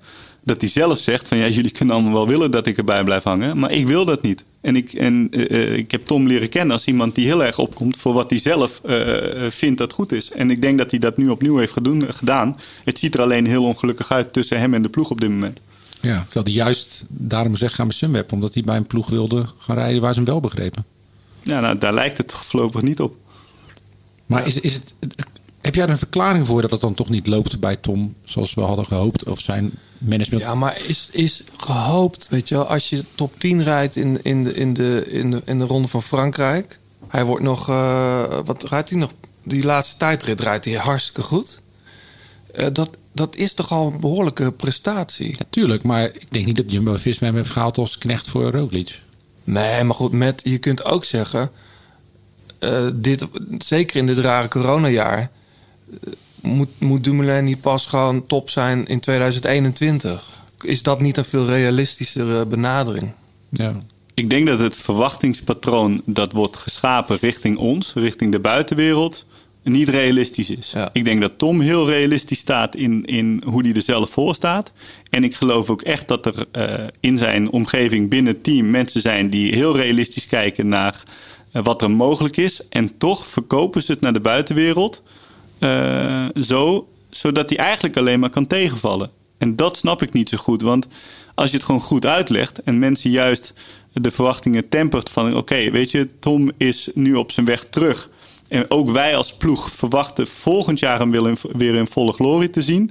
Dat 0.50 0.60
hij 0.60 0.70
zelf 0.70 0.98
zegt 0.98 1.28
van 1.28 1.38
ja, 1.38 1.48
jullie 1.48 1.70
kunnen 1.70 1.94
allemaal 1.94 2.12
wel 2.12 2.28
willen 2.28 2.50
dat 2.50 2.66
ik 2.66 2.78
erbij 2.78 3.04
blijf 3.04 3.22
hangen. 3.22 3.58
Maar 3.58 3.72
ik 3.72 3.86
wil 3.86 4.04
dat 4.04 4.22
niet. 4.22 4.44
En 4.60 4.76
ik, 4.76 4.92
en, 4.92 5.28
eh, 5.30 5.50
eh, 5.50 5.76
ik 5.76 5.90
heb 5.90 6.06
Tom 6.06 6.26
leren 6.26 6.48
kennen 6.48 6.72
als 6.72 6.86
iemand 6.86 7.14
die 7.14 7.26
heel 7.26 7.44
erg 7.44 7.58
opkomt 7.58 7.96
voor 7.96 8.12
wat 8.12 8.30
hij 8.30 8.38
zelf 8.38 8.80
eh, 8.84 8.96
vindt 9.48 9.78
dat 9.78 9.92
goed 9.92 10.12
is. 10.12 10.30
En 10.30 10.50
ik 10.50 10.62
denk 10.62 10.78
dat 10.78 10.90
hij 10.90 11.00
dat 11.00 11.16
nu 11.16 11.28
opnieuw 11.28 11.56
heeft 11.56 11.72
gedoen, 11.72 12.04
gedaan. 12.12 12.56
Het 12.84 12.98
ziet 12.98 13.14
er 13.14 13.20
alleen 13.20 13.46
heel 13.46 13.64
ongelukkig 13.64 14.12
uit 14.12 14.32
tussen 14.32 14.58
hem 14.58 14.74
en 14.74 14.82
de 14.82 14.88
ploeg 14.88 15.10
op 15.10 15.20
dit 15.20 15.30
moment. 15.30 15.60
Ja, 16.00 16.24
terwijl 16.24 16.44
hij 16.44 16.64
juist 16.64 17.04
daarom 17.08 17.52
is 17.52 17.60
weggaan 17.60 17.86
bij 17.86 17.96
Sunweb. 17.96 18.32
Omdat 18.32 18.54
hij 18.54 18.62
bij 18.62 18.76
een 18.76 18.86
ploeg 18.86 19.08
wilde 19.08 19.46
gaan 19.58 19.76
rijden 19.76 20.00
waar 20.00 20.12
ze 20.12 20.20
hem 20.20 20.28
wel 20.28 20.40
begrepen. 20.40 20.84
Ja, 21.42 21.60
nou, 21.60 21.78
daar 21.78 21.94
lijkt 21.94 22.18
het 22.18 22.32
voorlopig 22.32 22.82
niet 22.82 23.00
op. 23.00 23.16
Maar 24.26 24.46
is, 24.46 24.60
is 24.60 24.74
het, 24.74 24.94
heb 25.60 25.74
jij 25.74 25.84
er 25.84 25.90
een 25.90 25.98
verklaring 25.98 26.46
voor 26.46 26.62
dat 26.62 26.70
het 26.70 26.80
dan 26.80 26.94
toch 26.94 27.08
niet 27.08 27.26
loopt 27.26 27.60
bij 27.60 27.76
Tom 27.76 28.14
zoals 28.24 28.54
we 28.54 28.60
hadden 28.60 28.86
gehoopt? 28.86 29.24
Of 29.24 29.40
zijn 29.40 29.72
management? 30.00 30.42
Ja, 30.42 30.54
maar 30.54 30.80
is, 30.86 31.08
is 31.12 31.42
gehoopt, 31.56 32.28
weet 32.28 32.48
je 32.48 32.54
wel, 32.54 32.66
als 32.66 32.88
je 32.88 33.04
top 33.14 33.34
10 33.38 33.62
rijdt 33.62 33.96
in, 33.96 34.22
in, 34.22 34.44
de, 34.44 34.54
in, 34.54 34.74
de, 34.74 35.06
in, 35.10 35.30
de, 35.30 35.42
in 35.44 35.58
de 35.58 35.64
Ronde 35.64 35.88
van 35.88 36.02
Frankrijk. 36.02 36.78
Hij 37.08 37.24
wordt 37.24 37.42
nog, 37.42 37.68
eh, 37.68 38.38
wat 38.44 38.68
rijdt 38.68 38.90
hij 38.90 38.98
nog? 38.98 39.12
Die 39.42 39.64
laatste 39.64 39.96
tijdrit 39.96 40.40
rijdt 40.40 40.64
hij 40.64 40.74
hartstikke 40.74 41.22
goed. 41.22 41.60
Eh, 42.54 42.66
dat, 42.72 42.90
dat 43.12 43.36
is 43.36 43.52
toch 43.54 43.72
al 43.72 43.86
een 43.86 44.00
behoorlijke 44.00 44.52
prestatie. 44.52 45.34
Natuurlijk, 45.38 45.82
maar 45.82 46.04
ik 46.04 46.30
denk 46.30 46.46
niet 46.46 46.56
dat 46.56 46.70
Jumbo-Visma 46.70 47.26
hem 47.26 47.36
heeft 47.36 47.50
gehaald 47.50 47.78
als 47.78 47.98
knecht 47.98 48.28
voor 48.28 48.50
Roglic. 48.50 49.00
Nee, 49.44 49.84
maar 49.84 49.94
goed, 49.94 50.12
met, 50.12 50.40
je 50.44 50.58
kunt 50.58 50.84
ook 50.84 51.04
zeggen... 51.04 51.50
eh, 52.58 52.86
dit, 52.94 53.26
zeker 53.58 53.96
in 53.96 54.06
dit 54.06 54.18
rare 54.18 54.48
coronajaar... 54.48 55.30
moet, 56.42 56.68
moet 56.78 57.04
Dumoulin 57.04 57.44
niet 57.44 57.60
pas 57.60 57.86
gewoon 57.86 58.26
top 58.26 58.50
zijn 58.50 58.86
in 58.86 59.00
2021? 59.00 60.28
Is 60.60 60.82
dat 60.82 61.00
niet 61.00 61.16
een 61.16 61.24
veel 61.24 61.46
realistischere 61.46 62.46
benadering? 62.46 63.12
Ja. 63.48 63.82
Ik 64.14 64.30
denk 64.30 64.46
dat 64.46 64.58
het 64.58 64.76
verwachtingspatroon 64.76 66.02
dat 66.04 66.32
wordt 66.32 66.56
geschapen 66.56 67.18
richting 67.20 67.56
ons, 67.56 67.92
richting 67.94 68.32
de 68.32 68.40
buitenwereld, 68.40 69.26
niet 69.62 69.88
realistisch 69.88 70.50
is. 70.50 70.70
Ja. 70.74 70.90
Ik 70.92 71.04
denk 71.04 71.20
dat 71.20 71.38
Tom 71.38 71.60
heel 71.60 71.86
realistisch 71.86 72.38
staat 72.38 72.76
in, 72.76 73.04
in 73.04 73.42
hoe 73.46 73.62
hij 73.62 73.74
er 73.74 73.82
zelf 73.82 74.10
voor 74.10 74.34
staat. 74.34 74.72
En 75.10 75.24
ik 75.24 75.34
geloof 75.34 75.70
ook 75.70 75.82
echt 75.82 76.08
dat 76.08 76.26
er 76.26 76.46
eh, 76.52 76.86
in 77.00 77.18
zijn 77.18 77.50
omgeving 77.50 78.08
binnen 78.08 78.32
het 78.32 78.44
team 78.44 78.70
mensen 78.70 79.00
zijn 79.00 79.30
die 79.30 79.54
heel 79.54 79.76
realistisch 79.76 80.26
kijken 80.26 80.68
naar 80.68 81.02
eh, 81.52 81.64
wat 81.64 81.82
er 81.82 81.90
mogelijk 81.90 82.36
is. 82.36 82.68
En 82.68 82.98
toch 82.98 83.26
verkopen 83.26 83.82
ze 83.82 83.92
het 83.92 84.00
naar 84.00 84.12
de 84.12 84.20
buitenwereld 84.20 85.02
eh, 85.60 86.26
zo, 86.42 86.88
zodat 87.10 87.48
hij 87.48 87.58
eigenlijk 87.58 87.96
alleen 87.96 88.20
maar 88.20 88.30
kan 88.30 88.46
tegenvallen. 88.46 89.10
En 89.38 89.56
dat 89.56 89.76
snap 89.76 90.02
ik 90.02 90.12
niet 90.12 90.28
zo 90.28 90.36
goed. 90.36 90.62
Want 90.62 90.86
als 91.34 91.50
je 91.50 91.56
het 91.56 91.64
gewoon 91.64 91.80
goed 91.80 92.06
uitlegt 92.06 92.62
en 92.62 92.78
mensen 92.78 93.10
juist 93.10 93.52
de 93.92 94.10
verwachtingen 94.10 94.68
tempert 94.68 95.10
van 95.10 95.36
oké, 95.36 95.70
weet 95.70 95.90
je, 95.90 96.08
Tom 96.18 96.50
is 96.56 96.88
nu 96.94 97.14
op 97.14 97.32
zijn 97.32 97.46
weg 97.46 97.64
terug. 97.64 98.10
En 98.48 98.70
ook 98.70 98.90
wij 98.90 99.16
als 99.16 99.32
ploeg 99.32 99.70
verwachten 99.70 100.26
volgend 100.26 100.78
jaar 100.78 100.98
hem 100.98 101.10
weer 101.10 101.28
in, 101.28 101.36
weer 101.52 101.86
volle 101.86 102.12
glorie 102.12 102.50
te 102.50 102.62
zien. 102.62 102.90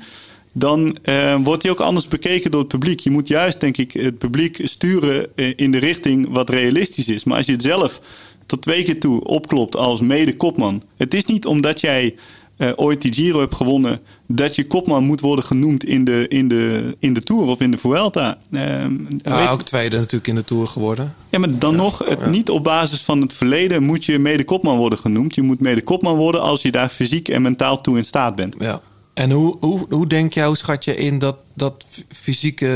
Dan 0.54 0.98
eh, 1.02 1.36
wordt 1.44 1.62
hij 1.62 1.72
ook 1.72 1.80
anders 1.80 2.08
bekeken 2.08 2.52
door 2.52 2.60
het 2.60 2.70
publiek. 2.70 3.00
Je 3.00 3.10
moet 3.10 3.28
juist, 3.28 3.60
denk 3.60 3.78
ik, 3.78 3.92
het 3.92 4.18
publiek 4.18 4.62
sturen 4.64 5.36
eh, 5.36 5.54
in 5.56 5.72
de 5.72 5.78
richting 5.78 6.28
wat 6.30 6.50
realistisch 6.50 7.08
is. 7.08 7.24
Maar 7.24 7.38
als 7.38 7.46
je 7.46 7.52
het 7.52 7.62
zelf 7.62 8.02
tot 8.46 8.62
twee 8.62 8.84
keer 8.84 9.00
toe 9.00 9.24
opklopt 9.24 9.76
als 9.76 10.02
mede-kopman. 10.02 10.84
Het 10.98 11.14
is 11.14 11.26
niet 11.26 11.46
omdat 11.46 11.82
jij 11.82 12.16
eh, 12.60 12.72
ooit 12.76 13.02
die 13.02 13.14
Giro 13.14 13.40
hebt 13.40 13.56
gewonnen... 13.56 14.00
dat 14.28 14.56
je 14.56 14.68
kopman 14.68 15.04
moet 15.04 15.20
worden 15.22 15.46
genoemd 15.46 15.84
in 15.84 16.04
de, 16.04 16.28
in 16.28 16.48
de, 16.48 16.96
in 17.00 17.14
de 17.14 17.22
Tour 17.22 17.48
of 17.48 17.60
in 17.60 17.72
de 17.72 17.78
Vuelta. 17.78 18.38
Ja, 18.50 18.90
weet- 19.24 19.50
ook 19.50 19.62
tweede 19.62 19.96
natuurlijk 19.98 20.28
in 20.28 20.36
de 20.36 20.44
Tour 20.44 20.68
geworden. 20.68 21.16
ja, 21.30 21.40
maar 21.40 21.58
dan 21.58 21.76
nog, 21.76 21.98
het, 22.06 22.26
niet 22.26 22.50
op 22.50 22.64
basis 22.64 23.02
van 23.02 23.22
het 23.22 23.34
verleden 23.34 23.84
moet 23.84 24.06
je 24.06 24.20
mede-kopman 24.20 24.78
worden 24.78 25.00
genoemd. 25.00 25.36
Je 25.36 25.42
moet 25.42 25.60
mede-kopman 25.60 26.16
worden 26.16 26.42
als 26.42 26.62
je 26.62 26.72
daar 26.72 26.90
fysiek 26.90 27.28
en 27.30 27.42
mentaal 27.42 27.82
toe 27.82 27.98
in 27.98 28.06
staat 28.06 28.36
bent. 28.36 28.56
Ja. 28.60 28.82
En 29.14 29.32
hoe, 29.32 29.58
hoe, 29.60 29.86
hoe 29.90 30.08
denk 30.08 30.34
jij, 30.34 30.46
hoe 30.46 30.58
schat 30.58 30.84
je 30.84 30.96
in 30.96 31.20
dat, 31.20 31.36
dat 31.54 31.86
fysieke... 32.10 32.68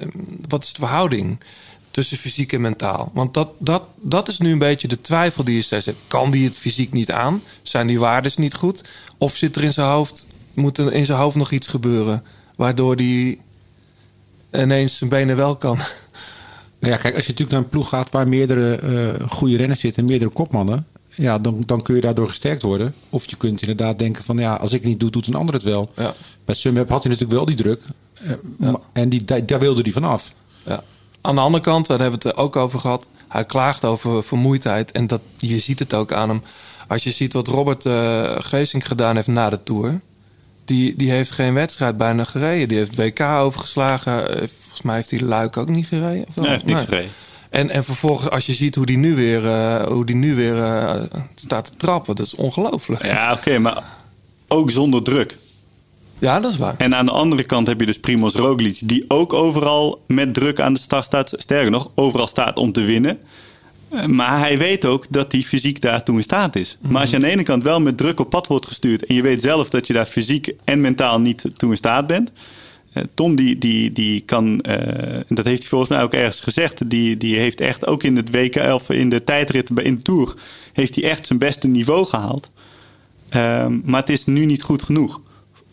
eh, 0.00 0.06
Wat 0.48 0.62
is 0.64 0.72
de 0.72 0.80
verhouding 0.80 1.38
tussen 1.90 2.16
fysiek 2.16 2.52
en 2.52 2.60
mentaal? 2.60 3.10
Want 3.14 3.34
dat, 3.34 3.48
dat, 3.58 3.82
dat 4.00 4.28
is 4.28 4.38
nu 4.38 4.52
een 4.52 4.58
beetje 4.58 4.88
de 4.88 5.00
twijfel 5.00 5.44
die 5.44 5.54
je 5.54 5.62
steeds 5.62 5.86
hebt. 5.86 5.98
Kan 6.06 6.30
die 6.30 6.44
het 6.44 6.56
fysiek 6.56 6.92
niet 6.92 7.10
aan? 7.10 7.42
Zijn 7.62 7.86
die 7.86 7.98
waardes 7.98 8.36
niet 8.36 8.54
goed? 8.54 8.82
Of 9.22 9.36
zit 9.36 9.56
er 9.56 9.62
in 9.62 9.72
zijn 9.72 9.88
hoofd... 9.88 10.26
Moet 10.54 10.78
er 10.78 10.92
in 10.92 11.04
zijn 11.04 11.18
hoofd 11.18 11.36
nog 11.36 11.50
iets 11.50 11.66
gebeuren... 11.66 12.22
waardoor 12.56 12.96
die 12.96 13.40
ineens 14.52 14.96
zijn 14.96 15.10
benen 15.10 15.36
wel 15.36 15.56
kan? 15.56 15.76
Nou 16.78 16.92
ja, 16.94 16.96
kijk, 16.96 17.14
als 17.14 17.26
je 17.26 17.30
natuurlijk 17.30 17.50
naar 17.50 17.60
een 17.60 17.68
ploeg 17.68 17.88
gaat 17.88 18.10
waar 18.10 18.28
meerdere 18.28 18.74
eh, 18.74 19.28
goede 19.28 19.56
renners 19.56 19.80
zitten 19.80 20.02
en 20.02 20.08
meerdere 20.08 20.30
kopmannen. 20.30 20.86
Ja, 21.08 21.38
dan, 21.38 21.62
dan 21.66 21.82
kun 21.82 21.94
je 21.94 22.00
daardoor 22.00 22.28
gesterkt 22.28 22.62
worden. 22.62 22.94
Of 23.10 23.30
je 23.30 23.36
kunt 23.36 23.60
inderdaad 23.60 23.98
denken 23.98 24.24
van 24.24 24.38
ja, 24.38 24.54
als 24.54 24.72
ik 24.72 24.80
het 24.80 24.88
niet 24.88 25.00
doe, 25.00 25.10
doet 25.10 25.26
een 25.26 25.34
ander 25.34 25.54
het 25.54 25.62
wel. 25.62 25.90
Ja. 25.96 26.14
Bij 26.44 26.54
Sunweb 26.54 26.88
had 26.88 27.02
hij 27.02 27.12
natuurlijk 27.12 27.38
wel 27.38 27.46
die 27.46 27.56
druk. 27.56 27.82
eh, 28.60 28.74
En 28.92 29.08
die, 29.08 29.24
daar, 29.24 29.46
daar 29.46 29.60
wilde 29.60 29.82
hij 29.82 29.92
vanaf. 29.92 30.32
Ja. 30.66 30.82
Aan 31.20 31.34
de 31.34 31.40
andere 31.40 31.64
kant, 31.64 31.86
daar 31.86 32.00
hebben 32.00 32.20
we 32.20 32.28
het 32.28 32.36
ook 32.36 32.56
over 32.56 32.78
gehad. 32.80 33.08
Hij 33.28 33.44
klaagt 33.44 33.84
over 33.84 34.24
vermoeidheid. 34.24 34.92
En 34.92 35.06
dat, 35.06 35.20
je 35.36 35.58
ziet 35.58 35.78
het 35.78 35.94
ook 35.94 36.12
aan 36.12 36.28
hem. 36.28 36.42
Als 36.92 37.02
je 37.02 37.10
ziet 37.10 37.32
wat 37.32 37.46
Robert 37.48 37.86
eh 37.86 38.30
Geesink 38.38 38.84
gedaan 38.84 39.14
heeft 39.16 39.26
na 39.28 39.50
de 39.50 39.62
Tour. 39.62 40.00
Die, 40.64 40.96
die 40.96 41.10
heeft 41.10 41.30
geen 41.30 41.54
wedstrijd 41.54 41.96
bijna 41.96 42.24
gereden. 42.24 42.68
Die 42.68 42.78
heeft 42.78 42.96
WK 42.96 43.20
overgeslagen. 43.20 44.28
Eh, 44.28 44.48
Volgens 44.58 44.82
mij 44.82 44.94
heeft 44.94 45.10
hij 45.10 45.20
Luik 45.20 45.56
ook 45.56 45.68
niet 45.68 45.86
gereden. 45.86 46.24
Of? 46.28 46.34
Nee, 46.36 46.44
hij 46.44 46.50
heeft 46.54 46.64
niks 46.64 46.78
Nee. 46.78 46.86
gereden. 46.88 47.10
En, 47.50 47.70
en 47.70 47.84
vervolgens, 47.84 48.30
als 48.30 48.46
je 48.46 48.52
ziet 48.52 48.74
hoe 48.74 48.86
die 48.86 48.96
nu 48.96 49.14
weer, 49.14 49.46
eh, 49.46 49.86
hoe 49.86 50.04
die 50.06 50.16
nu 50.16 50.34
weer 50.34 50.54
staat 51.34 51.64
te 51.64 51.72
trappen. 51.76 52.16
Dat 52.16 52.26
is 52.26 52.34
ongelooflijk. 52.34 53.06
Ja, 53.06 53.32
oké, 53.32 53.58
maar 53.58 53.82
ook 54.48 54.70
zonder 54.70 55.02
druk. 55.02 55.36
Ja, 56.18 56.40
dat 56.40 56.52
is 56.52 56.58
waar. 56.58 56.74
En 56.78 56.94
aan 56.94 57.04
de 57.06 57.12
andere 57.12 57.42
kant 57.42 57.66
heb 57.66 57.80
je 57.80 57.86
dus 57.86 58.00
Primoz 58.00 58.34
Roglic... 58.34 58.78
die 58.82 59.04
ook 59.08 59.32
overal 59.32 60.02
met 60.06 60.34
druk 60.34 60.60
aan 60.60 60.72
de 60.72 60.80
start 60.80 61.04
staat. 61.04 61.32
Sterker 61.36 61.70
nog, 61.70 61.90
overal 61.94 62.26
staat 62.26 62.56
om 62.58 62.72
te 62.72 62.80
winnen. 62.80 63.18
Maar 64.06 64.38
hij 64.38 64.58
weet 64.58 64.84
ook 64.84 65.06
dat 65.10 65.32
hij 65.32 65.42
fysiek 65.42 65.80
daartoe 65.80 66.16
in 66.16 66.22
staat 66.22 66.56
is. 66.56 66.76
Maar 66.80 67.00
als 67.00 67.10
je 67.10 67.16
aan 67.16 67.22
de 67.22 67.28
ene 67.28 67.42
kant 67.42 67.62
wel 67.62 67.80
met 67.80 67.96
druk 67.96 68.20
op 68.20 68.30
pad 68.30 68.46
wordt 68.46 68.66
gestuurd... 68.66 69.06
en 69.06 69.14
je 69.14 69.22
weet 69.22 69.42
zelf 69.42 69.70
dat 69.70 69.86
je 69.86 69.92
daar 69.92 70.06
fysiek 70.06 70.52
en 70.64 70.80
mentaal 70.80 71.20
niet 71.20 71.44
toe 71.56 71.70
in 71.70 71.76
staat 71.76 72.06
bent... 72.06 72.30
eh, 72.92 73.02
Tom 73.14 73.34
die, 73.36 73.58
die, 73.58 73.92
die 73.92 74.20
kan, 74.20 74.60
eh, 74.60 75.20
dat 75.28 75.44
heeft 75.44 75.60
hij 75.60 75.68
volgens 75.68 75.90
mij 75.90 76.02
ook 76.02 76.12
ergens 76.12 76.40
gezegd... 76.40 76.90
die, 76.90 77.16
die 77.16 77.36
heeft 77.36 77.60
echt 77.60 77.86
ook 77.86 78.02
in 78.02 78.16
het 78.16 78.30
WK 78.30 78.56
of 78.56 78.90
in 78.90 79.08
de 79.08 79.24
tijdrit 79.24 79.70
in 79.70 79.96
de 79.96 80.02
Tour... 80.02 80.34
heeft 80.72 80.94
hij 80.94 81.04
echt 81.04 81.26
zijn 81.26 81.38
beste 81.38 81.68
niveau 81.68 82.06
gehaald. 82.06 82.50
Ehm, 83.28 83.78
maar 83.84 84.00
het 84.00 84.10
is 84.10 84.24
nu 84.24 84.44
niet 84.44 84.62
goed 84.62 84.82
genoeg 84.82 85.20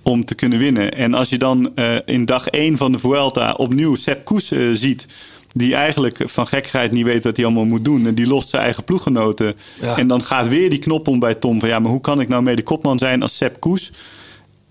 om 0.02 0.26
te 0.26 0.36
kunnen 0.36 0.60
winnen. 0.60 0.94
En 0.94 1.14
als 1.14 1.30
je 1.30 1.38
dan 1.38 1.72
eh, 1.76 1.96
in 2.06 2.26
dag 2.26 2.48
1 2.48 2.78
van 2.78 2.92
de 2.92 3.00
Vuelta 3.00 3.54
opnieuw 3.54 3.96
Sepp 3.96 4.26
Koes 4.26 4.52
ziet... 4.74 5.08
die 5.54 5.76
eigenlijk 5.76 6.22
van 6.26 6.48
gekkigheid 6.48 6.92
niet 6.92 7.04
weet 7.04 7.24
wat 7.24 7.36
hij 7.36 7.46
allemaal 7.46 7.66
moet 7.66 7.86
doen... 7.86 8.08
en 8.08 8.16
die 8.16 8.28
lost 8.28 8.50
zijn 8.50 8.64
eigen 8.64 8.84
ploeggenoten. 8.84 9.56
Ja. 9.82 9.98
En 9.98 10.08
dan 10.08 10.22
gaat 10.22 10.48
weer 10.48 10.70
die 10.70 10.80
knop 10.80 11.08
om 11.08 11.20
bij 11.20 11.36
Tom 11.36 11.60
van... 11.60 11.70
ja, 11.70 11.80
maar 11.80 11.92
hoe 11.92 12.02
kan 12.02 12.20
ik 12.20 12.28
nou 12.28 12.44
mee 12.44 12.56
de 12.56 12.64
kopman 12.64 12.98
zijn 12.98 13.22
als 13.22 13.38
Sepp 13.38 13.60
Koes... 13.60 13.92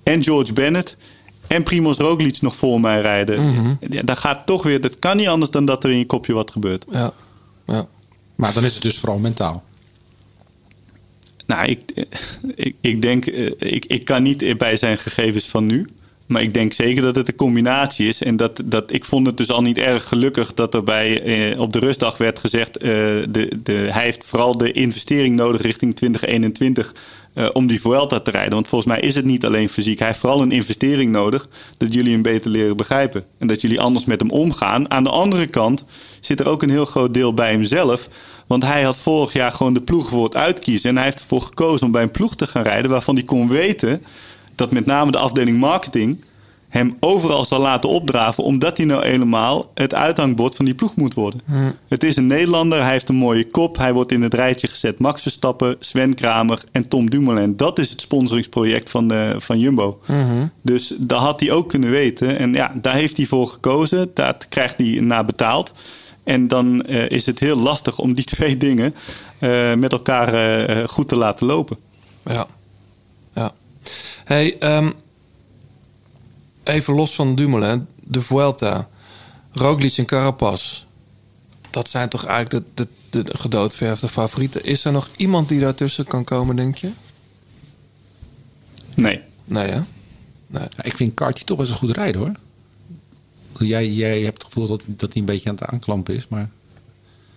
en 0.02 0.22
George 0.22 0.52
Bennett 0.52 0.96
en 1.46 1.62
Primoz 1.62 1.98
Roglic 1.98 2.40
nog 2.40 2.56
voor 2.56 2.80
mij 2.80 3.00
rijden? 3.00 3.78
ja, 3.90 4.02
dan 4.02 4.16
gaat 4.16 4.46
toch 4.46 4.62
weer... 4.62 4.80
dat 4.80 4.98
kan 4.98 5.16
niet 5.16 5.28
anders 5.28 5.50
dan 5.50 5.64
dat 5.64 5.84
er 5.84 5.90
in 5.90 5.98
je 5.98 6.06
kopje 6.06 6.32
wat 6.32 6.50
gebeurt. 6.50 6.84
Ja. 6.90 7.12
ja. 7.66 7.86
Maar 8.34 8.52
dan 8.52 8.64
is 8.64 8.74
het 8.74 8.82
dus 8.82 8.98
vooral 8.98 9.18
mentaal. 9.18 9.64
Nou, 11.46 11.68
ik, 11.68 11.80
ik, 12.54 12.74
ik 12.80 13.02
denk, 13.02 13.26
eh, 13.26 13.50
ik, 13.58 13.84
ik 13.84 14.04
kan 14.04 14.22
niet 14.22 14.58
bij 14.58 14.76
zijn 14.76 14.98
gegevens 14.98 15.44
van 15.44 15.66
nu. 15.66 15.86
Maar 16.28 16.42
ik 16.42 16.54
denk 16.54 16.72
zeker 16.72 17.02
dat 17.02 17.16
het 17.16 17.28
een 17.28 17.34
combinatie 17.34 18.08
is. 18.08 18.22
En 18.22 18.36
dat, 18.36 18.62
dat, 18.64 18.92
ik 18.92 19.04
vond 19.04 19.26
het 19.26 19.36
dus 19.36 19.50
al 19.50 19.62
niet 19.62 19.78
erg 19.78 20.08
gelukkig 20.08 20.54
dat 20.54 20.74
er 20.74 20.82
bij, 20.82 21.22
eh, 21.22 21.60
op 21.60 21.72
de 21.72 21.78
rustdag 21.78 22.16
werd 22.16 22.38
gezegd... 22.38 22.76
eh, 22.76 22.88
de, 23.28 23.60
de, 23.62 23.72
hij 23.72 24.04
heeft 24.04 24.24
vooral 24.24 24.56
de 24.56 24.72
investering 24.72 25.36
nodig 25.36 25.60
richting 25.60 25.96
2021 25.96 26.94
eh, 27.34 27.48
om 27.52 27.66
die 27.66 27.80
Vuelta 27.80 28.20
te 28.20 28.30
rijden. 28.30 28.52
Want 28.52 28.68
volgens 28.68 28.92
mij 28.92 29.00
is 29.00 29.14
het 29.14 29.24
niet 29.24 29.44
alleen 29.44 29.68
fysiek. 29.68 29.98
Hij 29.98 30.08
heeft 30.08 30.20
vooral 30.20 30.42
een 30.42 30.52
investering 30.52 31.12
nodig 31.12 31.48
dat 31.76 31.92
jullie 31.92 32.12
hem 32.12 32.22
beter 32.22 32.50
leren 32.50 32.76
begrijpen. 32.76 33.24
En 33.38 33.46
dat 33.46 33.60
jullie 33.60 33.80
anders 33.80 34.04
met 34.04 34.20
hem 34.20 34.30
omgaan. 34.30 34.90
Aan 34.90 35.04
de 35.04 35.10
andere 35.10 35.46
kant 35.46 35.84
zit 36.20 36.40
er 36.40 36.48
ook 36.48 36.62
een 36.62 36.70
heel 36.70 36.86
groot 36.86 37.14
deel 37.14 37.34
bij 37.34 37.50
hemzelf... 37.50 38.08
Want 38.46 38.64
hij 38.64 38.82
had 38.82 38.98
vorig 38.98 39.32
jaar 39.32 39.52
gewoon 39.52 39.74
de 39.74 39.80
ploeg 39.80 40.08
voor 40.08 40.24
het 40.24 40.36
uitkiezen. 40.36 40.90
En 40.90 40.96
hij 40.96 41.04
heeft 41.04 41.20
ervoor 41.20 41.42
gekozen 41.42 41.86
om 41.86 41.92
bij 41.92 42.02
een 42.02 42.10
ploeg 42.10 42.36
te 42.36 42.46
gaan 42.46 42.62
rijden... 42.62 42.90
waarvan 42.90 43.14
hij 43.14 43.24
kon 43.24 43.48
weten 43.48 44.02
dat 44.58 44.70
met 44.70 44.86
name 44.86 45.10
de 45.10 45.18
afdeling 45.18 45.58
marketing... 45.58 46.24
hem 46.68 46.96
overal 47.00 47.44
zal 47.44 47.60
laten 47.60 47.88
opdraven... 47.88 48.44
omdat 48.44 48.76
hij 48.76 48.86
nou 48.86 49.06
helemaal 49.06 49.70
het 49.74 49.94
uithangbord 49.94 50.54
van 50.54 50.64
die 50.64 50.74
ploeg 50.74 50.96
moet 50.96 51.14
worden. 51.14 51.40
Het 51.88 52.04
is 52.04 52.16
een 52.16 52.26
Nederlander, 52.26 52.82
hij 52.82 52.92
heeft 52.92 53.08
een 53.08 53.14
mooie 53.14 53.46
kop. 53.46 53.76
Hij 53.76 53.92
wordt 53.92 54.12
in 54.12 54.22
het 54.22 54.34
rijtje 54.34 54.68
gezet. 54.68 54.98
Max 54.98 55.22
Verstappen, 55.22 55.76
Sven 55.78 56.14
Kramer 56.14 56.62
en 56.72 56.88
Tom 56.88 57.10
Dumoulin. 57.10 57.56
Dat 57.56 57.78
is 57.78 57.90
het 57.90 58.00
sponsoringsproject 58.00 58.90
van, 58.90 59.08
de, 59.08 59.34
van 59.38 59.58
Jumbo. 59.58 60.00
Dus 60.62 60.94
dat 60.98 61.20
had 61.20 61.40
hij 61.40 61.50
ook 61.52 61.68
kunnen 61.68 61.90
weten. 61.90 62.38
En 62.38 62.52
ja, 62.52 62.72
daar 62.74 62.94
heeft 62.94 63.16
hij 63.16 63.26
voor 63.26 63.48
gekozen. 63.48 64.10
Daar 64.14 64.36
krijgt 64.48 64.76
hij 64.76 64.98
naar 65.00 65.24
betaald. 65.24 65.72
En 66.24 66.48
dan 66.48 66.82
eh, 66.82 67.08
is 67.08 67.26
het 67.26 67.38
heel 67.38 67.56
lastig 67.56 67.98
om 67.98 68.14
die 68.14 68.24
twee 68.36 68.56
dingen 68.56 68.94
eh, 69.38 69.74
met 69.74 69.92
elkaar 69.92 70.34
eh, 70.34 70.82
eh, 70.82 70.88
goed 70.88 71.08
te 71.08 71.16
laten 71.16 71.46
lopen. 71.46 71.76
Ja. 72.24 72.46
ja. 73.34 73.52
Hey, 74.24 74.58
ehm, 74.58 74.90
even 76.62 76.94
los 76.94 77.14
van 77.14 77.34
Dumoulin, 77.34 77.86
de 78.04 78.20
Vuelta, 78.20 78.88
Roglic 79.50 79.96
en 79.96 80.06
Carapaz. 80.06 80.84
Dat 81.70 81.88
zijn 81.88 82.08
toch 82.08 82.24
eigenlijk 82.24 82.66
de, 82.74 82.88
de, 83.10 83.22
de 83.22 83.38
gedoodverfde 83.38 84.08
favorieten. 84.08 84.64
Is 84.64 84.84
er 84.84 84.92
nog 84.92 85.10
iemand 85.16 85.48
die 85.48 85.60
daartussen 85.60 86.04
kan 86.04 86.24
komen, 86.24 86.56
denk 86.56 86.76
je? 86.76 86.90
Nee. 88.94 89.20
Nee, 89.44 89.68
hè? 89.68 89.80
Ja, 90.50 90.68
ik 90.82 90.96
vind 90.96 91.14
Kaartje 91.14 91.44
toch 91.44 91.58
best 91.58 91.70
een 91.70 91.76
goed 91.76 91.96
rijden 91.96 92.20
hoor. 92.20 92.32
Jij, 93.66 93.90
jij 93.90 94.20
hebt 94.20 94.42
het 94.42 94.52
gevoel 94.52 94.66
dat, 94.66 94.82
dat 94.86 95.12
hij 95.12 95.20
een 95.20 95.24
beetje 95.24 95.48
aan 95.48 95.54
het 95.54 95.64
aanklampen 95.64 96.14
is, 96.14 96.28
maar 96.28 96.50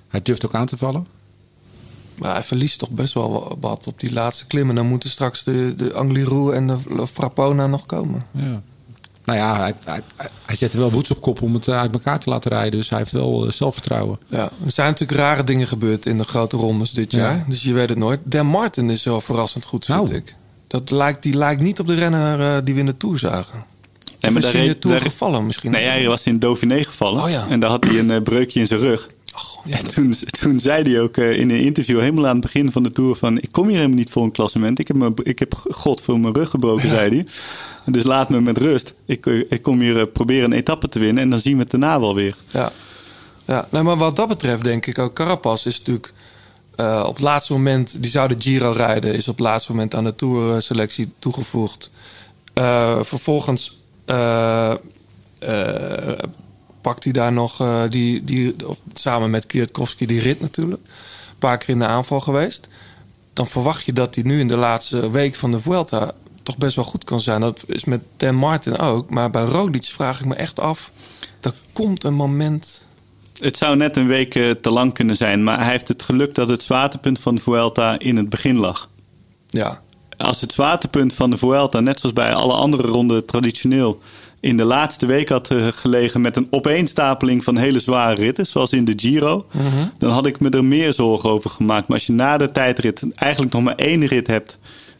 hij 0.07 0.22
durft 0.22 0.45
ook 0.45 0.56
aan 0.56 0.65
te 0.65 0.78
vallen. 0.78 1.07
Maar 2.22 2.34
hij 2.34 2.43
verliest 2.43 2.80
toch 2.80 2.89
best 2.89 3.14
wel 3.14 3.57
wat 3.60 3.88
op 3.88 3.99
die 3.99 4.14
laatste 4.14 4.45
klimmen. 4.48 4.76
Dan 4.76 4.85
moeten 4.85 5.10
straks 5.10 5.43
de, 5.43 5.73
de 5.76 5.93
Angliru 5.93 6.52
en 6.53 6.68
de 6.68 6.77
Frapona 7.14 7.68
nog 7.68 7.85
komen. 7.85 8.26
Ja. 8.31 8.61
Nou 9.26 9.39
ja, 9.39 9.57
hij, 9.60 9.73
hij, 9.85 10.02
hij 10.45 10.56
zet 10.56 10.73
er 10.73 10.80
wel 10.80 10.91
woeds 10.91 11.11
op 11.11 11.22
kop 11.22 11.41
om 11.41 11.53
het 11.53 11.68
eh, 11.68 11.80
uit 11.80 11.93
elkaar 11.93 12.19
te 12.19 12.30
laten 12.30 12.52
rijden. 12.52 12.80
Dus 12.80 12.89
hij 12.89 12.98
heeft 12.99 13.11
wel 13.11 13.45
eh, 13.45 13.52
zelfvertrouwen. 13.52 14.19
Ja, 14.27 14.43
er 14.65 14.72
zijn 14.72 14.88
natuurlijk 14.89 15.19
rare 15.19 15.43
dingen 15.43 15.68
gebeurd 15.68 16.06
in 16.06 16.18
de 16.18 16.23
grote 16.23 16.57
rondes 16.57 16.91
dit 16.91 17.11
Ja. 17.11 17.19
jaar. 17.19 17.45
Dus 17.48 17.64
je 17.64 17.73
weet 17.73 17.89
het 17.89 17.98
nooit. 17.98 18.19
Dan 18.23 18.45
Martin 18.45 18.89
is 18.89 19.03
wel 19.03 19.22
verrassend 19.22 19.65
goed, 19.65 19.85
vind 19.85 19.98
Nou. 19.98 20.14
ik. 20.15 20.35
Dat 20.68 20.89
lijkt, 20.91 21.23
die 21.23 21.34
lijkt 21.34 21.61
niet 21.61 21.80
op 21.80 21.88
de 21.88 21.95
renner 21.95 22.39
eh, 22.56 22.57
die 22.64 22.73
we 22.73 22.80
in 22.80 22.85
de 22.85 22.98
Tour 22.98 23.19
zagen. 23.19 23.64
Nee, 24.19 24.31
maar 24.31 24.43
is 24.43 24.52
hij 24.52 24.61
in 24.61 24.68
de 24.68 24.80
Tour 24.80 24.99
daar- 24.99 25.10
gevallen 25.10 25.45
misschien? 25.45 25.72
Nee, 25.72 25.84
hij 25.85 26.07
was 26.07 26.23
in 26.23 26.39
Dauphiné 26.39 26.84
gevallen. 26.84 27.23
Oh 27.23 27.30
ja. 27.30 27.48
En 27.49 27.60
daar 27.60 27.69
had 27.69 27.84
hij 27.84 27.99
een 27.99 28.23
breukje 28.23 28.60
in 28.60 28.68
zijn 28.68 28.80
rug. 28.80 29.10
Ja, 29.66 29.78
toen, 29.78 30.16
toen 30.41 30.60
zei 30.60 30.91
hij 30.91 31.02
ook 31.02 31.18
eh, 31.18 31.40
in 31.40 31.49
een 31.49 31.60
interview 31.60 31.99
helemaal 31.99 32.28
aan 32.28 32.36
het 32.36 32.41
begin 32.41 32.72
van 32.72 32.84
de 32.84 32.91
Tour 32.91 33.16
van... 33.16 33.38
ik 33.38 33.52
kom 33.52 33.68
hier 33.68 33.76
helemaal 33.76 33.98
niet 33.98 34.10
voor 34.10 34.24
een 34.24 34.32
klassement. 34.32 34.80
Ik 34.80 34.88
heb, 34.88 34.98
me, 34.98 35.12
ik 35.24 35.40
heb 35.40 35.66
god 35.70 36.02
voor 36.02 36.20
mijn 36.20 36.34
rug 36.34 36.49
gebroken, 36.49 36.90
zei 36.90 37.10
hij. 37.10 37.26
Dus 37.86 38.03
laat 38.03 38.30
me 38.30 38.41
met 38.41 38.58
rust. 38.58 38.94
Ik, 39.06 39.26
eh, 39.26 39.40
ik 39.49 39.62
kom 39.62 39.80
hier 39.80 39.99
eh, 39.99 40.06
proberen 40.14 40.52
een 40.52 40.58
etappe 40.58 40.90
te 40.90 40.99
winnen 40.99 41.24
en 41.24 41.30
dan 41.30 41.40
zien 41.40 41.56
we 41.56 41.62
het 41.62 41.72
daarna 41.72 41.99
wel 41.99 42.16
weer. 42.16 42.36
Ja, 42.52 42.72
ja 43.45 43.68
nou, 43.70 43.86
maar 43.86 43.98
wat 43.98 44.16
dat 44.16 44.28
betreft 44.28 44.64
denk 44.64 44.86
ik 44.86 44.99
ook... 44.99 45.14
Carapaz 45.14 45.66
is 45.66 45.78
natuurlijk 45.78 46.14
op 47.06 47.14
het 47.14 47.24
laatste 47.24 47.53
moment... 47.53 48.02
die 48.02 48.12
zou 48.12 48.28
de 48.28 48.36
Giro 48.40 48.72
rijden... 48.72 49.14
is 49.14 49.28
op 49.28 49.38
het 49.38 49.45
laatste 49.45 49.72
moment 49.72 49.95
aan 49.95 50.03
de 50.03 50.16
Tour-selectie 50.16 51.12
toegevoegd. 51.20 51.90
Eh, 52.53 52.99
vervolgens 53.02 53.80
pakt 56.82 57.03
hij 57.03 57.14
daar 57.14 57.34
nog... 57.34 57.60
eh, 57.60 57.84
die, 57.90 58.24
die, 58.24 58.56
samen 58.94 59.30
met 59.30 59.45
Kwiatkowski 59.45 60.06
die 60.06 60.22
rit 60.22 60.41
natuurlijk. 60.41 60.82
Een 61.30 61.38
paar 61.40 61.58
keer 61.58 61.70
in 61.70 61.80
de 61.80 61.86
aanval 61.86 62.20
geweest. 62.20 62.68
Dan 63.34 63.48
verwacht 63.48 63.86
je 63.86 63.94
dat 63.94 64.16
hij 64.16 64.24
nu 64.24 64.40
in 64.40 64.48
de 64.48 64.56
laatste 64.56 65.10
week 65.10 65.36
van 65.36 65.52
de 65.52 65.60
Vuelta... 65.60 66.12
toch 66.44 66.58
best 66.58 66.76
wel 66.76 66.86
goed 66.86 67.03
kan 67.03 67.20
zijn. 67.20 67.41
Dat 67.41 67.64
is 67.68 67.84
met 67.84 68.02
Dan 68.18 68.36
Martin 68.36 68.78
ook. 68.78 69.10
Maar 69.10 69.30
bij 69.32 69.44
Roglic 69.44 69.86
vraag 69.86 70.20
ik 70.20 70.26
me 70.26 70.36
echt 70.36 70.60
af... 70.60 70.91
er 71.41 71.53
komt 71.74 72.03
een 72.03 72.14
moment... 72.14 72.86
Het 73.40 73.58
zou 73.58 73.76
net 73.76 73.98
een 73.98 74.08
week 74.08 74.36
eh, 74.36 74.52
te 74.52 74.70
lang 74.72 74.94
kunnen 74.94 75.16
zijn, 75.16 75.44
maar 75.44 75.60
hij 75.60 75.72
heeft 75.72 75.88
het 75.88 76.02
geluk 76.03 76.36
dat 76.36 76.48
het 76.48 76.64
zwaartepunt 76.64 77.20
van 77.20 77.36
de 77.36 77.41
Vuelta 77.41 77.99
in 77.99 78.18
het 78.18 78.30
begin 78.30 78.56
lag. 78.58 78.90
Ja, 79.48 79.82
Als 80.18 80.41
het 80.41 80.52
zwaartepunt 80.52 81.14
van 81.14 81.30
de 81.30 81.38
Vuelta, 81.38 81.80
net 81.80 81.99
zoals 81.99 82.16
bij 82.16 82.34
alle 82.34 82.53
andere 82.53 82.88
ronden 82.88 83.26
traditioneel, 83.26 84.02
in 84.41 84.57
de 84.57 84.63
laatste 84.63 85.05
week 85.05 85.30
had 85.30 85.49
eh, 85.49 85.68
gelegen 85.72 86.22
met 86.22 86.38
een 86.38 86.47
opeenstapeling 86.49 87.43
van 87.43 87.57
hele 87.57 87.80
zware 87.80 88.15
ritten, 88.15 88.45
zoals 88.45 88.72
in 88.72 88.85
de 88.85 88.93
Giro, 88.95 89.45
dan 89.97 90.11
had 90.11 90.26
ik 90.26 90.39
me 90.39 90.49
er 90.49 90.65
meer 90.65 90.93
zorgen 90.93 91.30
over 91.30 91.49
gemaakt. 91.49 91.88
Maar 91.88 91.97
als 91.97 92.07
je 92.07 92.13
na 92.13 92.38
de 92.38 92.51
tijdrit 92.51 93.03
eigenlijk 93.15 93.53
nog 93.53 93.63
maar 93.63 93.76
één 93.76 94.05
rit 94.05 94.27
hebt 94.27 94.57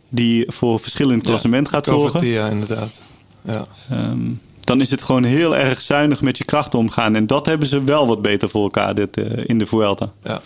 die 0.10 0.52
voor 0.52 0.80
verschillend 0.80 1.24
klassement 1.24 1.70
gaat 1.70 1.86
zorgen, 1.86 2.12
Covertia, 2.12 2.48
inderdaad. 2.48 3.04
Ja. 3.42 3.66
Ehm, 3.90 4.20
dan 4.60 4.82
is 4.82 4.92
het 4.92 5.02
gewoon 5.02 5.24
heel 5.24 5.56
erg 5.56 5.82
zuinig 5.82 6.22
met 6.22 6.38
je 6.38 6.46
krachten 6.46 6.80
omgaan. 6.80 7.16
En 7.16 7.28
dat 7.28 7.46
hebben 7.46 7.68
ze 7.68 7.84
wel 7.84 8.08
wat 8.08 8.22
beter 8.22 8.50
voor 8.50 8.64
elkaar 8.64 8.96
dit, 8.96 9.18
eh, 9.18 9.44
in 9.46 9.60
de 9.60 9.66
Vuelta. 9.66 10.12
ja. 10.24 10.42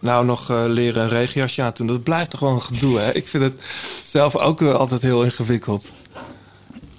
Nou, 0.00 0.24
nog 0.24 0.50
eh, 0.50 0.64
leren 0.66 1.02
een 1.02 1.08
regenjasje 1.08 1.62
aan 1.62 1.72
doen. 1.74 1.86
Dat 1.86 2.02
blijft 2.02 2.30
toch 2.30 2.38
gewoon 2.38 2.54
een 2.54 2.62
gedoe, 2.62 2.98
hè? 2.98 3.14
Ik 3.14 3.26
vind 3.26 3.42
het 3.42 3.62
zelf 4.02 4.36
ook 4.36 4.62
altijd 4.62 5.02
heel 5.02 5.22
ingewikkeld. 5.22 5.92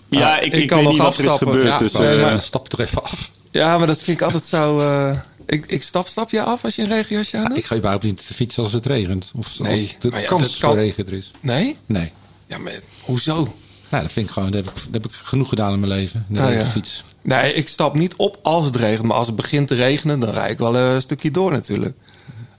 Ja, 0.09 0.35
Ah, 0.35 0.43
ik, 0.45 0.53
ik 0.53 0.61
ik, 0.61 0.67
kan 0.67 0.77
weet 0.77 0.85
nog 0.87 0.93
niet 0.93 1.01
wat 1.03 1.17
er 1.17 1.23
is 1.23 1.29
afstappen. 1.29 1.57
gebeurd. 1.57 1.67
Ja, 1.67 1.77
dus, 1.77 1.91
nee, 2.17 2.25
eh, 2.25 2.39
Stap 2.39 2.73
er 2.73 2.79
even 2.81 3.03
af. 3.03 3.31
Ja, 3.51 3.77
maar 3.77 3.87
dat 3.87 4.01
vind 4.01 4.17
ik 4.17 4.23
altijd 4.23 4.45
zo... 4.45 4.79
eh, 4.79 5.15
ik, 5.45 5.65
ik 5.65 5.83
stap, 5.83 6.07
stap 6.07 6.29
je 6.29 6.41
af 6.43 6.63
als 6.63 6.75
je 6.75 6.81
een 6.81 6.87
regenjasje 6.87 7.37
aan 7.37 7.43
doet? 7.49 7.57
Ik 7.57 7.65
ga 7.65 7.75
überhaupt 7.75 8.03
niet 8.03 8.21
fietsen 8.21 8.63
als 8.63 8.73
het 8.73 8.85
regent. 8.85 9.31
Of 9.35 9.45
als 9.45 9.57
Nee, 9.57 9.95
de 9.99 10.09
maar 10.09 10.21
ja, 10.21 10.27
kans 10.27 10.41
dat 10.41 10.57
kan- 10.57 10.69
voor 10.69 10.79
regen 10.79 11.07
er 11.07 11.13
is. 11.13 11.31
Nee? 11.39 11.77
Nee. 11.85 12.11
Ja, 12.47 12.57
maar 12.57 12.73
hoezo? 13.01 13.53
Nou, 13.89 14.03
dat 14.03 14.11
vind 14.11 14.27
ik 14.27 14.31
gewoon, 14.33 14.51
dat 14.51 14.65
heb 14.65 14.73
ik, 14.75 14.81
dat 14.89 15.01
heb 15.03 15.05
ik 15.11 15.17
genoeg 15.23 15.49
gedaan 15.49 15.73
in 15.73 15.79
mijn 15.79 15.91
leven. 15.91 16.25
De 16.29 16.39
Ah, 16.41 16.45
ja. 16.49 16.51
regenfiets. 16.55 17.03
Nee, 17.21 17.53
ik 17.53 17.67
stap 17.67 17.93
niet 17.95 18.15
op 18.15 18.39
als 18.43 18.65
het 18.65 18.75
regent. 18.75 19.03
Maar 19.07 19.17
als 19.17 19.27
het 19.27 19.35
begint 19.35 19.67
te 19.67 19.75
regenen, 19.75 20.19
dan 20.19 20.29
rijd 20.29 20.51
ik 20.51 20.57
wel 20.57 20.75
een 20.75 21.01
stukje 21.01 21.31
door 21.31 21.51
natuurlijk. 21.51 21.95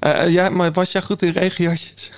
Eh, 0.00 0.28
ja, 0.28 0.48
maar 0.48 0.72
was 0.72 0.92
jij 0.92 1.02
goed 1.02 1.22
in 1.22 1.30
regenjasjes? 1.30 2.10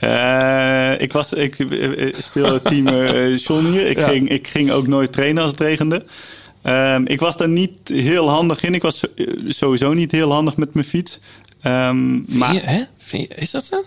Eh, 0.00 1.00
ik, 1.00 1.12
was, 1.12 1.32
ik 1.32 1.58
eh, 1.58 2.14
speel 2.18 2.52
het 2.52 2.64
team 2.64 2.86
eh 2.86 3.38
John 3.38 3.64
hier. 3.64 3.86
Ik, 3.86 3.98
Ja. 3.98 4.08
ging, 4.08 4.28
ik 4.28 4.48
ging 4.48 4.70
ook 4.70 4.86
nooit 4.86 5.12
trainen 5.12 5.42
als 5.42 5.50
het 5.52 5.60
regende. 5.60 6.04
Ehm, 6.62 7.02
ik 7.06 7.20
was 7.20 7.36
daar 7.36 7.48
niet 7.48 7.78
heel 7.84 8.28
handig 8.28 8.62
in. 8.62 8.74
Ik 8.74 8.82
was 8.82 9.14
eh, 9.14 9.26
sowieso 9.48 9.92
niet 9.92 10.12
heel 10.12 10.32
handig 10.32 10.56
met 10.56 10.74
mijn 10.74 10.86
fiets. 10.86 11.18
Ehm, 11.62 12.14
Vind 12.14 12.34
maar 12.34 12.52
je, 12.54 12.60
hè? 12.60 12.82
Vind 12.96 13.28
je, 13.28 13.34
is 13.34 13.50
dat 13.50 13.66
zo? 13.66 13.84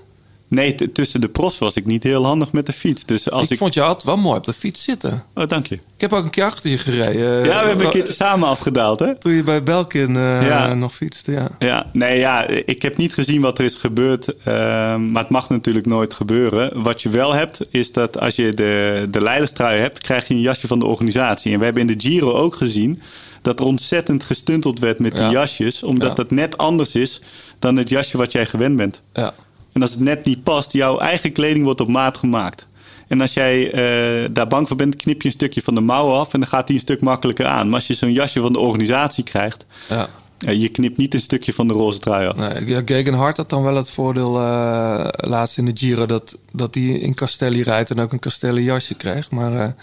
Nee, 0.51 0.91
tussen 0.91 1.21
de 1.21 1.29
pros 1.29 1.57
was 1.57 1.73
ik 1.75 1.85
niet 1.85 2.03
heel 2.03 2.25
handig 2.25 2.51
met 2.51 2.65
de 2.65 2.73
fiets. 2.73 3.05
Dus 3.05 3.29
als 3.31 3.43
ik, 3.43 3.49
ik... 3.49 3.57
vond 3.57 3.73
je 3.73 3.81
altijd 3.81 4.03
wel 4.03 4.17
mooi 4.17 4.37
op 4.37 4.43
de 4.43 4.53
fiets 4.53 4.83
zitten. 4.83 5.23
Oh, 5.35 5.47
dank 5.47 5.67
je. 5.67 5.75
Ik 5.75 5.81
heb 6.09 6.13
ook 6.13 6.23
een 6.23 6.29
keer 6.29 6.43
achter 6.43 6.69
je 6.69 6.77
gereden. 6.77 7.41
Eh, 7.41 7.45
Ja, 7.45 7.61
we 7.61 7.67
hebben 7.67 7.85
een 7.85 7.91
keertje 7.91 8.13
samen 8.13 8.47
afgedaald, 8.47 8.99
hè? 8.99 9.15
Toen 9.15 9.31
je 9.31 9.43
bij 9.43 9.63
Belkin 9.63 10.15
eh, 10.15 10.47
Ja. 10.47 10.73
nog 10.73 10.95
fietste, 10.95 11.31
ja. 11.31 11.47
Ja, 11.59 11.85
nee, 11.93 12.19
ja, 12.19 12.47
ik 12.47 12.81
heb 12.81 12.97
niet 12.97 13.13
gezien 13.13 13.41
wat 13.41 13.57
er 13.59 13.65
is 13.65 13.75
gebeurd. 13.75 14.35
ehm, 14.43 15.11
maar 15.11 15.21
het 15.21 15.31
mag 15.31 15.49
natuurlijk 15.49 15.85
nooit 15.85 16.13
gebeuren. 16.13 16.81
Wat 16.81 17.01
je 17.01 17.09
wel 17.09 17.33
hebt, 17.33 17.59
is 17.69 17.91
dat 17.91 18.19
als 18.19 18.35
je 18.35 18.53
de, 18.53 19.07
de 19.11 19.21
leiderstrui 19.21 19.79
hebt, 19.79 19.99
krijg 19.99 20.27
je 20.27 20.33
een 20.33 20.39
jasje 20.41 20.67
van 20.67 20.79
de 20.79 20.85
organisatie. 20.85 21.53
En 21.53 21.59
we 21.59 21.65
hebben 21.65 21.87
in 21.89 21.97
de 21.97 22.07
Giro 22.07 22.31
ook 22.33 22.55
gezien 22.55 23.01
dat 23.41 23.59
er 23.59 23.65
ontzettend 23.65 24.23
gestunteld 24.23 24.79
werd 24.79 24.99
met 24.99 25.11
die 25.11 25.21
Ja. 25.21 25.31
jasjes. 25.31 25.83
Omdat 25.83 26.09
Ja. 26.09 26.15
dat 26.15 26.31
net 26.31 26.57
anders 26.57 26.95
is 26.95 27.21
dan 27.59 27.75
het 27.75 27.89
jasje 27.89 28.17
wat 28.17 28.31
jij 28.31 28.45
gewend 28.45 28.75
bent. 28.77 29.01
ja. 29.13 29.33
En 29.73 29.81
als 29.81 29.91
het 29.91 29.99
net 29.99 30.25
niet 30.25 30.43
past, 30.43 30.71
jouw 30.71 30.99
eigen 30.99 31.31
kleding 31.31 31.65
wordt 31.65 31.81
op 31.81 31.87
maat 31.87 32.17
gemaakt. 32.17 32.67
En 33.07 33.21
als 33.21 33.33
jij 33.33 33.71
eh, 33.71 34.29
daar 34.31 34.47
bang 34.47 34.67
voor 34.67 34.77
bent, 34.77 34.95
knip 34.95 35.21
je 35.21 35.27
een 35.27 35.33
stukje 35.33 35.61
van 35.61 35.75
de 35.75 35.81
mouwen 35.81 36.19
af 36.19 36.33
en 36.33 36.39
dan 36.39 36.49
gaat 36.49 36.67
die 36.67 36.75
een 36.75 36.81
stuk 36.81 37.01
makkelijker 37.01 37.45
aan. 37.45 37.65
Maar 37.65 37.75
als 37.75 37.87
je 37.87 37.93
zo'n 37.93 38.11
jasje 38.11 38.41
van 38.41 38.53
de 38.53 38.59
organisatie 38.59 39.23
krijgt, 39.23 39.65
ja. 39.89 40.09
eh, 40.37 40.61
je 40.61 40.69
knipt 40.69 40.97
niet 40.97 41.13
een 41.13 41.19
stukje 41.19 41.53
van 41.53 41.67
de 41.67 41.73
roze 41.73 41.99
trui 41.99 42.27
af. 42.27 42.35
Nee, 42.35 42.67
ja, 42.67 42.81
Gegenhard 42.85 43.37
had 43.37 43.49
dan 43.49 43.63
wel 43.63 43.75
het 43.75 43.89
voordeel 43.89 44.39
eh, 44.39 45.07
laatst 45.11 45.57
in 45.57 45.65
de 45.65 45.71
Giro... 45.73 46.05
dat, 46.05 46.37
dat 46.51 46.75
hij 46.75 46.83
in 46.83 47.13
Castelli 47.13 47.63
rijdt 47.63 47.91
en 47.91 47.99
ook 47.99 48.11
een 48.11 48.19
Castelli 48.19 48.63
jasje 48.63 48.95
kreeg. 48.95 49.31
Maar 49.31 49.75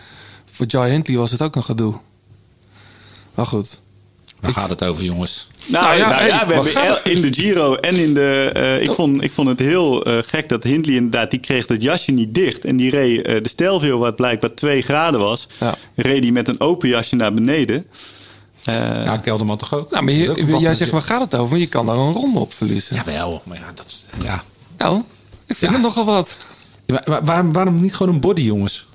voor 0.47 0.67
Jai 0.67 0.91
Hindley 0.91 1.17
was 1.17 1.31
het 1.31 1.43
ook 1.43 1.57
een 1.57 1.65
gedoe. 1.65 1.95
Maar 3.35 3.47
goed. 3.47 3.81
Waar 4.41 4.51
gaat 4.53 4.71
het 4.71 4.85
over, 4.85 5.05
jongens? 5.05 5.49
Nou, 5.67 5.85
Nou 5.85 5.99
ja, 5.99 6.27
ja, 6.27 6.47
we 6.47 6.55
hebben 6.55 7.13
in 7.15 7.21
de 7.21 7.33
Giro 7.33 7.75
en 7.75 7.95
in 7.97 8.15
de... 8.15 8.51
eh, 8.55 8.83
ik, 8.83 8.91
vond, 8.91 9.23
ik 9.23 9.33
vond 9.33 9.49
het 9.49 9.59
heel 9.59 10.05
eh, 10.05 10.19
gek 10.27 10.49
dat 10.49 10.65
Hindley 10.65 10.95
inderdaad... 10.95 11.31
die 11.31 11.41
kreeg 11.41 11.67
dat 11.67 11.83
jasje 11.83 12.11
niet 12.13 12.35
dicht. 12.35 12.65
En 12.65 12.77
die 12.77 12.91
reed 12.91 13.23
eh, 13.27 13.43
de 13.43 13.49
Stelvio, 13.49 13.99
wat 13.99 14.17
blijkbaar 14.17 14.55
2 14.55 14.83
graden 14.83 15.21
was... 15.21 15.49
Ja. 15.61 15.75
reed 15.95 16.23
die 16.23 16.33
met 16.33 16.49
een 16.49 16.61
open 16.61 16.89
jasje 16.89 17.17
naar 17.17 17.35
beneden. 17.35 17.87
Eh, 18.65 18.75
Ja, 19.05 19.17
Kelderman 19.17 19.57
toch 19.57 19.75
ook? 19.75 19.91
Nou, 19.91 20.05
maar 20.05 20.13
je- 20.15 20.31
ook 20.55 20.61
jij 20.61 20.75
zegt, 20.75 20.91
waar 20.91 21.03
gaat 21.03 21.21
het 21.21 21.35
over? 21.35 21.51
Maar 21.51 21.59
je 21.61 21.67
kan 21.67 21.87
daar 21.87 21.97
een 21.97 22.13
ronde 22.13 22.39
op 22.39 22.55
verliezen. 22.55 22.97
Jawel, 22.97 23.43
maar 23.45 23.57
ja, 23.59 23.73
dat... 23.75 24.05
Ja. 24.23 24.43
Nou, 24.79 25.03
ik 25.47 25.57
vind 25.57 25.73
het 25.73 25.83
nogal 25.83 26.05
wat. 26.05 26.37
Ja, 26.87 26.95
maar 26.95 27.03
waar- 27.07 27.25
waarom, 27.25 27.53
waarom 27.53 27.81
niet 27.81 27.95
gewoon 27.95 28.15
een 28.15 28.21
body, 28.21 28.43
jongens? 28.43 28.87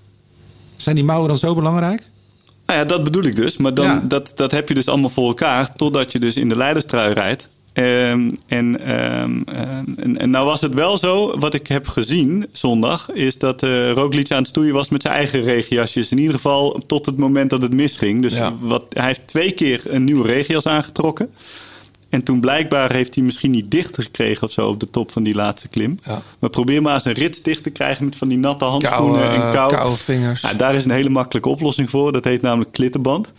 Zijn 0.75 0.95
die 0.95 1.03
mouwen 1.05 1.27
dan 1.29 1.37
zo 1.37 1.55
belangrijk? 1.55 2.09
Nou 2.73 2.85
ja, 2.85 2.91
dat 2.91 3.03
bedoel 3.03 3.23
ik 3.23 3.35
dus. 3.35 3.57
Maar 3.57 3.73
dan, 3.73 3.85
Ja. 3.85 4.03
dat, 4.07 4.31
dat 4.35 4.51
heb 4.51 4.67
je 4.67 4.73
dus 4.73 4.87
allemaal 4.87 5.09
voor 5.09 5.27
elkaar... 5.27 5.75
totdat 5.75 6.11
je 6.11 6.19
dus 6.19 6.35
in 6.35 6.49
de 6.49 6.55
leiderstrui 6.55 7.13
rijdt. 7.13 7.47
Ehm, 7.73 8.29
en, 8.47 8.79
ehm, 8.85 9.41
en, 9.95 10.17
en 10.17 10.29
nou 10.29 10.45
was 10.45 10.61
het 10.61 10.73
wel 10.73 10.97
zo, 10.97 11.37
wat 11.39 11.53
ik 11.53 11.67
heb 11.67 11.87
gezien 11.87 12.45
zondag... 12.51 13.11
is 13.11 13.37
dat 13.37 13.61
Roglic 13.93 14.31
aan 14.31 14.37
het 14.37 14.47
stoeien 14.47 14.73
was 14.73 14.89
met 14.89 15.01
zijn 15.01 15.13
eigen 15.13 15.43
regenjasjes. 15.43 16.11
In 16.11 16.17
ieder 16.17 16.33
geval 16.35 16.81
tot 16.87 17.05
het 17.05 17.17
moment 17.17 17.49
dat 17.49 17.61
het 17.61 17.73
misging. 17.73 18.21
Dus 18.21 18.33
Ja. 18.35 18.53
wat, 18.59 18.85
hij 18.89 19.05
heeft 19.05 19.27
twee 19.27 19.51
keer 19.51 19.81
een 19.85 20.03
nieuwe 20.03 20.27
regenjas 20.27 20.65
aangetrokken. 20.67 21.29
En 22.13 22.23
toen 22.23 22.39
blijkbaar 22.39 22.91
heeft 22.91 23.15
hij 23.15 23.23
misschien 23.23 23.51
niet 23.51 23.71
dichter 23.71 24.03
gekregen 24.03 24.43
of 24.47 24.51
zo... 24.51 24.67
op 24.67 24.79
de 24.79 24.89
top 24.89 25.11
van 25.11 25.23
die 25.23 25.33
laatste 25.35 25.67
klim. 25.67 25.99
Ja. 26.03 26.21
Maar 26.39 26.49
probeer 26.49 26.81
maar 26.81 26.93
eens 26.93 27.05
een 27.05 27.13
rits 27.13 27.41
dicht 27.41 27.63
te 27.63 27.69
krijgen... 27.69 28.05
met 28.05 28.15
van 28.15 28.27
die 28.27 28.37
natte 28.37 28.65
handschoenen 28.65 29.19
Koude, 29.21 29.43
en 29.43 29.51
kou. 29.51 29.73
koude 29.73 29.97
vingers. 29.97 30.41
Ja, 30.41 30.53
daar 30.53 30.75
is 30.75 30.85
een 30.85 30.91
hele 30.91 31.09
makkelijke 31.09 31.49
oplossing 31.49 31.89
voor. 31.89 32.11
Dat 32.11 32.23
heet 32.23 32.41
namelijk 32.41 32.71
klittenband. 32.71 33.31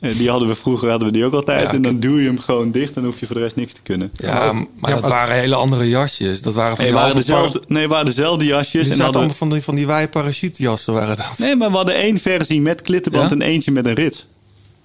Eh, 0.00 0.16
die 0.18 0.30
hadden 0.30 0.48
we 0.48 0.54
vroeger 0.54 0.90
hadden 0.90 1.08
we 1.08 1.14
die 1.14 1.24
ook 1.24 1.32
altijd. 1.34 1.62
Ja, 1.62 1.72
en 1.72 1.82
dan 1.82 2.00
duw 2.00 2.18
je 2.18 2.26
hem 2.26 2.38
gewoon 2.38 2.70
dicht. 2.70 2.94
Dan 2.94 3.04
hoef 3.04 3.20
je 3.20 3.26
voor 3.26 3.36
de 3.36 3.42
rest 3.42 3.56
niks 3.56 3.72
te 3.72 3.80
kunnen. 3.82 4.10
Ja, 4.12 4.52
maar, 4.52 4.64
ja, 4.90 4.94
dat 4.94 5.00
maar- 5.00 5.10
waren 5.10 5.34
hele 5.34 5.54
andere 5.54 5.88
jasjes. 5.88 6.42
Dat 6.42 6.54
waren 6.54 6.76
van 6.76 6.84
Nee, 6.84 6.92
die 6.92 7.02
waren 7.02 7.16
dezelfde, 7.16 7.58
par- 7.58 7.68
nee, 7.68 7.88
waren 7.88 8.06
dezelfde 8.06 8.44
jasjes. 8.44 8.70
Die 8.72 8.80
en 8.80 8.86
zaten 8.86 9.02
hadden, 9.02 9.20
allemaal 9.20 9.36
van 9.36 9.48
die, 9.48 9.62
van 9.62 9.74
die 9.74 10.08
parachutejassen 10.08 10.92
waren 10.92 11.16
dat. 11.16 11.38
nee, 11.38 11.56
maar 11.56 11.70
we 11.70 11.76
hadden 11.76 11.94
één 11.94 12.18
versie 12.18 12.60
met 12.60 12.82
klittenband 12.82 13.30
Ja? 13.30 13.36
en 13.36 13.42
eentje 13.42 13.72
met 13.72 13.86
een 13.86 13.94
rits. 13.94 14.26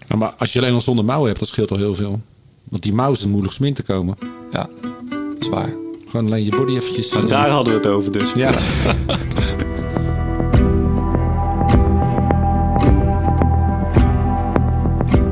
Ja, 0.07 0.15
maar 0.15 0.33
als 0.37 0.53
je 0.53 0.59
alleen 0.59 0.73
al 0.73 0.81
zonder 0.81 1.05
mouwen 1.05 1.27
hebt, 1.27 1.39
dat 1.39 1.49
scheelt 1.49 1.71
al 1.71 1.77
heel 1.77 1.95
veel. 1.95 2.21
Want 2.73 2.85
die 2.85 2.93
mouw 2.93 3.11
is 3.11 3.19
het 3.19 3.29
moeilijkst 3.29 3.59
min 3.59 3.73
te 3.73 3.83
komen. 3.83 4.17
Ja, 4.51 4.69
dat 5.09 5.39
is 5.39 5.49
waar. 5.49 5.73
Gewoon 6.07 6.25
alleen 6.25 6.43
je 6.43 6.51
body 6.51 6.75
eventjes... 6.75 7.13
Maar 7.13 7.27
daar 7.27 7.49
hadden 7.49 7.73
we 7.73 7.79
het 7.79 7.87
over 7.87 8.11
dus. 8.11 8.31
Ja. 8.33 8.51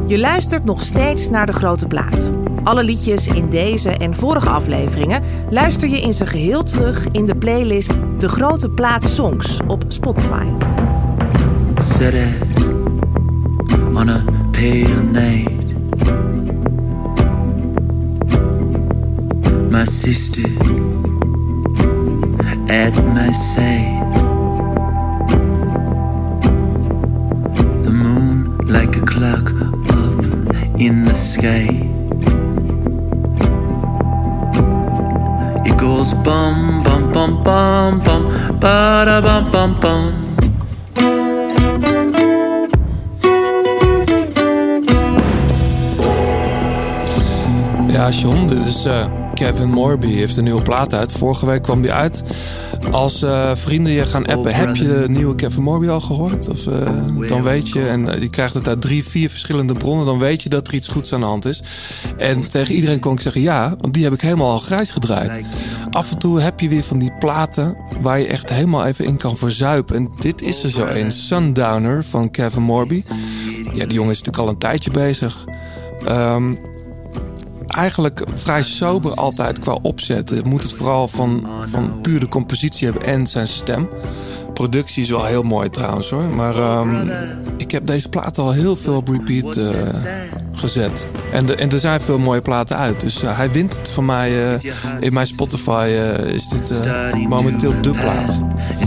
Je 0.08 0.20
luistert 0.20 0.64
nog 0.64 0.82
steeds 0.82 1.30
naar 1.30 1.46
De 1.46 1.54
Grote 1.54 1.88
Plaats. 1.88 2.30
Alle 2.64 2.84
liedjes 2.84 3.28
in 3.28 3.50
deze 3.50 3.90
en 3.90 4.16
vorige 4.16 4.50
afleveringen 4.50 5.24
luister 5.50 5.90
je 5.90 6.02
in 6.02 6.14
zijn 6.14 6.30
geheel 6.30 6.64
terug 6.64 7.08
in 7.12 7.26
de 7.26 7.36
playlist 7.36 7.94
De 8.20 8.30
Grote 8.30 8.70
Plaats 8.70 9.16
Songs 9.16 9.60
op 9.68 9.84
Spotify. 9.88 10.46
Set 11.78 12.14
it 12.14 12.64
on 13.96 14.10
a 14.10 14.24
pale 14.52 15.04
night. 15.12 15.61
My 19.82 19.86
sister 19.86 20.48
at 22.70 22.94
my 23.16 23.32
side. 23.32 24.00
The 27.84 27.90
moon 27.90 28.58
like 28.68 28.96
a 28.98 29.02
clock 29.02 29.50
up 29.90 30.20
in 30.80 31.02
the 31.04 31.16
sky. 31.16 31.66
It 35.66 35.76
goes 35.80 36.14
bum 36.14 36.84
bum 36.84 37.12
bum 37.12 37.44
bum 37.44 38.02
bum 38.02 38.60
ba 38.60 39.04
da 39.08 39.20
bum 39.20 39.50
bum 39.52 39.80
bum. 39.80 40.14
Ja, 47.90 48.12
John, 48.12 48.48
dit 48.48 48.66
is 48.66 48.86
eh, 48.86 49.21
Kevin 49.42 49.70
Morby. 49.70 50.08
heeft 50.08 50.38
een 50.38 50.44
nieuwe 50.44 50.62
plaat 50.62 50.94
uit. 50.94 51.12
Vorige 51.12 51.46
week 51.46 51.62
kwam 51.62 51.82
die 51.82 51.92
uit. 51.92 52.24
Als 52.92 53.22
eh, 53.22 53.52
vrienden 53.54 53.92
je 53.92 54.06
gaan 54.06 54.26
appen, 54.26 54.54
heb 54.54 54.76
je 54.76 54.84
de 54.84 55.06
nieuwe 55.10 55.36
Kevin 55.36 55.64
Morby 55.64 55.88
al 55.88 56.02
gehoord? 56.02 56.50
Of, 56.50 56.68
eh, 56.68 57.28
dan 57.28 57.44
weet 57.44 57.70
je, 57.70 57.88
en 57.88 58.10
eh, 58.10 58.22
je 58.22 58.30
krijgt 58.30 58.54
het 58.54 58.68
uit 58.68 58.82
drie, 58.82 59.04
vier 59.04 59.30
verschillende 59.30 59.74
bronnen, 59.74 60.06
dan 60.06 60.20
weet 60.20 60.44
je 60.44 60.50
dat 60.50 60.68
er 60.68 60.74
iets 60.74 60.88
goeds 60.88 61.14
aan 61.14 61.20
de 61.20 61.26
hand 61.26 61.46
is. 61.46 61.64
En 62.18 62.50
tegen 62.50 62.76
iedereen 62.76 63.00
kon 63.00 63.14
ik 63.14 63.20
zeggen 63.20 63.42
ja, 63.42 63.76
want 63.80 63.94
die 63.94 64.04
heb 64.04 64.14
ik 64.14 64.22
helemaal 64.22 64.52
al 64.52 64.58
grijs 64.58 64.92
gedraaid. 64.92 65.46
Af 65.92 66.12
en 66.12 66.18
toe 66.18 66.42
heb 66.42 66.60
je 66.60 66.70
weer 66.70 66.84
van 66.84 67.00
die 67.00 67.12
platen 67.20 67.78
waar 68.02 68.20
je 68.20 68.28
echt 68.28 68.50
helemaal 68.50 68.86
even 68.86 69.06
in 69.06 69.18
kan 69.18 69.38
verzuipen. 69.38 69.96
En 69.96 70.10
dit 70.20 70.42
is 70.42 70.64
er 70.64 70.70
zo 70.70 70.86
een, 70.86 71.12
Sundowner 71.12 72.04
van 72.04 72.32
Kevin 72.32 72.62
Morby. 72.62 73.04
Ja, 73.74 73.86
die 73.86 73.94
jongen 73.94 74.12
is 74.12 74.22
natuurlijk 74.22 74.38
al 74.38 74.50
een 74.50 74.58
tijdje 74.58 74.92
bezig. 74.92 75.46
Ehm, 76.06 76.54
eigenlijk 77.72 78.24
vrij 78.34 78.64
sober 78.64 79.14
altijd 79.14 79.60
qua 79.60 79.78
opzet. 79.82 80.30
Je 80.30 80.42
moet 80.46 80.64
het 80.64 80.74
vooral 80.74 81.08
van, 81.08 81.48
van 81.66 82.02
puur 82.02 82.20
de 82.20 82.28
compositie 82.28 82.88
hebben 82.88 83.08
en 83.08 83.28
zijn 83.28 83.48
stem. 83.48 83.90
Productie 84.54 85.04
is 85.04 85.10
wel 85.10 85.26
heel 85.26 85.44
mooi 85.44 85.70
trouwens 85.70 86.10
hoor. 86.10 86.24
Maar 86.24 86.56
ehm, 86.56 87.10
ik 87.58 87.72
heb 87.72 87.86
deze 87.86 88.10
plaat 88.10 88.38
al 88.38 88.52
heel 88.52 88.76
veel 88.76 88.96
op 88.96 89.08
repeat 89.08 89.58
eh, 89.58 89.70
gezet. 90.52 91.08
En, 91.32 91.46
de, 91.46 91.56
en 91.56 91.72
er 91.72 91.80
zijn 91.80 92.02
veel 92.02 92.20
mooie 92.20 92.42
platen 92.42 92.78
uit. 92.78 93.00
Dus 93.00 93.24
eh, 93.24 93.38
hij 93.38 93.52
wint 93.52 93.78
het 93.78 93.90
van 93.90 94.06
mij. 94.06 94.54
eh, 94.54 94.72
in 95.00 95.14
mijn 95.14 95.28
Spotify 95.28 95.88
is 96.26 96.48
dit 96.48 96.70
momenteel 97.28 97.82
de 97.82 97.90
plaat. 97.92 98.40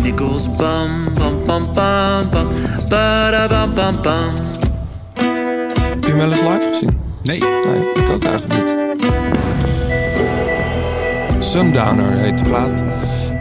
It 0.02 0.20
goes. 0.20 0.48
Heb 5.14 6.04
je 6.04 6.08
hem 6.08 6.18
wel 6.18 6.28
eens 6.30 6.40
live 6.40 6.68
gezien? 6.72 7.03
Nee. 7.24 7.38
Nee, 7.38 7.92
ik 7.94 8.10
ook 8.10 8.24
eigenlijk 8.24 8.62
niet. 8.62 8.74
Sundowner 11.44 12.16
heet 12.16 12.38
de 12.38 12.44
plaat. 12.44 12.84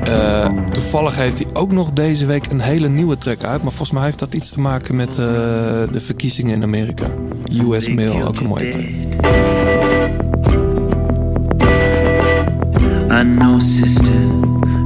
Eh, 0.03 0.49
toevallig 0.71 1.15
heeft 1.15 1.37
hij 1.37 1.47
ook 1.53 1.71
nog 1.71 1.91
deze 1.91 2.25
week 2.25 2.45
een 2.45 2.59
hele 2.59 2.89
nieuwe 2.89 3.17
track 3.17 3.43
uit. 3.43 3.63
Maar 3.63 3.71
volgens 3.71 3.91
mij 3.91 4.03
heeft 4.03 4.19
dat 4.19 4.33
iets 4.33 4.49
te 4.49 4.59
maken 4.59 4.95
met 4.95 5.09
eh, 5.09 5.15
de 5.91 5.99
verkiezingen 5.99 6.55
in 6.55 6.63
Amerika. 6.63 7.05
US 7.51 7.87
Mail, 7.87 8.27
ook 8.27 8.39
een 8.39 8.47
mooie 8.47 8.67
track. 8.67 8.83
I 13.11 13.35
know, 13.35 13.59
sister. 13.59 14.21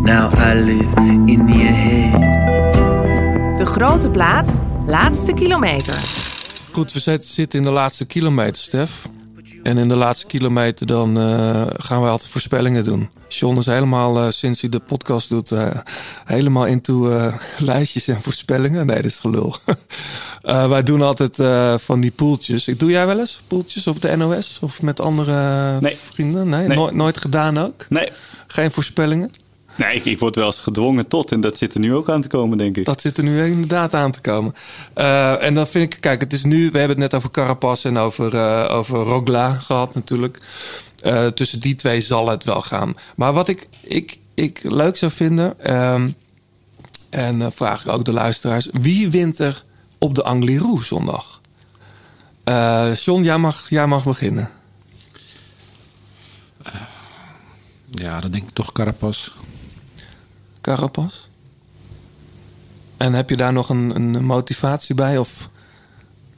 Now 0.03 0.34
I 0.34 0.53
live 0.53 0.99
in 1.26 1.48
your 1.48 1.76
head. 1.76 2.22
De 3.57 3.65
Grote 3.65 4.10
Plaat, 4.10 4.60
laatste 4.86 5.34
kilometer. 5.34 6.27
Goed, 6.78 6.94
we 6.94 6.99
zit- 6.99 7.26
zitten 7.26 7.60
in 7.60 7.66
de 7.66 7.72
laatste 7.72 8.06
kilometer, 8.06 8.62
Stef. 8.62 9.08
En 9.64 9.78
in 9.78 9.88
de 9.88 9.95
laatste 9.95 10.26
kilometer 10.26 10.86
dan 10.88 11.18
eh, 11.18 11.64
gaan 11.78 12.02
we 12.02 12.08
altijd 12.08 12.30
voorspellingen 12.32 12.84
doen. 12.84 13.10
John 13.28 13.58
is 13.58 13.66
helemaal, 13.66 14.18
eh, 14.20 14.30
sinds 14.30 14.62
hij 14.62 14.70
de 14.70 14.80
podcast 14.80 15.30
doet, 15.30 15.52
eh, 15.52 15.68
helemaal 16.26 16.66
into 16.66 17.12
lijstjes 17.58 18.08
en 18.08 18.22
voorspellingen. 18.22 18.86
Nee, 18.86 18.95
dat 18.95 19.06
is 19.12 19.20
gelul. 19.20 19.56
Wij 20.70 20.84
doen 20.84 21.02
altijd 21.02 21.36
van 21.82 21.99
die 21.99 22.12
poeltjes. 22.12 22.68
Ik 22.68 22.80
Doe 22.80 22.90
jij 22.91 23.06
wel 23.08 23.20
eens 23.20 23.41
poeltjes 23.48 23.88
op 23.88 24.02
de 24.02 24.16
NOS? 24.16 24.58
Of 24.62 24.82
met 24.82 24.99
andere 24.99 25.80
Nee. 25.80 25.95
vrienden? 26.12 26.49
Nee, 26.49 26.68
Nee. 26.68 26.78
Nooit, 26.78 26.94
nooit 26.94 27.18
gedaan 27.18 27.58
ook? 27.58 27.86
Nee, 27.90 28.10
Geen 28.48 28.72
voorspellingen? 28.72 29.30
Nee 29.78 29.95
ik, 29.95 30.06
ik 30.06 30.20
word 30.20 30.36
wel 30.36 30.45
eens 30.45 30.58
gedwongen 30.60 31.08
tot. 31.08 31.32
En 31.32 31.41
dat 31.41 31.58
zit 31.58 31.74
er 31.74 31.80
nu 31.80 31.95
ook 31.95 32.10
aan 32.10 32.22
te 32.22 32.28
komen, 32.28 32.58
denk 32.58 32.78
ik. 32.78 32.86
Dat 32.86 33.02
zit 33.02 33.18
er 33.18 33.24
nu 33.24 33.44
inderdaad 33.44 33.94
aan 33.94 34.12
te 34.12 34.22
komen. 34.22 34.56
Eh, 34.94 35.44
en 35.44 35.54
dan 35.54 35.68
vind 35.68 35.94
ik, 35.94 36.02
kijk, 36.02 36.22
het 36.22 36.34
is 36.34 36.44
nu, 36.44 36.72
we 36.72 36.78
hebben 36.78 37.02
het 37.02 37.12
net 37.12 37.14
over 37.14 37.32
Carapaz 37.32 37.86
en 37.86 37.98
over, 37.98 38.36
eh, 38.36 38.76
over 38.76 38.98
Rogla 38.98 39.54
gehad 39.54 39.95
natuurlijk. 39.95 40.41
Eh, 40.99 41.26
tussen 41.26 41.60
die 41.60 41.76
twee 41.76 42.02
zal 42.02 42.30
het 42.30 42.44
wel 42.44 42.62
gaan. 42.62 42.95
Maar 43.16 43.34
wat 43.34 43.48
ik, 43.48 43.68
ik, 43.82 44.18
ik 44.34 44.60
leuk 44.64 44.98
zou 44.98 45.12
vinden, 45.12 45.60
ehm, 45.60 46.10
en 47.10 47.40
dan 47.40 47.52
vraag 47.52 47.86
ik 47.86 47.91
ook 47.91 48.06
de 48.06 48.14
luisteraars, 48.14 48.70
wie 48.82 49.10
wint 49.10 49.40
er 49.40 49.66
op 49.98 50.16
de 50.16 50.24
Angliru 50.24 50.82
zondag? 50.84 51.41
Eh 52.44 52.95
John, 52.95 53.24
jij 53.24 53.38
mag, 53.38 53.70
jij 53.70 53.88
mag 53.88 54.04
beginnen. 54.04 54.49
Ja, 57.91 58.20
dan 58.20 58.32
denk 58.32 58.44
ik 58.44 58.49
toch 58.49 58.72
Carapas. 58.72 59.34
Carapaz? 60.76 61.14
En 62.98 63.14
heb 63.14 63.30
je 63.30 63.35
daar 63.38 63.53
nog 63.53 63.69
een, 63.69 63.95
een 63.95 64.26
motivatie 64.26 64.95
bij? 64.95 65.18
Of 65.18 65.49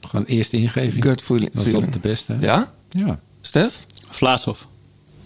Gewoon 0.00 0.24
eerste 0.24 0.56
ingeving. 0.56 1.04
gut 1.04 1.22
feeling? 1.22 1.50
Dat 1.52 1.66
is 1.66 1.74
altijd 1.74 1.92
de 1.92 1.98
beste. 1.98 2.32
hè? 2.32 2.38
Ja? 2.46 2.72
Ja. 2.88 3.18
Stef? 3.40 3.86
Vlaashoff. 4.08 4.66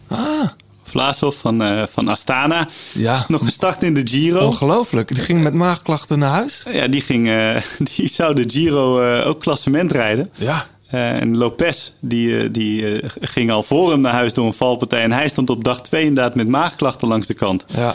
Ah, 0.08 0.48
Vlaashoff 0.82 1.38
van, 1.40 1.62
eh, 1.62 1.82
van 1.90 2.08
Astana. 2.08 2.68
Ja. 2.94 3.18
Is 3.18 3.26
nog 3.26 3.44
gestart 3.44 3.82
in 3.82 3.94
de 3.94 4.00
Giro. 4.06 4.46
ongelooflijk. 4.46 5.08
Die 5.08 5.22
ging 5.22 5.42
met 5.42 5.54
maagklachten 5.54 6.18
naar 6.18 6.30
huis. 6.30 6.62
Ja, 6.72 6.86
die, 6.88 7.00
ging, 7.00 7.28
eh, 7.28 7.56
die 7.96 8.08
zou 8.08 8.34
de 8.34 8.50
Giro 8.50 9.00
eh, 9.00 9.26
ook 9.26 9.40
klassement 9.40 9.92
rijden. 9.92 10.30
Ja. 10.34 10.66
Eh, 10.86 11.20
en 11.20 11.36
Lopez, 11.36 11.90
die, 12.00 12.50
die 12.50 13.00
eh, 13.00 13.10
ging 13.20 13.50
al 13.50 13.62
voor 13.62 13.90
hem 13.90 14.00
naar 14.00 14.12
huis 14.12 14.32
door 14.32 14.46
een 14.46 14.52
valpartij. 14.52 15.02
En 15.02 15.12
hij 15.12 15.28
stond 15.28 15.50
op 15.50 15.64
dag 15.64 15.82
twee 15.82 16.04
inderdaad 16.06 16.34
met 16.34 16.48
maagklachten 16.48 17.08
langs 17.08 17.26
de 17.26 17.34
kant. 17.34 17.64
Ja. 17.74 17.94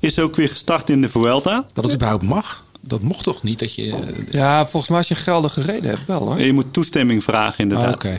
Is 0.00 0.18
ook 0.18 0.36
weer 0.36 0.48
gestart 0.48 0.90
in 0.90 1.00
de 1.00 1.08
Vuelta. 1.08 1.66
Dat 1.72 1.84
het 1.84 1.94
überhaupt 1.94 2.22
mag. 2.22 2.64
Dat 2.80 3.00
mocht 3.00 3.24
toch 3.24 3.42
niet 3.42 3.58
dat 3.58 3.74
je... 3.74 3.96
ja, 4.30 4.66
volgens 4.66 4.88
mij 4.88 4.98
als 4.98 5.08
je 5.08 5.14
geldige 5.14 5.60
reden 5.62 5.90
hebt 5.90 6.06
wel 6.06 6.18
hoor. 6.20 6.40
Je 6.40 6.52
moet 6.52 6.72
toestemming 6.72 7.24
vragen 7.24 7.58
inderdaad. 7.58 8.04
Ah. 8.04 8.12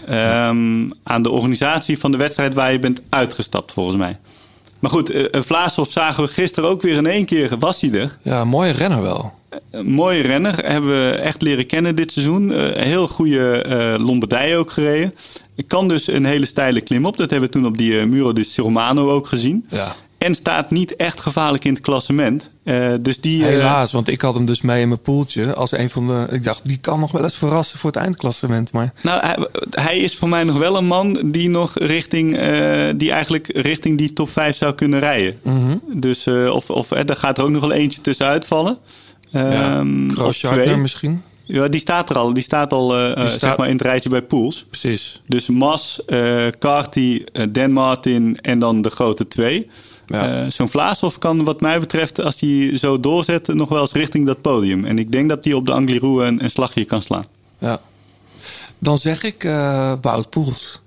Ehm, 0.48 0.90
aan 1.04 1.22
de 1.22 1.30
organisatie 1.30 2.00
van 2.00 2.12
de 2.12 2.18
wedstrijd 2.18 2.54
waar 2.54 2.72
je 2.72 2.80
bent 2.80 3.02
uitgestapt 3.10 3.72
volgens 3.72 3.98
mij. 3.98 4.18
Maar 4.80 4.92
goed, 4.92 5.10
eh 5.10 5.42
Vlaashoff 5.42 5.92
zagen 5.92 6.24
we 6.24 6.30
gisteren 6.30 6.70
ook 6.70 6.82
weer 6.82 6.96
in 6.96 7.06
één 7.06 7.26
keer. 7.26 7.58
Was 7.60 7.82
hij 7.82 7.92
er? 7.92 8.18
Ja, 8.22 8.46
mooie 8.46 8.72
renner 8.72 9.02
wel. 9.02 9.34
Een 9.72 9.92
mooie 9.92 10.22
renner. 10.22 10.66
Hebben 10.66 10.90
we 10.90 11.12
echt 11.12 11.42
leren 11.42 11.66
kennen 11.66 11.96
dit 11.96 12.12
seizoen. 12.12 12.54
Eh, 12.54 12.84
heel 12.84 13.08
goede 13.08 13.62
eh 13.62 14.06
Lombardije 14.06 14.58
ook 14.58 14.72
gereden. 14.72 15.14
Ik 15.56 15.68
kan 15.68 15.88
dus 15.88 16.08
een 16.08 16.26
hele 16.26 16.46
steile 16.46 16.82
klim 16.82 17.06
op. 17.06 17.18
Dat 17.18 17.30
hebben 17.30 17.50
we 17.50 17.56
toen 17.56 17.66
op 17.66 17.78
die 17.78 18.00
eh, 18.00 18.06
Muro 18.06 18.34
di 18.34 18.48
Romano 18.56 19.12
ook 19.12 19.28
gezien. 19.28 19.66
Ja. 19.70 19.96
En 20.20 20.36
staat 20.36 20.72
niet 20.72 20.96
echt 20.96 21.20
gevaarlijk 21.20 21.66
in 21.66 21.74
het 21.74 21.82
klassement. 21.82 22.50
Eh, 22.64 22.88
dus 23.02 23.22
die, 23.22 23.44
eh, 23.44 23.50
Helaas, 23.50 23.92
want 23.92 24.08
ik 24.08 24.22
had 24.22 24.34
hem 24.34 24.46
dus 24.46 24.62
mee 24.62 24.82
in 24.82 24.88
mijn 24.88 25.02
poeltje. 25.02 25.54
Als 25.54 25.72
een 25.72 25.90
van 25.90 26.08
de. 26.08 26.28
Ik 26.32 26.44
dacht, 26.44 26.62
die 26.68 26.78
kan 26.78 27.00
nog 27.00 27.12
wel 27.12 27.24
eens 27.24 27.36
verrassen 27.36 27.80
voor 27.80 27.90
het 27.92 28.00
eindklassement. 28.00 28.72
Maar 28.72 28.94
Nou, 29.02 29.26
hij, 29.26 29.38
hij 29.70 29.98
is 30.00 30.16
voor 30.16 30.30
mij 30.30 30.44
nog 30.44 30.58
wel 30.58 30.78
een 30.78 30.86
man 30.86 31.20
die 31.26 31.50
nog 31.50 31.72
richting, 31.78 32.38
eh, 32.38 32.50
die 32.96 33.12
eigenlijk 33.12 33.48
richting 33.54 33.98
die 33.98 34.14
top 34.14 34.30
5 34.30 34.58
zou 34.58 34.74
kunnen 34.74 35.00
rijden. 35.00 35.38
Mhm. 35.44 35.78
Dus 35.94 36.28
of, 36.28 36.70
of 36.70 36.88
daar 36.88 37.16
gaat 37.16 37.38
er 37.38 37.44
ook 37.44 37.50
nog 37.50 37.62
wel 37.62 37.72
eentje 37.72 38.02
tussenuit 38.02 38.46
vallen. 38.46 38.78
ja, 39.30 39.78
Ehm, 39.80 40.82
misschien. 40.82 41.22
Ja, 41.44 41.68
die 41.68 41.80
staat 41.80 42.10
er 42.10 42.18
al. 42.18 42.34
Die 42.34 42.44
staat 42.44 42.74
al 42.74 42.90
staat- 42.90 43.40
zeg 43.40 43.58
maar 43.58 43.68
in 43.68 43.74
het 43.74 43.82
rijtje 43.82 44.10
bij 44.10 44.22
Pools. 44.22 44.66
Precies. 44.70 45.22
Dus 45.28 45.48
Mas, 45.48 46.00
Carty, 46.60 47.24
Dan 47.50 47.72
Martin 47.72 48.38
en 48.42 48.60
dan 48.60 48.82
de 48.82 48.90
grote 48.90 49.28
twee. 49.28 49.70
Ja. 50.10 50.44
Eh, 50.44 50.52
Zo'n 50.52 50.70
Vlaashoff 50.70 51.18
kan 51.18 51.44
wat 51.44 51.62
mij 51.62 51.80
betreft, 51.80 52.22
als 52.22 52.40
hij 52.40 52.78
zo 52.78 53.00
doorzet, 53.00 53.48
nog 53.48 53.70
wel 53.70 53.82
eens 53.82 53.92
richting 53.92 54.26
dat 54.26 54.42
podium. 54.42 54.86
En 54.86 55.00
ik 55.00 55.12
denk 55.12 55.30
dat 55.30 55.44
hij 55.44 55.54
op 55.54 55.66
de 55.66 55.72
Angliru 55.72 56.24
een, 56.24 56.44
een 56.44 56.50
slagje 56.50 56.86
kan 56.86 57.02
slaan. 57.02 57.24
Ja. 57.58 57.82
Dan 58.80 58.98
zeg 58.98 59.24
ik 59.24 59.44
eh, 59.44 59.94
Wout 60.02 60.30
Poels. 60.30 60.82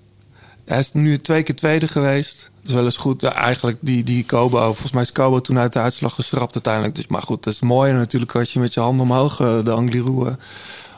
Hij 0.65 0.79
is 0.79 0.93
nu 0.93 1.19
twee 1.19 1.43
keer 1.43 1.57
tweede 1.57 1.89
geweest. 1.89 2.51
Dat 2.61 2.69
is 2.71 2.75
wel 2.77 2.85
eens 2.85 2.97
goed. 2.97 3.21
Ja, 3.21 3.33
eigenlijk 3.33 3.79
die, 3.81 4.03
die 4.05 4.25
Kobo. 4.25 4.59
Volgens 4.65 4.93
mij 4.93 5.03
is 5.03 5.13
Kobo 5.13 5.41
toen 5.41 5.59
uit 5.59 5.73
de 5.73 5.79
uitslag 5.79 6.15
geschrapt 6.15 6.55
uiteindelijk. 6.55 6.95
Dus, 6.95 7.07
maar 7.07 7.23
goed, 7.23 7.45
dat 7.45 7.53
is 7.53 7.61
mooi 7.61 7.93
natuurlijk 7.93 8.35
als 8.35 8.53
je 8.53 8.59
met 8.61 8.75
je 8.75 8.81
handen 8.81 9.07
omhoog 9.07 9.41
eh, 9.41 9.65
de 9.65 9.71
Angliru, 9.71 10.27
eh, 10.27 10.33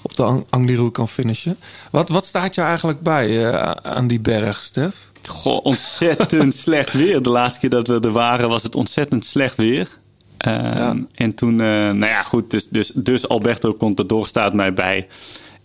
op 0.03 0.17
de 0.17 0.23
Ang- 0.23 0.45
Angliru 0.51 0.91
kan 0.91 1.09
finishen. 1.09 1.57
Wat, 1.91 2.09
wat 2.09 2.25
staat 2.27 2.55
je 2.55 2.61
eigenlijk 2.61 3.01
bij 3.01 3.53
aan 3.83 4.07
die 4.07 4.21
berg, 4.21 4.63
Stef? 4.63 4.95
Goh, 5.29 5.65
ontzettend 5.65 6.55
slecht 6.67 6.93
weer. 6.93 7.23
De 7.23 7.31
laatste 7.31 7.61
keer 7.61 7.71
dat 7.71 7.87
we 7.89 8.01
er 8.01 8.13
waren 8.13 8.49
was 8.49 8.63
het 8.63 8.75
ontzettend 8.75 9.25
slecht 9.25 9.57
weer. 9.57 9.89
Ehm, 10.37 10.99
En 11.15 11.35
toen, 11.35 11.61
eh, 11.61 11.67
nou 11.67 12.07
ja, 12.07 12.23
goed, 12.23 12.51
dus, 12.51 12.69
dus, 12.69 12.91
dus 12.95 13.29
Alberto 13.29 13.75
Contador 13.75 14.27
staat 14.27 14.55
mij 14.55 14.73
bij. 14.75 15.07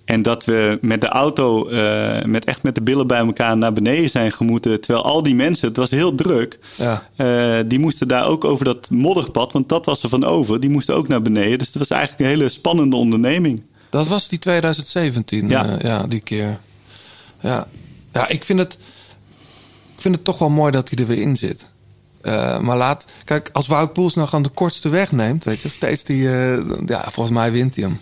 En 0.06 0.22
dat 0.22 0.46
we 0.46 0.78
met 0.82 1.02
de 1.02 1.08
auto, 1.08 1.68
eh, 1.68 2.24
met 2.24 2.46
echt 2.46 2.64
met 2.64 2.76
de 2.76 2.82
billen 2.82 3.08
bij 3.08 3.20
elkaar 3.20 3.58
naar 3.58 3.74
beneden 3.74 4.10
zijn 4.10 4.32
gemoeten. 4.32 4.82
Terwijl 4.82 5.04
al 5.06 5.24
die 5.24 5.36
mensen, 5.36 5.68
het 5.68 5.78
was 5.78 5.90
heel 5.90 6.16
druk, 6.16 6.60
Ja. 6.76 7.08
eh, 7.16 7.56
die 7.66 7.80
moesten 7.80 8.08
daar 8.08 8.26
ook 8.28 8.44
over 8.46 8.66
dat 8.66 8.90
modderpad, 8.90 9.54
want 9.54 9.70
dat 9.70 9.86
was 9.86 10.04
er 10.04 10.10
van 10.10 10.24
over. 10.24 10.60
Die 10.60 10.70
moesten 10.70 10.96
ook 10.96 11.08
naar 11.08 11.22
beneden. 11.22 11.58
Dus 11.58 11.68
het 11.68 11.78
was 11.78 11.88
eigenlijk 11.88 12.22
een 12.22 12.38
hele 12.38 12.50
spannende 12.50 12.96
onderneming. 12.96 13.64
Dat 13.90 14.08
was 14.08 14.28
die 14.30 14.40
2017, 14.40 15.48
Ja. 15.50 15.66
ja, 15.66 15.78
ja 15.82 16.04
die 16.08 16.20
keer. 16.22 16.60
Ja, 17.42 17.68
ja 18.14 18.28
ik, 18.28 18.44
vind 18.44 18.60
het, 18.60 18.78
ik 20.00 20.06
vind 20.06 20.16
het 20.16 20.26
toch 20.26 20.38
wel 20.38 20.50
mooi 20.50 20.72
dat 20.72 20.90
hij 20.90 21.00
er 21.00 21.08
weer 21.08 21.22
in 21.22 21.36
zit. 21.36 21.68
Eh, 22.22 22.60
maar 22.60 22.78
laat, 22.78 23.06
kijk, 23.26 23.50
als 23.54 23.68
Wout 23.68 23.94
Poels 23.94 24.16
nou 24.16 24.28
gewoon 24.28 24.44
de 24.44 24.50
kortste 24.50 24.90
weg 24.90 25.12
neemt, 25.12 25.44
weet 25.44 25.60
je, 25.62 25.70
steeds 25.70 26.04
die, 26.04 26.30
eh, 26.32 26.58
ja, 26.86 27.04
volgens 27.04 27.36
mij 27.36 27.52
wint 27.52 27.76
hij 27.76 27.84
hem. 27.84 28.00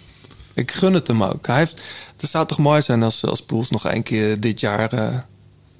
Ik 0.54 0.72
gun 0.72 0.94
het 0.94 1.08
hem 1.08 1.24
ook. 1.24 1.48
Hij 1.48 1.58
heeft, 1.58 1.82
het 2.18 2.30
zou 2.30 2.46
toch 2.48 2.58
mooi 2.58 2.82
zijn 2.82 3.04
als, 3.04 3.26
als 3.26 3.42
Poels 3.42 3.70
nog 3.70 3.86
één 3.86 4.04
keer 4.04 4.40
dit 4.40 4.60
jaar, 4.60 4.94
eh, 4.94 5.18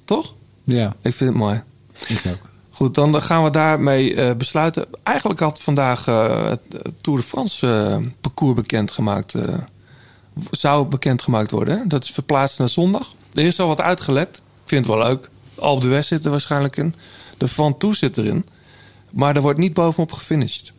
toch? 0.04 0.34
Ja, 0.64 0.96
Ik 1.02 1.14
vind 1.14 1.30
het 1.30 1.38
mooi. 1.38 1.62
ik 2.08 2.22
ook. 2.26 2.48
Goed, 2.70 2.94
dan 2.94 3.22
gaan 3.22 3.44
we 3.44 3.50
daarmee 3.50 4.36
besluiten. 4.36 4.86
Eigenlijk 5.02 5.40
had 5.40 5.62
vandaag 5.62 6.04
het 6.04 6.60
Tour 7.00 7.18
de 7.18 7.26
France 7.26 8.00
parcours 8.20 8.54
bekendgemaakt. 8.54 9.34
zou 10.50 10.86
bekendgemaakt 10.86 11.50
worden. 11.50 11.78
Hè? 11.78 11.86
Dat 11.86 12.04
is 12.04 12.10
verplaatst 12.10 12.58
naar 12.58 12.68
zondag. 12.68 13.12
Er 13.32 13.44
is 13.44 13.60
al 13.60 13.68
wat 13.68 13.80
uitgelekt. 13.80 14.36
Ik 14.36 14.42
vind 14.64 14.86
het 14.86 14.94
wel 14.94 15.04
leuk. 15.06 15.30
Alpe 15.60 15.80
de 15.80 15.88
West 15.88 16.08
zit 16.08 16.24
er 16.24 16.30
waarschijnlijk 16.30 16.76
in. 16.76 16.94
De 17.36 17.48
Van 17.48 17.78
Toe 17.78 17.96
zit 17.96 18.16
erin. 18.16 18.46
Maar 19.10 19.36
er 19.36 19.42
wordt 19.42 19.58
niet 19.58 19.72
bovenop 19.72 20.12
gefinished. 20.12 20.72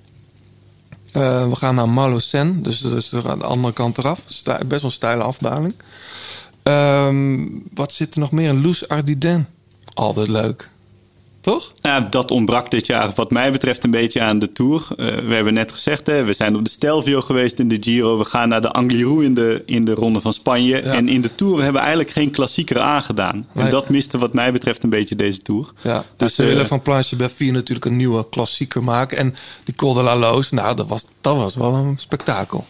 Eh, 1.12 1.50
we 1.50 1.56
gaan 1.56 1.76
naar 1.76 1.90
Malocène. 1.90 2.62
Dus 2.62 2.80
dat 2.80 2.94
is 2.94 3.14
aan 3.26 3.40
de 3.40 3.46
andere 3.46 3.74
kant 3.74 3.98
eraf. 3.98 4.24
Best 4.26 4.46
wel 4.46 4.80
een 4.82 4.92
steile 4.92 5.24
afdaling. 5.24 5.74
Ehm, 6.64 7.48
wat 7.74 7.92
zit 7.92 8.14
er 8.14 8.20
nog 8.20 8.32
meer? 8.32 8.54
Loes 8.54 8.88
Ardiden. 8.88 9.48
Altijd 9.94 10.28
leuk. 10.28 10.70
Toch? 11.42 11.74
Ja, 11.82 12.00
dat 12.00 12.32
ontbrak 12.32 12.72
dit 12.72 12.88
jaar 12.88 13.12
wat 13.16 13.32
mij 13.32 13.52
betreft 13.52 13.84
een 13.84 13.92
beetje 13.92 14.22
aan 14.22 14.40
de 14.40 14.52
Tour. 14.52 14.88
Eh, 14.90 15.06
we 15.06 15.34
hebben 15.34 15.54
net 15.54 15.72
gezegd, 15.72 16.08
hè, 16.08 16.24
we 16.24 16.34
zijn 16.34 16.56
op 16.56 16.66
de 16.66 16.72
Stelvio 16.72 17.22
geweest 17.22 17.60
in 17.60 17.68
de 17.68 17.78
Giro. 17.80 18.18
We 18.18 18.26
gaan 18.26 18.50
naar 18.50 18.62
de 18.62 18.72
Angliru 18.72 19.24
in 19.24 19.34
de, 19.34 19.64
in 19.66 19.86
de 19.86 19.94
Ronde 19.94 20.22
van 20.22 20.34
Spanje. 20.34 20.84
Ja. 20.84 20.94
En 20.94 21.10
in 21.10 21.22
de 21.22 21.36
Tour 21.36 21.56
hebben 21.56 21.74
we 21.74 21.80
eigenlijk 21.80 22.10
geen 22.10 22.32
klassieker 22.32 22.80
aangedaan. 22.80 23.48
Nee. 23.54 23.66
En 23.66 23.72
dat 23.72 23.90
miste 23.90 24.18
wat 24.18 24.34
mij 24.34 24.52
betreft 24.52 24.84
een 24.84 24.90
beetje 24.90 25.16
deze 25.16 25.42
Tour. 25.42 25.72
Ja, 25.82 25.98
Dus, 25.98 26.04
dus 26.18 26.36
ze 26.36 26.44
eh, 26.44 26.48
willen 26.50 26.68
van 26.68 26.82
Planche 26.82 27.16
Beffie 27.16 27.52
natuurlijk 27.52 27.86
een 27.86 27.96
nieuwe 27.96 28.30
klassieker 28.30 28.84
maken. 28.84 29.18
En 29.18 29.36
die 29.64 29.76
Col 29.76 29.94
de 29.94 30.02
la 30.02 30.18
Loos, 30.18 30.50
nou, 30.50 30.76
dat 30.76 30.88
was, 30.88 31.06
dat 31.22 31.36
was 31.36 31.56
wel 31.56 31.74
een 31.74 31.98
spektakel. 31.98 32.66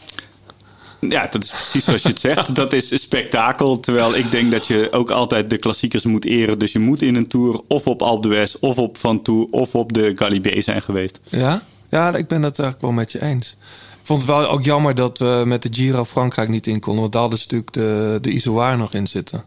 Ja, 1.00 1.28
dat 1.32 1.44
is 1.44 1.50
precies 1.50 1.84
zoals 1.84 2.02
je 2.02 2.08
het 2.08 2.20
zegt. 2.20 2.56
Dat 2.56 2.74
is 2.74 2.92
een 2.92 3.00
spektakel. 3.00 3.80
Terwijl 3.80 4.16
ik 4.16 4.32
denk 4.32 4.52
dat 4.52 4.68
je 4.68 4.88
ook 4.92 5.12
altijd 5.12 5.50
de 5.50 5.58
klassiekers 5.58 6.04
moet 6.04 6.26
eren. 6.26 6.60
Dus 6.60 6.72
je 6.72 6.80
moet 6.80 7.02
in 7.02 7.16
een 7.16 7.28
Tour 7.28 7.62
of 7.68 7.88
op 7.88 8.02
Alpe 8.02 8.28
d'Huez 8.28 8.56
of 8.60 8.78
op 8.78 8.98
Van 8.98 9.48
of 9.52 9.76
op 9.76 9.94
de 9.94 10.12
Galibier 10.16 10.64
zijn 10.64 10.82
geweest. 10.82 11.20
Ja? 11.24 11.64
Ja, 11.90 12.16
ik 12.16 12.28
ben 12.28 12.42
het 12.44 12.60
eigenlijk 12.60 12.82
wel 12.82 12.92
met 12.92 13.12
je 13.12 13.22
eens. 13.22 13.56
Ik 14.00 14.06
vond 14.06 14.22
het 14.22 14.30
wel 14.30 14.50
ook 14.50 14.64
jammer 14.64 14.96
dat 14.96 15.18
we 15.18 15.44
met 15.46 15.62
de 15.62 15.70
Giro 15.72 16.06
Frankrijk 16.06 16.50
niet 16.50 16.68
in 16.68 16.80
konden. 16.80 17.02
Want 17.02 17.14
daar 17.14 17.22
hadden 17.22 17.40
ze 17.40 17.46
natuurlijk 17.50 17.74
de, 18.22 18.42
de 18.42 18.76
nog 18.78 18.94
in 18.94 19.08
zitten. 19.08 19.44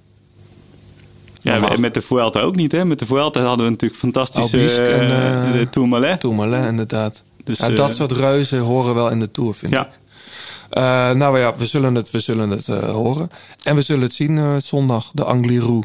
Ja, 1.42 1.52
Normaal. 1.52 1.70
en 1.70 1.80
met 1.80 1.94
de 1.94 2.02
Vuelta 2.02 2.40
ook 2.40 2.56
niet. 2.56 2.72
Hè? 2.72 2.84
Met 2.84 2.98
de 2.98 3.06
Vuelta 3.06 3.42
hadden 3.42 3.64
we 3.64 3.70
natuurlijk 3.70 4.00
fantastische 4.00 4.56
Albisque 4.56 4.86
en, 4.86 5.10
eh, 5.10 5.48
eh, 5.48 5.52
de 5.52 5.70
Tourmalet. 5.70 6.20
Tourmalet, 6.20 6.66
inderdaad. 6.68 7.22
Dus, 7.44 7.58
ja, 7.58 7.68
dat 7.68 7.88
eh, 7.88 7.94
soort 7.94 8.12
reuzen 8.12 8.58
horen 8.58 8.94
wel 8.94 9.10
in 9.10 9.18
de 9.18 9.30
Tour, 9.30 9.54
vind 9.54 9.72
Ja. 9.72 9.86
ik. 9.86 9.98
Eh, 10.72 11.10
nou 11.10 11.38
ja, 11.38 11.56
we 11.56 11.66
zullen 11.66 11.94
het, 11.94 12.10
we 12.10 12.20
zullen 12.20 12.50
het 12.50 12.68
eh, 12.68 12.90
horen. 12.90 13.30
En 13.64 13.74
we 13.74 13.82
zullen 13.82 14.02
het 14.02 14.12
zien 14.12 14.38
eh, 14.38 14.56
zondag, 14.62 15.10
de 15.14 15.24
Angliru. 15.24 15.80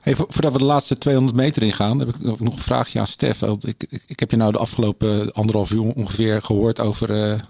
Hey, 0.00 0.16
vo- 0.16 0.26
voordat 0.28 0.52
we 0.52 0.58
de 0.58 0.64
laatste 0.64 0.98
200 0.98 1.36
meter 1.36 1.62
ingaan, 1.62 1.98
heb 1.98 2.08
ik 2.08 2.20
nog 2.20 2.38
een 2.40 2.58
vraagje 2.58 3.00
aan 3.00 3.06
Stef. 3.06 3.38
Want 3.38 3.66
Ik, 3.68 3.84
ik, 3.88 4.02
ik 4.06 4.20
heb 4.20 4.30
je 4.30 4.36
nou 4.36 4.52
de 4.52 4.58
afgelopen 4.58 5.32
anderhalf 5.32 5.70
uur 5.70 5.80
ongeveer 5.94 6.42
gehoord 6.42 6.80
over, 6.80 7.40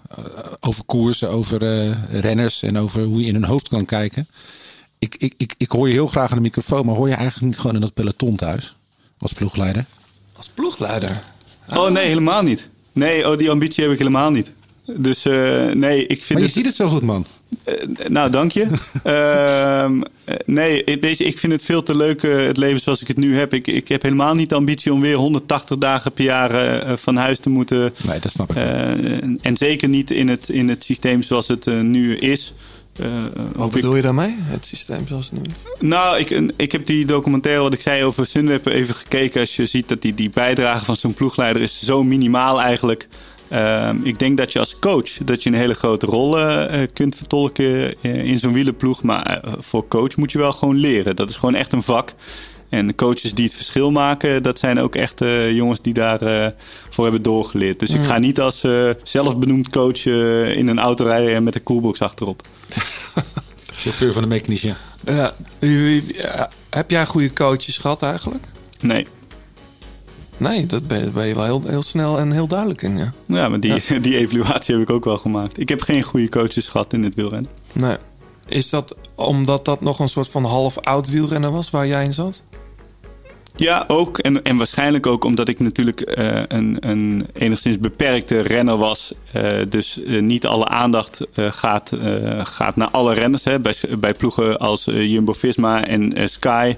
over 0.59 0.83
koersen, 0.85 1.29
over 1.29 1.63
eh, 1.63 1.91
renners 2.21 2.63
en 2.63 2.77
over 2.77 3.03
hoe 3.03 3.21
je 3.21 3.27
in 3.27 3.33
hun 3.33 3.43
hoofd 3.45 3.67
kan 3.67 3.85
kijken. 3.85 4.27
Ik, 4.99 5.15
ik, 5.15 5.33
ik, 5.37 5.53
ik 5.57 5.71
hoor 5.71 5.87
je 5.87 5.93
heel 5.93 6.07
graag 6.07 6.29
aan 6.29 6.35
de 6.37 6.41
microfoon, 6.43 6.85
maar 6.85 6.95
hoor 6.95 7.07
je 7.09 7.13
eigenlijk 7.15 7.45
niet 7.45 7.57
gewoon 7.59 7.75
in 7.75 7.81
dat 7.81 7.93
peloton 7.93 8.35
thuis 8.35 8.75
als 9.19 9.33
ploegleider? 9.33 9.85
Als 10.37 10.47
ploegleider. 10.53 11.21
Oh 11.69 11.89
nee, 11.89 12.05
helemaal 12.07 12.41
niet. 12.43 12.67
Nee, 12.91 13.29
oh, 13.31 13.37
die 13.37 13.49
ambitie 13.51 13.83
heb 13.83 13.91
ik 13.93 13.97
helemaal 13.97 14.31
niet. 14.31 14.51
Dus 14.95 15.25
eh, 15.25 15.65
nee, 15.73 16.01
ik 16.07 16.23
vind 16.23 16.29
Maar 16.29 16.37
je 16.39 16.43
het... 16.45 16.51
ziet 16.53 16.65
het 16.65 16.75
zo 16.75 16.87
goed, 16.87 17.01
man. 17.01 17.25
Eh, 17.63 17.73
nou, 18.07 18.29
dank 18.31 18.51
je. 18.51 18.61
Ehm, 19.03 20.01
eh, 20.23 20.35
nee, 20.45 20.81
je, 20.85 20.99
ik 21.17 21.37
vind 21.37 21.51
het 21.53 21.61
veel 21.61 21.83
te 21.83 21.95
leuk, 21.95 22.23
eh, 22.23 22.45
het 22.45 22.57
leven 22.57 22.81
zoals 22.81 23.01
ik 23.01 23.07
het 23.07 23.17
nu 23.17 23.37
heb. 23.37 23.53
Ik, 23.53 23.67
ik 23.67 23.87
heb 23.87 24.01
helemaal 24.01 24.33
niet 24.35 24.49
de 24.49 24.55
ambitie 24.55 24.93
om 24.93 25.01
weer 25.01 25.15
180 25.15 25.77
dagen 25.77 26.11
per 26.11 26.23
jaar 26.23 26.51
eh, 26.51 26.93
van 26.97 27.15
huis 27.15 27.39
te 27.39 27.49
moeten. 27.49 27.93
Nee, 28.07 28.19
dat 28.19 28.31
snap 28.31 28.49
ik. 28.49 28.55
Eh, 28.55 28.91
en 29.41 29.57
zeker 29.57 29.89
niet 29.89 30.11
in 30.11 30.27
het, 30.27 30.49
in 30.49 30.69
het 30.69 30.83
systeem 30.83 31.23
zoals 31.23 31.47
het 31.47 31.65
nu 31.65 32.17
is. 32.17 32.53
Eh, 32.99 33.05
Wat 33.55 33.67
ik- 33.67 33.73
bedoel 33.73 33.95
je 33.95 34.01
daarmee? 34.01 34.35
Het 34.39 34.65
systeem 34.65 35.07
zoals 35.07 35.25
het 35.29 35.33
nu 35.33 35.41
is? 35.45 35.53
nou, 35.79 36.19
ik, 36.19 36.29
ik 36.55 36.71
heb 36.71 36.85
die 36.85 37.05
documentaire 37.05 37.61
wat 37.61 37.73
ik 37.73 37.81
zei 37.81 38.03
over 38.03 38.25
Sunweb 38.25 38.65
even 38.65 38.95
gekeken. 38.95 39.39
Als 39.41 39.55
je 39.55 39.65
ziet 39.65 39.87
dat 39.89 40.01
die, 40.01 40.13
die 40.13 40.29
bijdrage 40.29 40.85
van 40.85 40.95
zo'n 40.95 41.13
ploegleider 41.13 41.61
is 41.61 41.81
zo 41.83 42.03
minimaal 42.03 42.61
eigenlijk. 42.61 43.07
Ehm, 43.49 43.97
ik 44.03 44.19
denk 44.19 44.37
dat 44.37 44.53
je 44.53 44.59
als 44.59 44.79
coach 44.79 45.09
dat 45.23 45.43
je 45.43 45.49
een 45.49 45.55
hele 45.55 45.73
grote 45.73 46.05
rol 46.05 46.37
eh, 46.39 46.81
eh, 46.83 46.89
kunt 46.93 47.15
vertolken 47.15 48.01
eh, 48.01 48.23
in 48.23 48.39
zo'n 48.39 48.53
wielerploeg. 48.53 49.03
Maar 49.03 49.43
voor 49.59 49.87
coach 49.87 50.15
moet 50.15 50.31
je 50.31 50.37
wel 50.37 50.51
gewoon 50.53 50.75
leren. 50.75 51.15
Dat 51.15 51.29
is 51.29 51.35
gewoon 51.35 51.55
echt 51.55 51.73
een 51.73 51.81
vak. 51.83 52.13
En 52.69 52.87
de 52.87 52.95
coaches 52.95 53.33
die 53.33 53.45
het 53.45 53.53
verschil 53.53 53.91
maken, 53.91 54.43
dat 54.43 54.59
zijn 54.59 54.79
ook 54.79 54.95
echt 54.95 55.21
eh, 55.21 55.51
jongens 55.51 55.81
die 55.81 55.93
daarvoor 55.93 56.53
voor 56.89 57.03
hebben 57.03 57.21
doorgeleerd. 57.21 57.79
Dus 57.79 57.89
ik 57.89 58.03
ga 58.05 58.17
niet 58.17 58.39
als 58.39 58.63
eh, 58.63 58.89
zelfbenoemd 59.03 59.69
coach 59.69 60.05
in 60.55 60.67
een 60.67 60.79
auto 60.79 61.03
rijden 61.05 61.43
met 61.43 61.55
een 61.55 61.63
coolbox 61.63 61.99
achterop. 62.01 62.41
Chauffeur 63.81 64.13
van 64.13 64.21
de 64.21 64.27
wie- 65.59 66.15
ja, 66.17 66.49
heb 66.69 66.91
jij 66.91 67.05
goede 67.05 67.33
coaches 67.33 67.77
gehad 67.77 68.01
eigenlijk? 68.01 68.43
Nee. 68.79 69.07
Nee, 70.37 70.65
dat 70.65 70.87
ben, 70.87 71.13
ben 71.13 71.27
je 71.27 71.35
wel 71.35 71.43
heel, 71.43 71.61
heel 71.65 71.83
snel 71.83 72.19
en 72.19 72.31
heel 72.31 72.47
duidelijk 72.47 72.81
in, 72.81 72.97
ja. 72.97 73.13
Ja, 73.25 73.49
maar 73.49 73.59
die, 73.59 73.81
die 74.01 74.17
evaluatie 74.17 74.73
heb 74.73 74.83
ik 74.83 74.89
ook 74.89 75.05
wel 75.05 75.17
gemaakt. 75.17 75.59
Ik 75.59 75.69
heb 75.69 75.81
geen 75.81 76.03
goede 76.03 76.29
coaches 76.29 76.67
gehad 76.67 76.93
in 76.93 77.03
het 77.03 77.15
wielrennen. 77.15 77.51
Nee. 77.73 77.97
Is 78.47 78.69
dat 78.69 78.97
omdat 79.15 79.65
dat 79.65 79.81
nog 79.81 79.99
een 79.99 80.09
soort 80.09 80.29
van 80.29 80.43
half 80.43 80.77
oud 80.79 81.09
wielrennen 81.09 81.51
was 81.51 81.69
waar 81.69 81.87
jij 81.87 82.03
in 82.03 82.13
zat? 82.13 82.43
Ja, 83.57 83.83
ook. 83.87 84.17
En, 84.17 84.43
en 84.43 84.57
waarschijnlijk 84.57 85.05
ook 85.05 85.23
omdat 85.23 85.47
ik 85.47 85.59
natuurlijk 85.59 86.01
eh, 86.01 86.41
een, 86.47 86.77
een 86.79 87.27
enigszins 87.33 87.79
beperkte 87.79 88.39
renner 88.39 88.77
was. 88.77 89.13
Eh, 89.31 89.51
dus 89.69 90.03
eh, 90.03 90.21
niet 90.21 90.45
alle 90.45 90.67
aandacht 90.67 91.21
gaat, 91.33 91.91
gaat 92.43 92.75
naar 92.75 92.89
alle 92.91 93.13
renners. 93.13 93.43
Hè. 93.43 93.59
Bij, 93.59 93.75
bij 93.99 94.13
ploegen 94.13 94.59
als 94.59 94.83
Jumbo-Visma 94.85 95.87
en 95.87 96.29
Sky, 96.29 96.75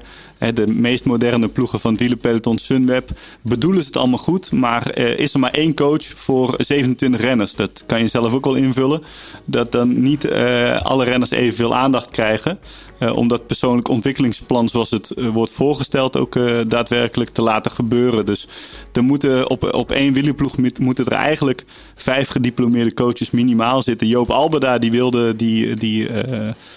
de 0.53 0.67
meest 0.67 1.05
moderne 1.05 1.47
ploegen 1.47 1.79
van 1.79 1.97
wielerpeloton 1.97 2.57
Sunweb, 2.57 3.09
bedoelen 3.41 3.81
ze 3.81 3.87
het 3.87 3.97
allemaal 3.97 4.17
goed. 4.17 4.51
Maar 4.51 4.89
eh, 4.89 5.19
is 5.19 5.33
er 5.33 5.39
maar 5.39 5.51
één 5.51 5.73
coach 5.73 6.03
voor 6.03 6.53
27 6.57 7.21
renners. 7.21 7.55
Dat 7.55 7.83
kan 7.85 8.01
je 8.01 8.07
zelf 8.07 8.33
ook 8.33 8.45
wel 8.45 8.55
invullen. 8.55 9.03
Dat 9.45 9.71
dan 9.71 10.01
niet 10.01 10.25
eh, 10.25 10.81
alle 10.81 11.03
renners 11.03 11.31
evenveel 11.31 11.75
aandacht 11.75 12.11
krijgen. 12.11 12.59
Eh, 12.99 13.15
om 13.15 13.27
dat 13.27 13.47
persoonlijk 13.47 13.87
ontwikkelingsplan 13.87 14.69
zoals 14.69 14.89
het 14.89 15.11
eh, 15.11 15.27
wordt 15.27 15.51
voorgesteld 15.51 16.17
ook 16.17 16.35
eh, 16.35 16.57
daadwerkelijk 16.67 17.29
te 17.29 17.41
laten 17.41 17.71
gebeuren. 17.71 18.25
Dus 18.25 18.47
er 18.91 19.03
moeten 19.03 19.49
op, 19.49 19.73
op 19.73 19.91
één 19.91 20.13
wielerploeg 20.13 20.57
moet- 20.57 20.79
moeten 20.79 21.05
er 21.05 21.11
eigenlijk 21.11 21.65
vijf 21.95 22.27
gediplomeerde 22.29 22.93
coaches 22.93 23.31
minimaal 23.31 23.81
zitten. 23.81 24.07
Joop 24.07 24.29
Albeda 24.29 24.77
die 24.77 24.91
wilde 24.91 25.35
die, 25.35 25.75
die, 25.75 26.09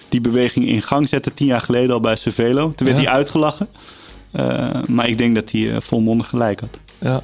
die 0.08 0.20
beweging 0.20 0.68
in 0.68 0.82
gang 0.82 1.08
zetten 1.08 1.34
tien 1.34 1.46
jaar 1.46 1.60
geleden 1.60 1.90
al 1.94 2.00
bij 2.00 2.16
Cervelo. 2.16 2.72
Toen 2.76 2.86
werd 2.86 2.98
Ja. 2.98 3.04
hij 3.04 3.12
uitgelachen. 3.14 3.68
Maar 4.86 5.08
ik 5.08 5.18
denk 5.18 5.34
dat 5.34 5.50
hij 5.50 5.80
volmondig 5.80 6.28
gelijk 6.28 6.60
had. 6.60 6.78
Ja. 6.98 7.22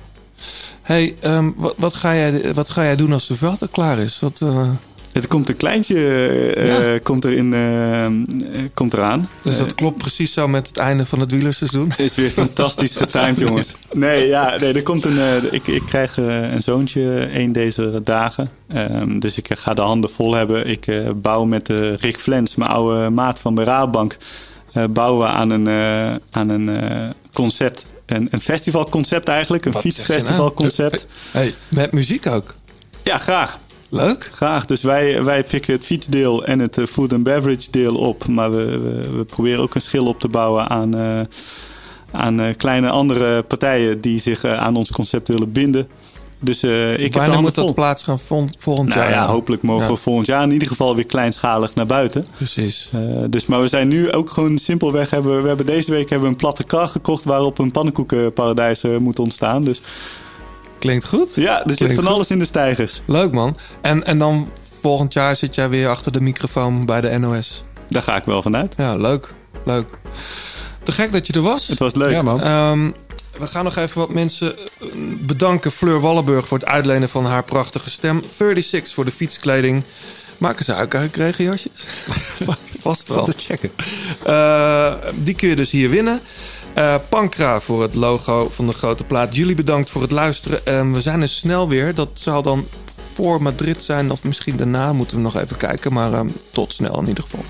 hey, 0.82 1.14
ehm, 1.20 1.50
wat, 1.56 1.74
wat, 1.76 1.94
ga 1.94 2.14
jij, 2.14 2.54
wat 2.54 2.68
ga 2.68 2.82
jij 2.82 2.96
doen 2.96 3.12
als 3.12 3.26
de 3.26 3.34
veld 3.34 3.68
klaar 3.70 3.98
is? 3.98 4.20
Wat, 4.20 4.42
Het 5.18 5.30
komt 5.30 5.48
een 5.48 5.56
kleintje 5.56 5.94
eh, 5.94 6.94
eh, 6.94 7.02
komt, 7.02 7.24
er 7.24 7.32
in, 7.32 7.54
eh, 7.54 8.06
komt 8.74 8.92
eraan. 8.92 9.28
dus 9.42 9.58
dat 9.58 9.74
klopt 9.74 9.96
precies 9.96 10.32
zo 10.32 10.48
met 10.48 10.66
het 10.66 10.76
einde 10.76 11.06
van 11.06 11.20
het 11.20 11.30
wielerseizoen. 11.30 11.92
is 11.96 12.14
weer 12.14 12.30
fantastisch 12.30 12.96
getimed, 12.96 13.38
jongens. 13.38 13.74
Nee, 13.92 14.26
ja, 14.26 14.56
nee, 14.60 14.72
er 14.72 14.82
komt 14.82 15.04
een. 15.04 15.18
ik, 15.50 15.66
ik 15.66 15.82
krijg 15.86 16.16
een 16.16 16.62
zoontje 16.62 17.28
een 17.38 17.52
deze 17.52 18.00
dagen. 18.04 18.50
Ehm, 18.68 19.18
dus 19.18 19.36
ik 19.38 19.48
ga 19.50 19.74
de 19.74 19.80
handen 19.80 20.10
vol 20.10 20.34
hebben. 20.34 20.66
Ik 20.66 20.86
eh, 20.86 21.10
bouw 21.14 21.44
met 21.44 21.68
Rick 22.00 22.20
Flens, 22.20 22.54
mijn 22.54 22.70
oude 22.70 23.10
maat 23.10 23.38
van 23.38 23.54
bij 23.54 23.64
Raadbank. 23.64 24.16
eh, 24.72 24.84
bouwen 24.90 25.26
we 25.26 25.32
aan 25.32 25.50
een, 25.50 25.66
eh, 25.66 26.14
aan 26.30 26.48
een 26.48 26.68
eh, 26.68 27.08
concept. 27.32 27.86
Een, 28.06 28.28
een 28.30 28.40
festivalconcept 28.40 29.28
eigenlijk. 29.28 29.64
Een 29.64 29.72
je 29.72 29.78
nou? 29.78 29.94
fietsfestivalconcept. 29.94 31.06
Hey, 31.30 31.54
met 31.68 31.92
muziek 31.92 32.26
ook. 32.26 32.54
Ja, 33.02 33.18
graag. 33.18 33.58
Leuk. 33.88 34.30
Graag. 34.34 34.66
Dus 34.66 34.82
wij, 34.82 35.24
wij 35.24 35.44
pikken 35.44 35.72
het 35.72 35.84
fietsdeel 35.84 36.44
en 36.44 36.58
het 36.58 36.78
eh, 36.78 36.84
food 36.86 37.12
and 37.12 37.22
beverage 37.22 37.70
deel 37.70 37.94
op. 37.96 38.26
Maar 38.26 38.50
we, 38.50 38.64
we, 38.78 39.16
we 39.16 39.24
proberen 39.24 39.60
ook 39.62 39.74
een 39.74 39.80
schil 39.80 40.06
op 40.06 40.20
te 40.20 40.28
bouwen 40.28 40.68
aan, 40.68 40.94
eh, 40.96 41.20
aan 42.10 42.40
eh, 42.40 42.56
kleine 42.56 42.90
andere 42.90 43.42
partijen 43.42 44.00
die 44.00 44.20
zich 44.20 44.44
aan 44.44 44.76
ons 44.76 44.90
concept 44.90 45.28
willen 45.28 45.52
binden. 45.52 45.88
Dus 46.40 46.62
eh, 46.62 46.98
ik 46.98 47.12
Wanneer 47.14 47.40
moet 47.40 47.54
dat 47.54 47.74
plaats 47.74 48.02
gaan 48.04 48.18
vol- 48.18 48.48
volgend 48.58 48.88
Nou 48.88 49.00
jaar? 49.00 49.10
ja, 49.10 49.26
hopelijk 49.26 49.62
mogen 49.62 49.84
Ja. 49.86 49.90
we 49.92 49.96
volgend 49.96 50.26
jaar 50.26 50.42
in 50.42 50.52
ieder 50.52 50.68
geval 50.68 50.94
weer 50.94 51.06
kleinschalig 51.06 51.74
naar 51.74 51.86
buiten. 51.86 52.26
Precies. 52.36 52.88
Eh, 52.92 53.00
dus, 53.30 53.46
maar 53.46 53.60
we 53.60 53.68
zijn 53.68 53.88
nu 53.88 54.12
ook 54.12 54.30
gewoon 54.30 54.58
simpelweg. 54.58 55.10
Hebben, 55.10 55.42
we 55.42 55.48
hebben 55.48 55.66
deze 55.66 55.90
week 55.90 56.08
hebben 56.10 56.28
we 56.28 56.32
een 56.34 56.40
platte 56.40 56.64
kar 56.64 56.88
gekocht 56.88 57.24
waarop 57.24 57.58
een 57.58 57.70
pannenkoekenparadijs 57.70 58.82
eh, 58.82 58.96
moet 58.96 59.18
ontstaan. 59.18 59.64
Dus 59.64 59.80
Klinkt 60.78 61.08
goed. 61.08 61.28
ja, 61.34 61.56
er 61.56 61.64
zit 61.66 61.76
Klinkt 61.76 61.94
van 61.94 62.04
goed. 62.04 62.12
alles 62.12 62.28
in 62.28 62.38
de 62.38 62.44
stijgers. 62.44 63.02
Leuk 63.06 63.32
man. 63.32 63.56
En, 63.80 64.04
en 64.04 64.18
dan 64.18 64.48
volgend 64.80 65.12
jaar 65.12 65.36
zit 65.36 65.54
jij 65.54 65.68
weer 65.68 65.88
achter 65.88 66.12
de 66.12 66.20
microfoon 66.20 66.86
bij 66.86 67.00
de 67.00 67.18
NOS. 67.18 67.64
Daar 67.88 68.02
ga 68.02 68.16
ik 68.16 68.24
wel 68.24 68.42
vanuit. 68.42 68.74
Ja, 68.76 68.96
leuk. 68.96 69.34
Leuk. 69.64 69.86
Te 70.82 70.92
gek 70.92 71.12
dat 71.12 71.26
je 71.26 71.32
er 71.32 71.42
was. 71.42 71.66
Het 71.66 71.78
was 71.78 71.94
leuk. 71.94 72.10
Ja, 72.10 72.22
man. 72.22 72.42
Ehm, 72.42 72.90
we 73.38 73.46
gaan 73.46 73.64
nog 73.64 73.76
even 73.76 73.98
wat 73.98 74.08
mensen 74.10 74.56
eh, 74.56 74.64
bedanken. 75.20 75.70
Fleur 75.72 76.00
Wallenburg 76.00 76.48
voor 76.48 76.58
het 76.58 76.66
uitlenen 76.66 77.08
van 77.08 77.24
haar 77.26 77.42
prachtige 77.44 77.90
stem. 77.90 78.22
36 78.30 78.94
voor 78.94 79.04
de 79.04 79.10
fietskleding. 79.10 79.82
Maken 80.38 80.64
ze 80.64 80.72
eigenlijk 80.72 81.16
regenjasjes? 81.16 81.72
Vast 82.80 83.08
wel. 83.08 83.24
te 83.24 83.32
checken. 83.36 83.70
Eh, 84.24 84.92
die 85.14 85.34
kun 85.34 85.48
je 85.48 85.56
dus 85.56 85.70
hier 85.70 85.90
winnen. 85.90 86.20
Eh 86.78 86.94
Pankra 87.08 87.60
voor 87.60 87.82
het 87.82 87.94
logo 87.94 88.48
van 88.50 88.66
de 88.66 88.72
grote 88.72 89.04
plaat. 89.04 89.34
Jullie 89.34 89.54
bedankt 89.54 89.90
voor 89.90 90.02
het 90.02 90.10
luisteren. 90.10 90.66
En 90.66 90.92
we 90.92 91.00
zijn 91.00 91.22
er 91.22 91.28
snel 91.28 91.68
weer. 91.68 91.94
Dat 91.94 92.08
zal 92.12 92.42
dan 92.42 92.66
voor 92.84 93.42
Madrid 93.42 93.82
zijn 93.82 94.10
of 94.10 94.24
misschien 94.24 94.56
daarna. 94.56 94.92
Moeten 94.92 95.16
we 95.16 95.22
nog 95.22 95.36
even 95.36 95.56
kijken. 95.56 95.92
Maar 95.92 96.12
ehm, 96.12 96.28
tot 96.50 96.72
snel 96.72 97.00
in 97.00 97.08
ieder 97.08 97.24
geval. 97.24 97.44